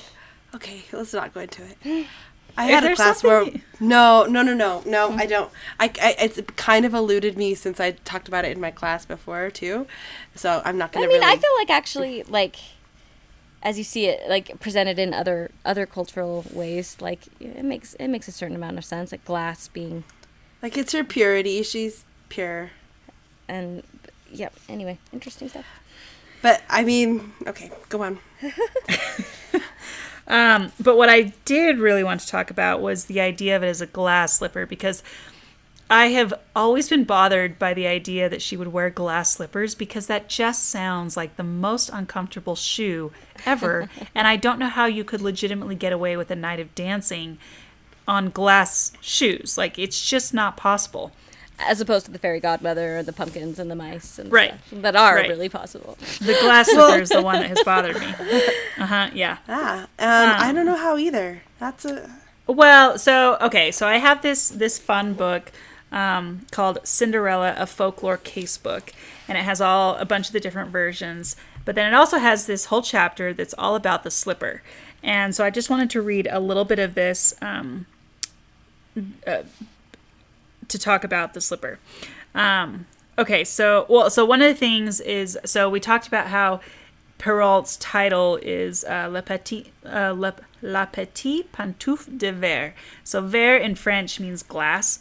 okay. 0.56 0.84
Let's 0.91 1.12
not 1.14 1.34
go 1.34 1.41
into 1.41 1.64
it. 1.64 2.08
I 2.56 2.66
had 2.66 2.84
a 2.84 2.88
there 2.88 2.95
class 2.95 3.24
where 3.24 3.45
something- 3.45 3.64
no, 3.80 4.26
no, 4.30 4.43
no, 4.43 4.54
no, 4.54 4.84
no. 4.86 5.12
I 5.14 5.26
don't. 5.26 5.49
I, 5.80 5.91
I 5.99 6.16
it's 6.20 6.39
kind 6.56 6.86
of 6.86 6.93
eluded 6.93 7.36
me 7.36 7.56
since 7.56 7.80
I 7.80 7.91
talked 7.91 8.28
about 8.28 8.45
it 8.45 8.51
in 8.51 8.62
my 8.62 8.70
class 8.70 9.08
before 9.08 9.49
too. 9.49 9.88
So 10.36 10.62
I'm 10.64 10.78
not 10.78 10.91
gonna. 10.91 11.08
I 11.08 11.10
mean, 11.10 11.20
really, 11.22 11.34
I 11.34 11.38
feel 11.38 11.49
like 11.58 11.72
actually, 11.72 12.22
like, 12.24 12.58
as 13.64 13.78
you 13.78 13.84
see 13.84 14.05
it, 14.05 14.30
like 14.30 14.59
presented 14.59 14.99
in 14.99 15.14
other 15.14 15.49
other 15.66 15.86
cultural 15.88 16.45
ways, 16.51 16.97
like 16.99 17.22
it 17.39 17.66
makes 17.66 17.95
it 17.95 18.09
makes 18.09 18.28
a 18.28 18.32
certain 18.32 18.55
amount 18.55 18.78
of 18.78 18.86
sense. 18.86 19.11
Like 19.11 19.26
glass 19.26 19.68
being, 19.70 20.03
like 20.61 20.78
it's 20.78 20.91
her 20.91 21.03
purity. 21.03 21.64
She's 21.64 22.03
pure. 22.30 22.72
and 23.47 23.84
yeah. 24.30 24.49
Anyway, 24.70 24.99
interesting 25.11 25.49
stuff. 25.49 25.66
But 26.41 26.61
I 26.70 26.84
mean, 26.84 27.34
okay, 27.47 27.72
go 27.89 28.03
on. 28.03 28.20
Um, 30.28 30.72
but 30.80 30.97
what 30.97 31.09
I 31.09 31.34
did 31.45 31.80
really 31.80 32.03
want 32.03 32.22
to 32.22 32.28
talk 32.28 32.49
about 32.49 32.82
was 32.82 33.05
the 33.05 33.20
idea 33.20 33.55
of 33.55 33.64
it 33.64 33.68
as 33.68 33.82
a 33.82 33.86
glass 33.86 34.38
slipper 34.38 34.66
because 34.66 35.03
I 35.89 36.07
have 36.07 36.34
always 36.55 36.89
been 36.89 37.03
bothered 37.03 37.59
by 37.59 37.73
the 37.73 37.86
idea 37.88 38.27
that 38.29 38.41
she 38.41 38.57
would 38.57 38.69
wear 38.73 38.89
glass 38.89 39.31
slippers 39.36 39.75
because 39.75 40.07
that 40.07 40.27
just 40.29 40.67
sounds 40.69 41.15
like 41.15 41.36
the 41.36 41.43
most 41.43 41.89
uncomfortable 41.93 42.55
shoe 42.55 43.11
ever. 43.45 43.89
and 44.15 44.27
I 44.27 44.36
don't 44.38 44.59
know 44.59 44.69
how 44.69 44.86
you 44.86 45.03
could 45.03 45.21
legitimately 45.21 45.75
get 45.75 45.93
away 45.93 46.17
with 46.17 46.31
a 46.31 46.36
night 46.36 46.59
of 46.59 46.73
dancing 46.73 47.38
on 48.07 48.29
glass 48.29 48.93
shoes. 49.01 49.57
Like, 49.57 49.77
it's 49.77 50.03
just 50.09 50.34
not 50.34 50.57
possible. 50.57 51.11
As 51.59 51.79
opposed 51.79 52.05
to 52.07 52.11
the 52.11 52.17
fairy 52.17 52.39
godmother 52.39 52.97
or 52.97 53.03
the 53.03 53.13
pumpkins 53.13 53.59
and 53.59 53.69
the 53.69 53.75
mice 53.75 54.17
and 54.17 54.31
Right. 54.31 54.53
stuff 54.67 54.81
that 54.81 54.95
are 54.95 55.15
Right. 55.17 55.29
really 55.29 55.49
possible. 55.49 55.97
The 56.19 56.34
glass 56.41 56.67
slipper 56.71 57.01
is 57.01 57.09
the 57.09 57.21
one 57.21 57.39
that 57.39 57.49
has 57.49 57.61
bothered 57.63 57.99
me. 57.99 58.07
Uh 58.79 58.86
huh, 58.88 59.09
yeah. 59.13 59.38
Ah, 59.47 59.84
um, 59.84 59.88
I 59.99 60.51
don't 60.51 60.65
know 60.65 60.75
how 60.75 60.97
either. 60.97 61.43
That's 61.59 61.86
a 61.86 62.09
Well, 62.47 62.97
so 62.97 63.38
okay, 63.39 63.71
so 63.71 63.88
I 63.88 63.97
have 63.99 64.21
this 64.23 64.49
this 64.49 64.79
fun 64.79 65.13
book 65.13 65.51
um, 65.94 66.46
called 66.52 66.80
Cinderella: 66.84 67.56
A 67.58 67.66
Folklore 67.66 68.18
Casebook, 68.18 68.91
and 69.28 69.38
it 69.38 69.44
has 69.46 69.62
all 69.62 69.96
a 69.96 70.06
bunch 70.06 70.28
of 70.28 70.34
the 70.34 70.39
different 70.39 70.72
versions. 70.72 71.38
But 71.64 71.76
then 71.76 71.91
it 71.91 71.96
also 71.96 72.18
has 72.18 72.46
this 72.46 72.66
whole 72.66 72.82
chapter 72.82 73.34
that's 73.34 73.54
all 73.58 73.76
about 73.76 74.04
the 74.04 74.12
slipper, 74.12 74.62
and 75.02 75.34
so 75.34 75.46
I 75.46 75.50
just 75.50 75.70
wanted 75.70 75.89
to 75.91 76.02
read 76.02 76.28
a 76.30 76.39
little 76.39 76.66
bit 76.66 76.80
of 76.80 76.96
this 76.96 77.34
um, 77.41 77.86
uh, 79.26 79.44
to 80.68 80.80
talk 80.80 81.04
about 81.04 81.34
the 81.34 81.41
slipper. 81.41 81.80
Um, 82.36 82.88
okay, 83.18 83.44
so 83.44 83.86
well, 83.88 84.10
so 84.10 84.26
one 84.26 84.41
of 84.41 84.48
the 84.50 84.60
things 84.60 85.00
is 85.00 85.38
so 85.46 85.70
we 85.70 85.80
talked 85.80 86.08
about 86.08 86.28
how 86.28 86.60
Perrault's 87.24 87.78
title 87.78 88.38
is 88.41 88.84
uh, 88.84 89.08
Le 89.10 89.22
Petit 89.22 89.72
uh, 89.86 90.12
Le, 90.12 90.34
La 90.62 90.86
Petite 90.86 91.50
Pantoufle 91.54 92.18
de 92.18 92.34
Verre. 92.34 92.74
So 93.06 93.22
verre 93.22 93.58
in 93.62 93.76
French 93.76 94.20
means 94.20 94.44
glass, 94.44 95.00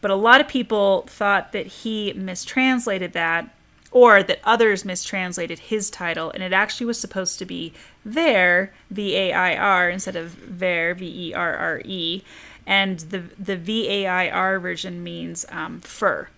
but 0.00 0.10
a 0.10 0.16
lot 0.16 0.40
of 0.40 0.48
people 0.48 1.02
thought 1.02 1.52
that 1.52 1.66
he 1.66 2.12
mistranslated 2.14 3.12
that 3.12 3.48
or 3.90 4.22
that 4.22 4.38
others 4.44 4.84
mistranslated 4.84 5.58
his 5.58 5.90
title, 5.90 6.30
and 6.30 6.42
it 6.42 6.52
actually 6.52 6.86
was 6.86 7.00
supposed 7.00 7.38
to 7.38 7.44
be 7.44 7.72
Vair, 8.04 8.72
V 8.90 9.16
A 9.16 9.32
I 9.32 9.56
R, 9.56 9.90
instead 9.90 10.16
of 10.16 10.30
Ver, 10.30 10.94
V 10.94 11.28
E 11.30 11.34
R 11.34 11.56
R 11.56 11.82
E. 11.84 12.22
And 12.66 13.00
the, 13.00 13.24
the 13.38 13.56
V 13.56 13.88
A 13.88 14.06
I 14.06 14.30
R 14.30 14.60
version 14.60 15.02
means 15.02 15.44
um, 15.48 15.80
fur. 15.80 16.28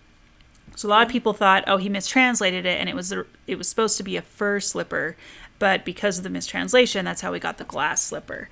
So 0.75 0.87
a 0.87 0.89
lot 0.89 1.05
of 1.05 1.11
people 1.11 1.33
thought, 1.33 1.63
oh, 1.67 1.77
he 1.77 1.89
mistranslated 1.89 2.65
it, 2.65 2.79
and 2.79 2.89
it 2.89 2.95
was 2.95 3.11
a, 3.11 3.25
it 3.45 3.59
was 3.59 3.67
supposed 3.67 3.97
to 3.97 4.03
be 4.03 4.17
a 4.17 4.23
fur 4.23 4.59
slipper, 4.59 5.15
but 5.59 5.85
because 5.85 6.17
of 6.17 6.23
the 6.23 6.31
mistranslation, 6.31 7.05
that's 7.05 7.21
how 7.21 7.31
we 7.31 7.39
got 7.39 7.59
the 7.59 7.63
glass 7.63 8.01
slipper. 8.01 8.49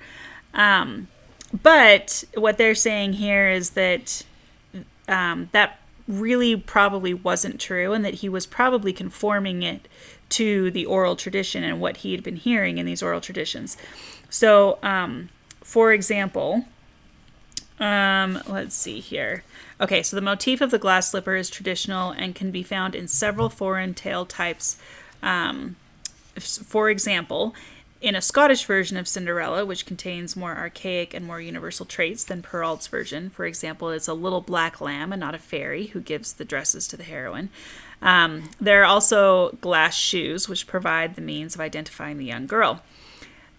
Um, 0.54 1.08
but 1.62 2.22
what 2.34 2.56
they're 2.56 2.76
saying 2.76 3.14
here 3.14 3.50
is 3.50 3.70
that 3.70 4.22
um, 5.08 5.48
that 5.52 5.78
really 6.08 6.56
probably 6.56 7.14
wasn't 7.14 7.60
true, 7.60 7.92
and 7.92 8.04
that 8.04 8.14
he 8.14 8.28
was 8.28 8.46
probably 8.46 8.92
conforming 8.92 9.62
it 9.62 9.88
to 10.30 10.70
the 10.70 10.86
oral 10.86 11.16
tradition 11.16 11.62
and 11.62 11.80
what 11.80 11.98
he 11.98 12.12
had 12.12 12.22
been 12.22 12.36
hearing 12.36 12.78
in 12.78 12.86
these 12.86 13.02
oral 13.02 13.20
traditions. 13.20 13.76
So, 14.30 14.78
um, 14.82 15.28
for 15.60 15.92
example, 15.92 16.64
um, 17.78 18.40
let's 18.46 18.74
see 18.74 19.00
here. 19.00 19.44
Okay, 19.80 20.02
so 20.02 20.16
the 20.16 20.22
motif 20.22 20.60
of 20.60 20.70
the 20.70 20.78
glass 20.78 21.10
slipper 21.10 21.34
is 21.34 21.50
traditional 21.50 22.12
and 22.12 22.34
can 22.34 22.50
be 22.50 22.62
found 22.62 22.94
in 22.94 23.08
several 23.08 23.48
foreign 23.48 23.94
tale 23.94 24.24
types. 24.24 24.78
Um, 25.22 25.76
for 26.38 26.88
example, 26.88 27.54
in 28.02 28.16
a 28.16 28.20
Scottish 28.20 28.64
version 28.64 28.96
of 28.96 29.06
Cinderella, 29.06 29.64
which 29.64 29.86
contains 29.86 30.34
more 30.34 30.56
archaic 30.56 31.14
and 31.14 31.24
more 31.24 31.40
universal 31.40 31.86
traits 31.86 32.24
than 32.24 32.42
Perrault's 32.42 32.88
version, 32.88 33.30
for 33.30 33.46
example, 33.46 33.90
it's 33.90 34.08
a 34.08 34.14
little 34.14 34.40
black 34.40 34.80
lamb 34.80 35.12
and 35.12 35.20
not 35.20 35.36
a 35.36 35.38
fairy 35.38 35.86
who 35.86 36.00
gives 36.00 36.32
the 36.32 36.44
dresses 36.44 36.88
to 36.88 36.96
the 36.96 37.04
heroine. 37.04 37.48
Um, 38.02 38.50
there 38.60 38.82
are 38.82 38.86
also 38.86 39.52
glass 39.60 39.96
shoes, 39.96 40.48
which 40.48 40.66
provide 40.66 41.14
the 41.14 41.22
means 41.22 41.54
of 41.54 41.60
identifying 41.60 42.18
the 42.18 42.24
young 42.24 42.48
girl. 42.48 42.82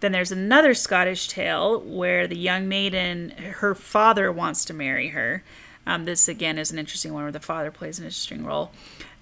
Then 0.02 0.12
there's 0.12 0.34
another 0.34 0.74
Scottish 0.74 1.30
tale 1.30 1.80
where 1.80 2.28
the 2.28 2.38
young 2.38 2.68
maiden, 2.68 3.30
her 3.30 3.74
father 3.74 4.30
wants 4.30 4.66
to 4.66 4.74
marry 4.74 5.10
her. 5.10 5.42
Um, 5.88 6.04
this 6.04 6.28
again 6.28 6.58
is 6.58 6.72
an 6.72 6.80
interesting 6.80 7.14
one 7.14 7.24
where 7.24 7.32
the 7.32 7.40
father 7.40 7.72
plays 7.72 8.00
an 8.00 8.06
interesting 8.06 8.46
role. 8.46 8.72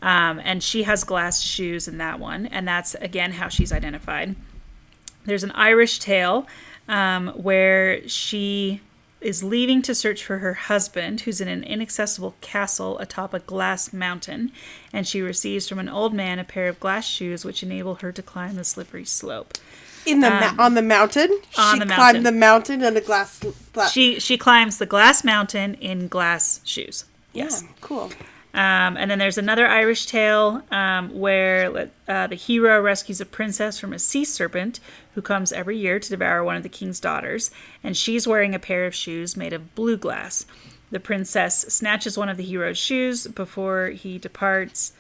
Um, 0.02 0.42
and 0.44 0.64
she 0.64 0.82
has 0.84 1.04
glass 1.04 1.42
shoes 1.44 1.88
in 1.88 2.00
that 2.00 2.20
one, 2.20 2.48
and 2.48 2.68
that's 2.68 2.96
again 2.96 3.34
how 3.34 3.50
she's 3.50 3.72
identified. 3.72 4.36
There's 5.26 5.44
an 5.44 5.52
Irish 5.52 6.00
tale 6.00 6.48
um, 6.88 7.30
where 7.30 8.08
she 8.08 8.82
is 9.22 9.44
leaving 9.44 9.84
to 9.84 9.94
search 9.94 10.26
for 10.26 10.40
her 10.40 10.54
husband, 10.56 11.22
who's 11.22 11.40
in 11.40 11.48
an 11.48 11.64
inaccessible 11.64 12.34
castle 12.42 12.98
atop 13.00 13.34
a 13.36 13.40
glass 13.40 13.94
mountain, 13.94 14.52
and 14.92 15.08
she 15.08 15.22
receives 15.22 15.70
from 15.70 15.78
an 15.78 15.88
old 15.88 16.12
man 16.14 16.40
a 16.40 16.44
pair 16.44 16.68
of 16.68 16.80
glass 16.80 17.08
shoes 17.08 17.46
which 17.46 17.62
enable 17.62 17.96
her 17.96 18.12
to 18.12 18.22
climb 18.24 18.56
the 18.56 18.64
slippery 18.64 19.06
slope. 19.06 19.54
in 20.08 20.22
the 20.22 20.30
ma- 20.32 20.56
on 20.58 20.74
the 20.74 20.82
mountain. 20.82 21.30
Um, 21.32 21.64
on 21.64 21.74
she 21.76 21.80
the 21.80 21.86
mountain. 21.86 21.96
climbed 21.96 22.26
the 22.26 22.32
mountain 22.32 22.84
and 22.84 22.98
a 22.98 23.02
glass. 23.02 23.40
Gla- 23.74 23.88
She 23.90 24.20
she 24.20 24.36
climbs 24.40 24.80
the 24.80 24.88
glass 24.88 25.24
mountain 25.24 25.76
in 25.76 26.08
glass 26.08 26.60
shoes. 26.64 27.06
Yes. 27.32 27.62
Yeah, 27.62 27.70
cool. 27.82 28.12
Um, 28.54 28.98
and 28.98 29.10
then 29.10 29.18
there's 29.18 29.38
another 29.38 29.66
Irish 29.66 30.06
tale 30.06 30.62
um, 30.72 31.18
where 31.18 31.90
uh, 32.08 32.28
the 32.28 32.36
hero 32.36 32.82
rescues 32.82 33.22
a 33.22 33.26
princess 33.26 33.80
from 33.80 33.94
a 33.94 34.00
sea 34.00 34.26
serpent 34.26 34.82
who 35.16 35.22
comes 35.22 35.54
every 35.54 35.78
year 35.78 36.00
to 36.00 36.10
devour 36.10 36.44
one 36.44 36.58
of 36.58 36.64
the 36.64 36.70
king's 36.70 37.00
daughters, 37.00 37.52
and 37.84 37.96
she's 37.96 38.28
wearing 38.28 38.54
a 38.54 38.60
pair 38.60 38.86
of 38.86 38.94
shoes 38.94 39.38
made 39.38 39.54
of 39.54 39.74
blue 39.74 39.96
glass. 39.96 40.46
The 40.90 41.00
princess 41.00 41.62
snatches 41.70 42.18
one 42.18 42.28
of 42.28 42.36
the 42.36 42.44
hero's 42.44 42.78
shoes 42.78 43.26
before 43.28 43.92
he 43.92 44.18
departs. 44.18 44.92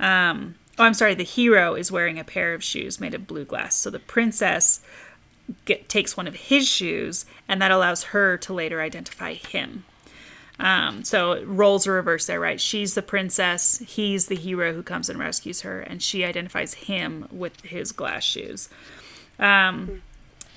Um, 0.00 0.56
oh, 0.76 0.84
I'm 0.84 0.94
sorry, 0.94 1.14
the 1.14 1.22
hero 1.22 1.74
is 1.74 1.92
wearing 1.92 2.18
a 2.18 2.24
pair 2.24 2.54
of 2.54 2.64
shoes 2.64 3.00
made 3.00 3.14
of 3.14 3.28
blue 3.28 3.44
glass. 3.44 3.76
So 3.76 3.88
the 3.88 4.00
princess 4.00 4.80
get, 5.64 5.88
takes 5.88 6.16
one 6.16 6.26
of 6.26 6.34
his 6.34 6.66
shoes, 6.66 7.24
and 7.48 7.62
that 7.62 7.70
allows 7.70 8.04
her 8.04 8.36
to 8.38 8.52
later 8.52 8.80
identify 8.80 9.34
him. 9.34 9.84
Um, 10.58 11.04
so 11.04 11.42
roles 11.44 11.86
are 11.86 11.92
reversed 11.92 12.26
there, 12.26 12.40
right? 12.40 12.60
She's 12.60 12.94
the 12.94 13.02
princess, 13.02 13.78
he's 13.86 14.26
the 14.26 14.36
hero 14.36 14.72
who 14.72 14.82
comes 14.82 15.08
and 15.08 15.18
rescues 15.18 15.60
her, 15.60 15.80
and 15.80 16.02
she 16.02 16.24
identifies 16.24 16.74
him 16.74 17.28
with 17.30 17.60
his 17.60 17.92
glass 17.92 18.24
shoes. 18.24 18.68
Um, 19.38 20.02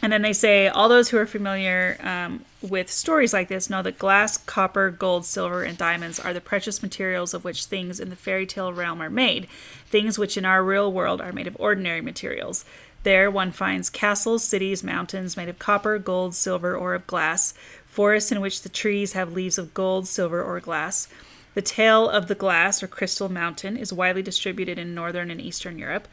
And 0.02 0.14
then 0.14 0.22
they 0.22 0.32
say 0.32 0.70
all 0.70 0.88
those 0.88 1.10
who 1.10 1.18
are 1.18 1.26
familiar 1.26 1.98
um, 2.00 2.46
with 2.62 2.90
stories 2.90 3.34
like 3.34 3.50
this 3.50 3.70
know 3.70 3.82
that 3.82 4.00
glass, 4.00 4.38
copper, 4.38 4.90
gold, 4.92 5.26
silver, 5.26 5.64
and 5.64 5.78
diamonds 5.78 6.20
are 6.22 6.34
the 6.34 6.40
precious 6.40 6.82
materials 6.82 7.34
of 7.34 7.44
which 7.44 7.66
things 7.66 8.00
in 8.00 8.10
the 8.10 8.16
fairy 8.16 8.46
tale 8.46 8.72
realm 8.72 9.02
are 9.02 9.10
made, 9.10 9.50
things 9.88 10.18
which 10.18 10.38
in 10.38 10.46
our 10.46 10.64
real 10.64 10.90
world 10.90 11.20
are 11.20 11.34
made 11.34 11.48
of 11.48 11.58
ordinary 11.60 12.00
materials. 12.00 12.64
There 13.04 13.32
one 13.32 13.52
finds 13.52 13.90
castles, 13.90 14.44
cities, 14.44 14.84
mountains 14.84 15.38
made 15.38 15.50
of 15.50 15.58
copper, 15.58 15.98
gold, 16.00 16.36
silver, 16.36 16.76
or 16.76 16.94
of 16.94 17.08
glass, 17.08 17.54
forests 17.86 18.32
in 18.32 18.42
which 18.42 18.62
the 18.62 18.70
trees 18.70 19.14
have 19.14 19.34
leaves 19.34 19.58
of 19.58 19.74
gold, 19.74 20.08
silver, 20.08 20.44
or 20.44 20.60
glass. 20.60 21.08
The 21.54 21.62
tale 21.62 22.10
of 22.10 22.28
the 22.28 22.36
glass 22.36 22.84
or 22.84 22.88
crystal 22.88 23.30
mountain 23.30 23.78
is 23.78 23.94
widely 23.94 24.22
distributed 24.22 24.78
in 24.78 24.94
northern 24.94 25.32
and 25.32 25.42
eastern 25.42 25.80
Europe. 25.80 26.08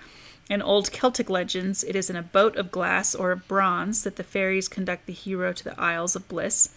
In 0.49 0.63
old 0.63 0.93
Celtic 0.93 1.29
legends, 1.29 1.83
it 1.83 1.97
is 1.97 2.09
in 2.09 2.17
a 2.17 2.23
boat 2.23 2.57
of 2.57 2.71
glass 2.71 3.15
or 3.15 3.33
of 3.33 3.49
bronze 3.49 4.05
that 4.05 4.17
the 4.17 4.23
fairies 4.23 4.69
conduct 4.69 5.07
the 5.07 5.13
hero 5.13 5.53
to 5.53 5.65
the 5.65 5.79
Isles 5.81 6.15
of 6.15 6.29
Bliss. 6.29 6.71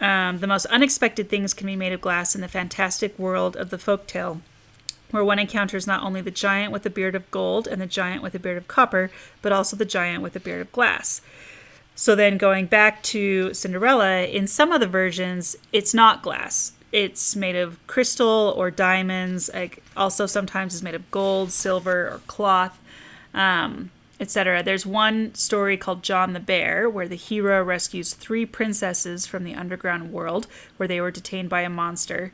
Um, 0.00 0.40
the 0.40 0.46
most 0.46 0.66
unexpected 0.66 1.30
things 1.30 1.54
can 1.54 1.66
be 1.66 1.76
made 1.76 1.92
of 1.92 2.00
glass 2.00 2.34
in 2.34 2.40
the 2.40 2.48
fantastic 2.48 3.16
world 3.18 3.56
of 3.56 3.70
the 3.70 3.78
folktale, 3.78 4.40
where 5.16 5.24
one 5.24 5.38
encounters 5.38 5.86
not 5.86 6.02
only 6.02 6.20
the 6.20 6.30
giant 6.30 6.72
with 6.72 6.84
a 6.84 6.90
beard 6.90 7.14
of 7.14 7.30
gold 7.30 7.66
and 7.66 7.80
the 7.80 7.86
giant 7.86 8.22
with 8.22 8.34
a 8.34 8.38
beard 8.38 8.58
of 8.58 8.68
copper, 8.68 9.10
but 9.40 9.50
also 9.50 9.74
the 9.74 9.86
giant 9.86 10.22
with 10.22 10.36
a 10.36 10.40
beard 10.40 10.60
of 10.60 10.70
glass. 10.70 11.22
So 11.94 12.14
then 12.14 12.36
going 12.36 12.66
back 12.66 13.02
to 13.04 13.54
Cinderella, 13.54 14.24
in 14.24 14.46
some 14.46 14.70
of 14.70 14.80
the 14.80 14.86
versions, 14.86 15.56
it's 15.72 15.94
not 15.94 16.22
glass. 16.22 16.72
It's 16.92 17.34
made 17.34 17.56
of 17.56 17.84
crystal 17.86 18.52
or 18.54 18.70
diamonds. 18.70 19.48
Like 19.52 19.82
also 19.96 20.26
sometimes 20.26 20.74
is 20.74 20.82
made 20.82 20.94
of 20.94 21.10
gold, 21.10 21.50
silver, 21.50 22.08
or 22.08 22.20
cloth, 22.26 22.78
um, 23.32 23.90
etc. 24.20 24.62
There's 24.62 24.84
one 24.84 25.34
story 25.34 25.78
called 25.78 26.02
John 26.02 26.34
the 26.34 26.40
Bear, 26.40 26.88
where 26.90 27.08
the 27.08 27.16
hero 27.16 27.64
rescues 27.64 28.12
three 28.12 28.44
princesses 28.44 29.26
from 29.26 29.44
the 29.44 29.54
underground 29.54 30.12
world, 30.12 30.46
where 30.76 30.86
they 30.86 31.00
were 31.00 31.10
detained 31.10 31.48
by 31.48 31.62
a 31.62 31.70
monster, 31.70 32.30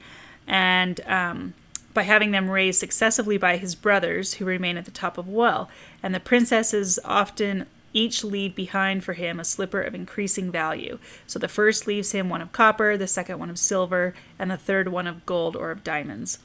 and 0.48 1.00
um, 1.06 1.54
by 1.94 2.02
having 2.02 2.30
them 2.30 2.50
raised 2.50 2.80
successively 2.80 3.36
by 3.38 3.56
his 3.56 3.74
brothers, 3.74 4.34
who 4.34 4.44
remain 4.44 4.76
at 4.76 4.84
the 4.84 4.90
top 4.90 5.18
of 5.18 5.28
well, 5.28 5.68
and 6.02 6.14
the 6.14 6.20
princesses 6.20 6.98
often 7.04 7.66
each 7.92 8.24
leave 8.24 8.54
behind 8.54 9.04
for 9.04 9.12
him 9.12 9.38
a 9.38 9.44
slipper 9.44 9.82
of 9.82 9.94
increasing 9.94 10.50
value. 10.50 10.98
So 11.26 11.38
the 11.38 11.48
first 11.48 11.86
leaves 11.86 12.12
him 12.12 12.28
one 12.28 12.40
of 12.40 12.52
copper, 12.52 12.96
the 12.96 13.06
second 13.06 13.38
one 13.38 13.50
of 13.50 13.58
silver, 13.58 14.14
and 14.38 14.50
the 14.50 14.56
third 14.56 14.88
one 14.88 15.06
of 15.06 15.26
gold 15.26 15.56
or 15.56 15.70
of 15.70 15.84
diamonds. 15.84 16.38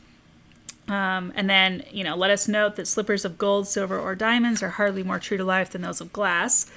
Um, 0.88 1.34
and 1.36 1.50
then, 1.50 1.84
you 1.92 2.04
know, 2.04 2.16
let 2.16 2.32
us 2.32 2.48
note 2.48 2.76
that 2.78 2.88
slippers 2.88 3.26
of 3.26 3.38
gold, 3.38 3.68
silver, 3.68 4.00
or 4.00 4.16
diamonds 4.16 4.64
are 4.64 4.72
hardly 4.72 5.04
more 5.04 5.20
true 5.20 5.38
to 5.38 5.44
life 5.44 5.70
than 5.70 5.82
those 5.82 6.02
of 6.02 6.14
glass. 6.14 6.70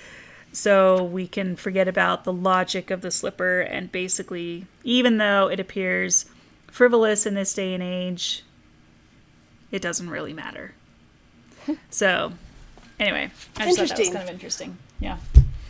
So 0.52 1.02
we 1.04 1.28
can 1.28 1.54
forget 1.54 1.86
about 1.86 2.24
the 2.24 2.32
logic 2.32 2.90
of 2.90 3.02
the 3.02 3.12
slipper 3.12 3.60
and 3.60 3.92
basically, 3.92 4.66
even 4.82 5.18
though 5.18 5.48
it 5.48 5.60
appears 5.60 6.26
frivolous 6.66 7.24
in 7.24 7.34
this 7.34 7.54
day 7.54 7.72
and 7.72 7.82
age, 7.82 8.42
it 9.72 9.82
doesn't 9.82 10.10
really 10.10 10.32
matter. 10.32 10.72
so, 11.90 12.32
anyway, 12.98 13.30
I 13.56 13.64
just 13.66 13.78
thought 13.78 13.88
that 13.88 13.98
was 13.98 14.00
Interesting. 14.00 14.12
kind 14.12 14.28
of 14.28 14.34
interesting. 14.34 14.78
Yeah. 14.98 15.16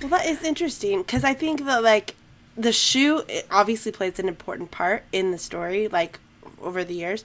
Well, 0.01 0.11
that 0.11 0.27
is 0.27 0.43
interesting 0.43 1.03
because 1.03 1.25
I 1.25 1.35
think 1.35 1.65
that 1.67 1.83
like 1.83 2.15
the 2.57 2.73
shoe 2.73 3.23
it 3.29 3.47
obviously 3.51 3.93
plays 3.93 4.19
an 4.19 4.29
important 4.29 4.71
part 4.71 5.05
in 5.13 5.31
the 5.31 5.39
story, 5.39 5.89
like 5.89 6.19
over 6.61 6.85
the 6.85 6.95
years. 6.95 7.25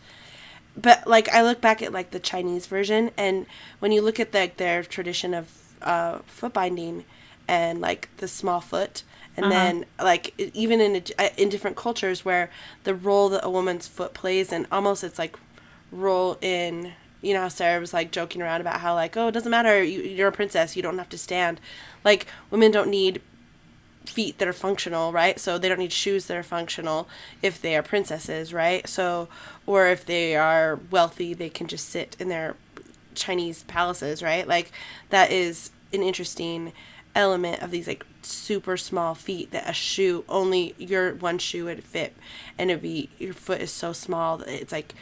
But 0.77 1.07
like 1.07 1.29
I 1.29 1.41
look 1.41 1.61
back 1.61 1.81
at 1.81 1.93
like 1.93 2.11
the 2.11 2.19
Chinese 2.19 2.65
version, 2.65 3.11
and 3.17 3.45
when 3.79 3.91
you 3.93 4.01
look 4.01 4.19
at 4.19 4.33
like 4.33 4.57
their 4.57 4.83
tradition 4.83 5.33
of 5.33 5.51
uh, 5.81 6.19
foot 6.25 6.53
binding 6.53 7.05
and 7.47 7.79
like 7.79 8.09
the 8.17 8.27
small 8.27 8.59
foot, 8.59 9.03
and 9.37 9.49
then 9.51 9.85
like 10.01 10.33
even 10.37 10.81
in 10.81 11.01
a, 11.17 11.41
in 11.41 11.47
different 11.47 11.77
cultures 11.77 12.25
where 12.25 12.49
the 12.83 12.93
role 12.93 13.29
that 13.29 13.45
a 13.45 13.49
woman's 13.49 13.87
foot 13.87 14.13
plays, 14.13 14.51
and 14.51 14.67
almost 14.69 15.01
it's 15.01 15.17
like 15.17 15.37
role 15.95 16.37
in 16.41 16.93
you 17.21 17.33
know 17.33 17.49
Sarah 17.49 17.79
was 17.79 17.93
like 17.93 18.11
joking 18.11 18.41
around 18.41 18.61
about 18.61 18.81
how 18.81 18.93
like 18.93 19.17
oh 19.17 19.27
it 19.27 19.31
doesn't 19.31 19.51
matter. 19.51 19.83
You, 19.83 20.01
you're 20.01 20.27
a 20.27 20.33
princess. 20.33 20.75
You 20.75 20.81
don't 20.81 20.97
have 20.97 21.09
to 21.09 21.17
stand. 21.17 21.59
Like 22.03 22.27
women 22.51 22.71
don't 22.71 22.89
need 22.89 23.21
feet 24.05 24.37
that 24.37 24.47
are 24.47 24.53
functional 24.53 25.11
right? 25.11 25.39
So 25.39 25.57
they 25.57 25.67
don't 25.69 25.79
need 25.79 25.93
shoes 25.93 26.25
that 26.27 26.37
are 26.37 26.43
functional 26.43 27.07
if 27.41 27.61
they 27.61 27.75
are 27.75 27.81
princesses 27.81 28.53
right? 28.53 28.87
So 28.87 29.27
or 29.65 29.87
if 29.87 30.05
they 30.05 30.35
are 30.35 30.79
wealthy 30.91 31.33
they 31.33 31.49
can 31.49 31.67
just 31.67 31.89
sit 31.89 32.15
in 32.19 32.29
their 32.29 32.55
Chinese 33.15 33.63
palaces 33.63 34.21
right? 34.21 34.47
Like 34.47 34.71
that 35.09 35.31
is 35.31 35.71
an 35.91 36.03
interesting 36.03 36.73
element 37.15 37.61
of 37.61 37.71
these 37.71 37.87
like 37.87 38.05
super 38.21 38.75
small 38.75 39.15
feet 39.15 39.51
that 39.51 39.69
a 39.69 39.73
shoe 39.73 40.25
only 40.27 40.75
your 40.77 41.13
one 41.15 41.37
shoe 41.37 41.65
would 41.65 41.83
fit 41.83 42.13
and 42.57 42.69
it'd 42.69 42.83
be 42.83 43.09
your 43.17 43.33
foot 43.33 43.61
is 43.61 43.71
so 43.71 43.93
small 43.93 44.37
that 44.37 44.49
it's 44.49 44.71
like 44.71 44.93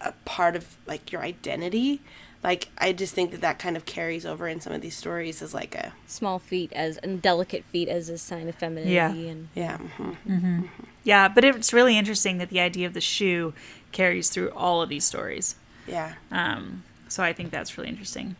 a 0.00 0.12
part 0.24 0.56
of 0.56 0.76
like 0.86 1.10
your 1.12 1.22
identity 1.22 2.00
like 2.44 2.68
i 2.78 2.92
just 2.92 3.14
think 3.14 3.30
that 3.32 3.40
that 3.40 3.58
kind 3.58 3.76
of 3.76 3.84
carries 3.84 4.24
over 4.24 4.46
in 4.46 4.60
some 4.60 4.72
of 4.72 4.80
these 4.80 4.96
stories 4.96 5.42
as 5.42 5.52
like 5.52 5.74
a 5.74 5.92
Small 6.06 6.38
feet 6.38 6.72
as 6.72 6.96
and 6.98 7.20
delicate 7.20 7.64
feet 7.72 7.88
as 7.88 8.08
a 8.08 8.16
sign 8.18 8.48
of 8.48 8.54
femininity 8.54 8.92
Yeah. 9.20 9.30
and 9.30 9.48
yeah 9.54 9.78
mhm. 10.26 10.68
Yeah, 11.04 11.26
but 11.28 11.42
it's 11.42 11.72
really 11.72 11.96
interesting 11.96 12.36
that 12.38 12.50
the 12.50 12.60
idea 12.60 12.86
of 12.86 12.92
the 12.92 13.00
shoe 13.00 13.54
carries 13.92 14.28
through 14.28 14.50
all 14.50 14.82
of 14.82 14.88
these 14.90 15.04
stories. 15.04 15.54
yeah 15.86 16.14
Um, 16.30 16.82
so 17.08 17.22
I 17.22 17.32
think 17.32 17.50
that's 17.50 17.78
really 17.78 17.88
interesting. 17.88 18.36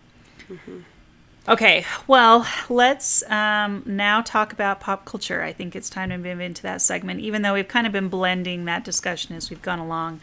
Okay, 1.49 1.87
well, 2.07 2.47
let's 2.69 3.23
um, 3.31 3.83
now 3.87 4.21
talk 4.21 4.53
about 4.53 4.81
pop 4.81 5.07
culture. 5.07 5.43
I 5.43 5.53
think 5.55 5.75
it's 5.75 5.89
time 5.89 6.11
to 6.11 6.19
move 6.19 6.41
into 6.41 6.63
that 6.63 6.83
segment, 6.83 7.21
even 7.21 7.41
though 7.41 7.55
we've 7.55 7.67
kind 7.69 7.87
of 7.87 7.93
been 7.93 8.09
blending 8.09 8.67
that 8.67 8.85
discussion 8.85 9.35
as 9.35 9.49
we've 9.49 9.63
gone 9.63 9.79
along. 9.79 10.21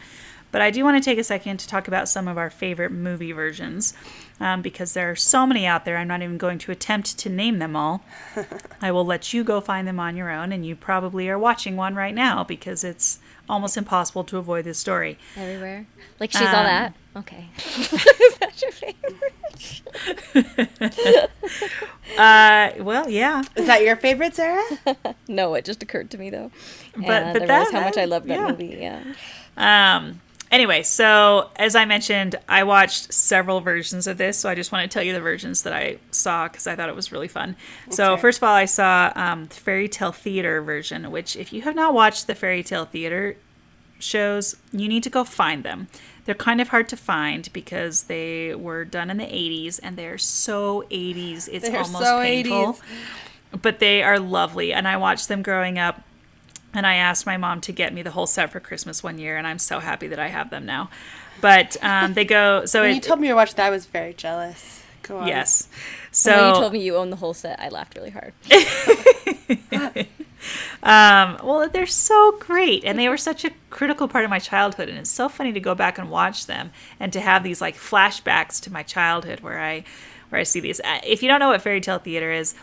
But 0.56 0.62
I 0.62 0.70
do 0.70 0.84
want 0.84 0.96
to 0.96 1.04
take 1.06 1.18
a 1.18 1.22
second 1.22 1.58
to 1.58 1.68
talk 1.68 1.86
about 1.86 2.08
some 2.08 2.26
of 2.26 2.38
our 2.38 2.48
favorite 2.48 2.90
movie 2.90 3.32
versions 3.32 3.92
um, 4.40 4.62
because 4.62 4.94
there 4.94 5.10
are 5.10 5.14
so 5.14 5.46
many 5.46 5.66
out 5.66 5.84
there. 5.84 5.98
I'm 5.98 6.08
not 6.08 6.22
even 6.22 6.38
going 6.38 6.56
to 6.60 6.72
attempt 6.72 7.18
to 7.18 7.28
name 7.28 7.58
them 7.58 7.76
all. 7.76 8.02
I 8.80 8.90
will 8.90 9.04
let 9.04 9.34
you 9.34 9.44
go 9.44 9.60
find 9.60 9.86
them 9.86 10.00
on 10.00 10.16
your 10.16 10.30
own, 10.30 10.52
and 10.52 10.64
you 10.64 10.74
probably 10.74 11.28
are 11.28 11.38
watching 11.38 11.76
one 11.76 11.94
right 11.94 12.14
now 12.14 12.42
because 12.42 12.84
it's 12.84 13.18
almost 13.50 13.76
impossible 13.76 14.24
to 14.24 14.38
avoid 14.38 14.64
this 14.64 14.78
story. 14.78 15.18
everywhere. 15.36 15.84
Like 16.20 16.32
she's 16.32 16.40
all 16.40 16.54
Um, 16.56 16.64
that. 16.64 16.94
Okay. 17.16 17.48
Is 17.58 18.38
that 18.38 18.62
your 18.62 18.72
favorite? 18.72 19.32
Uh, 22.18 22.70
well, 22.78 23.10
yeah. 23.10 23.42
is 23.56 23.66
that 23.66 23.82
your 23.82 23.94
favorite 23.96 24.34
sarah 24.34 24.62
No, 25.28 25.52
it 25.54 25.66
just 25.66 25.82
occurred 25.82 26.10
to 26.12 26.18
me 26.18 26.30
though. 26.30 26.50
But- 26.96 27.02
and 27.10 27.32
but 27.34 27.42
I 27.42 27.44
realized 27.44 27.72
that- 27.72 27.78
how 27.78 27.80
much 27.84 27.98
I 27.98 28.04
love 28.06 28.24
that 28.26 28.38
yeah. 28.38 28.46
movie. 28.48 28.78
Yeah. 28.80 29.02
Um, 29.96 30.22
anyway, 30.50 30.82
so 30.82 31.50
as 31.56 31.74
I 31.74 31.84
mentioned, 31.84 32.36
I 32.48 32.64
watched 32.64 33.12
several 33.12 33.60
versions 33.60 34.06
of 34.06 34.18
this, 34.18 34.38
so 34.38 34.48
I 34.48 34.54
just 34.54 34.72
want 34.72 34.90
to 34.90 34.94
tell 34.94 35.02
you 35.02 35.12
the 35.12 35.20
versions 35.20 35.62
that 35.62 35.72
I 35.72 35.98
saw 36.10 36.48
because 36.48 36.66
I 36.66 36.76
thought 36.76 36.88
it 36.88 36.96
was 36.96 37.12
really 37.12 37.28
fun. 37.28 37.56
So 37.90 38.16
first 38.16 38.38
of 38.38 38.44
all, 38.44 38.54
I 38.54 38.64
saw 38.64 39.12
um, 39.14 39.46
the 39.46 39.54
Fairy 39.54 39.88
Tale 39.88 40.12
Theater 40.12 40.62
version, 40.62 41.10
which 41.10 41.36
if 41.36 41.52
you 41.52 41.62
have 41.62 41.74
not 41.74 41.94
watched 41.94 42.26
the 42.26 42.34
Fairy 42.34 42.62
Tale 42.62 42.84
Theater 42.84 43.36
shows, 43.98 44.56
you 44.72 44.88
need 44.88 45.02
to 45.02 45.10
go 45.10 45.24
find 45.24 45.62
them. 45.62 45.88
They're 46.24 46.34
kind 46.34 46.60
of 46.60 46.68
hard 46.68 46.88
to 46.90 46.96
find 46.96 47.48
because 47.52 48.04
they 48.04 48.54
were 48.54 48.84
done 48.84 49.10
in 49.10 49.16
the 49.16 49.24
80s 49.24 49.78
and 49.82 49.96
they're 49.96 50.18
so 50.18 50.84
80s. 50.90 51.48
It's 51.50 51.68
almost 51.68 52.04
so 52.04 52.20
painful. 52.20 52.74
80s. 52.74 52.82
But 53.62 53.78
they 53.78 54.02
are 54.02 54.18
lovely 54.18 54.72
and 54.72 54.88
I 54.88 54.96
watched 54.96 55.28
them 55.28 55.42
growing 55.42 55.78
up 55.78 56.02
and 56.74 56.86
I 56.86 56.94
asked 56.94 57.26
my 57.26 57.36
mom 57.36 57.60
to 57.62 57.72
get 57.72 57.94
me 57.94 58.02
the 58.02 58.10
whole 58.10 58.26
set 58.26 58.50
for 58.50 58.60
Christmas 58.60 59.02
one 59.02 59.18
year, 59.18 59.36
and 59.36 59.46
I'm 59.46 59.58
so 59.58 59.80
happy 59.80 60.08
that 60.08 60.18
I 60.18 60.28
have 60.28 60.50
them 60.50 60.66
now. 60.66 60.90
But 61.40 61.76
um, 61.82 62.14
they 62.14 62.24
go 62.24 62.64
so 62.66 62.82
when 62.82 62.90
it, 62.90 62.94
you 62.94 63.00
told 63.00 63.20
me 63.20 63.28
you 63.28 63.34
watched 63.34 63.56
that 63.56 63.66
i 63.66 63.70
was 63.70 63.84
very 63.84 64.14
jealous 64.14 64.82
go 65.06 65.18
on 65.18 65.28
yes. 65.28 65.68
So 66.10 66.30
when 66.34 66.54
you 66.54 66.60
told 66.60 66.72
me 66.72 66.82
you 66.82 66.96
own 66.96 67.10
the 67.10 67.16
whole 67.16 67.34
set, 67.34 67.60
I 67.60 67.68
laughed 67.68 67.94
really 67.94 68.10
hard. 68.10 68.32
um, 70.82 71.38
well, 71.46 71.68
they're 71.68 71.86
so 71.86 72.38
great, 72.40 72.84
and 72.84 72.98
they 72.98 73.08
were 73.08 73.18
such 73.18 73.44
a 73.44 73.50
critical 73.68 74.08
part 74.08 74.24
of 74.24 74.30
my 74.30 74.38
childhood, 74.38 74.88
and 74.88 74.96
it's 74.98 75.10
so 75.10 75.28
funny 75.28 75.52
to 75.52 75.60
go 75.60 75.74
back 75.74 75.98
and 75.98 76.10
watch 76.10 76.46
them 76.46 76.70
and 76.98 77.12
to 77.12 77.20
have 77.20 77.42
these 77.42 77.60
like 77.60 77.76
flashbacks 77.76 78.60
to 78.62 78.72
my 78.72 78.82
childhood 78.82 79.40
where 79.40 79.60
I 79.60 79.84
where 80.30 80.40
I 80.40 80.44
see 80.44 80.60
these. 80.60 80.80
Uh, 80.80 81.00
If 81.04 81.22
you 81.22 81.28
don't 81.28 81.38
know 81.38 81.48
what 81.48 81.62
fairy 81.62 81.80
tale 81.80 81.98
theater 81.98 82.32
is, 82.32 82.54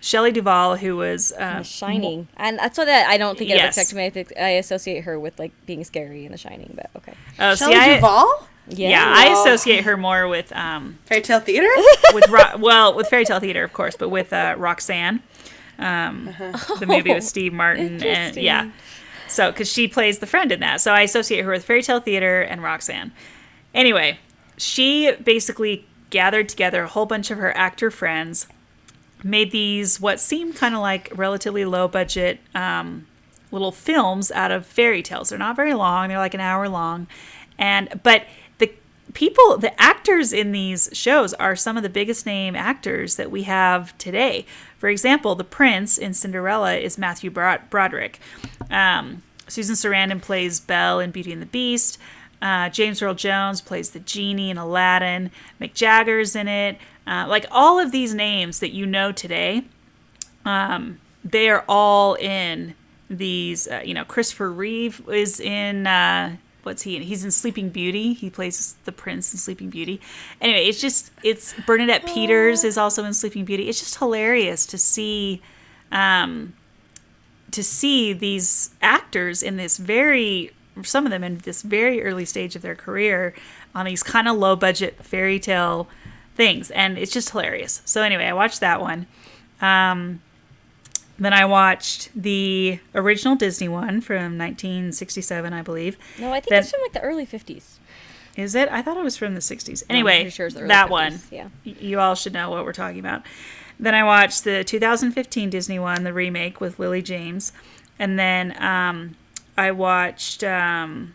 Shelley 0.00 0.30
Duvall, 0.32 0.76
who 0.76 0.96
was 0.96 1.32
uh, 1.32 1.58
The 1.58 1.64
Shining, 1.64 2.28
and 2.36 2.58
that's 2.58 2.78
why 2.78 2.84
that 2.84 3.08
I 3.08 3.18
don't 3.18 3.36
think 3.38 3.50
it 3.50 3.54
Yes. 3.56 3.76
ever 3.76 3.82
affected 3.82 3.96
me. 3.96 4.06
I 4.06 4.10
think 4.10 4.32
I 4.38 4.48
associate 4.50 5.04
her 5.04 5.18
with 5.18 5.38
like 5.38 5.52
being 5.66 5.82
scary 5.84 6.24
in 6.24 6.32
The 6.32 6.38
Shining, 6.38 6.72
but 6.74 6.90
okay. 6.96 7.14
oh, 7.40 7.54
see, 7.54 7.64
Shelley 7.64 7.76
I- 7.76 7.94
Duvall? 7.96 8.48
Yeah, 8.70 9.02
I 9.06 9.28
associate 9.32 9.84
her 9.84 9.96
more 9.96 10.28
with 10.28 10.52
um, 10.54 10.98
fairy 11.06 11.22
tale 11.22 11.40
theater? 11.40 11.68
with 12.12 12.28
Ro- 12.28 12.58
well 12.58 12.94
with 12.94 13.08
fairy 13.08 13.24
tale 13.24 13.40
theater 13.40 13.64
of 13.64 13.72
course 13.72 13.96
but 13.96 14.10
with 14.10 14.30
uh, 14.30 14.56
roxanne 14.58 15.22
um, 15.78 16.26
the 16.78 16.84
movie 16.86 17.14
with 17.14 17.24
steve 17.34 17.54
martin 17.54 18.02
and 18.02 18.36
yeah. 18.36 18.70
So 19.26 19.50
because 19.50 19.72
she 19.72 19.88
plays 19.88 20.18
the 20.18 20.26
friend 20.26 20.52
in 20.52 20.60
that. 20.60 20.82
So 20.82 20.92
i 20.92 21.00
associate 21.00 21.46
her 21.46 21.50
with 21.52 21.64
fairy 21.64 21.82
tale 21.82 21.98
theater 22.00 22.42
and 22.42 22.62
roxanne. 22.62 23.12
Anyway 23.72 24.18
she 24.58 25.12
basically 25.12 25.86
gathered 26.10 26.48
together 26.50 26.82
a 26.82 26.88
whole 26.88 27.06
bunch 27.06 27.30
of 27.30 27.38
her 27.38 27.56
actor 27.56 27.90
friends 27.90 28.48
made 29.22 29.50
these 29.50 30.00
what 30.00 30.20
seem 30.20 30.52
kind 30.52 30.74
of 30.74 30.80
like 30.80 31.10
relatively 31.14 31.64
low 31.64 31.88
budget 31.88 32.40
um, 32.54 33.06
little 33.50 33.72
films 33.72 34.30
out 34.32 34.50
of 34.50 34.66
fairy 34.66 35.02
tales. 35.02 35.30
They're 35.30 35.38
not 35.38 35.56
very 35.56 35.74
long; 35.74 36.08
they're 36.08 36.18
like 36.18 36.34
an 36.34 36.40
hour 36.40 36.68
long, 36.68 37.06
and 37.58 38.00
but 38.02 38.26
the 38.58 38.72
people, 39.14 39.58
the 39.58 39.80
actors 39.80 40.32
in 40.32 40.52
these 40.52 40.90
shows 40.92 41.34
are 41.34 41.56
some 41.56 41.76
of 41.76 41.82
the 41.82 41.88
biggest 41.88 42.26
name 42.26 42.54
actors 42.54 43.16
that 43.16 43.30
we 43.30 43.44
have 43.44 43.96
today. 43.98 44.46
For 44.78 44.88
example, 44.88 45.34
the 45.34 45.44
prince 45.44 45.98
in 45.98 46.14
Cinderella 46.14 46.76
is 46.76 46.98
Matthew 46.98 47.30
Brod- 47.30 47.68
Broderick. 47.70 48.20
Um, 48.70 49.22
Susan 49.48 49.74
Sarandon 49.74 50.20
plays 50.20 50.60
Belle 50.60 51.00
in 51.00 51.10
Beauty 51.10 51.32
and 51.32 51.42
the 51.42 51.46
Beast. 51.46 51.98
Uh, 52.40 52.68
James 52.68 53.02
Earl 53.02 53.14
Jones 53.14 53.60
plays 53.60 53.90
the 53.90 53.98
genie 53.98 54.50
in 54.50 54.58
Aladdin. 54.58 55.30
Mick 55.60 55.74
Jagger's 55.74 56.36
in 56.36 56.46
it. 56.46 56.78
Uh, 57.08 57.26
like 57.26 57.46
all 57.50 57.78
of 57.78 57.90
these 57.90 58.12
names 58.12 58.60
that 58.60 58.72
you 58.72 58.84
know 58.84 59.10
today, 59.10 59.62
um, 60.44 61.00
they 61.24 61.48
are 61.48 61.64
all 61.66 62.14
in 62.14 62.74
these. 63.08 63.66
Uh, 63.66 63.80
you 63.82 63.94
know, 63.94 64.04
Christopher 64.04 64.52
Reeve 64.52 65.02
is 65.08 65.40
in. 65.40 65.86
Uh, 65.86 66.36
what's 66.64 66.82
he 66.82 66.96
in? 66.96 67.02
He's 67.02 67.24
in 67.24 67.30
Sleeping 67.30 67.70
Beauty. 67.70 68.12
He 68.12 68.28
plays 68.28 68.76
the 68.84 68.92
prince 68.92 69.32
in 69.32 69.38
Sleeping 69.38 69.70
Beauty. 69.70 70.02
Anyway, 70.42 70.66
it's 70.66 70.82
just 70.82 71.10
it's 71.22 71.54
Bernadette 71.66 72.04
Peters 72.04 72.62
is 72.62 72.76
also 72.76 73.04
in 73.04 73.14
Sleeping 73.14 73.46
Beauty. 73.46 73.70
It's 73.70 73.80
just 73.80 73.96
hilarious 73.96 74.66
to 74.66 74.78
see. 74.78 75.40
Um, 75.90 76.54
to 77.50 77.64
see 77.64 78.12
these 78.12 78.74
actors 78.82 79.42
in 79.42 79.56
this 79.56 79.78
very 79.78 80.52
some 80.82 81.06
of 81.06 81.10
them 81.10 81.24
in 81.24 81.38
this 81.38 81.62
very 81.62 82.02
early 82.02 82.26
stage 82.26 82.54
of 82.54 82.60
their 82.60 82.74
career 82.74 83.34
on 83.74 83.86
these 83.86 84.02
kind 84.02 84.28
of 84.28 84.36
low 84.36 84.54
budget 84.54 85.02
fairy 85.02 85.40
tale 85.40 85.88
things 86.38 86.70
and 86.70 86.96
it's 86.96 87.12
just 87.12 87.28
hilarious. 87.30 87.82
So 87.84 88.00
anyway 88.02 88.24
i 88.24 88.32
watched 88.32 88.60
that 88.60 88.80
one. 88.80 89.06
Um, 89.60 90.22
then 91.18 91.32
i 91.34 91.44
watched 91.44 92.10
the 92.14 92.78
original 92.94 93.34
disney 93.36 93.68
one 93.68 94.00
from 94.00 94.38
1967 94.38 95.52
i 95.52 95.60
believe. 95.62 95.98
No, 96.18 96.30
I 96.32 96.40
think 96.40 96.48
Then- 96.50 96.60
it's 96.62 96.70
from 96.70 96.80
like 96.82 96.92
the 96.92 97.00
early 97.02 97.26
50s. 97.26 97.64
is 98.36 98.54
it? 98.54 98.68
I 98.70 98.80
thought 98.82 98.96
it 98.96 99.02
was 99.04 99.16
from 99.16 99.34
the 99.34 99.40
60s 99.40 99.82
anyway 99.90 100.18
pretty 100.22 100.30
sure 100.30 100.48
that 100.50 100.86
50s, 100.86 100.90
one. 100.90 101.20
yeah. 101.30 101.48
You 101.64 101.98
all 102.00 102.14
should 102.14 102.32
know 102.32 102.50
what 102.50 102.64
we're 102.64 102.72
talking 102.72 103.00
about. 103.00 103.22
Then 103.80 103.94
i 103.94 104.04
watched 104.04 104.44
the 104.44 104.62
2015 104.64 105.50
disney 105.50 105.78
one 105.78 106.04
the 106.04 106.12
remake 106.12 106.60
with 106.60 106.78
lily 106.78 107.02
james. 107.02 107.52
And 107.98 108.16
then 108.18 108.54
um, 108.62 109.16
i 109.56 109.72
watched 109.72 110.44
um, 110.44 111.14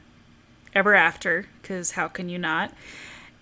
ever 0.76 0.96
after 0.96 1.46
because 1.62 1.92
how 1.92 2.10
can 2.10 2.28
you 2.28 2.38
not 2.38 2.74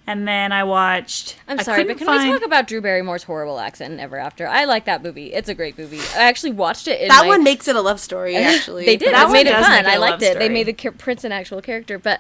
and 0.07 0.27
then 0.27 0.51
i 0.51 0.63
watched 0.63 1.37
I'm 1.47 1.59
sorry, 1.59 1.83
but 1.83 1.97
couldn't 1.97 2.07
can 2.15 2.27
we 2.27 2.33
talk 2.37 2.45
about 2.45 2.67
Drew 2.67 2.81
Barrymore's 2.81 3.23
horrible 3.23 3.59
accent 3.59 3.93
in 3.93 3.99
Ever 3.99 4.17
After? 4.17 4.47
I 4.47 4.65
like 4.65 4.85
that 4.85 5.03
movie. 5.03 5.33
It's 5.33 5.47
a 5.49 5.53
great 5.53 5.77
movie. 5.77 5.99
I 6.15 6.23
actually 6.23 6.51
watched 6.53 6.87
it 6.87 7.01
in 7.01 7.07
That 7.09 7.21
my- 7.23 7.27
one 7.27 7.43
makes 7.43 7.67
it 7.67 7.75
a 7.75 7.81
love 7.81 7.99
story, 7.99 8.35
actually. 8.37 8.85
they 8.85 8.97
did. 8.97 9.09
That 9.09 9.11
That 9.13 9.23
one 9.25 9.33
made 9.33 9.47
it 9.47 9.53
fun. 9.53 9.69
make 9.69 9.81
it 9.81 9.87
I 9.87 9.95
a 9.95 9.99
liked 9.99 10.21
love 10.21 10.31
it. 10.31 10.39
They 10.39 10.49
made 10.49 10.67
the 10.67 10.73
char- 10.73 10.91
Prince 10.93 11.23
an 11.23 11.31
actual 11.31 11.61
character, 11.61 11.97
but 11.99 12.19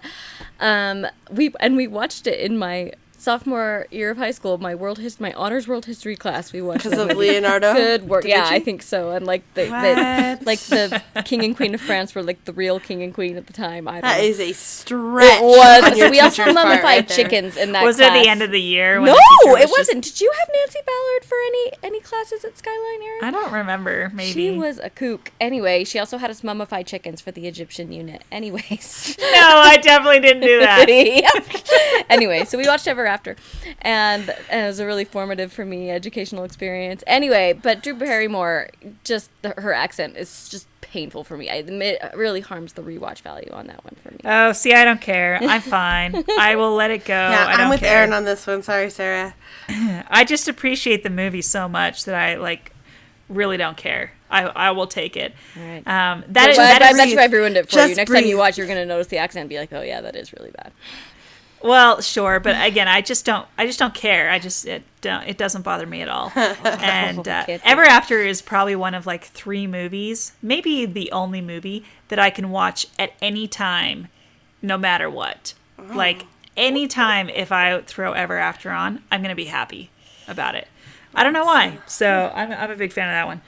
um, 0.59 1.07
we 1.31 1.53
and 1.59 1.75
we 1.75 1.87
watched 1.87 2.27
it 2.27 2.39
in 2.39 2.57
my 2.57 2.91
sophomore 3.21 3.87
year 3.91 4.09
of 4.11 4.17
high 4.17 4.31
school. 4.31 4.57
My 4.57 4.73
world 4.75 4.97
his 4.97 5.19
my 5.19 5.31
honors 5.33 5.67
world 5.67 5.85
history 5.85 6.15
class. 6.15 6.51
We 6.51 6.61
watched 6.61 6.83
Because 6.83 6.97
that 6.97 7.11
of. 7.11 7.17
Leonardo. 7.17 7.73
Good 7.75 8.07
work. 8.09 8.23
da 8.23 8.29
Yeah, 8.29 8.47
I 8.49 8.59
think 8.59 8.81
so. 8.81 9.11
And 9.11 9.25
like 9.27 9.43
the, 9.53 9.65
the 9.65 10.39
like 10.45 10.59
the 10.59 11.01
king 11.25 11.43
and 11.45 11.55
queen 11.55 11.73
of 11.75 11.81
France 11.81 12.15
were 12.15 12.23
like 12.23 12.43
the 12.45 12.53
real 12.53 12.79
king 12.79 13.03
and 13.03 13.13
queen 13.13 13.37
at 13.37 13.47
the 13.47 13.53
time. 13.53 13.87
I 13.87 13.93
don't 13.93 14.01
That 14.01 14.17
know. 14.17 14.23
is 14.23 14.39
a 14.39 14.53
stretch. 14.53 15.39
it 15.39 15.43
was. 15.43 15.83
on 15.91 15.97
your 15.97 16.09
we 16.09 16.19
also 16.19 16.45
mummified 16.51 16.83
right 16.83 17.07
chickens 17.07 17.57
in 17.57 17.71
that. 17.73 17.83
was 17.83 17.99
it 17.99 18.11
the 18.13 18.27
end 18.27 18.41
of 18.41 18.51
the 18.51 18.61
year 18.61 18.99
when 18.99 19.11
No, 19.11 19.13
the 19.13 19.19
teacher 19.19 19.49
it 19.49 19.53
was 19.53 19.61
just- 19.61 19.77
wasn't. 19.79 20.03
Did 20.03 20.21
you 20.21 20.31
have 20.39 20.49
Nancy 20.53 20.79
Ballard 20.85 21.25
for 21.25 21.37
any 21.47 21.71
any 21.83 21.99
classes 22.01 22.43
at 22.43 22.57
Skyline, 22.57 23.01
Erin? 23.03 23.19
i 23.23 23.31
don't 23.31 23.51
remember 23.53 24.11
maybe 24.13 24.31
She 24.33 24.51
was 24.51 24.79
a 24.79 24.89
kook. 24.89 25.31
Anyway, 25.39 25.83
she 25.83 25.99
also 25.99 26.17
had 26.17 26.29
us 26.31 26.41
mummify 26.41 26.85
chickens 26.85 27.21
for 27.21 27.31
the 27.31 27.47
Egyptian 27.47 27.91
unit. 27.91 28.23
Anyways. 28.31 29.15
no 29.19 29.25
i 29.63 29.77
definitely 29.77 30.19
didn't 30.19 30.41
do 30.43 30.59
that 30.59 30.87
Yep. 30.89 32.05
anyway, 32.09 32.45
so 32.45 32.57
we 32.57 32.65
watched 32.67 32.87
Ever 32.87 33.05
After, 33.11 33.35
and, 33.81 34.29
and 34.49 34.63
it 34.65 34.67
was 34.67 34.79
a 34.79 34.85
really 34.85 35.03
formative 35.05 35.51
for 35.51 35.65
me 35.65 35.89
educational 35.91 36.43
experience. 36.45 37.03
Anyway, 37.05 37.53
but 37.53 37.83
Drew 37.83 37.93
Barrymore, 37.93 38.69
just 39.03 39.29
the, 39.41 39.49
her 39.57 39.73
accent 39.73 40.15
is 40.15 40.47
just 40.49 40.65
painful 40.79 41.23
for 41.25 41.35
me. 41.37 41.49
I 41.49 41.55
admit 41.55 41.99
it 42.01 42.15
really 42.15 42.39
harms 42.41 42.73
the 42.73 42.81
rewatch 42.81 43.19
value 43.21 43.49
on 43.51 43.67
that 43.67 43.83
one 43.83 43.95
for 44.01 44.11
me. 44.11 44.19
oh 44.25 44.51
see 44.51 44.73
i 44.73 44.83
don't 44.83 44.99
care 44.99 45.37
i'm 45.41 45.61
fine 45.61 46.23
i 46.39 46.55
will 46.55 46.75
let 46.75 46.91
it 46.91 47.05
go 47.05 47.13
Yeah, 47.13 47.45
I 47.47 47.51
don't 47.51 47.61
I'm 47.61 47.69
with 47.69 47.79
care. 47.81 47.99
Erin 47.99 48.13
on 48.13 48.23
this 48.25 48.45
one. 48.47 48.61
Sorry, 48.63 48.89
Sarah. 48.89 49.33
I 49.69 50.25
just 50.25 50.47
appreciate 50.47 51.03
the 51.03 51.09
movie 51.09 51.41
so 51.41 51.67
much 51.69 52.05
that 52.05 52.15
I 52.15 52.35
like 52.35 52.73
really 53.29 53.55
don't 53.57 53.77
care. 53.77 54.11
I 54.29 54.43
I 54.43 54.71
will 54.71 54.87
take 54.87 55.15
it. 55.15 55.33
Right. 55.55 55.77
Um, 55.87 56.21
that 56.27 56.33
That's 56.33 56.51
is, 56.53 56.57
why, 56.57 56.65
that 56.65 56.79
that 56.79 56.91
is- 56.91 56.97
that's 56.97 57.15
why 57.15 57.23
I 57.23 57.25
ruined 57.27 57.55
it 57.57 57.69
for 57.69 57.79
you. 57.79 57.87
Just 57.87 57.97
Next 57.97 58.11
time 58.11 58.25
you 58.25 58.37
watch, 58.37 58.57
you're 58.57 58.67
gonna 58.67 58.85
notice 58.85 59.07
the 59.07 59.17
accent 59.17 59.41
and 59.41 59.49
be 59.49 59.57
like, 59.57 59.71
"Oh 59.73 59.81
yeah, 59.81 60.01
that 60.01 60.15
is 60.15 60.33
really 60.33 60.51
bad." 60.51 60.71
Well, 61.63 62.01
sure, 62.01 62.39
but 62.39 62.55
again, 62.65 62.87
I 62.87 63.01
just 63.01 63.25
don't. 63.25 63.47
I 63.57 63.65
just 63.65 63.79
don't 63.79 63.93
care. 63.93 64.29
I 64.29 64.39
just 64.39 64.65
it 64.65 64.83
don't. 65.01 65.27
It 65.27 65.37
doesn't 65.37 65.61
bother 65.63 65.85
me 65.85 66.01
at 66.01 66.09
all. 66.09 66.31
and 66.35 67.27
uh, 67.27 67.45
Ever 67.63 67.83
After 67.83 68.19
is 68.19 68.41
probably 68.41 68.75
one 68.75 68.93
of 68.93 69.05
like 69.05 69.25
three 69.25 69.67
movies, 69.67 70.33
maybe 70.41 70.85
the 70.85 71.11
only 71.11 71.41
movie 71.41 71.83
that 72.07 72.19
I 72.19 72.29
can 72.29 72.49
watch 72.49 72.87
at 72.97 73.13
any 73.21 73.47
time, 73.47 74.07
no 74.61 74.77
matter 74.77 75.09
what. 75.09 75.53
Like 75.77 76.25
any 76.55 76.87
time, 76.87 77.29
if 77.29 77.51
I 77.51 77.81
throw 77.81 78.13
Ever 78.13 78.37
After 78.37 78.71
on, 78.71 79.03
I'm 79.11 79.21
gonna 79.21 79.35
be 79.35 79.45
happy 79.45 79.89
about 80.27 80.55
it. 80.55 80.67
I 81.13 81.23
don't 81.23 81.33
know 81.33 81.45
why. 81.45 81.79
So 81.87 82.31
I'm 82.33 82.51
I'm 82.51 82.71
a 82.71 82.75
big 82.75 82.93
fan 82.93 83.07
of 83.07 83.13
that 83.13 83.27
one. 83.27 83.41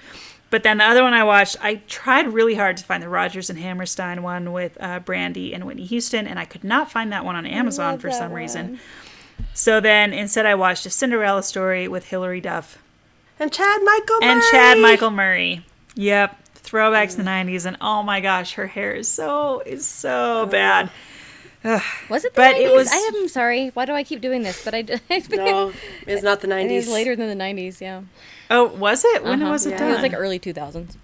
But 0.53 0.61
then 0.61 0.77
the 0.77 0.83
other 0.83 1.01
one 1.01 1.15
I 1.15 1.23
watched, 1.23 1.57
I 1.63 1.77
tried 1.87 2.31
really 2.31 2.53
hard 2.53 2.77
to 2.77 2.83
find 2.83 3.01
the 3.01 3.09
Rodgers 3.09 3.49
and 3.49 3.57
Hammerstein 3.57 4.21
one 4.21 4.53
with 4.53 4.77
uh, 4.79 4.99
Brandy 4.99 5.51
and 5.51 5.65
Whitney 5.65 5.85
Houston, 5.85 6.27
and 6.27 6.37
I 6.37 6.45
could 6.45 6.63
not 6.63 6.91
find 6.91 7.11
that 7.11 7.25
one 7.25 7.35
on 7.35 7.47
Amazon 7.47 7.97
for 7.97 8.09
that 8.09 8.15
some 8.19 8.31
reason. 8.31 8.79
So 9.55 9.79
then 9.79 10.13
instead, 10.13 10.45
I 10.45 10.53
watched 10.53 10.85
a 10.85 10.91
Cinderella 10.91 11.41
story 11.41 11.87
with 11.87 12.05
Hilary 12.09 12.39
Duff 12.39 12.77
And 13.39 13.51
Chad 13.51 13.81
Michael 13.83 14.19
and 14.21 14.37
Murray. 14.41 14.51
Chad 14.51 14.77
Michael 14.77 15.09
Murray. 15.09 15.65
Yep, 15.95 16.37
throwback 16.53 17.09
to 17.09 17.17
the 17.17 17.23
'90s, 17.23 17.65
and 17.65 17.75
oh 17.81 18.03
my 18.03 18.21
gosh, 18.21 18.53
her 18.53 18.67
hair 18.67 18.93
is 18.93 19.09
so 19.09 19.63
is 19.65 19.87
so 19.87 20.45
bad. 20.51 20.91
Was 21.63 22.25
it 22.25 22.35
the 22.35 22.41
But 22.41 22.55
90s? 22.57 22.59
it 22.59 22.75
was- 22.75 22.91
I 22.91 22.97
am 23.15 23.27
sorry. 23.27 23.69
Why 23.69 23.85
do 23.85 23.93
I 23.93 24.03
keep 24.03 24.21
doing 24.21 24.43
this? 24.43 24.63
But 24.63 24.75
I 24.75 24.83
d- 24.83 24.99
it's 25.09 25.27
been- 25.27 25.39
No, 25.43 25.73
it's 26.05 26.21
not 26.21 26.41
the 26.41 26.47
90s. 26.47 26.65
It 26.65 26.71
is 26.73 26.89
later 26.89 27.15
than 27.15 27.35
the 27.35 27.43
90s. 27.43 27.81
Yeah. 27.81 28.01
Oh, 28.53 28.65
was 28.67 29.03
it? 29.03 29.23
When 29.23 29.41
Uh-huh. 29.41 29.51
was 29.51 29.65
it 29.65 29.71
Yeah. 29.71 29.79
done? 29.79 29.89
It 29.89 29.93
was 29.95 30.01
like 30.03 30.13
early 30.13 30.39
2000s. 30.39 30.95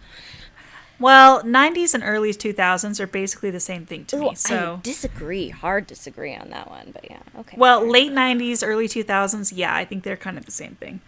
well, 1.00 1.41
'90s 1.43 1.93
and 1.93 2.04
early 2.04 2.32
2000s 2.34 3.00
are 3.00 3.08
basically 3.08 3.50
the 3.52 3.60
same 3.60 3.86
thing 3.86 4.06
to 4.06 4.18
Ooh, 4.18 4.30
me. 4.30 4.36
So 4.36 4.76
I 4.78 4.82
disagree. 4.84 5.50
Hard 5.50 5.88
disagree 5.88 6.36
on 6.36 6.50
that 6.52 6.70
one, 6.70 6.91
but 6.93 7.10
yeah. 7.10 7.20
Okay. 7.39 7.56
Well, 7.58 7.86
late 7.86 8.12
90s, 8.12 8.64
early 8.66 8.88
2000s, 8.88 9.52
yeah, 9.56 9.74
I 9.76 9.84
think 9.86 10.04
they're 10.04 10.18
kind 10.18 10.38
of 10.38 10.45
the 10.45 10.52
same 10.52 10.76
thing. 10.76 11.00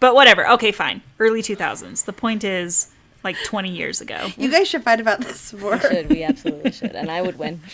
But 0.00 0.14
whatever. 0.14 0.48
Okay, 0.50 0.70
fine. 0.70 1.02
Early 1.18 1.42
2000s. 1.42 2.04
The 2.04 2.12
point 2.12 2.44
is 2.44 2.88
like 3.24 3.36
20 3.44 3.70
years 3.70 4.00
ago. 4.00 4.28
You 4.36 4.48
guys 4.50 4.68
should 4.68 4.84
fight 4.84 5.00
about 5.00 5.20
this 5.20 5.52
more. 5.62 5.80
should 5.80 6.08
we 6.08 6.22
absolutely 6.22 6.70
should, 6.70 6.94
and 6.94 7.10
I 7.10 7.20
would 7.22 7.38
win. 7.38 7.60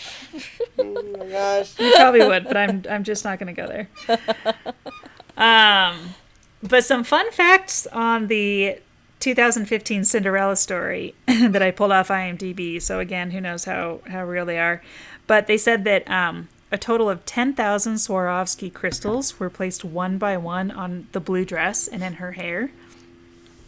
Oh 0.79 1.03
my 1.17 1.25
gosh. 1.27 1.79
You 1.79 1.91
probably 1.91 2.25
would, 2.25 2.43
but 2.45 2.57
I'm 2.57 2.83
I'm 2.89 3.03
just 3.03 3.23
not 3.23 3.39
going 3.39 3.53
to 3.55 3.61
go 3.61 3.67
there. 3.67 3.87
Um 5.37 6.15
but 6.63 6.83
some 6.83 7.03
fun 7.03 7.31
facts 7.31 7.87
on 7.87 8.27
the 8.27 8.79
2015 9.19 10.03
Cinderella 10.03 10.55
story 10.55 11.15
that 11.27 11.61
I 11.61 11.71
pulled 11.71 11.91
off 11.91 12.09
IMDb. 12.09 12.81
So 12.81 12.99
again, 12.99 13.31
who 13.31 13.41
knows 13.41 13.65
how 13.65 14.01
how 14.07 14.25
real 14.25 14.45
they 14.45 14.59
are. 14.59 14.81
But 15.27 15.47
they 15.47 15.57
said 15.57 15.83
that 15.85 16.09
um 16.09 16.49
a 16.71 16.77
total 16.77 17.09
of 17.09 17.25
10,000 17.25 17.95
Swarovski 17.95 18.73
crystals 18.73 19.39
were 19.39 19.49
placed 19.49 19.85
one 19.85 20.17
by 20.17 20.35
one 20.35 20.71
on 20.71 21.07
the 21.11 21.19
blue 21.19 21.45
dress 21.45 21.87
and 21.87 22.03
in 22.03 22.13
her 22.13 22.33
hair, 22.33 22.71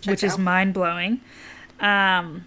which 0.05 0.23
is 0.23 0.37
mind 0.37 0.73
blowing. 0.73 1.21
Um, 1.79 2.45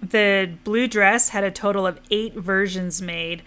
the 0.00 0.50
blue 0.64 0.86
dress 0.86 1.30
had 1.30 1.42
a 1.44 1.50
total 1.50 1.86
of 1.86 2.00
eight 2.10 2.34
versions 2.34 3.02
made 3.02 3.42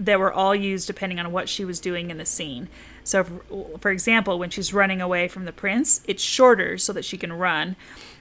that 0.00 0.18
were 0.18 0.32
all 0.32 0.54
used 0.54 0.86
depending 0.86 1.20
on 1.20 1.30
what 1.30 1.48
she 1.48 1.64
was 1.64 1.78
doing 1.78 2.10
in 2.10 2.16
the 2.16 2.26
scene. 2.26 2.68
So, 3.10 3.24
for, 3.24 3.78
for 3.80 3.90
example, 3.90 4.38
when 4.38 4.50
she's 4.50 4.72
running 4.72 5.00
away 5.00 5.28
from 5.28 5.44
the 5.44 5.52
prince, 5.52 6.00
it's 6.06 6.22
shorter 6.22 6.78
so 6.78 6.92
that 6.92 7.04
she 7.04 7.16
can 7.18 7.32
run. 7.32 7.76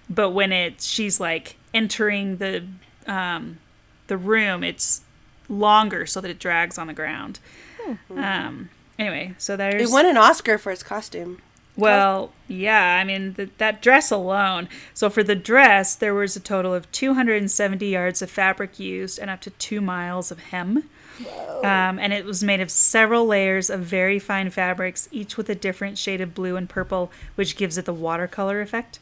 But 0.10 0.32
when 0.32 0.52
it 0.52 0.82
she's 0.82 1.20
like 1.20 1.56
entering 1.74 2.38
the 2.38 2.64
um, 3.08 3.60
the 4.08 4.18
room, 4.18 4.64
it's 4.64 5.02
longer 5.48 6.06
so 6.06 6.22
that 6.22 6.30
it 6.32 6.40
drags 6.40 6.78
on 6.78 6.88
the 6.88 6.94
ground. 6.94 7.40
Um, 8.16 8.70
anyway, 8.98 9.34
so 9.38 9.56
there's 9.56 9.82
It 9.82 9.94
won 9.94 10.06
an 10.06 10.18
Oscar 10.18 10.58
for 10.58 10.72
its 10.72 10.84
costume. 10.84 11.42
well, 11.76 12.32
yeah, 12.48 12.98
I 13.00 13.04
mean 13.04 13.34
th- 13.36 13.50
that 13.58 13.82
dress 13.82 14.12
alone. 14.12 14.68
So 14.94 15.10
for 15.10 15.24
the 15.24 15.36
dress, 15.36 15.96
there 15.96 16.14
was 16.14 16.36
a 16.36 16.40
total 16.40 16.74
of 16.74 16.92
270 16.92 17.86
yards 17.88 18.22
of 18.22 18.30
fabric 18.30 18.80
used 18.80 19.18
and 19.20 19.30
up 19.30 19.42
to 19.42 19.50
two 19.52 19.82
miles 19.82 20.32
of 20.32 20.40
hem. 20.40 20.90
Um, 21.64 22.00
and 22.00 22.14
it 22.14 22.26
was 22.26 22.44
made 22.44 22.62
of 22.62 22.72
several 22.72 23.26
layers 23.26 23.70
of 23.70 23.82
very 23.82 24.20
fine 24.20 24.50
fabrics, 24.50 25.10
each 25.12 25.38
with 25.38 25.50
a 25.50 25.56
different 25.56 25.98
shade 25.98 26.22
of 26.22 26.34
blue 26.34 26.56
and 26.56 26.70
purple, 26.70 27.12
which 27.36 27.56
gives 27.56 27.78
it 27.78 27.86
the 27.86 27.94
watercolor 27.94 28.62
effect. 28.62 29.00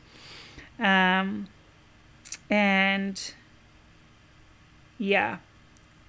Um, 0.79 1.47
and 2.49 3.33
yeah. 4.97 5.37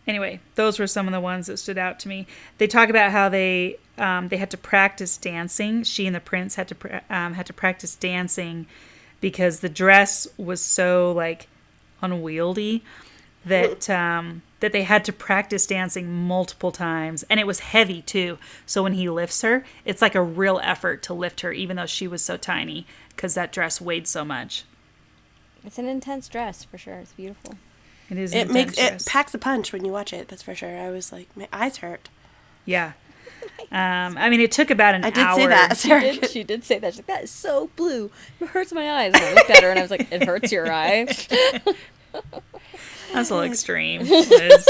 Anyway, 0.07 0.40
those 0.55 0.78
were 0.78 0.86
some 0.86 1.07
of 1.07 1.12
the 1.12 1.20
ones 1.20 1.49
that 1.49 1.59
stood 1.59 1.76
out 1.76 1.99
to 2.01 2.09
me. 2.09 2.26
They 2.57 2.66
talk 2.66 2.88
about 2.88 3.11
how 3.12 3.28
they 3.28 3.76
um, 3.99 4.28
they 4.28 4.38
had 4.38 4.51
to 4.53 4.57
practice 4.57 5.18
dancing. 5.18 5.82
She 5.82 6.07
and 6.07 6.16
the 6.16 6.20
prince 6.20 6.55
had 6.55 6.68
to 6.68 7.03
um, 7.11 7.34
had 7.34 7.46
to 7.46 7.53
practice 7.53 7.94
dancing 7.94 8.66
because 9.20 9.61
the 9.61 9.68
dress 9.68 10.26
was 10.38 10.62
so 10.62 11.12
like 11.12 11.49
unwieldy 12.01 12.82
that 13.49 13.90
um, 13.90 14.42
that 14.61 14.72
they 14.72 14.82
had 14.82 15.05
to 15.05 15.12
practice 15.12 15.66
dancing 15.66 16.11
multiple 16.12 16.72
times, 16.72 17.24
and 17.30 17.38
it 17.38 17.46
was 17.46 17.61
heavy 17.61 18.03
too. 18.03 18.38
So 18.66 18.82
when 18.82 18.94
he 18.94 19.09
lifts 19.09 19.42
her, 19.42 19.64
it's 19.84 20.03
like 20.03 20.14
a 20.14 20.22
real 20.22 20.61
effort 20.62 21.03
to 21.05 21.14
lift 21.14 21.40
her, 21.42 21.53
even 21.53 21.76
though 21.76 21.86
she 21.86 22.09
was 22.09 22.22
so 22.22 22.36
tiny, 22.36 22.86
because 23.11 23.34
that 23.34 23.53
dress 23.53 23.80
weighed 23.80 24.07
so 24.07 24.24
much. 24.24 24.64
It's 25.64 25.78
an 25.78 25.86
intense 25.86 26.28
dress 26.28 26.64
for 26.64 26.78
sure. 26.78 26.94
It's 26.94 27.12
beautiful. 27.12 27.55
It 28.11 28.18
is. 28.18 28.34
It 28.34 28.51
makes 28.51 28.78
intense 28.78 29.07
it 29.07 29.11
packs 29.11 29.34
a 29.34 29.38
punch 29.38 29.72
when 29.72 29.84
you 29.84 29.92
watch 29.92 30.12
it. 30.12 30.28
That's 30.28 30.42
for 30.42 30.55
sure. 30.55 30.76
I 30.78 30.90
was 30.90 31.12
like, 31.12 31.28
my 31.36 31.49
eyes 31.53 31.78
hurt. 31.78 32.09
Yeah. 32.64 32.92
Um, 33.70 34.16
I 34.16 34.30
mean, 34.30 34.40
it 34.40 34.51
took 34.51 34.70
about 34.70 34.94
an 34.94 35.05
hour. 35.05 35.09
I 35.09 35.11
did 35.11 35.24
hour. 35.24 35.36
say 35.36 35.46
that. 35.46 35.68
She 35.76 35.88
Sarah. 35.88 36.01
did, 36.01 36.30
she 36.30 36.42
did 36.44 36.64
say 36.64 36.78
that. 36.78 36.94
She's 36.94 36.99
like, 37.01 37.07
that 37.07 37.24
is 37.24 37.30
so 37.30 37.70
blue. 37.76 38.11
It 38.40 38.49
hurts 38.49 38.72
my 38.72 38.90
eyes. 39.03 39.12
And 39.14 39.22
I 39.22 39.34
looked 39.34 39.51
at 39.51 39.62
her 39.62 39.70
and 39.70 39.78
I 39.78 39.82
was 39.82 39.90
like, 39.90 40.11
it 40.11 40.24
hurts 40.24 40.51
your 40.51 40.72
eye. 40.72 41.07
That's 43.12 43.30
a 43.30 43.34
little 43.34 43.50
extreme. 43.50 44.02
Liz. 44.09 44.68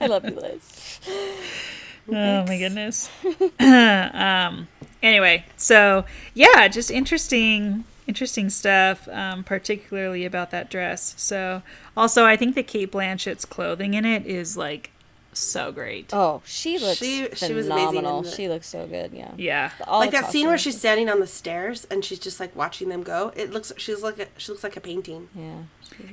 I 0.00 0.06
love 0.06 0.24
you, 0.24 0.32
Liz. 0.32 1.00
oh 2.08 2.44
my 2.46 2.58
goodness. 2.58 3.10
um. 3.60 4.68
Anyway, 5.02 5.44
so 5.56 6.04
yeah, 6.34 6.68
just 6.68 6.90
interesting, 6.90 7.84
interesting 8.06 8.50
stuff. 8.50 9.08
Um, 9.08 9.44
particularly 9.44 10.24
about 10.24 10.50
that 10.50 10.70
dress. 10.70 11.14
So 11.16 11.62
also, 11.96 12.24
I 12.24 12.36
think 12.36 12.54
that 12.54 12.66
Cate 12.66 12.90
Blanchett's 12.90 13.44
clothing 13.44 13.94
in 13.94 14.04
it 14.04 14.26
is 14.26 14.56
like 14.56 14.90
so 15.38 15.72
great. 15.72 16.10
Oh, 16.12 16.42
she 16.44 16.78
looks 16.78 16.98
She- 16.98 17.28
she 17.34 17.52
was 17.52 17.66
amazing 17.66 17.88
phenomenal. 17.88 18.22
the- 18.22 18.30
She 18.30 18.48
looks 18.48 18.66
so 18.68 18.86
good. 18.86 19.12
Yeah. 19.12 19.30
Yeah. 19.36 19.70
All 19.86 20.00
like 20.00 20.10
the 20.10 20.18
that 20.22 20.30
scene 20.30 20.46
where 20.46 20.58
she's 20.58 20.78
standing 20.78 21.08
on 21.08 21.20
the 21.20 21.26
stairs 21.26 21.86
and 21.90 22.04
she's 22.04 22.18
just 22.18 22.40
like 22.40 22.54
watching 22.56 22.88
them 22.88 23.02
go. 23.02 23.32
It 23.36 23.52
looks 23.52 23.72
she's 23.76 24.02
like 24.02 24.18
a, 24.18 24.26
she 24.38 24.52
looks 24.52 24.64
like 24.64 24.76
a 24.76 24.80
painting. 24.80 25.28
Yeah. 25.34 25.62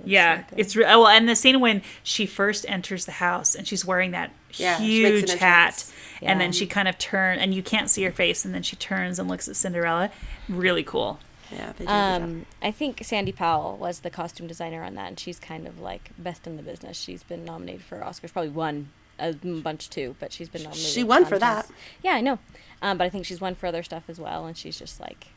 Yeah, 0.05 0.47
so 0.47 0.55
it's 0.57 0.75
re- 0.75 0.85
well, 0.85 1.07
and 1.07 1.27
the 1.27 1.35
scene 1.35 1.59
when 1.59 1.81
she 2.03 2.25
first 2.25 2.65
enters 2.69 3.05
the 3.05 3.11
house 3.13 3.53
and 3.55 3.67
she's 3.67 3.83
wearing 3.83 4.11
that 4.11 4.31
Yeah, 4.53 4.77
she 4.77 5.03
makes 5.03 5.23
an 5.23 5.27
huge 5.29 5.39
hat, 5.39 5.65
entrance. 5.67 5.93
and 6.21 6.39
then 6.39 6.51
she 6.53 6.65
kind 6.67 6.87
of 6.87 6.97
turn 6.97 7.39
and 7.39 7.53
you 7.53 7.61
can't 7.63 7.89
see 7.89 8.03
her 8.03 8.11
face, 8.11 8.45
and 8.45 8.53
then 8.53 8.61
she 8.63 8.75
turns 8.77 9.19
and 9.19 9.27
looks 9.27 9.47
at 9.49 9.55
Cinderella. 9.57 10.09
Really 10.47 10.83
cool. 10.83 11.19
Yeah, 11.51 11.73
they 11.77 11.85
did. 11.85 11.87
a 11.89 11.91
good 11.91 12.19
job. 12.19 12.21
Um, 12.23 12.45
I 12.61 12.71
think 12.71 13.03
Sandy 13.03 13.31
Powell 13.33 13.75
was 13.77 13.99
the 14.01 14.09
costume 14.09 14.47
designer 14.47 14.83
on 14.83 14.95
that, 14.95 15.07
and 15.09 15.19
she's 15.19 15.37
kind 15.39 15.67
of 15.67 15.79
like 15.79 16.11
best 16.17 16.47
in 16.47 16.55
the 16.55 16.63
business. 16.63 16.97
She's 16.97 17.23
been 17.23 17.43
nominated 17.43 17.81
for 17.83 17.97
Oscars, 17.99 18.31
probably 18.31 18.51
won 18.51 18.89
a 19.19 19.33
bunch 19.33 19.89
too, 19.89 20.15
but 20.19 20.31
she's 20.31 20.49
been 20.49 20.63
nominated. 20.63 20.91
She 20.91 21.03
won 21.03 21.25
for 21.25 21.39
that. 21.39 21.67
Yeah, 22.01 22.13
I 22.13 22.21
know, 22.21 22.39
um, 22.81 22.97
but 22.97 23.05
I 23.05 23.09
think 23.09 23.25
she's 23.25 23.41
won 23.41 23.55
for 23.55 23.67
other 23.67 23.83
stuff 23.83 24.03
as 24.07 24.19
well, 24.19 24.45
and 24.45 24.57
she's 24.57 24.77
just 24.77 24.99
like, 24.99 25.27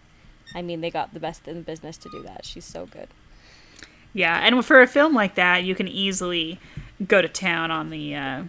I 0.54 0.62
mean, 0.62 0.80
they 0.80 0.90
got 0.90 1.14
the 1.14 1.20
best 1.20 1.46
in 1.46 1.56
the 1.56 1.62
business 1.62 1.96
to 1.98 2.08
do 2.10 2.22
that. 2.22 2.44
She's 2.44 2.64
so 2.64 2.86
good. 2.86 3.08
Yeah, 4.12 4.38
and 4.42 4.64
for 4.64 4.80
a 4.80 4.86
film 4.86 5.14
like 5.14 5.34
that, 5.34 5.64
you 5.64 5.74
can 5.74 5.88
easily 5.88 6.58
go 7.06 7.20
to 7.20 7.28
town 7.28 7.70
on 7.70 7.90
the 7.90 8.14
uh, 8.14 8.42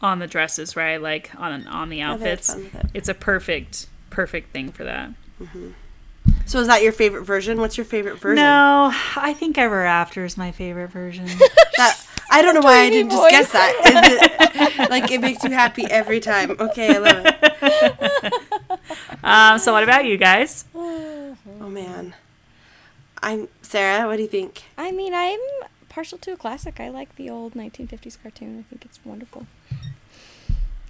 on 0.00 0.20
the 0.20 0.26
dresses, 0.26 0.76
right? 0.76 1.00
Like 1.00 1.30
on 1.36 1.66
on 1.66 1.88
the 1.88 2.02
outfits. 2.02 2.54
it. 2.54 2.72
It's 2.94 3.08
a 3.08 3.14
perfect 3.14 3.88
perfect 4.10 4.52
thing 4.52 4.70
for 4.70 4.84
that. 4.84 5.10
So 6.46 6.60
is 6.60 6.66
that 6.66 6.82
your 6.82 6.92
favorite 6.92 7.22
version? 7.22 7.60
What's 7.60 7.76
your 7.76 7.84
favorite 7.84 8.18
version? 8.18 8.36
No, 8.36 8.92
I 9.16 9.32
think 9.32 9.56
Ever 9.56 9.84
After 9.84 10.24
is 10.24 10.36
my 10.36 10.52
favorite 10.52 10.90
version. 10.90 11.26
That, 11.76 11.98
I 12.30 12.42
don't 12.42 12.54
know 12.54 12.60
why 12.60 12.82
I 12.82 12.90
didn't 12.90 13.10
just 13.10 13.30
guess 13.30 13.52
that. 13.52 13.74
it- 13.84 14.90
like 14.90 15.10
it 15.10 15.20
makes 15.20 15.42
you 15.44 15.50
happy 15.50 15.84
every 15.90 16.20
time. 16.20 16.52
Okay, 16.58 16.94
I 16.94 16.98
love 16.98 17.26
it. 17.26 18.80
um, 19.24 19.58
so, 19.58 19.72
what 19.72 19.82
about 19.82 20.04
you 20.04 20.16
guys? 20.16 20.64
Oh 20.74 21.36
man. 21.68 22.14
I'm 23.22 23.48
Sarah, 23.62 24.06
what 24.06 24.16
do 24.16 24.22
you 24.22 24.28
think? 24.28 24.62
I 24.78 24.92
mean, 24.92 25.12
I'm 25.12 25.40
partial 25.88 26.16
to 26.18 26.32
a 26.32 26.36
classic. 26.36 26.80
I 26.80 26.88
like 26.88 27.16
the 27.16 27.28
old 27.28 27.54
1950s 27.54 28.16
cartoon. 28.22 28.60
I 28.60 28.62
think 28.70 28.84
it's 28.84 28.98
wonderful. 29.04 29.46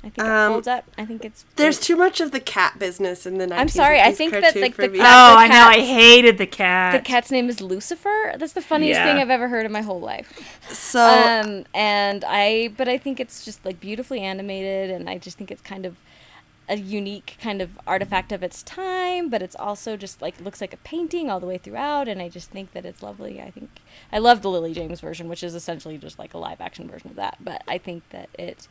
I 0.02 0.08
think 0.08 0.18
it 0.18 0.24
Um, 0.30 0.52
holds 0.52 0.66
up. 0.66 0.84
I 0.96 1.04
think 1.04 1.24
it's. 1.26 1.44
There's 1.56 1.76
great. 1.78 1.84
too 1.84 1.96
much 1.96 2.20
of 2.20 2.30
the 2.30 2.40
cat 2.40 2.78
business 2.78 3.26
in 3.26 3.36
the 3.38 3.46
1950s 3.46 3.58
I'm 3.60 3.68
sorry, 3.68 4.00
I 4.00 4.12
think 4.12 4.32
that, 4.32 4.56
like, 4.56 4.76
the 4.76 4.88
cat- 4.88 4.90
Oh, 4.90 5.34
the 5.34 5.40
I 5.40 5.48
know. 5.48 5.66
I 5.66 5.80
hated 5.80 6.38
the 6.38 6.46
cat. 6.46 6.92
The 6.94 7.00
cat's 7.00 7.30
name 7.30 7.48
is 7.50 7.60
Lucifer. 7.60 8.34
That's 8.38 8.54
the 8.54 8.62
funniest 8.62 8.98
Yeah. 8.98 9.04
thing 9.12 9.20
I've 9.20 9.28
ever 9.30 9.48
heard 9.48 9.66
in 9.66 9.72
my 9.72 9.82
whole 9.82 10.00
life. 10.00 10.32
So 10.70 11.00
um, 11.04 11.64
and 11.74 12.24
I, 12.26 12.72
but 12.76 12.88
I 12.88 12.96
think 12.96 13.20
it's 13.20 13.44
just 13.44 13.62
like 13.64 13.78
beautifully 13.78 14.20
animated, 14.20 14.90
and 14.90 15.08
I 15.10 15.18
just 15.18 15.36
think 15.36 15.50
it's 15.50 15.60
kind 15.62 15.84
of 15.84 15.96
a 16.68 16.76
unique 16.76 17.36
kind 17.42 17.60
of 17.60 17.70
artifact 17.86 18.30
of 18.32 18.42
its 18.42 18.62
time. 18.62 19.28
But 19.28 19.42
it's 19.42 19.56
also 19.56 19.98
just 19.98 20.22
like 20.22 20.40
looks 20.40 20.62
like 20.62 20.72
a 20.72 20.76
painting 20.78 21.28
all 21.30 21.40
the 21.40 21.46
way 21.46 21.58
throughout, 21.58 22.08
and 22.08 22.22
I 22.22 22.30
just 22.30 22.50
think 22.50 22.72
that 22.72 22.86
it's 22.86 23.02
lovely. 23.02 23.40
I 23.42 23.50
think 23.50 23.68
I 24.12 24.18
love 24.18 24.40
the 24.40 24.48
Lily 24.50 24.72
James 24.72 25.00
version, 25.00 25.28
which 25.28 25.42
is 25.42 25.54
essentially 25.54 25.98
just 25.98 26.18
like 26.18 26.32
a 26.32 26.38
live 26.38 26.60
action 26.62 26.88
version 26.88 27.10
of 27.10 27.16
that. 27.16 27.36
But 27.40 27.62
I 27.68 27.76
think 27.76 28.02
that 28.10 28.30
it. 28.38 28.66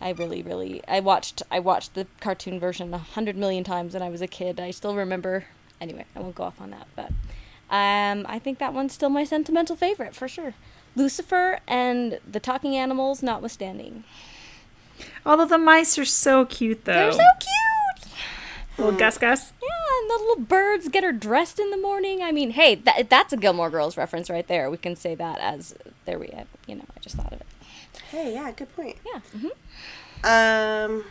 I 0.00 0.10
really, 0.10 0.42
really, 0.42 0.82
I 0.88 1.00
watched, 1.00 1.42
I 1.50 1.60
watched 1.60 1.94
the 1.94 2.06
cartoon 2.20 2.58
version 2.58 2.92
a 2.92 2.98
hundred 2.98 3.36
million 3.36 3.62
times 3.62 3.94
when 3.94 4.02
I 4.02 4.08
was 4.08 4.20
a 4.20 4.26
kid. 4.26 4.58
I 4.58 4.70
still 4.70 4.96
remember. 4.96 5.44
Anyway, 5.80 6.04
I 6.16 6.20
won't 6.20 6.34
go 6.34 6.44
off 6.44 6.60
on 6.60 6.70
that, 6.70 6.86
but 6.96 7.10
um, 7.70 8.26
I 8.28 8.38
think 8.38 8.58
that 8.58 8.74
one's 8.74 8.92
still 8.92 9.08
my 9.08 9.24
sentimental 9.24 9.76
favorite 9.76 10.14
for 10.14 10.28
sure. 10.28 10.54
Lucifer 10.94 11.60
and 11.66 12.18
the 12.30 12.40
talking 12.40 12.76
animals, 12.76 13.22
notwithstanding. 13.22 14.04
Although 15.24 15.46
the 15.46 15.58
mice 15.58 15.98
are 15.98 16.04
so 16.04 16.44
cute, 16.44 16.84
though. 16.84 16.92
They're 16.92 17.12
so 17.12 17.18
cute. 17.40 18.12
Little 18.78 18.98
Gus 18.98 19.18
Gus. 19.18 19.52
Yeah, 19.62 20.00
and 20.00 20.10
the 20.10 20.24
little 20.24 20.44
birds 20.44 20.88
get 20.88 21.04
her 21.04 21.12
dressed 21.12 21.58
in 21.58 21.70
the 21.70 21.76
morning. 21.76 22.22
I 22.22 22.32
mean, 22.32 22.50
hey, 22.50 22.74
that, 22.74 23.08
that's 23.08 23.32
a 23.32 23.36
Gilmore 23.36 23.70
Girls 23.70 23.96
reference 23.96 24.30
right 24.30 24.46
there. 24.46 24.70
We 24.70 24.78
can 24.78 24.96
say 24.96 25.14
that 25.14 25.38
as 25.38 25.74
there 26.04 26.18
we, 26.18 26.32
you 26.66 26.76
know, 26.76 26.84
I 26.96 27.00
just 27.00 27.16
thought 27.16 27.32
of 27.32 27.40
it. 27.40 27.46
Hey, 28.12 28.34
yeah, 28.34 28.50
good 28.52 28.74
point. 28.76 28.96
Yeah. 29.06 29.20
hmm 29.40 29.46
Um, 30.24 31.04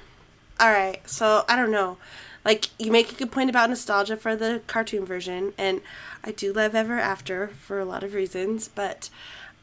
all 0.59 0.71
right. 0.71 1.01
So 1.09 1.43
I 1.49 1.55
don't 1.55 1.71
know. 1.71 1.97
Like 2.45 2.69
you 2.79 2.91
make 2.91 3.11
a 3.11 3.15
good 3.15 3.31
point 3.31 3.49
about 3.49 3.69
nostalgia 3.69 4.17
for 4.17 4.35
the 4.35 4.61
cartoon 4.67 5.05
version, 5.05 5.53
and 5.57 5.81
I 6.23 6.31
do 6.31 6.53
love 6.53 6.73
Ever 6.73 6.99
After 6.99 7.49
for 7.49 7.79
a 7.79 7.85
lot 7.85 8.03
of 8.03 8.13
reasons, 8.15 8.67
but 8.67 9.09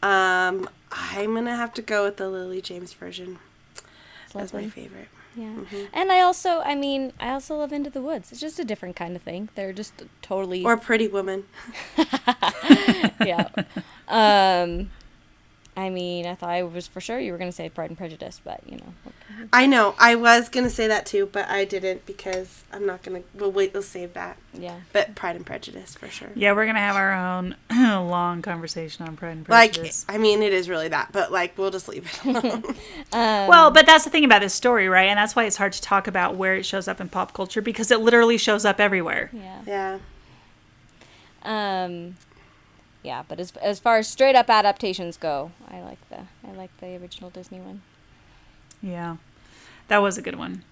um, 0.03 0.69
I'm 0.93 1.35
gonna 1.35 1.57
have 1.57 1.75
to 1.75 1.83
go 1.83 2.05
with 2.05 2.19
the 2.19 2.29
Lily 2.29 2.61
James 2.63 2.93
version 2.93 3.39
That's 4.33 4.53
my 4.53 4.69
favorite. 4.69 5.09
Yeah. 5.37 5.55
And 5.93 6.11
I 6.11 6.21
also, 6.21 6.61
I 6.61 6.75
mean, 6.75 7.13
I 7.21 7.31
also 7.31 7.57
love 7.57 7.73
Into 7.73 7.91
the 7.91 8.03
Woods. 8.03 8.33
It's 8.33 8.41
just 8.41 8.59
a 8.59 8.65
different 8.65 8.97
kind 8.97 9.15
of 9.17 9.23
thing. 9.23 9.49
They're 9.55 9.73
just 9.73 9.93
totally. 10.23 10.65
Or 10.65 10.77
Pretty 10.77 11.07
Woman. 11.09 11.45
yeah. 13.25 13.49
Um, 14.09 14.89
I 15.79 15.91
mean, 15.91 16.27
I 16.27 16.35
thought 16.35 16.51
I 16.51 16.65
was 16.65 16.89
for 16.89 17.01
sure 17.01 17.21
you 17.21 17.31
were 17.31 17.39
going 17.39 17.51
to 17.51 17.57
say 17.57 17.69
Pride 17.69 17.91
and 17.91 17.97
Prejudice, 17.97 18.41
but 18.43 18.61
you 18.67 18.79
know. 18.79 19.13
I 19.53 19.67
know. 19.67 19.95
I 19.99 20.17
was 20.17 20.49
gonna 20.49 20.71
say 20.71 20.89
that 20.89 21.07
too, 21.07 21.29
but 21.31 21.49
I 21.49 21.65
didn't 21.65 22.05
because 22.07 22.65
I'm 22.73 22.85
not 22.85 23.03
gonna. 23.03 23.23
We'll 23.35 23.53
wait. 23.53 23.73
We'll 23.73 23.83
save 23.83 24.15
that. 24.15 24.37
Yeah. 24.53 24.81
But 24.93 25.15
Pride 25.15 25.37
and 25.37 25.47
Prejudice 25.47 25.95
for 25.95 26.09
sure. 26.09 26.31
Yeah, 26.35 26.53
we're 26.53 26.67
gonna 26.67 26.81
have 26.81 26.97
our 26.97 27.13
own 27.13 27.55
long 27.71 28.43
conversation 28.43 29.07
on 29.07 29.17
Pride 29.17 29.37
and 29.37 29.47
Prejudice. 29.47 30.05
Like, 30.09 30.17
I 30.17 30.19
mean, 30.19 30.43
it 30.43 30.53
is 30.53 30.69
really 30.69 30.89
that, 30.89 31.11
but 31.13 31.31
like, 31.31 31.57
we'll 31.57 31.71
just 31.71 31.89
leave 31.89 32.07
it 32.07 32.25
alone. 32.45 32.65
Um, 33.13 33.49
well, 33.49 33.71
but 33.71 33.87
that's 33.87 34.05
the 34.05 34.11
thing 34.11 34.25
about 34.25 34.41
this 34.41 34.55
story, 34.55 34.89
right? 34.89 35.09
And 35.09 35.17
that's 35.17 35.37
why 35.37 35.45
it's 35.45 35.57
hard 35.57 35.73
to 35.75 35.83
talk 35.83 36.09
about 36.09 36.35
where 36.35 36.57
it 36.57 36.67
shows 36.67 36.89
up 36.89 37.01
in 37.01 37.09
pop 37.09 37.33
culture 37.33 37.63
because 37.63 37.91
it 37.91 38.01
literally 38.01 38.39
shows 38.39 38.65
up 38.65 38.81
everywhere. 38.81 39.31
Yeah. 39.33 39.99
yeah. 41.45 41.85
Um, 41.85 42.17
yeah, 43.09 43.23
but 43.27 43.41
as 43.41 43.53
as 43.63 43.81
far 43.81 43.97
as 43.97 44.07
straight 44.07 44.37
up 44.37 44.51
adaptations 44.51 45.17
go, 45.17 45.51
I 45.67 45.81
like 45.81 45.99
the 46.11 46.21
I 46.47 46.53
like 46.55 46.71
the 46.79 46.95
original 46.97 47.31
Disney 47.31 47.59
one. 47.59 47.81
Yeah, 48.83 49.17
that 49.89 50.03
was 50.03 50.19
a 50.19 50.23
good 50.23 50.37
one. 50.37 50.63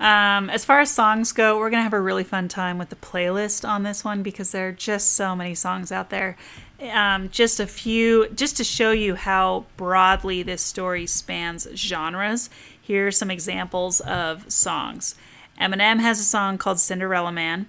Um, 0.00 0.48
as 0.48 0.64
far 0.64 0.80
as 0.80 0.90
songs 0.90 1.30
go, 1.30 1.58
we're 1.58 1.68
gonna 1.68 1.82
have 1.82 1.92
a 1.92 2.00
really 2.00 2.24
fun 2.24 2.48
time 2.48 2.78
with 2.78 2.88
the 2.88 2.96
playlist 2.96 3.68
on 3.68 3.82
this 3.82 4.02
one 4.02 4.22
because 4.22 4.50
there 4.50 4.68
are 4.68 4.72
just 4.72 5.12
so 5.12 5.36
many 5.36 5.54
songs 5.54 5.92
out 5.92 6.08
there. 6.08 6.38
Um, 6.90 7.28
just 7.28 7.60
a 7.60 7.66
few, 7.66 8.28
just 8.30 8.56
to 8.56 8.64
show 8.64 8.92
you 8.92 9.14
how 9.14 9.66
broadly 9.76 10.42
this 10.42 10.62
story 10.62 11.06
spans 11.06 11.68
genres. 11.74 12.48
Here 12.80 13.08
are 13.08 13.12
some 13.12 13.30
examples 13.30 14.00
of 14.00 14.50
songs. 14.50 15.16
Eminem 15.60 16.00
has 16.00 16.18
a 16.18 16.24
song 16.24 16.56
called 16.56 16.80
"Cinderella 16.80 17.30
Man." 17.30 17.68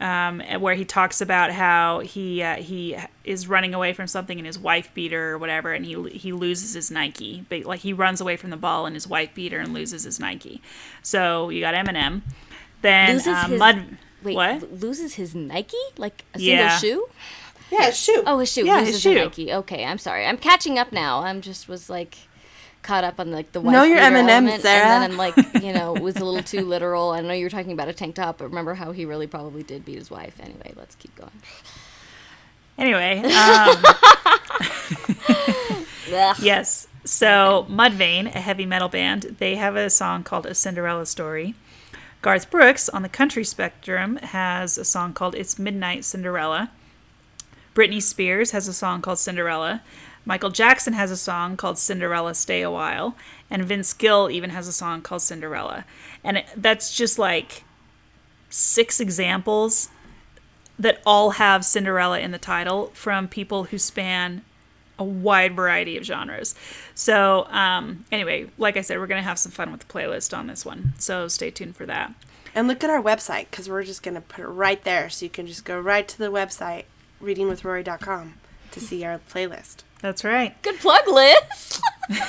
Um, 0.00 0.40
where 0.60 0.74
he 0.74 0.84
talks 0.84 1.20
about 1.20 1.50
how 1.50 2.00
he 2.00 2.42
uh, 2.42 2.56
he 2.56 2.96
is 3.24 3.48
running 3.48 3.74
away 3.74 3.92
from 3.92 4.06
something 4.06 4.38
and 4.38 4.46
his 4.46 4.58
wife 4.58 4.90
beat 4.94 5.12
her 5.12 5.32
or 5.32 5.38
whatever, 5.38 5.72
and 5.72 5.84
he 5.84 6.08
he 6.10 6.32
loses 6.32 6.74
his 6.74 6.90
Nike. 6.90 7.44
But 7.48 7.64
like 7.64 7.80
he 7.80 7.92
runs 7.92 8.20
away 8.20 8.36
from 8.36 8.50
the 8.50 8.56
ball 8.56 8.86
and 8.86 8.94
his 8.94 9.06
wife 9.08 9.30
beat 9.34 9.52
her 9.52 9.58
and 9.58 9.74
loses 9.74 10.04
his 10.04 10.20
Nike. 10.20 10.62
So 11.02 11.48
you 11.50 11.60
got 11.60 11.74
Eminem. 11.74 12.22
Then 12.82 13.14
Loses 13.16 13.26
uh, 13.34 13.46
his 13.48 13.58
Mud 13.58 13.96
wait, 14.22 14.36
What? 14.36 14.62
l- 14.62 14.68
loses 14.70 15.14
his 15.14 15.34
Nike? 15.34 15.76
Like 15.96 16.24
a 16.34 16.38
Yeah. 16.38 16.76
single 16.78 17.00
shoe? 17.00 17.08
Yeah, 17.70 17.90
shoot. 17.90 18.22
Oh, 18.26 18.38
his 18.38 18.50
shoe. 18.52 18.64
Yeah, 18.64 18.82
his 18.84 19.00
shoe. 19.00 19.14
Nike. 19.14 19.52
Okay, 19.52 19.84
I'm 19.84 19.98
sorry. 19.98 20.24
I'm 20.24 20.38
catching 20.38 20.78
up 20.78 20.92
now. 20.92 21.20
I'm 21.24 21.40
just 21.40 21.68
was 21.68 21.90
like 21.90 22.16
caught 22.88 23.04
up 23.04 23.20
on 23.20 23.30
like 23.30 23.52
the 23.52 23.60
Know 23.60 23.82
wife 23.82 23.88
your 23.90 23.98
beater 23.98 24.16
M&Ms, 24.16 24.30
element, 24.30 24.62
Sarah. 24.62 24.86
and 24.86 25.02
then 25.02 25.10
I'm 25.10 25.16
like, 25.18 25.36
you 25.62 25.74
know, 25.74 25.92
was 25.92 26.16
a 26.16 26.24
little 26.24 26.42
too 26.42 26.62
literal. 26.62 27.10
I 27.10 27.20
know 27.20 27.34
you 27.34 27.44
were 27.44 27.50
talking 27.50 27.72
about 27.72 27.88
a 27.88 27.92
tank 27.92 28.14
top, 28.14 28.38
but 28.38 28.44
remember 28.46 28.74
how 28.74 28.92
he 28.92 29.04
really 29.04 29.26
probably 29.26 29.62
did 29.62 29.84
beat 29.84 29.98
his 29.98 30.10
wife. 30.10 30.40
Anyway, 30.40 30.72
let's 30.74 30.94
keep 30.94 31.14
going. 31.14 31.30
Anyway, 32.78 33.18
um, 33.24 33.82
yes. 36.40 36.88
So 37.04 37.66
Mudvayne, 37.68 38.26
a 38.34 38.40
heavy 38.40 38.64
metal 38.64 38.88
band, 38.88 39.36
they 39.38 39.56
have 39.56 39.76
a 39.76 39.90
song 39.90 40.22
called 40.24 40.46
"A 40.46 40.54
Cinderella 40.54 41.04
Story." 41.04 41.54
Garth 42.22 42.50
Brooks 42.50 42.88
on 42.88 43.02
the 43.02 43.08
country 43.08 43.44
spectrum 43.44 44.16
has 44.16 44.78
a 44.78 44.84
song 44.84 45.12
called 45.12 45.34
"It's 45.34 45.58
Midnight 45.58 46.06
Cinderella." 46.06 46.70
Britney 47.74 48.02
Spears 48.02 48.52
has 48.52 48.66
a 48.66 48.72
song 48.72 49.02
called 49.02 49.18
Cinderella. 49.18 49.82
Michael 50.28 50.50
Jackson 50.50 50.92
has 50.92 51.10
a 51.10 51.16
song 51.16 51.56
called 51.56 51.78
Cinderella 51.78 52.34
Stay 52.34 52.60
a 52.60 52.70
While. 52.70 53.16
And 53.48 53.64
Vince 53.64 53.94
Gill 53.94 54.30
even 54.30 54.50
has 54.50 54.68
a 54.68 54.74
song 54.74 55.00
called 55.00 55.22
Cinderella. 55.22 55.86
And 56.22 56.36
it, 56.36 56.46
that's 56.54 56.94
just 56.94 57.18
like 57.18 57.64
six 58.50 59.00
examples 59.00 59.88
that 60.78 61.00
all 61.06 61.30
have 61.30 61.64
Cinderella 61.64 62.20
in 62.20 62.30
the 62.30 62.38
title 62.38 62.88
from 62.92 63.26
people 63.26 63.64
who 63.64 63.78
span 63.78 64.44
a 64.98 65.04
wide 65.04 65.56
variety 65.56 65.96
of 65.96 66.04
genres. 66.04 66.54
So, 66.94 67.46
um, 67.46 68.04
anyway, 68.12 68.50
like 68.58 68.76
I 68.76 68.82
said, 68.82 68.98
we're 68.98 69.06
going 69.06 69.22
to 69.22 69.26
have 69.28 69.38
some 69.38 69.50
fun 69.50 69.72
with 69.72 69.80
the 69.80 69.86
playlist 69.86 70.36
on 70.36 70.46
this 70.46 70.62
one. 70.62 70.92
So, 70.98 71.26
stay 71.28 71.50
tuned 71.50 71.74
for 71.74 71.86
that. 71.86 72.12
And 72.54 72.68
look 72.68 72.84
at 72.84 72.90
our 72.90 73.02
website 73.02 73.46
because 73.50 73.70
we're 73.70 73.82
just 73.82 74.02
going 74.02 74.14
to 74.14 74.20
put 74.20 74.44
it 74.44 74.48
right 74.48 74.84
there. 74.84 75.08
So 75.08 75.24
you 75.24 75.30
can 75.30 75.46
just 75.46 75.64
go 75.64 75.80
right 75.80 76.06
to 76.06 76.18
the 76.18 76.30
website, 76.30 76.84
readingwithrory.com, 77.22 78.34
to 78.72 78.80
see 78.80 79.04
our 79.04 79.20
playlist. 79.32 79.84
That's 80.00 80.24
right. 80.24 80.60
Good 80.62 80.78
plug, 80.78 81.06
Liz. 81.08 81.80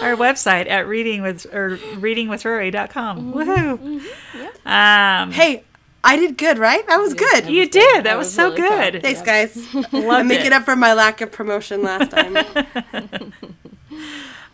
our 0.00 0.14
website 0.16 0.68
at 0.68 0.86
reading 0.86 1.22
with 1.22 1.46
or 1.54 1.76
readingwithrory.com. 1.76 3.32
Mm-hmm. 3.32 3.38
Woohoo! 3.38 4.66
Um, 4.66 5.32
Hey, 5.32 5.64
I 6.04 6.16
did 6.16 6.36
good, 6.38 6.58
right? 6.58 6.86
That 6.86 6.98
was 6.98 7.14
good. 7.14 7.46
you 7.46 7.68
did. 7.68 8.04
That, 8.04 8.16
was, 8.16 8.26
was 8.28 8.34
so 8.34 8.50
really 8.50 8.60
proud. 8.68 8.92
good. 8.92 9.02
Thanks, 9.02 9.22
guys. 9.22 9.74
Loved 9.74 9.94
I'm 9.94 10.28
making 10.28 10.46
it. 10.46 10.52
up 10.52 10.64
for 10.64 10.76
my 10.76 10.94
lack 10.94 11.20
of 11.20 11.32
promotion 11.32 11.82
last 11.82 12.10
time. 12.12 13.32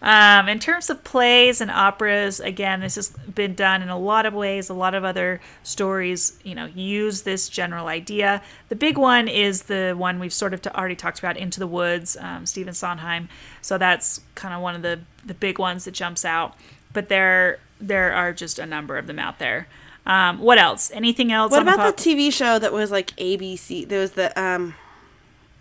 Um, 0.03 0.49
in 0.49 0.59
terms 0.59 0.91
of 0.91 1.05
plays 1.05 1.61
and 1.61 1.71
operas, 1.71 2.41
again, 2.41 2.81
this 2.81 2.97
has 2.97 3.11
been 3.11 3.55
done 3.55 3.83
in 3.83 3.89
a 3.89 3.99
lot 3.99 4.27
of 4.27 4.35
ways. 4.35 4.69
A 4.69 4.75
lot 4.75 4.97
of 4.97 5.05
other 5.05 5.41
stories, 5.63 6.37
you 6.43 6.57
know, 6.57 6.67
use 6.67 7.23
this 7.23 7.49
general 7.49 7.87
idea. 7.87 8.43
The 8.69 8.75
big 8.75 8.99
one 8.99 9.29
is 9.29 9.63
the 9.63 9.95
one 9.97 10.19
we've 10.19 10.33
sort 10.33 10.55
of 10.55 10.63
t- 10.63 10.71
already 10.71 10.97
talked 10.97 11.21
about, 11.21 11.37
Into 11.37 11.61
the 11.61 11.69
Woods, 11.69 12.17
um, 12.21 12.47
Stephen 12.47 12.75
Sondheim. 12.75 13.29
So 13.61 13.79
that's 13.79 14.21
kind 14.35 14.53
of 14.53 14.61
one 14.61 14.75
of 14.75 14.83
the 14.83 15.01
the 15.25 15.35
big 15.35 15.61
ones 15.61 15.85
that 15.85 15.93
jumps 15.93 16.25
out. 16.25 16.57
But 16.93 17.09
there 17.09 17.61
there 17.81 18.13
are 18.13 18.33
just 18.33 18.59
a 18.59 18.67
number 18.67 18.99
of 18.99 19.07
them 19.07 19.21
out 19.21 19.39
there. 19.39 19.69
Um, 20.05 20.41
what 20.41 20.59
else? 20.59 20.91
Anything 20.93 21.31
else? 21.31 21.53
what 21.53 21.61
on 21.61 21.67
the 21.67 21.75
about 21.75 21.95
pop- 21.95 21.97
the 21.97 22.03
TV 22.03 22.33
show 22.33 22.59
that 22.59 22.73
was 22.73 22.91
like 22.91 23.15
ABC? 23.17 23.89
There 23.89 24.01
was 24.01 24.13
the 24.13 24.37
um, 24.41 24.75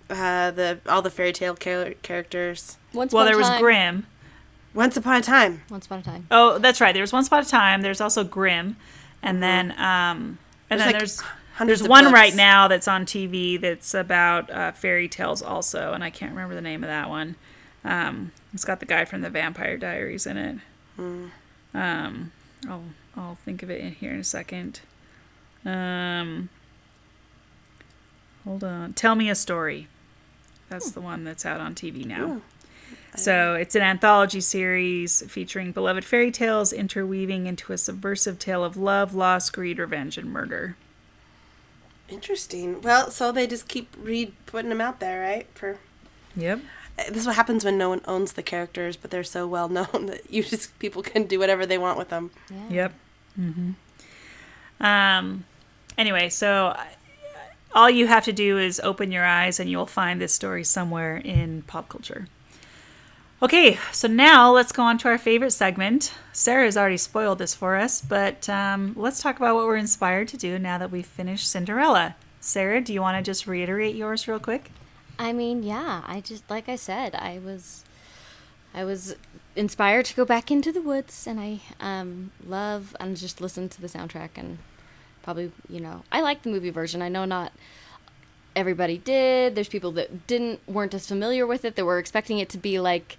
uh, 0.09 0.49
the 0.49 0.79
all 0.89 1.03
the 1.03 1.11
fairy 1.11 1.31
tale 1.31 1.55
char- 1.55 1.93
characters. 2.01 2.77
Once 2.91 3.13
well, 3.13 3.25
there 3.25 3.35
a 3.35 3.39
was. 3.39 3.59
Grimm. 3.59 4.07
Once 4.73 4.95
upon 4.97 5.17
a 5.17 5.21
time. 5.21 5.61
Once 5.69 5.85
upon 5.85 5.99
a 5.99 6.03
time. 6.03 6.27
Oh, 6.31 6.57
that's 6.57 6.79
right. 6.79 6.93
There's 6.93 7.11
Once 7.11 7.27
Upon 7.27 7.41
a 7.41 7.45
Time. 7.45 7.81
There's 7.81 8.01
also 8.01 8.23
Grimm, 8.23 8.77
and 9.21 9.43
then 9.43 9.71
um, 9.73 10.39
and 10.69 10.79
There's, 10.79 10.79
then 10.79 10.87
like, 10.87 10.97
there's 10.97 11.21
there's 11.65 11.83
one 11.87 12.05
books. 12.05 12.13
right 12.13 12.35
now 12.35 12.67
that's 12.67 12.87
on 12.87 13.05
TV 13.05 13.59
that's 13.59 13.93
about 13.93 14.49
uh, 14.49 14.71
fairy 14.71 15.07
tales 15.07 15.41
also, 15.41 15.93
and 15.93 16.03
I 16.03 16.09
can't 16.09 16.31
remember 16.31 16.55
the 16.55 16.61
name 16.61 16.83
of 16.83 16.87
that 16.87 17.09
one. 17.09 17.35
Um, 17.83 18.31
it's 18.53 18.65
got 18.65 18.79
the 18.79 18.85
guy 18.85 19.05
from 19.05 19.21
the 19.21 19.29
Vampire 19.29 19.77
Diaries 19.77 20.25
in 20.25 20.37
it. 20.37 20.57
Hmm. 20.95 21.25
Um, 21.73 22.31
I'll 22.67 22.83
I'll 23.15 23.35
think 23.35 23.63
of 23.63 23.69
it 23.69 23.81
in 23.81 23.93
here 23.93 24.11
in 24.13 24.19
a 24.19 24.23
second. 24.23 24.81
Um, 25.65 26.49
hold 28.43 28.63
on. 28.63 28.93
Tell 28.93 29.15
me 29.15 29.29
a 29.29 29.35
story. 29.35 29.87
That's 30.69 30.91
the 30.91 31.01
one 31.01 31.23
that's 31.23 31.45
out 31.45 31.59
on 31.59 31.75
TV 31.75 32.05
now. 32.05 32.41
So 33.15 33.55
it's 33.55 33.75
an 33.75 33.81
anthology 33.81 34.39
series 34.39 35.21
featuring 35.29 35.73
beloved 35.73 36.05
fairy 36.05 36.31
tales 36.31 36.71
interweaving 36.71 37.45
into 37.45 37.73
a 37.73 37.77
subversive 37.77 38.39
tale 38.39 38.63
of 38.63 38.77
love, 38.77 39.13
loss, 39.13 39.49
greed, 39.49 39.79
revenge, 39.79 40.17
and 40.17 40.31
murder. 40.31 40.77
Interesting. 42.07 42.81
Well, 42.81 43.11
so 43.11 43.31
they 43.31 43.47
just 43.47 43.67
keep 43.67 43.95
read 43.99 44.33
putting 44.45 44.69
them 44.69 44.81
out 44.81 44.99
there, 44.99 45.21
right? 45.21 45.47
For 45.53 45.79
Yep. 46.35 46.59
Uh, 46.97 47.03
this 47.09 47.17
is 47.17 47.27
what 47.27 47.35
happens 47.35 47.63
when 47.65 47.77
no 47.77 47.89
one 47.89 48.01
owns 48.05 48.33
the 48.33 48.43
characters, 48.43 48.95
but 48.95 49.11
they're 49.11 49.23
so 49.23 49.47
well 49.47 49.69
known 49.77 50.05
that 50.07 50.29
you 50.29 50.43
just 50.43 50.77
people 50.79 51.01
can 51.01 51.25
do 51.25 51.39
whatever 51.39 51.65
they 51.65 51.77
want 51.77 51.97
with 51.97 52.09
them. 52.09 52.31
Yep. 52.69 52.93
hmm 53.35 53.71
Um. 54.79 55.45
Anyway, 55.97 56.29
so 56.29 56.67
uh, 56.67 56.83
all 57.73 57.89
you 57.89 58.07
have 58.07 58.23
to 58.25 58.33
do 58.33 58.57
is 58.57 58.79
open 58.81 59.11
your 59.11 59.25
eyes, 59.25 59.59
and 59.59 59.69
you'll 59.69 59.85
find 59.85 60.21
this 60.21 60.33
story 60.33 60.63
somewhere 60.63 61.17
in 61.17 61.61
pop 61.63 61.89
culture. 61.89 62.27
Okay, 63.43 63.79
so 63.91 64.07
now 64.07 64.51
let's 64.51 64.71
go 64.71 64.83
on 64.83 64.99
to 64.99 65.07
our 65.07 65.17
favorite 65.17 65.49
segment. 65.49 66.13
Sarah 66.31 66.65
has 66.65 66.77
already 66.77 66.97
spoiled 66.97 67.39
this 67.39 67.55
for 67.55 67.75
us, 67.75 67.99
but 67.99 68.47
um, 68.47 68.93
let's 68.95 69.19
talk 69.19 69.37
about 69.37 69.55
what 69.55 69.65
we're 69.65 69.77
inspired 69.77 70.27
to 70.27 70.37
do 70.37 70.59
now 70.59 70.77
that 70.77 70.91
we've 70.91 71.07
finished 71.07 71.49
Cinderella. 71.49 72.15
Sarah, 72.39 72.81
do 72.81 72.93
you 72.93 73.01
want 73.01 73.17
to 73.17 73.27
just 73.27 73.47
reiterate 73.47 73.95
yours 73.95 74.27
real 74.27 74.37
quick? 74.37 74.69
I 75.17 75.33
mean, 75.33 75.63
yeah, 75.63 76.03
I 76.05 76.21
just 76.21 76.47
like 76.51 76.69
I 76.69 76.75
said, 76.75 77.15
I 77.15 77.39
was 77.43 77.83
I 78.75 78.83
was 78.83 79.15
inspired 79.55 80.05
to 80.05 80.15
go 80.15 80.23
back 80.23 80.51
into 80.51 80.71
the 80.71 80.81
woods 80.81 81.25
and 81.25 81.39
I 81.39 81.61
um 81.79 82.29
love 82.45 82.95
and 82.99 83.17
just 83.17 83.41
listen 83.41 83.69
to 83.69 83.81
the 83.81 83.87
soundtrack 83.87 84.29
and 84.35 84.59
probably, 85.23 85.51
you 85.67 85.79
know, 85.79 86.03
I 86.11 86.21
like 86.21 86.43
the 86.43 86.51
movie 86.51 86.69
version. 86.69 87.01
I 87.01 87.09
know 87.09 87.25
not 87.25 87.53
everybody 88.55 88.97
did. 88.97 89.55
There's 89.55 89.69
people 89.69 89.91
that 89.93 90.27
didn't 90.27 90.59
weren't 90.67 90.93
as 90.93 91.07
familiar 91.07 91.45
with 91.47 91.65
it 91.65 91.75
that 91.75 91.85
were 91.85 91.99
expecting 91.99 92.39
it 92.39 92.49
to 92.49 92.57
be 92.57 92.79
like, 92.79 93.17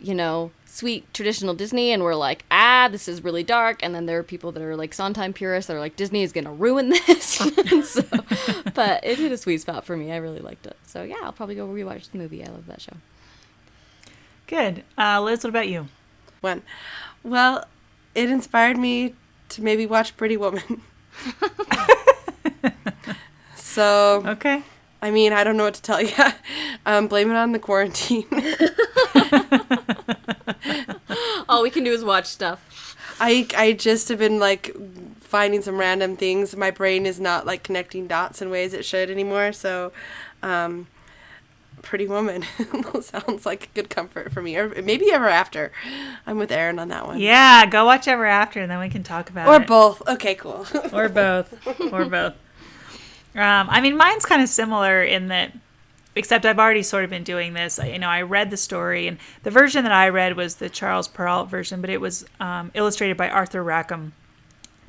you 0.00 0.14
know, 0.14 0.50
sweet 0.64 1.12
traditional 1.12 1.54
Disney 1.54 1.92
and 1.92 2.02
we're 2.02 2.14
like, 2.14 2.44
ah, 2.50 2.88
this 2.90 3.06
is 3.08 3.22
really 3.22 3.42
dark. 3.42 3.82
And 3.82 3.94
then 3.94 4.06
there 4.06 4.18
are 4.18 4.22
people 4.22 4.52
that 4.52 4.62
are 4.62 4.76
like 4.76 4.94
Sondheim 4.94 5.32
purists 5.32 5.68
that 5.68 5.76
are 5.76 5.80
like, 5.80 5.96
Disney 5.96 6.22
is 6.22 6.32
gonna 6.32 6.52
ruin 6.52 6.88
this. 6.90 7.26
so, 7.84 8.02
but 8.74 9.04
it 9.04 9.18
hit 9.18 9.32
a 9.32 9.36
sweet 9.36 9.60
spot 9.60 9.84
for 9.84 9.96
me. 9.96 10.12
I 10.12 10.16
really 10.16 10.40
liked 10.40 10.66
it. 10.66 10.76
So 10.86 11.02
yeah, 11.02 11.16
I'll 11.22 11.32
probably 11.32 11.54
go 11.54 11.66
rewatch 11.66 12.10
the 12.10 12.18
movie. 12.18 12.44
I 12.44 12.48
love 12.48 12.66
that 12.66 12.80
show. 12.80 12.96
Good. 14.46 14.84
Uh, 14.98 15.20
Liz, 15.22 15.44
what 15.44 15.50
about 15.50 15.68
you? 15.68 15.88
One. 16.40 16.62
Well, 17.22 17.64
it 18.14 18.30
inspired 18.30 18.78
me 18.78 19.14
to 19.50 19.62
maybe 19.62 19.86
watch 19.86 20.16
Pretty 20.16 20.36
Woman. 20.36 20.82
so, 23.70 24.22
Okay. 24.26 24.62
I 25.02 25.10
mean, 25.10 25.32
I 25.32 25.44
don't 25.44 25.56
know 25.56 25.64
what 25.64 25.74
to 25.74 25.82
tell 25.82 26.02
you. 26.02 26.12
um, 26.84 27.08
blame 27.08 27.30
it 27.30 27.36
on 27.36 27.52
the 27.52 27.58
quarantine. 27.58 28.26
All 31.48 31.62
we 31.62 31.70
can 31.70 31.84
do 31.84 31.92
is 31.92 32.04
watch 32.04 32.26
stuff. 32.26 32.96
I 33.18 33.46
I 33.56 33.72
just 33.72 34.08
have 34.08 34.18
been 34.18 34.38
like 34.38 34.74
finding 35.20 35.62
some 35.62 35.78
random 35.78 36.16
things. 36.16 36.56
My 36.56 36.70
brain 36.70 37.06
is 37.06 37.18
not 37.20 37.46
like 37.46 37.62
connecting 37.62 38.06
dots 38.06 38.40
in 38.42 38.50
ways 38.50 38.72
it 38.74 38.84
should 38.84 39.10
anymore. 39.10 39.52
So, 39.52 39.92
um, 40.42 40.86
Pretty 41.82 42.06
Woman 42.06 42.44
sounds 43.00 43.46
like 43.46 43.64
a 43.64 43.68
good 43.74 43.90
comfort 43.90 44.32
for 44.32 44.42
me, 44.42 44.56
or 44.56 44.68
maybe 44.82 45.10
Ever 45.10 45.28
After. 45.28 45.72
I'm 46.26 46.38
with 46.38 46.52
Erin 46.52 46.78
on 46.78 46.88
that 46.88 47.06
one. 47.06 47.18
Yeah, 47.18 47.66
go 47.66 47.84
watch 47.84 48.06
Ever 48.06 48.26
After, 48.26 48.60
and 48.60 48.70
then 48.70 48.78
we 48.78 48.88
can 48.90 49.02
talk 49.02 49.30
about 49.30 49.48
it. 49.48 49.50
Or 49.50 49.62
it. 49.62 49.66
both. 49.66 50.06
Okay, 50.08 50.34
cool. 50.34 50.66
or 50.92 51.08
both 51.08 51.52
or 51.92 52.04
both 52.06 52.34
um, 53.34 53.68
i 53.70 53.80
mean 53.80 53.96
mine's 53.96 54.24
kind 54.24 54.42
of 54.42 54.48
similar 54.48 55.02
in 55.02 55.28
that 55.28 55.52
except 56.14 56.44
i've 56.44 56.58
already 56.58 56.82
sort 56.82 57.04
of 57.04 57.10
been 57.10 57.24
doing 57.24 57.54
this. 57.54 57.78
You 57.84 57.98
know 57.98 58.08
i 58.08 58.22
read 58.22 58.50
the 58.50 58.56
story 58.56 59.06
and 59.06 59.18
the 59.42 59.50
version 59.50 59.84
that 59.84 59.92
i 59.92 60.08
read 60.08 60.36
was 60.36 60.56
the 60.56 60.68
charles 60.68 61.08
perrault 61.08 61.48
version 61.48 61.80
but 61.80 61.90
it 61.90 62.00
was 62.00 62.24
um, 62.40 62.70
illustrated 62.74 63.16
by 63.16 63.28
arthur 63.28 63.62
rackham 63.62 64.12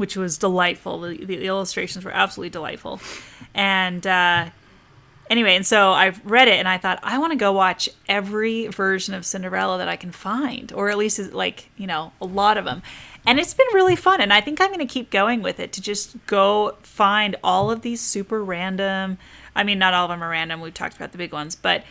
which 0.02 0.18
was 0.18 0.40
delightful. 0.40 1.02
The, 1.02 1.26
the 1.26 1.46
illustrations 1.46 2.04
were 2.04 2.12
absolutely 2.12 2.50
delightful. 2.50 3.00
And 3.54 4.06
uh, 4.08 4.50
anyway, 5.30 5.56
and 5.56 5.66
so 5.66 5.92
I've 5.92 6.26
read 6.26 6.48
it 6.48 6.58
and 6.58 6.68
I 6.68 6.80
thought 6.80 6.98
I 7.04 7.20
want 7.20 7.34
to 7.34 7.38
go 7.38 7.52
watch 7.52 7.88
every 8.10 8.66
version 8.66 9.14
of 9.14 9.28
Cinderella 9.28 9.78
that 9.78 9.88
I 9.88 9.98
can 9.98 10.12
find, 10.12 10.74
or 10.74 10.90
at 10.90 10.98
least 10.98 11.20
like 11.34 11.70
you 11.78 11.86
know 11.86 12.14
a 12.20 12.26
lot 12.26 12.58
of 12.58 12.66
them. 12.66 12.82
And 13.26 13.40
it's 13.40 13.54
been 13.54 13.68
really 13.74 13.96
fun, 13.96 14.20
and 14.20 14.34
I 14.34 14.42
think 14.42 14.60
I'm 14.60 14.70
going 14.70 14.80
to 14.80 14.92
keep 14.92 15.12
going 15.12 15.44
with 15.44 15.60
it 15.60 15.72
to 15.74 15.82
just 15.82 16.16
go 16.26 16.76
find 16.82 17.36
all 17.44 17.70
of 17.70 17.82
these 17.82 18.02
super 18.02 18.44
random. 18.44 19.20
I 19.56 19.64
mean, 19.64 19.78
not 19.78 19.94
all 19.94 20.06
of 20.06 20.10
them 20.10 20.24
are 20.24 20.30
random. 20.30 20.60
We've 20.60 20.74
talked 20.74 20.96
about 20.96 21.12
the 21.12 21.20
big 21.20 21.32
ones, 21.32 21.56
but 21.56 21.84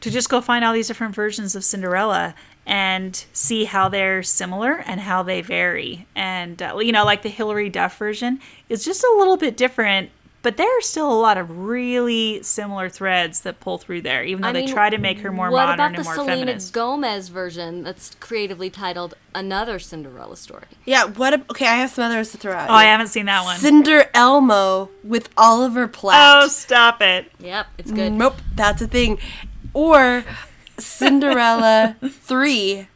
to 0.00 0.10
just 0.10 0.28
go 0.28 0.40
find 0.40 0.64
all 0.64 0.72
these 0.72 0.86
different 0.86 1.14
versions 1.14 1.56
of 1.56 1.64
Cinderella 1.64 2.34
and 2.66 3.24
see 3.32 3.64
how 3.64 3.88
they're 3.88 4.22
similar 4.22 4.74
and 4.86 5.00
how 5.00 5.22
they 5.22 5.40
vary. 5.40 6.06
And 6.14 6.60
uh, 6.60 6.78
you 6.78 6.92
know, 6.92 7.04
like 7.04 7.22
the 7.22 7.28
Hilary 7.28 7.68
Duff 7.68 7.96
version 7.98 8.40
is 8.68 8.84
just 8.84 9.02
a 9.02 9.14
little 9.16 9.36
bit 9.36 9.56
different. 9.56 10.10
But 10.46 10.58
there 10.58 10.78
are 10.78 10.80
still 10.80 11.10
a 11.10 11.20
lot 11.20 11.38
of 11.38 11.58
really 11.58 12.40
similar 12.40 12.88
threads 12.88 13.40
that 13.40 13.58
pull 13.58 13.78
through 13.78 14.02
there, 14.02 14.22
even 14.22 14.42
though 14.42 14.50
I 14.50 14.52
they 14.52 14.66
mean, 14.66 14.72
try 14.72 14.90
to 14.90 14.96
make 14.96 15.18
her 15.18 15.32
more 15.32 15.50
what 15.50 15.66
modern 15.66 15.74
about 15.74 15.86
and 15.86 15.96
the 15.98 16.04
more 16.04 16.14
Selena 16.14 16.36
feminist. 16.36 16.72
Gomez 16.72 17.28
version 17.30 17.82
that's 17.82 18.14
creatively 18.20 18.70
titled 18.70 19.14
Another 19.34 19.80
Cinderella 19.80 20.36
Story? 20.36 20.66
Yeah, 20.84 21.06
what? 21.06 21.34
ab- 21.34 21.50
okay, 21.50 21.66
I 21.66 21.74
have 21.74 21.90
some 21.90 22.04
others 22.04 22.30
to 22.30 22.36
throw 22.38 22.52
out. 22.52 22.70
oh, 22.70 22.74
I 22.74 22.84
haven't 22.84 23.08
seen 23.08 23.26
that 23.26 23.42
one. 23.42 23.58
Cinder 23.58 24.08
Elmo 24.14 24.88
with 25.02 25.30
Oliver 25.36 25.88
Platt. 25.88 26.44
Oh, 26.44 26.46
stop 26.46 27.02
it! 27.02 27.32
Yep, 27.40 27.66
it's 27.78 27.90
good. 27.90 28.12
Nope, 28.12 28.36
that's 28.54 28.80
a 28.80 28.86
thing. 28.86 29.18
Or 29.74 30.24
Cinderella 30.78 31.96
3, 32.08 32.86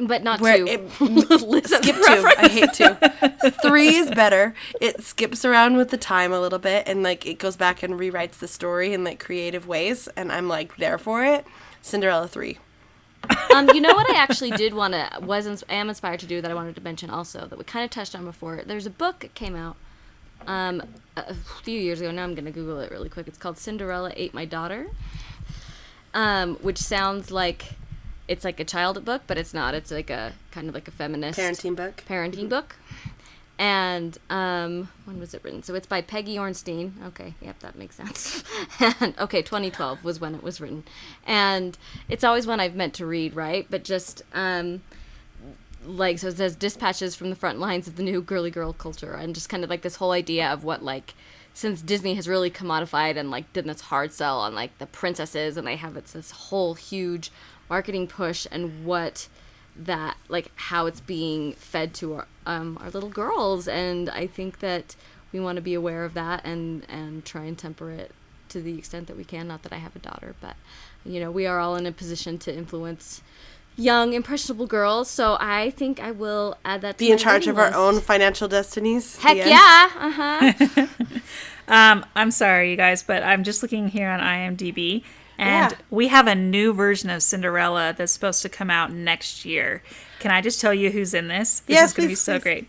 But 0.00 0.22
not 0.22 0.40
where 0.40 0.58
two. 0.58 0.66
it 0.66 0.90
skip 1.66 1.96
two. 1.96 2.26
I 2.38 2.48
hate 2.48 2.72
two. 2.72 3.50
Three 3.62 3.96
is 3.96 4.10
better. 4.10 4.54
It 4.80 5.02
skips 5.02 5.44
around 5.44 5.76
with 5.76 5.90
the 5.90 5.96
time 5.96 6.32
a 6.32 6.40
little 6.40 6.58
bit 6.58 6.86
and 6.86 7.02
like 7.02 7.26
it 7.26 7.38
goes 7.38 7.56
back 7.56 7.82
and 7.82 7.94
rewrites 7.94 8.38
the 8.38 8.48
story 8.48 8.92
in 8.92 9.04
like 9.04 9.18
creative 9.18 9.66
ways, 9.66 10.08
and 10.16 10.30
I'm 10.32 10.48
like 10.48 10.76
there 10.76 10.98
for 10.98 11.24
it. 11.24 11.44
Cinderella 11.82 12.28
3. 12.28 12.58
um, 13.54 13.68
you 13.70 13.80
know 13.80 13.94
what 13.94 14.08
I 14.10 14.16
actually 14.18 14.50
did 14.52 14.72
want 14.74 14.94
to 14.94 15.08
was 15.20 15.46
ins- 15.46 15.64
am 15.68 15.88
inspired 15.88 16.20
to 16.20 16.26
do 16.26 16.40
that 16.40 16.50
I 16.50 16.54
wanted 16.54 16.74
to 16.76 16.80
mention 16.82 17.10
also 17.10 17.46
that 17.46 17.58
we 17.58 17.64
kind 17.64 17.84
of 17.84 17.90
touched 17.90 18.14
on 18.14 18.24
before. 18.24 18.62
There's 18.64 18.86
a 18.86 18.90
book 18.90 19.20
that 19.20 19.34
came 19.34 19.56
out 19.56 19.76
um, 20.46 20.82
a 21.16 21.20
a 21.30 21.34
few 21.64 21.80
years 21.80 22.00
ago. 22.00 22.10
Now 22.10 22.24
I'm 22.24 22.34
gonna 22.34 22.50
Google 22.52 22.78
it 22.80 22.90
really 22.90 23.08
quick. 23.08 23.26
It's 23.26 23.38
called 23.38 23.58
Cinderella 23.58 24.12
Ate 24.14 24.34
My 24.34 24.44
Daughter, 24.44 24.88
um, 26.14 26.56
which 26.56 26.78
sounds 26.78 27.30
like 27.30 27.72
it's 28.28 28.44
like 28.44 28.60
a 28.60 28.64
child 28.64 29.04
book, 29.04 29.22
but 29.26 29.38
it's 29.38 29.54
not. 29.54 29.74
It's 29.74 29.90
like 29.90 30.10
a 30.10 30.32
kind 30.50 30.68
of 30.68 30.74
like 30.74 30.88
a 30.88 30.90
feminist 30.90 31.38
Parenting 31.38 31.76
book. 31.76 32.02
parenting 32.08 32.48
book. 32.48 32.76
And 33.58 34.18
um, 34.28 34.90
when 35.06 35.18
was 35.18 35.32
it 35.32 35.42
written? 35.42 35.62
So 35.62 35.74
it's 35.74 35.86
by 35.86 36.02
Peggy 36.02 36.36
Orenstein. 36.36 36.92
Okay, 37.06 37.34
yep, 37.40 37.58
that 37.60 37.76
makes 37.76 37.96
sense. 37.96 38.44
and 39.00 39.14
okay, 39.18 39.40
2012 39.40 40.04
was 40.04 40.20
when 40.20 40.34
it 40.34 40.42
was 40.42 40.60
written. 40.60 40.84
And 41.26 41.78
it's 42.08 42.22
always 42.22 42.46
one 42.46 42.60
I've 42.60 42.74
meant 42.74 42.92
to 42.94 43.06
read, 43.06 43.34
right? 43.34 43.66
But 43.70 43.82
just 43.82 44.22
um, 44.34 44.82
like 45.86 46.18
so 46.18 46.28
it 46.28 46.36
says 46.36 46.54
dispatches 46.54 47.14
from 47.14 47.30
the 47.30 47.36
front 47.36 47.58
lines 47.58 47.88
of 47.88 47.96
the 47.96 48.02
new 48.02 48.20
girly 48.20 48.50
girl 48.50 48.74
culture, 48.74 49.14
and 49.14 49.34
just 49.34 49.48
kind 49.48 49.64
of 49.64 49.70
like 49.70 49.82
this 49.82 49.96
whole 49.96 50.12
idea 50.12 50.52
of 50.52 50.62
what 50.62 50.82
like 50.82 51.14
since 51.54 51.80
Disney 51.80 52.14
has 52.14 52.28
really 52.28 52.50
commodified 52.50 53.16
and 53.16 53.30
like 53.30 53.50
done 53.54 53.66
this 53.68 53.80
hard 53.82 54.12
sell 54.12 54.40
on 54.40 54.54
like 54.54 54.76
the 54.76 54.86
princesses, 54.86 55.56
and 55.56 55.66
they 55.66 55.76
have 55.76 55.96
it's 55.96 56.12
this 56.12 56.30
whole 56.30 56.74
huge 56.74 57.30
marketing 57.68 58.06
push 58.06 58.46
and 58.50 58.84
what 58.84 59.28
that 59.78 60.16
like 60.28 60.50
how 60.56 60.86
it's 60.86 61.00
being 61.00 61.52
fed 61.52 61.92
to 61.94 62.14
our 62.14 62.26
um, 62.46 62.78
our 62.80 62.90
little 62.90 63.10
girls. 63.10 63.68
And 63.68 64.08
i 64.10 64.26
think 64.26 64.60
that 64.60 64.96
we 65.32 65.40
want 65.40 65.56
to 65.56 65.62
be 65.62 65.74
aware 65.74 66.04
of 66.04 66.14
that 66.14 66.44
and 66.44 66.84
and 66.88 67.24
try 67.24 67.44
and 67.44 67.58
temper 67.58 67.90
it 67.90 68.12
to 68.48 68.60
the 68.62 68.78
extent 68.78 69.06
that 69.08 69.16
we 69.16 69.24
can. 69.24 69.48
Not 69.48 69.62
that 69.64 69.72
i 69.72 69.76
have 69.76 69.94
a 69.96 69.98
daughter 69.98 70.34
but 70.40 70.56
you 71.04 71.20
know 71.20 71.30
we 71.30 71.46
are 71.46 71.58
all 71.58 71.76
in 71.76 71.86
a 71.86 71.92
position 71.92 72.38
to 72.38 72.54
influence 72.54 73.22
young 73.76 74.14
impressionable 74.14 74.66
girls. 74.66 75.10
So 75.10 75.36
i 75.40 75.70
think 75.70 76.00
i 76.00 76.10
will 76.10 76.56
add 76.64 76.80
that 76.80 76.96
to 76.96 77.04
Be 77.04 77.12
in 77.12 77.18
charge 77.18 77.46
reading 77.46 77.50
of 77.50 77.58
our 77.58 77.74
own 77.74 78.00
financial 78.00 78.48
destinies. 78.48 79.18
heck 79.18 79.36
yeah! 79.36 79.90
uh-huh 79.98 80.86
Um, 81.68 82.04
I'm 82.14 82.30
sorry, 82.30 82.70
you 82.70 82.76
guys, 82.76 83.02
but 83.02 83.22
I'm 83.22 83.42
just 83.44 83.62
looking 83.62 83.88
here 83.88 84.08
on 84.08 84.20
IMDb, 84.20 85.02
and 85.38 85.72
Yeah. 85.72 85.78
we 85.90 86.08
have 86.08 86.26
a 86.26 86.34
new 86.34 86.72
version 86.72 87.10
of 87.10 87.22
Cinderella 87.22 87.94
that's 87.96 88.12
supposed 88.12 88.42
to 88.42 88.48
come 88.48 88.70
out 88.70 88.92
next 88.92 89.44
year. 89.44 89.82
Can 90.20 90.30
I 90.30 90.40
just 90.40 90.60
tell 90.60 90.72
you 90.72 90.90
who's 90.90 91.12
in 91.14 91.28
this? 91.28 91.60
This 91.60 91.74
Yes, 91.74 91.90
is 91.90 91.96
going 91.96 92.08
to 92.08 92.12
be 92.12 92.14
so 92.16 92.34
please. 92.36 92.42
great. 92.42 92.68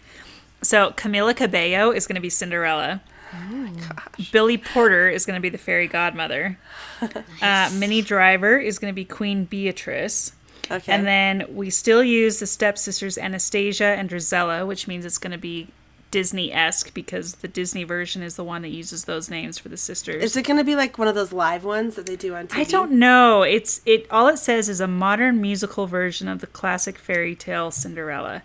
So 0.63 0.91
Camila 0.91 1.35
Cabello 1.35 1.91
is 1.91 2.07
going 2.07 2.15
to 2.15 2.21
be 2.21 2.29
Cinderella. 2.29 3.01
Oh 3.33 3.37
my 3.55 3.69
gosh. 3.71 4.31
Billy 4.31 4.57
Porter 4.57 5.09
is 5.09 5.25
going 5.25 5.35
to 5.35 5.41
be 5.41 5.49
the 5.49 5.57
fairy 5.57 5.87
godmother. 5.87 6.57
uh, 7.41 7.69
Minnie 7.73 8.01
Driver 8.01 8.57
is 8.57 8.79
going 8.79 8.91
to 8.91 8.95
be 8.95 9.05
Queen 9.05 9.45
Beatrice. 9.45 10.31
Okay. 10.71 10.91
And 10.91 11.05
then 11.05 11.45
we 11.49 11.69
still 11.69 12.03
use 12.03 12.39
the 12.39 12.47
stepsisters 12.47 13.17
Anastasia 13.17 13.85
and 13.85 14.09
Drizella, 14.09 14.65
which 14.67 14.87
means 14.87 15.05
it's 15.05 15.17
going 15.17 15.31
to 15.31 15.37
be 15.37 15.67
Disney 16.11 16.51
esque 16.51 16.93
because 16.93 17.35
the 17.35 17.47
Disney 17.47 17.83
version 17.83 18.21
is 18.21 18.35
the 18.35 18.43
one 18.43 18.61
that 18.61 18.69
uses 18.69 19.05
those 19.05 19.29
names 19.29 19.57
for 19.57 19.69
the 19.69 19.77
sisters. 19.77 20.23
Is 20.23 20.37
it 20.37 20.43
going 20.43 20.57
to 20.57 20.63
be 20.63 20.75
like 20.75 20.97
one 20.97 21.07
of 21.07 21.15
those 21.15 21.33
live 21.33 21.63
ones 21.63 21.95
that 21.95 22.05
they 22.05 22.15
do 22.15 22.35
on 22.35 22.47
TV? 22.47 22.59
I 22.59 22.63
don't 22.63 22.91
know. 22.93 23.43
It's 23.43 23.81
it. 23.85 24.09
All 24.11 24.27
it 24.27 24.37
says 24.37 24.69
is 24.69 24.79
a 24.79 24.87
modern 24.87 25.41
musical 25.41 25.87
version 25.87 26.27
of 26.27 26.39
the 26.39 26.47
classic 26.47 26.97
fairy 26.97 27.35
tale 27.35 27.71
Cinderella. 27.71 28.43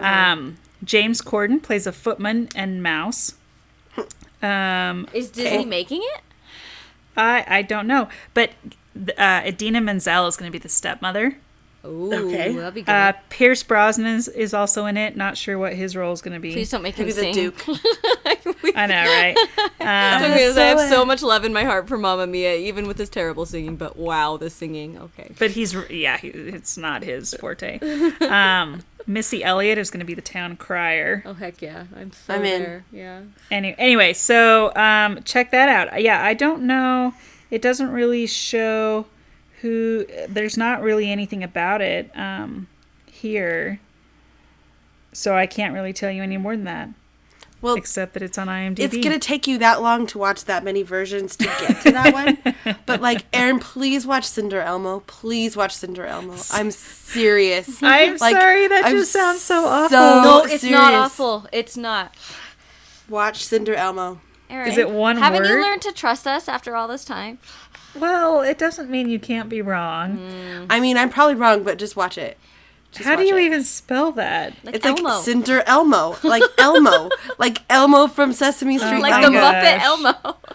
Um, 0.00 0.58
James 0.84 1.20
Corden 1.20 1.62
plays 1.62 1.86
a 1.86 1.92
footman 1.92 2.48
and 2.54 2.82
mouse. 2.82 3.34
Um, 4.42 5.06
is 5.12 5.30
disney 5.30 5.66
making 5.66 6.00
it 6.02 6.22
I 7.16 7.44
I 7.46 7.62
don't 7.62 7.86
know, 7.86 8.08
but 8.34 8.50
uh, 9.18 9.42
Idina 9.44 9.80
Menzel 9.80 10.26
is 10.26 10.36
going 10.36 10.50
to 10.50 10.52
be 10.52 10.60
the 10.60 10.68
stepmother. 10.68 11.36
Ooh, 11.84 12.12
Okay. 12.12 12.52
that'd 12.54 12.74
be 12.74 12.82
good. 12.82 12.90
Uh, 12.92 13.12
Pierce 13.30 13.62
Brosnan 13.62 14.16
is, 14.16 14.28
is 14.28 14.52
also 14.52 14.86
in 14.86 14.96
it. 14.98 15.16
Not 15.16 15.38
sure 15.38 15.58
what 15.58 15.72
his 15.74 15.96
role 15.96 16.12
is 16.12 16.20
going 16.20 16.34
to 16.34 16.40
be. 16.40 16.52
Please 16.52 16.70
don't 16.70 16.82
make 16.82 16.94
him 16.96 17.06
Maybe 17.06 17.12
the 17.14 17.20
sing. 17.20 17.34
Duke. 17.34 17.64
I 18.76 18.86
know, 18.86 19.04
right? 19.04 19.36
Um, 19.80 20.30
Because 20.32 20.58
I 20.58 20.64
have 20.66 20.78
so, 20.80 20.88
so 20.88 21.02
uh, 21.02 21.04
much 21.06 21.22
love 21.22 21.42
in 21.46 21.54
my 21.54 21.64
heart 21.64 21.88
for 21.88 21.96
Mamma 21.96 22.26
Mia, 22.26 22.54
even 22.56 22.86
with 22.86 22.98
his 22.98 23.08
terrible 23.08 23.46
singing. 23.46 23.76
But 23.76 23.96
wow, 23.96 24.36
the 24.36 24.50
singing. 24.50 24.98
Okay. 24.98 25.32
but 25.38 25.50
he's 25.52 25.74
yeah, 25.88 26.18
he, 26.18 26.28
it's 26.28 26.76
not 26.76 27.02
his 27.02 27.32
forte. 27.34 27.78
Um, 28.20 28.82
Missy 29.06 29.42
Elliott 29.42 29.78
is 29.78 29.90
going 29.90 30.00
to 30.00 30.06
be 30.06 30.12
the 30.14 30.20
town 30.20 30.56
crier. 30.56 31.22
Oh 31.24 31.32
heck 31.32 31.62
yeah, 31.62 31.84
I'm 31.96 32.12
so 32.12 32.34
I'm 32.34 32.44
in. 32.44 32.62
there. 32.62 32.84
Yeah. 32.92 33.22
Any, 33.50 33.74
anyway, 33.78 34.12
so 34.12 34.72
um, 34.76 35.22
check 35.24 35.50
that 35.52 35.70
out. 35.70 36.02
Yeah, 36.02 36.22
I 36.22 36.34
don't 36.34 36.64
know. 36.64 37.14
It 37.50 37.62
doesn't 37.62 37.90
really 37.90 38.26
show 38.26 39.06
who. 39.60 40.06
There's 40.28 40.56
not 40.56 40.82
really 40.82 41.10
anything 41.10 41.42
about 41.42 41.80
it 41.80 42.10
um, 42.16 42.68
here, 43.10 43.80
so 45.12 45.36
I 45.36 45.46
can't 45.46 45.74
really 45.74 45.92
tell 45.92 46.10
you 46.10 46.22
any 46.22 46.36
more 46.36 46.54
than 46.56 46.64
that. 46.64 46.88
Well, 47.62 47.74
Except 47.74 48.14
that 48.14 48.22
it's 48.22 48.38
on 48.38 48.46
IMDb. 48.46 48.78
it's 48.78 48.94
going 48.94 49.10
to 49.10 49.18
take 49.18 49.46
you 49.46 49.58
that 49.58 49.82
long 49.82 50.06
to 50.06 50.18
watch 50.18 50.46
that 50.46 50.64
many 50.64 50.82
versions 50.82 51.36
to 51.36 51.44
get 51.44 51.82
to 51.82 51.90
that 51.92 52.14
one. 52.14 52.38
But 52.86 53.02
like, 53.02 53.24
Erin, 53.34 53.58
please 53.58 54.06
watch 54.06 54.24
Cinder 54.24 54.60
Elmo. 54.62 55.00
Please 55.06 55.56
watch 55.56 55.74
Cinder 55.74 56.06
Elmo. 56.06 56.36
I'm 56.52 56.70
serious. 56.70 57.78
I'm 57.82 58.16
Like, 58.16 58.34
sorry. 58.34 58.66
That 58.66 58.86
I'm 58.86 58.96
just 58.96 59.12
sounds 59.12 59.42
so 59.42 59.66
awful. 59.66 59.90
so 59.90 60.22
No, 60.22 60.44
it's 60.44 60.64
not 60.64 60.94
awful. 60.94 61.46
It's 61.52 61.76
not. 61.76 62.14
Watch 63.10 63.44
Cinder 63.44 63.74
Elmo. 63.74 64.20
Erin, 64.48 64.68
Is 64.68 64.78
it 64.78 64.90
one 64.90 65.18
Haven't 65.18 65.44
you 65.44 65.60
learned 65.62 65.82
to 65.82 65.92
trust 65.92 66.26
us 66.26 66.48
after 66.48 66.74
all 66.74 66.88
this 66.88 67.04
time? 67.04 67.38
Well, 67.94 68.40
it 68.42 68.58
doesn't 68.58 68.88
mean 68.90 69.08
you 69.08 69.18
can't 69.18 69.48
be 69.48 69.62
wrong. 69.62 70.18
Mm. 70.18 70.66
I 70.70 70.80
mean, 70.80 70.96
I'm 70.96 71.10
probably 71.10 71.34
wrong, 71.34 71.62
but 71.64 71.78
just 71.78 71.96
watch 71.96 72.16
it. 72.18 72.38
Just 72.92 73.04
How 73.08 73.14
do 73.16 73.22
you 73.24 73.36
it. 73.36 73.42
even 73.42 73.62
spell 73.64 74.10
that? 74.12 74.54
Like 74.64 74.74
It's 74.76 74.86
Elmo. 74.86 75.02
like 75.02 75.22
Cinder 75.24 75.62
Elmo, 75.66 76.16
like 76.24 76.42
Elmo, 76.58 77.08
like 77.38 77.62
Elmo 77.70 78.08
from 78.08 78.32
Sesame 78.32 78.78
Street. 78.78 79.00
like 79.00 79.24
the 79.24 79.30
gosh. 79.30 79.54
Muppet 79.54 79.80
Elmo. 79.82 80.36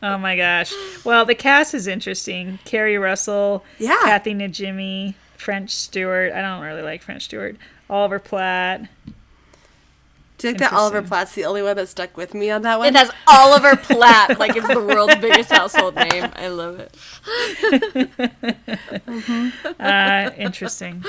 Oh 0.00 0.16
my 0.16 0.36
gosh. 0.36 0.72
Well, 1.04 1.24
the 1.24 1.34
cast 1.34 1.74
is 1.74 1.88
interesting. 1.88 2.60
Keri 2.64 2.96
Russell, 2.98 3.64
Yeah. 3.80 3.98
Kathy 4.04 4.32
Najimy, 4.32 5.14
French 5.36 5.70
Stewart. 5.74 6.32
I 6.32 6.40
don't 6.40 6.60
really 6.62 6.82
like 6.82 7.02
French 7.02 7.24
Stewart. 7.24 7.56
Oliver 7.90 8.20
Platt. 8.20 8.82
Do 10.38 10.46
you 10.46 10.52
think 10.52 10.58
that 10.60 10.72
Oliver 10.72 11.02
Platt's 11.02 11.34
the 11.34 11.44
only 11.44 11.62
one 11.62 11.76
that 11.76 11.88
stuck 11.88 12.16
with 12.16 12.32
me 12.32 12.50
on 12.50 12.62
that 12.62 12.78
one? 12.78 12.88
It 12.88 12.94
has 12.96 13.10
Oliver 13.26 13.76
Platt, 13.82 14.38
like 14.38 14.56
it's 14.56 14.68
the 14.68 14.80
world's 14.80 15.16
biggest 15.16 15.50
household 15.50 15.96
name. 15.96 16.30
I 16.34 16.48
love 16.48 16.80
it. 16.80 16.94
Uh, 19.78 20.30
interesting. 20.36 21.04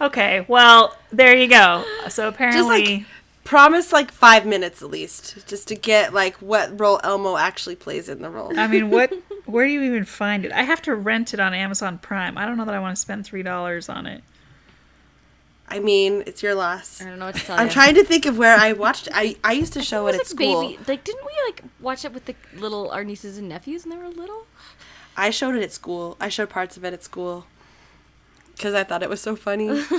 Okay, 0.00 0.44
well, 0.48 0.96
there 1.10 1.36
you 1.36 1.48
go. 1.48 1.84
So 2.08 2.28
apparently, 2.28 3.06
Promise 3.48 3.94
like 3.94 4.12
five 4.12 4.44
minutes 4.44 4.82
at 4.82 4.90
least, 4.90 5.46
just 5.48 5.68
to 5.68 5.74
get 5.74 6.12
like 6.12 6.36
what 6.36 6.78
role 6.78 7.00
Elmo 7.02 7.38
actually 7.38 7.76
plays 7.76 8.10
in 8.10 8.20
the 8.20 8.28
role. 8.28 8.52
I 8.60 8.66
mean, 8.66 8.90
what? 8.90 9.10
Where 9.46 9.64
do 9.64 9.72
you 9.72 9.80
even 9.84 10.04
find 10.04 10.44
it? 10.44 10.52
I 10.52 10.64
have 10.64 10.82
to 10.82 10.94
rent 10.94 11.32
it 11.32 11.40
on 11.40 11.54
Amazon 11.54 11.96
Prime. 11.96 12.36
I 12.36 12.44
don't 12.44 12.58
know 12.58 12.66
that 12.66 12.74
I 12.74 12.78
want 12.78 12.94
to 12.94 13.00
spend 13.00 13.24
three 13.24 13.42
dollars 13.42 13.88
on 13.88 14.04
it. 14.04 14.22
I 15.70 15.78
mean, 15.80 16.22
it's 16.26 16.42
your 16.42 16.54
loss. 16.54 17.00
I 17.02 17.06
don't 17.06 17.18
know 17.18 17.26
what 17.26 17.34
to 17.36 17.44
tell 17.44 17.58
I'm 17.58 17.66
you. 17.66 17.72
trying 17.72 17.94
to 17.96 18.04
think 18.04 18.26
of 18.26 18.38
where 18.38 18.56
I 18.56 18.72
watched. 18.72 19.08
I 19.12 19.36
I 19.44 19.52
used 19.52 19.72
to 19.74 19.82
show 19.82 20.02
it, 20.02 20.12
was 20.12 20.14
at 20.16 20.20
like 20.20 20.26
school. 20.26 20.62
baby. 20.62 20.78
Like, 20.88 21.04
didn't 21.04 21.24
we 21.24 21.32
like 21.46 21.62
watch 21.80 22.04
it 22.04 22.12
with 22.12 22.24
the 22.26 22.34
little 22.56 22.90
our 22.90 23.04
nieces 23.04 23.38
and 23.38 23.48
nephews 23.48 23.84
when 23.84 23.96
they 23.98 24.02
were 24.02 24.10
little? 24.10 24.46
I 25.16 25.30
showed 25.30 25.54
it 25.56 25.62
at 25.62 25.72
school. 25.72 26.16
I 26.20 26.28
showed 26.28 26.48
parts 26.48 26.76
of 26.76 26.84
it 26.84 26.92
at 26.92 27.02
school 27.02 27.46
because 28.54 28.72
I 28.74 28.84
thought 28.84 29.02
it 29.02 29.10
was 29.10 29.20
so 29.20 29.36
funny. 29.36 29.84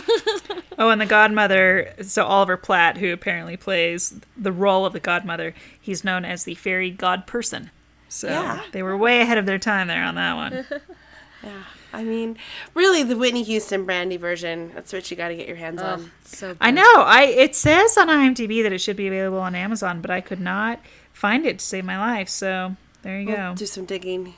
Oh, 0.82 0.92
and 0.92 1.02
the 1.02 1.06
godmother. 1.06 1.94
So 2.04 2.24
Oliver 2.26 2.56
Platt, 2.56 2.96
who 3.00 3.12
apparently 3.12 3.58
plays 3.58 4.18
the 4.38 4.54
role 4.54 4.86
of 4.86 4.94
the 4.94 5.02
godmother, 5.02 5.54
he's 5.78 6.06
known 6.06 6.24
as 6.24 6.46
the 6.46 6.56
fairy 6.56 6.90
god 6.90 7.28
person. 7.28 7.70
So 8.08 8.30
Yeah. 8.30 8.62
they 8.72 8.82
were 8.82 8.96
way 8.96 9.20
ahead 9.20 9.38
of 9.38 9.46
their 9.46 9.60
time 9.60 9.88
there 9.88 10.02
on 10.06 10.16
that 10.16 10.36
one. 10.36 10.66
yeah. 11.44 11.64
I 11.92 12.04
mean, 12.04 12.38
really, 12.76 13.04
the 13.04 13.18
Whitney 13.18 13.44
Houston 13.44 13.86
Brandy 13.86 14.18
version. 14.18 14.72
That's 14.76 14.94
what 14.94 15.10
you 15.10 15.18
got 15.18 15.30
to 15.30 15.36
get 15.36 15.48
your 15.48 15.58
hands 15.58 15.82
on. 15.82 16.12
So 16.24 16.56
I 16.62 16.72
know. 16.72 16.84
I 16.84 17.24
it 17.24 17.56
says 17.56 17.98
on 17.98 18.08
IMDb 18.08 18.62
that 18.64 18.72
it 18.72 18.80
should 18.80 18.96
be 18.98 19.08
available 19.08 19.40
on 19.40 19.56
Amazon, 19.56 20.02
but 20.02 20.12
I 20.12 20.22
could 20.22 20.40
not 20.40 20.80
find 21.14 21.46
it 21.46 21.60
to 21.60 21.66
save 21.66 21.86
my 21.86 21.98
life. 21.98 22.30
So 22.30 22.76
there 23.02 23.20
you 23.20 23.28
go. 23.28 23.54
Do 23.56 23.66
some 23.66 23.86
digging. 23.86 24.36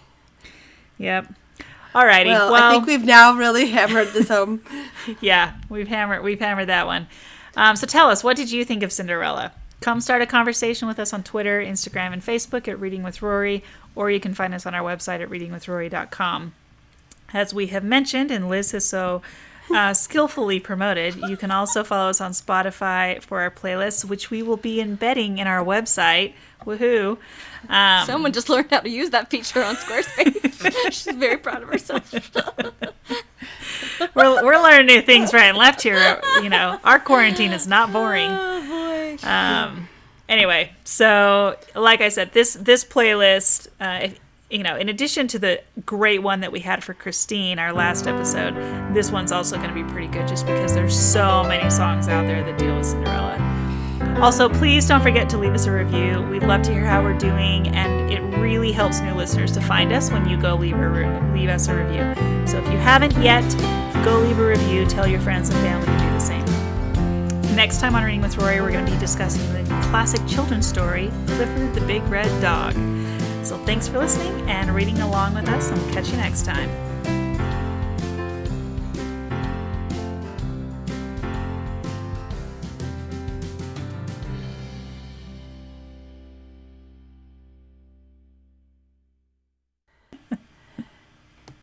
Yep. 0.97 1.33
Alrighty. 1.93 2.27
Well, 2.27 2.51
Well, 2.53 2.63
I 2.69 2.71
think 2.71 2.87
we've 2.87 3.03
now 3.03 3.33
really 3.33 3.67
hammered 3.71 4.09
this 4.09 4.29
home. 4.29 4.61
yeah, 5.21 5.55
we've 5.69 5.87
hammered 5.87 6.23
we've 6.23 6.39
hammered 6.39 6.69
that 6.69 6.85
one. 6.85 7.07
Um, 7.57 7.75
so 7.75 7.85
tell 7.85 8.09
us, 8.09 8.23
what 8.23 8.37
did 8.37 8.49
you 8.51 8.63
think 8.63 8.81
of 8.81 8.93
Cinderella? 8.93 9.51
Come 9.81 9.99
start 9.99 10.21
a 10.21 10.25
conversation 10.27 10.87
with 10.87 10.99
us 10.99 11.11
on 11.11 11.23
Twitter, 11.23 11.59
Instagram, 11.59 12.13
and 12.13 12.21
Facebook 12.21 12.67
at 12.67 12.79
Reading 12.79 13.03
with 13.03 13.21
Rory, 13.21 13.63
or 13.95 14.11
you 14.11 14.19
can 14.19 14.33
find 14.33 14.53
us 14.53 14.65
on 14.65 14.75
our 14.75 14.83
website 14.83 15.21
at 15.21 15.29
readingwithrory.com. 15.29 16.53
As 17.33 17.53
we 17.53 17.67
have 17.67 17.83
mentioned, 17.83 18.31
and 18.31 18.49
Liz 18.49 18.71
has 18.71 18.85
so 18.85 19.21
uh, 19.73 19.93
skillfully 19.93 20.59
promoted, 20.59 21.15
you 21.15 21.37
can 21.37 21.51
also 21.51 21.83
follow 21.83 22.09
us 22.09 22.21
on 22.21 22.31
Spotify 22.31 23.21
for 23.21 23.41
our 23.41 23.51
playlists, 23.51 24.03
which 24.03 24.29
we 24.29 24.43
will 24.43 24.57
be 24.57 24.81
embedding 24.81 25.37
in 25.37 25.47
our 25.47 25.63
website. 25.63 26.33
Woohoo! 26.65 27.17
Um, 27.69 28.05
Someone 28.05 28.33
just 28.33 28.49
learned 28.49 28.69
how 28.69 28.81
to 28.81 28.89
use 28.89 29.11
that 29.11 29.29
feature 29.29 29.63
on 29.63 29.75
Squarespace. 29.75 30.73
She's 30.91 31.15
very 31.15 31.37
proud 31.37 31.63
of 31.63 31.69
herself. 31.69 32.13
we're, 34.15 34.43
we're 34.43 34.61
learning 34.61 34.87
new 34.87 35.01
things 35.01 35.33
right 35.33 35.45
and 35.45 35.57
left 35.57 35.81
here. 35.81 36.21
You 36.41 36.49
know, 36.49 36.79
our 36.83 36.99
quarantine 36.99 37.51
is 37.51 37.67
not 37.67 37.91
boring. 37.91 38.29
Oh 38.29 38.67
boy. 38.67 39.27
Um, 39.27 39.89
anyway, 40.29 40.71
so 40.83 41.57
like 41.75 42.01
I 42.01 42.09
said, 42.09 42.33
this 42.33 42.53
this 42.53 42.83
playlist, 42.83 43.67
uh, 43.79 43.99
if, 44.03 44.19
you 44.51 44.63
know, 44.63 44.75
in 44.75 44.89
addition 44.89 45.27
to 45.29 45.39
the 45.39 45.61
great 45.85 46.21
one 46.21 46.41
that 46.41 46.51
we 46.51 46.59
had 46.59 46.83
for 46.83 46.93
Christine, 46.93 47.57
our 47.57 47.71
last 47.71 48.05
episode, 48.05 48.53
this 48.93 49.09
one's 49.09 49.31
also 49.31 49.55
going 49.55 49.69
to 49.69 49.75
be 49.75 49.83
pretty 49.83 50.07
good, 50.07 50.27
just 50.27 50.45
because 50.45 50.73
there's 50.73 50.97
so 50.97 51.43
many 51.43 51.69
songs 51.69 52.07
out 52.09 52.25
there 52.25 52.43
that 52.43 52.57
deal 52.57 52.75
with 52.75 52.85
Cinderella. 52.85 53.37
Also, 54.19 54.49
please 54.49 54.85
don't 54.87 55.01
forget 55.01 55.29
to 55.29 55.37
leave 55.37 55.53
us 55.53 55.67
a 55.67 55.71
review. 55.71 56.21
We'd 56.23 56.43
love 56.43 56.63
to 56.63 56.73
hear 56.73 56.83
how 56.83 57.01
we're 57.01 57.17
doing, 57.17 57.69
and 57.69 58.11
it 58.11 58.19
really 58.37 58.73
helps 58.73 58.99
new 58.99 59.13
listeners 59.13 59.51
to 59.53 59.61
find 59.61 59.93
us 59.93 60.11
when 60.11 60.27
you 60.27 60.37
go 60.39 60.55
leave 60.55 60.75
a 60.75 61.31
leave 61.33 61.49
us 61.49 61.69
a 61.69 61.75
review. 61.75 62.13
So 62.45 62.57
if 62.57 62.65
you 62.65 62.77
haven't 62.77 63.15
yet, 63.23 63.49
go 64.03 64.19
leave 64.19 64.37
a 64.37 64.45
review. 64.45 64.85
Tell 64.85 65.07
your 65.07 65.21
friends 65.21 65.49
and 65.49 65.57
family 65.59 65.85
to 65.85 65.91
do 65.93 66.09
the 66.09 66.19
same. 66.19 67.55
Next 67.55 67.79
time 67.79 67.95
on 67.95 68.03
Reading 68.03 68.21
with 68.21 68.37
Rory, 68.37 68.59
we're 68.59 68.71
going 68.71 68.85
to 68.85 68.91
be 68.91 68.99
discussing 68.99 69.41
the 69.53 69.63
classic 69.89 70.25
children's 70.27 70.67
story, 70.67 71.09
Clifford 71.27 71.73
the 71.73 71.81
Big 71.81 72.03
Red 72.03 72.41
Dog. 72.41 72.75
So 73.43 73.57
thanks 73.65 73.87
for 73.87 73.99
listening 73.99 74.49
and 74.49 74.69
reading 74.73 74.99
along 74.99 75.33
with 75.33 75.49
us, 75.49 75.69
and 75.69 75.81
we'll 75.81 75.93
catch 75.93 76.09
you 76.09 76.17
next 76.17 76.45
time. 76.45 76.90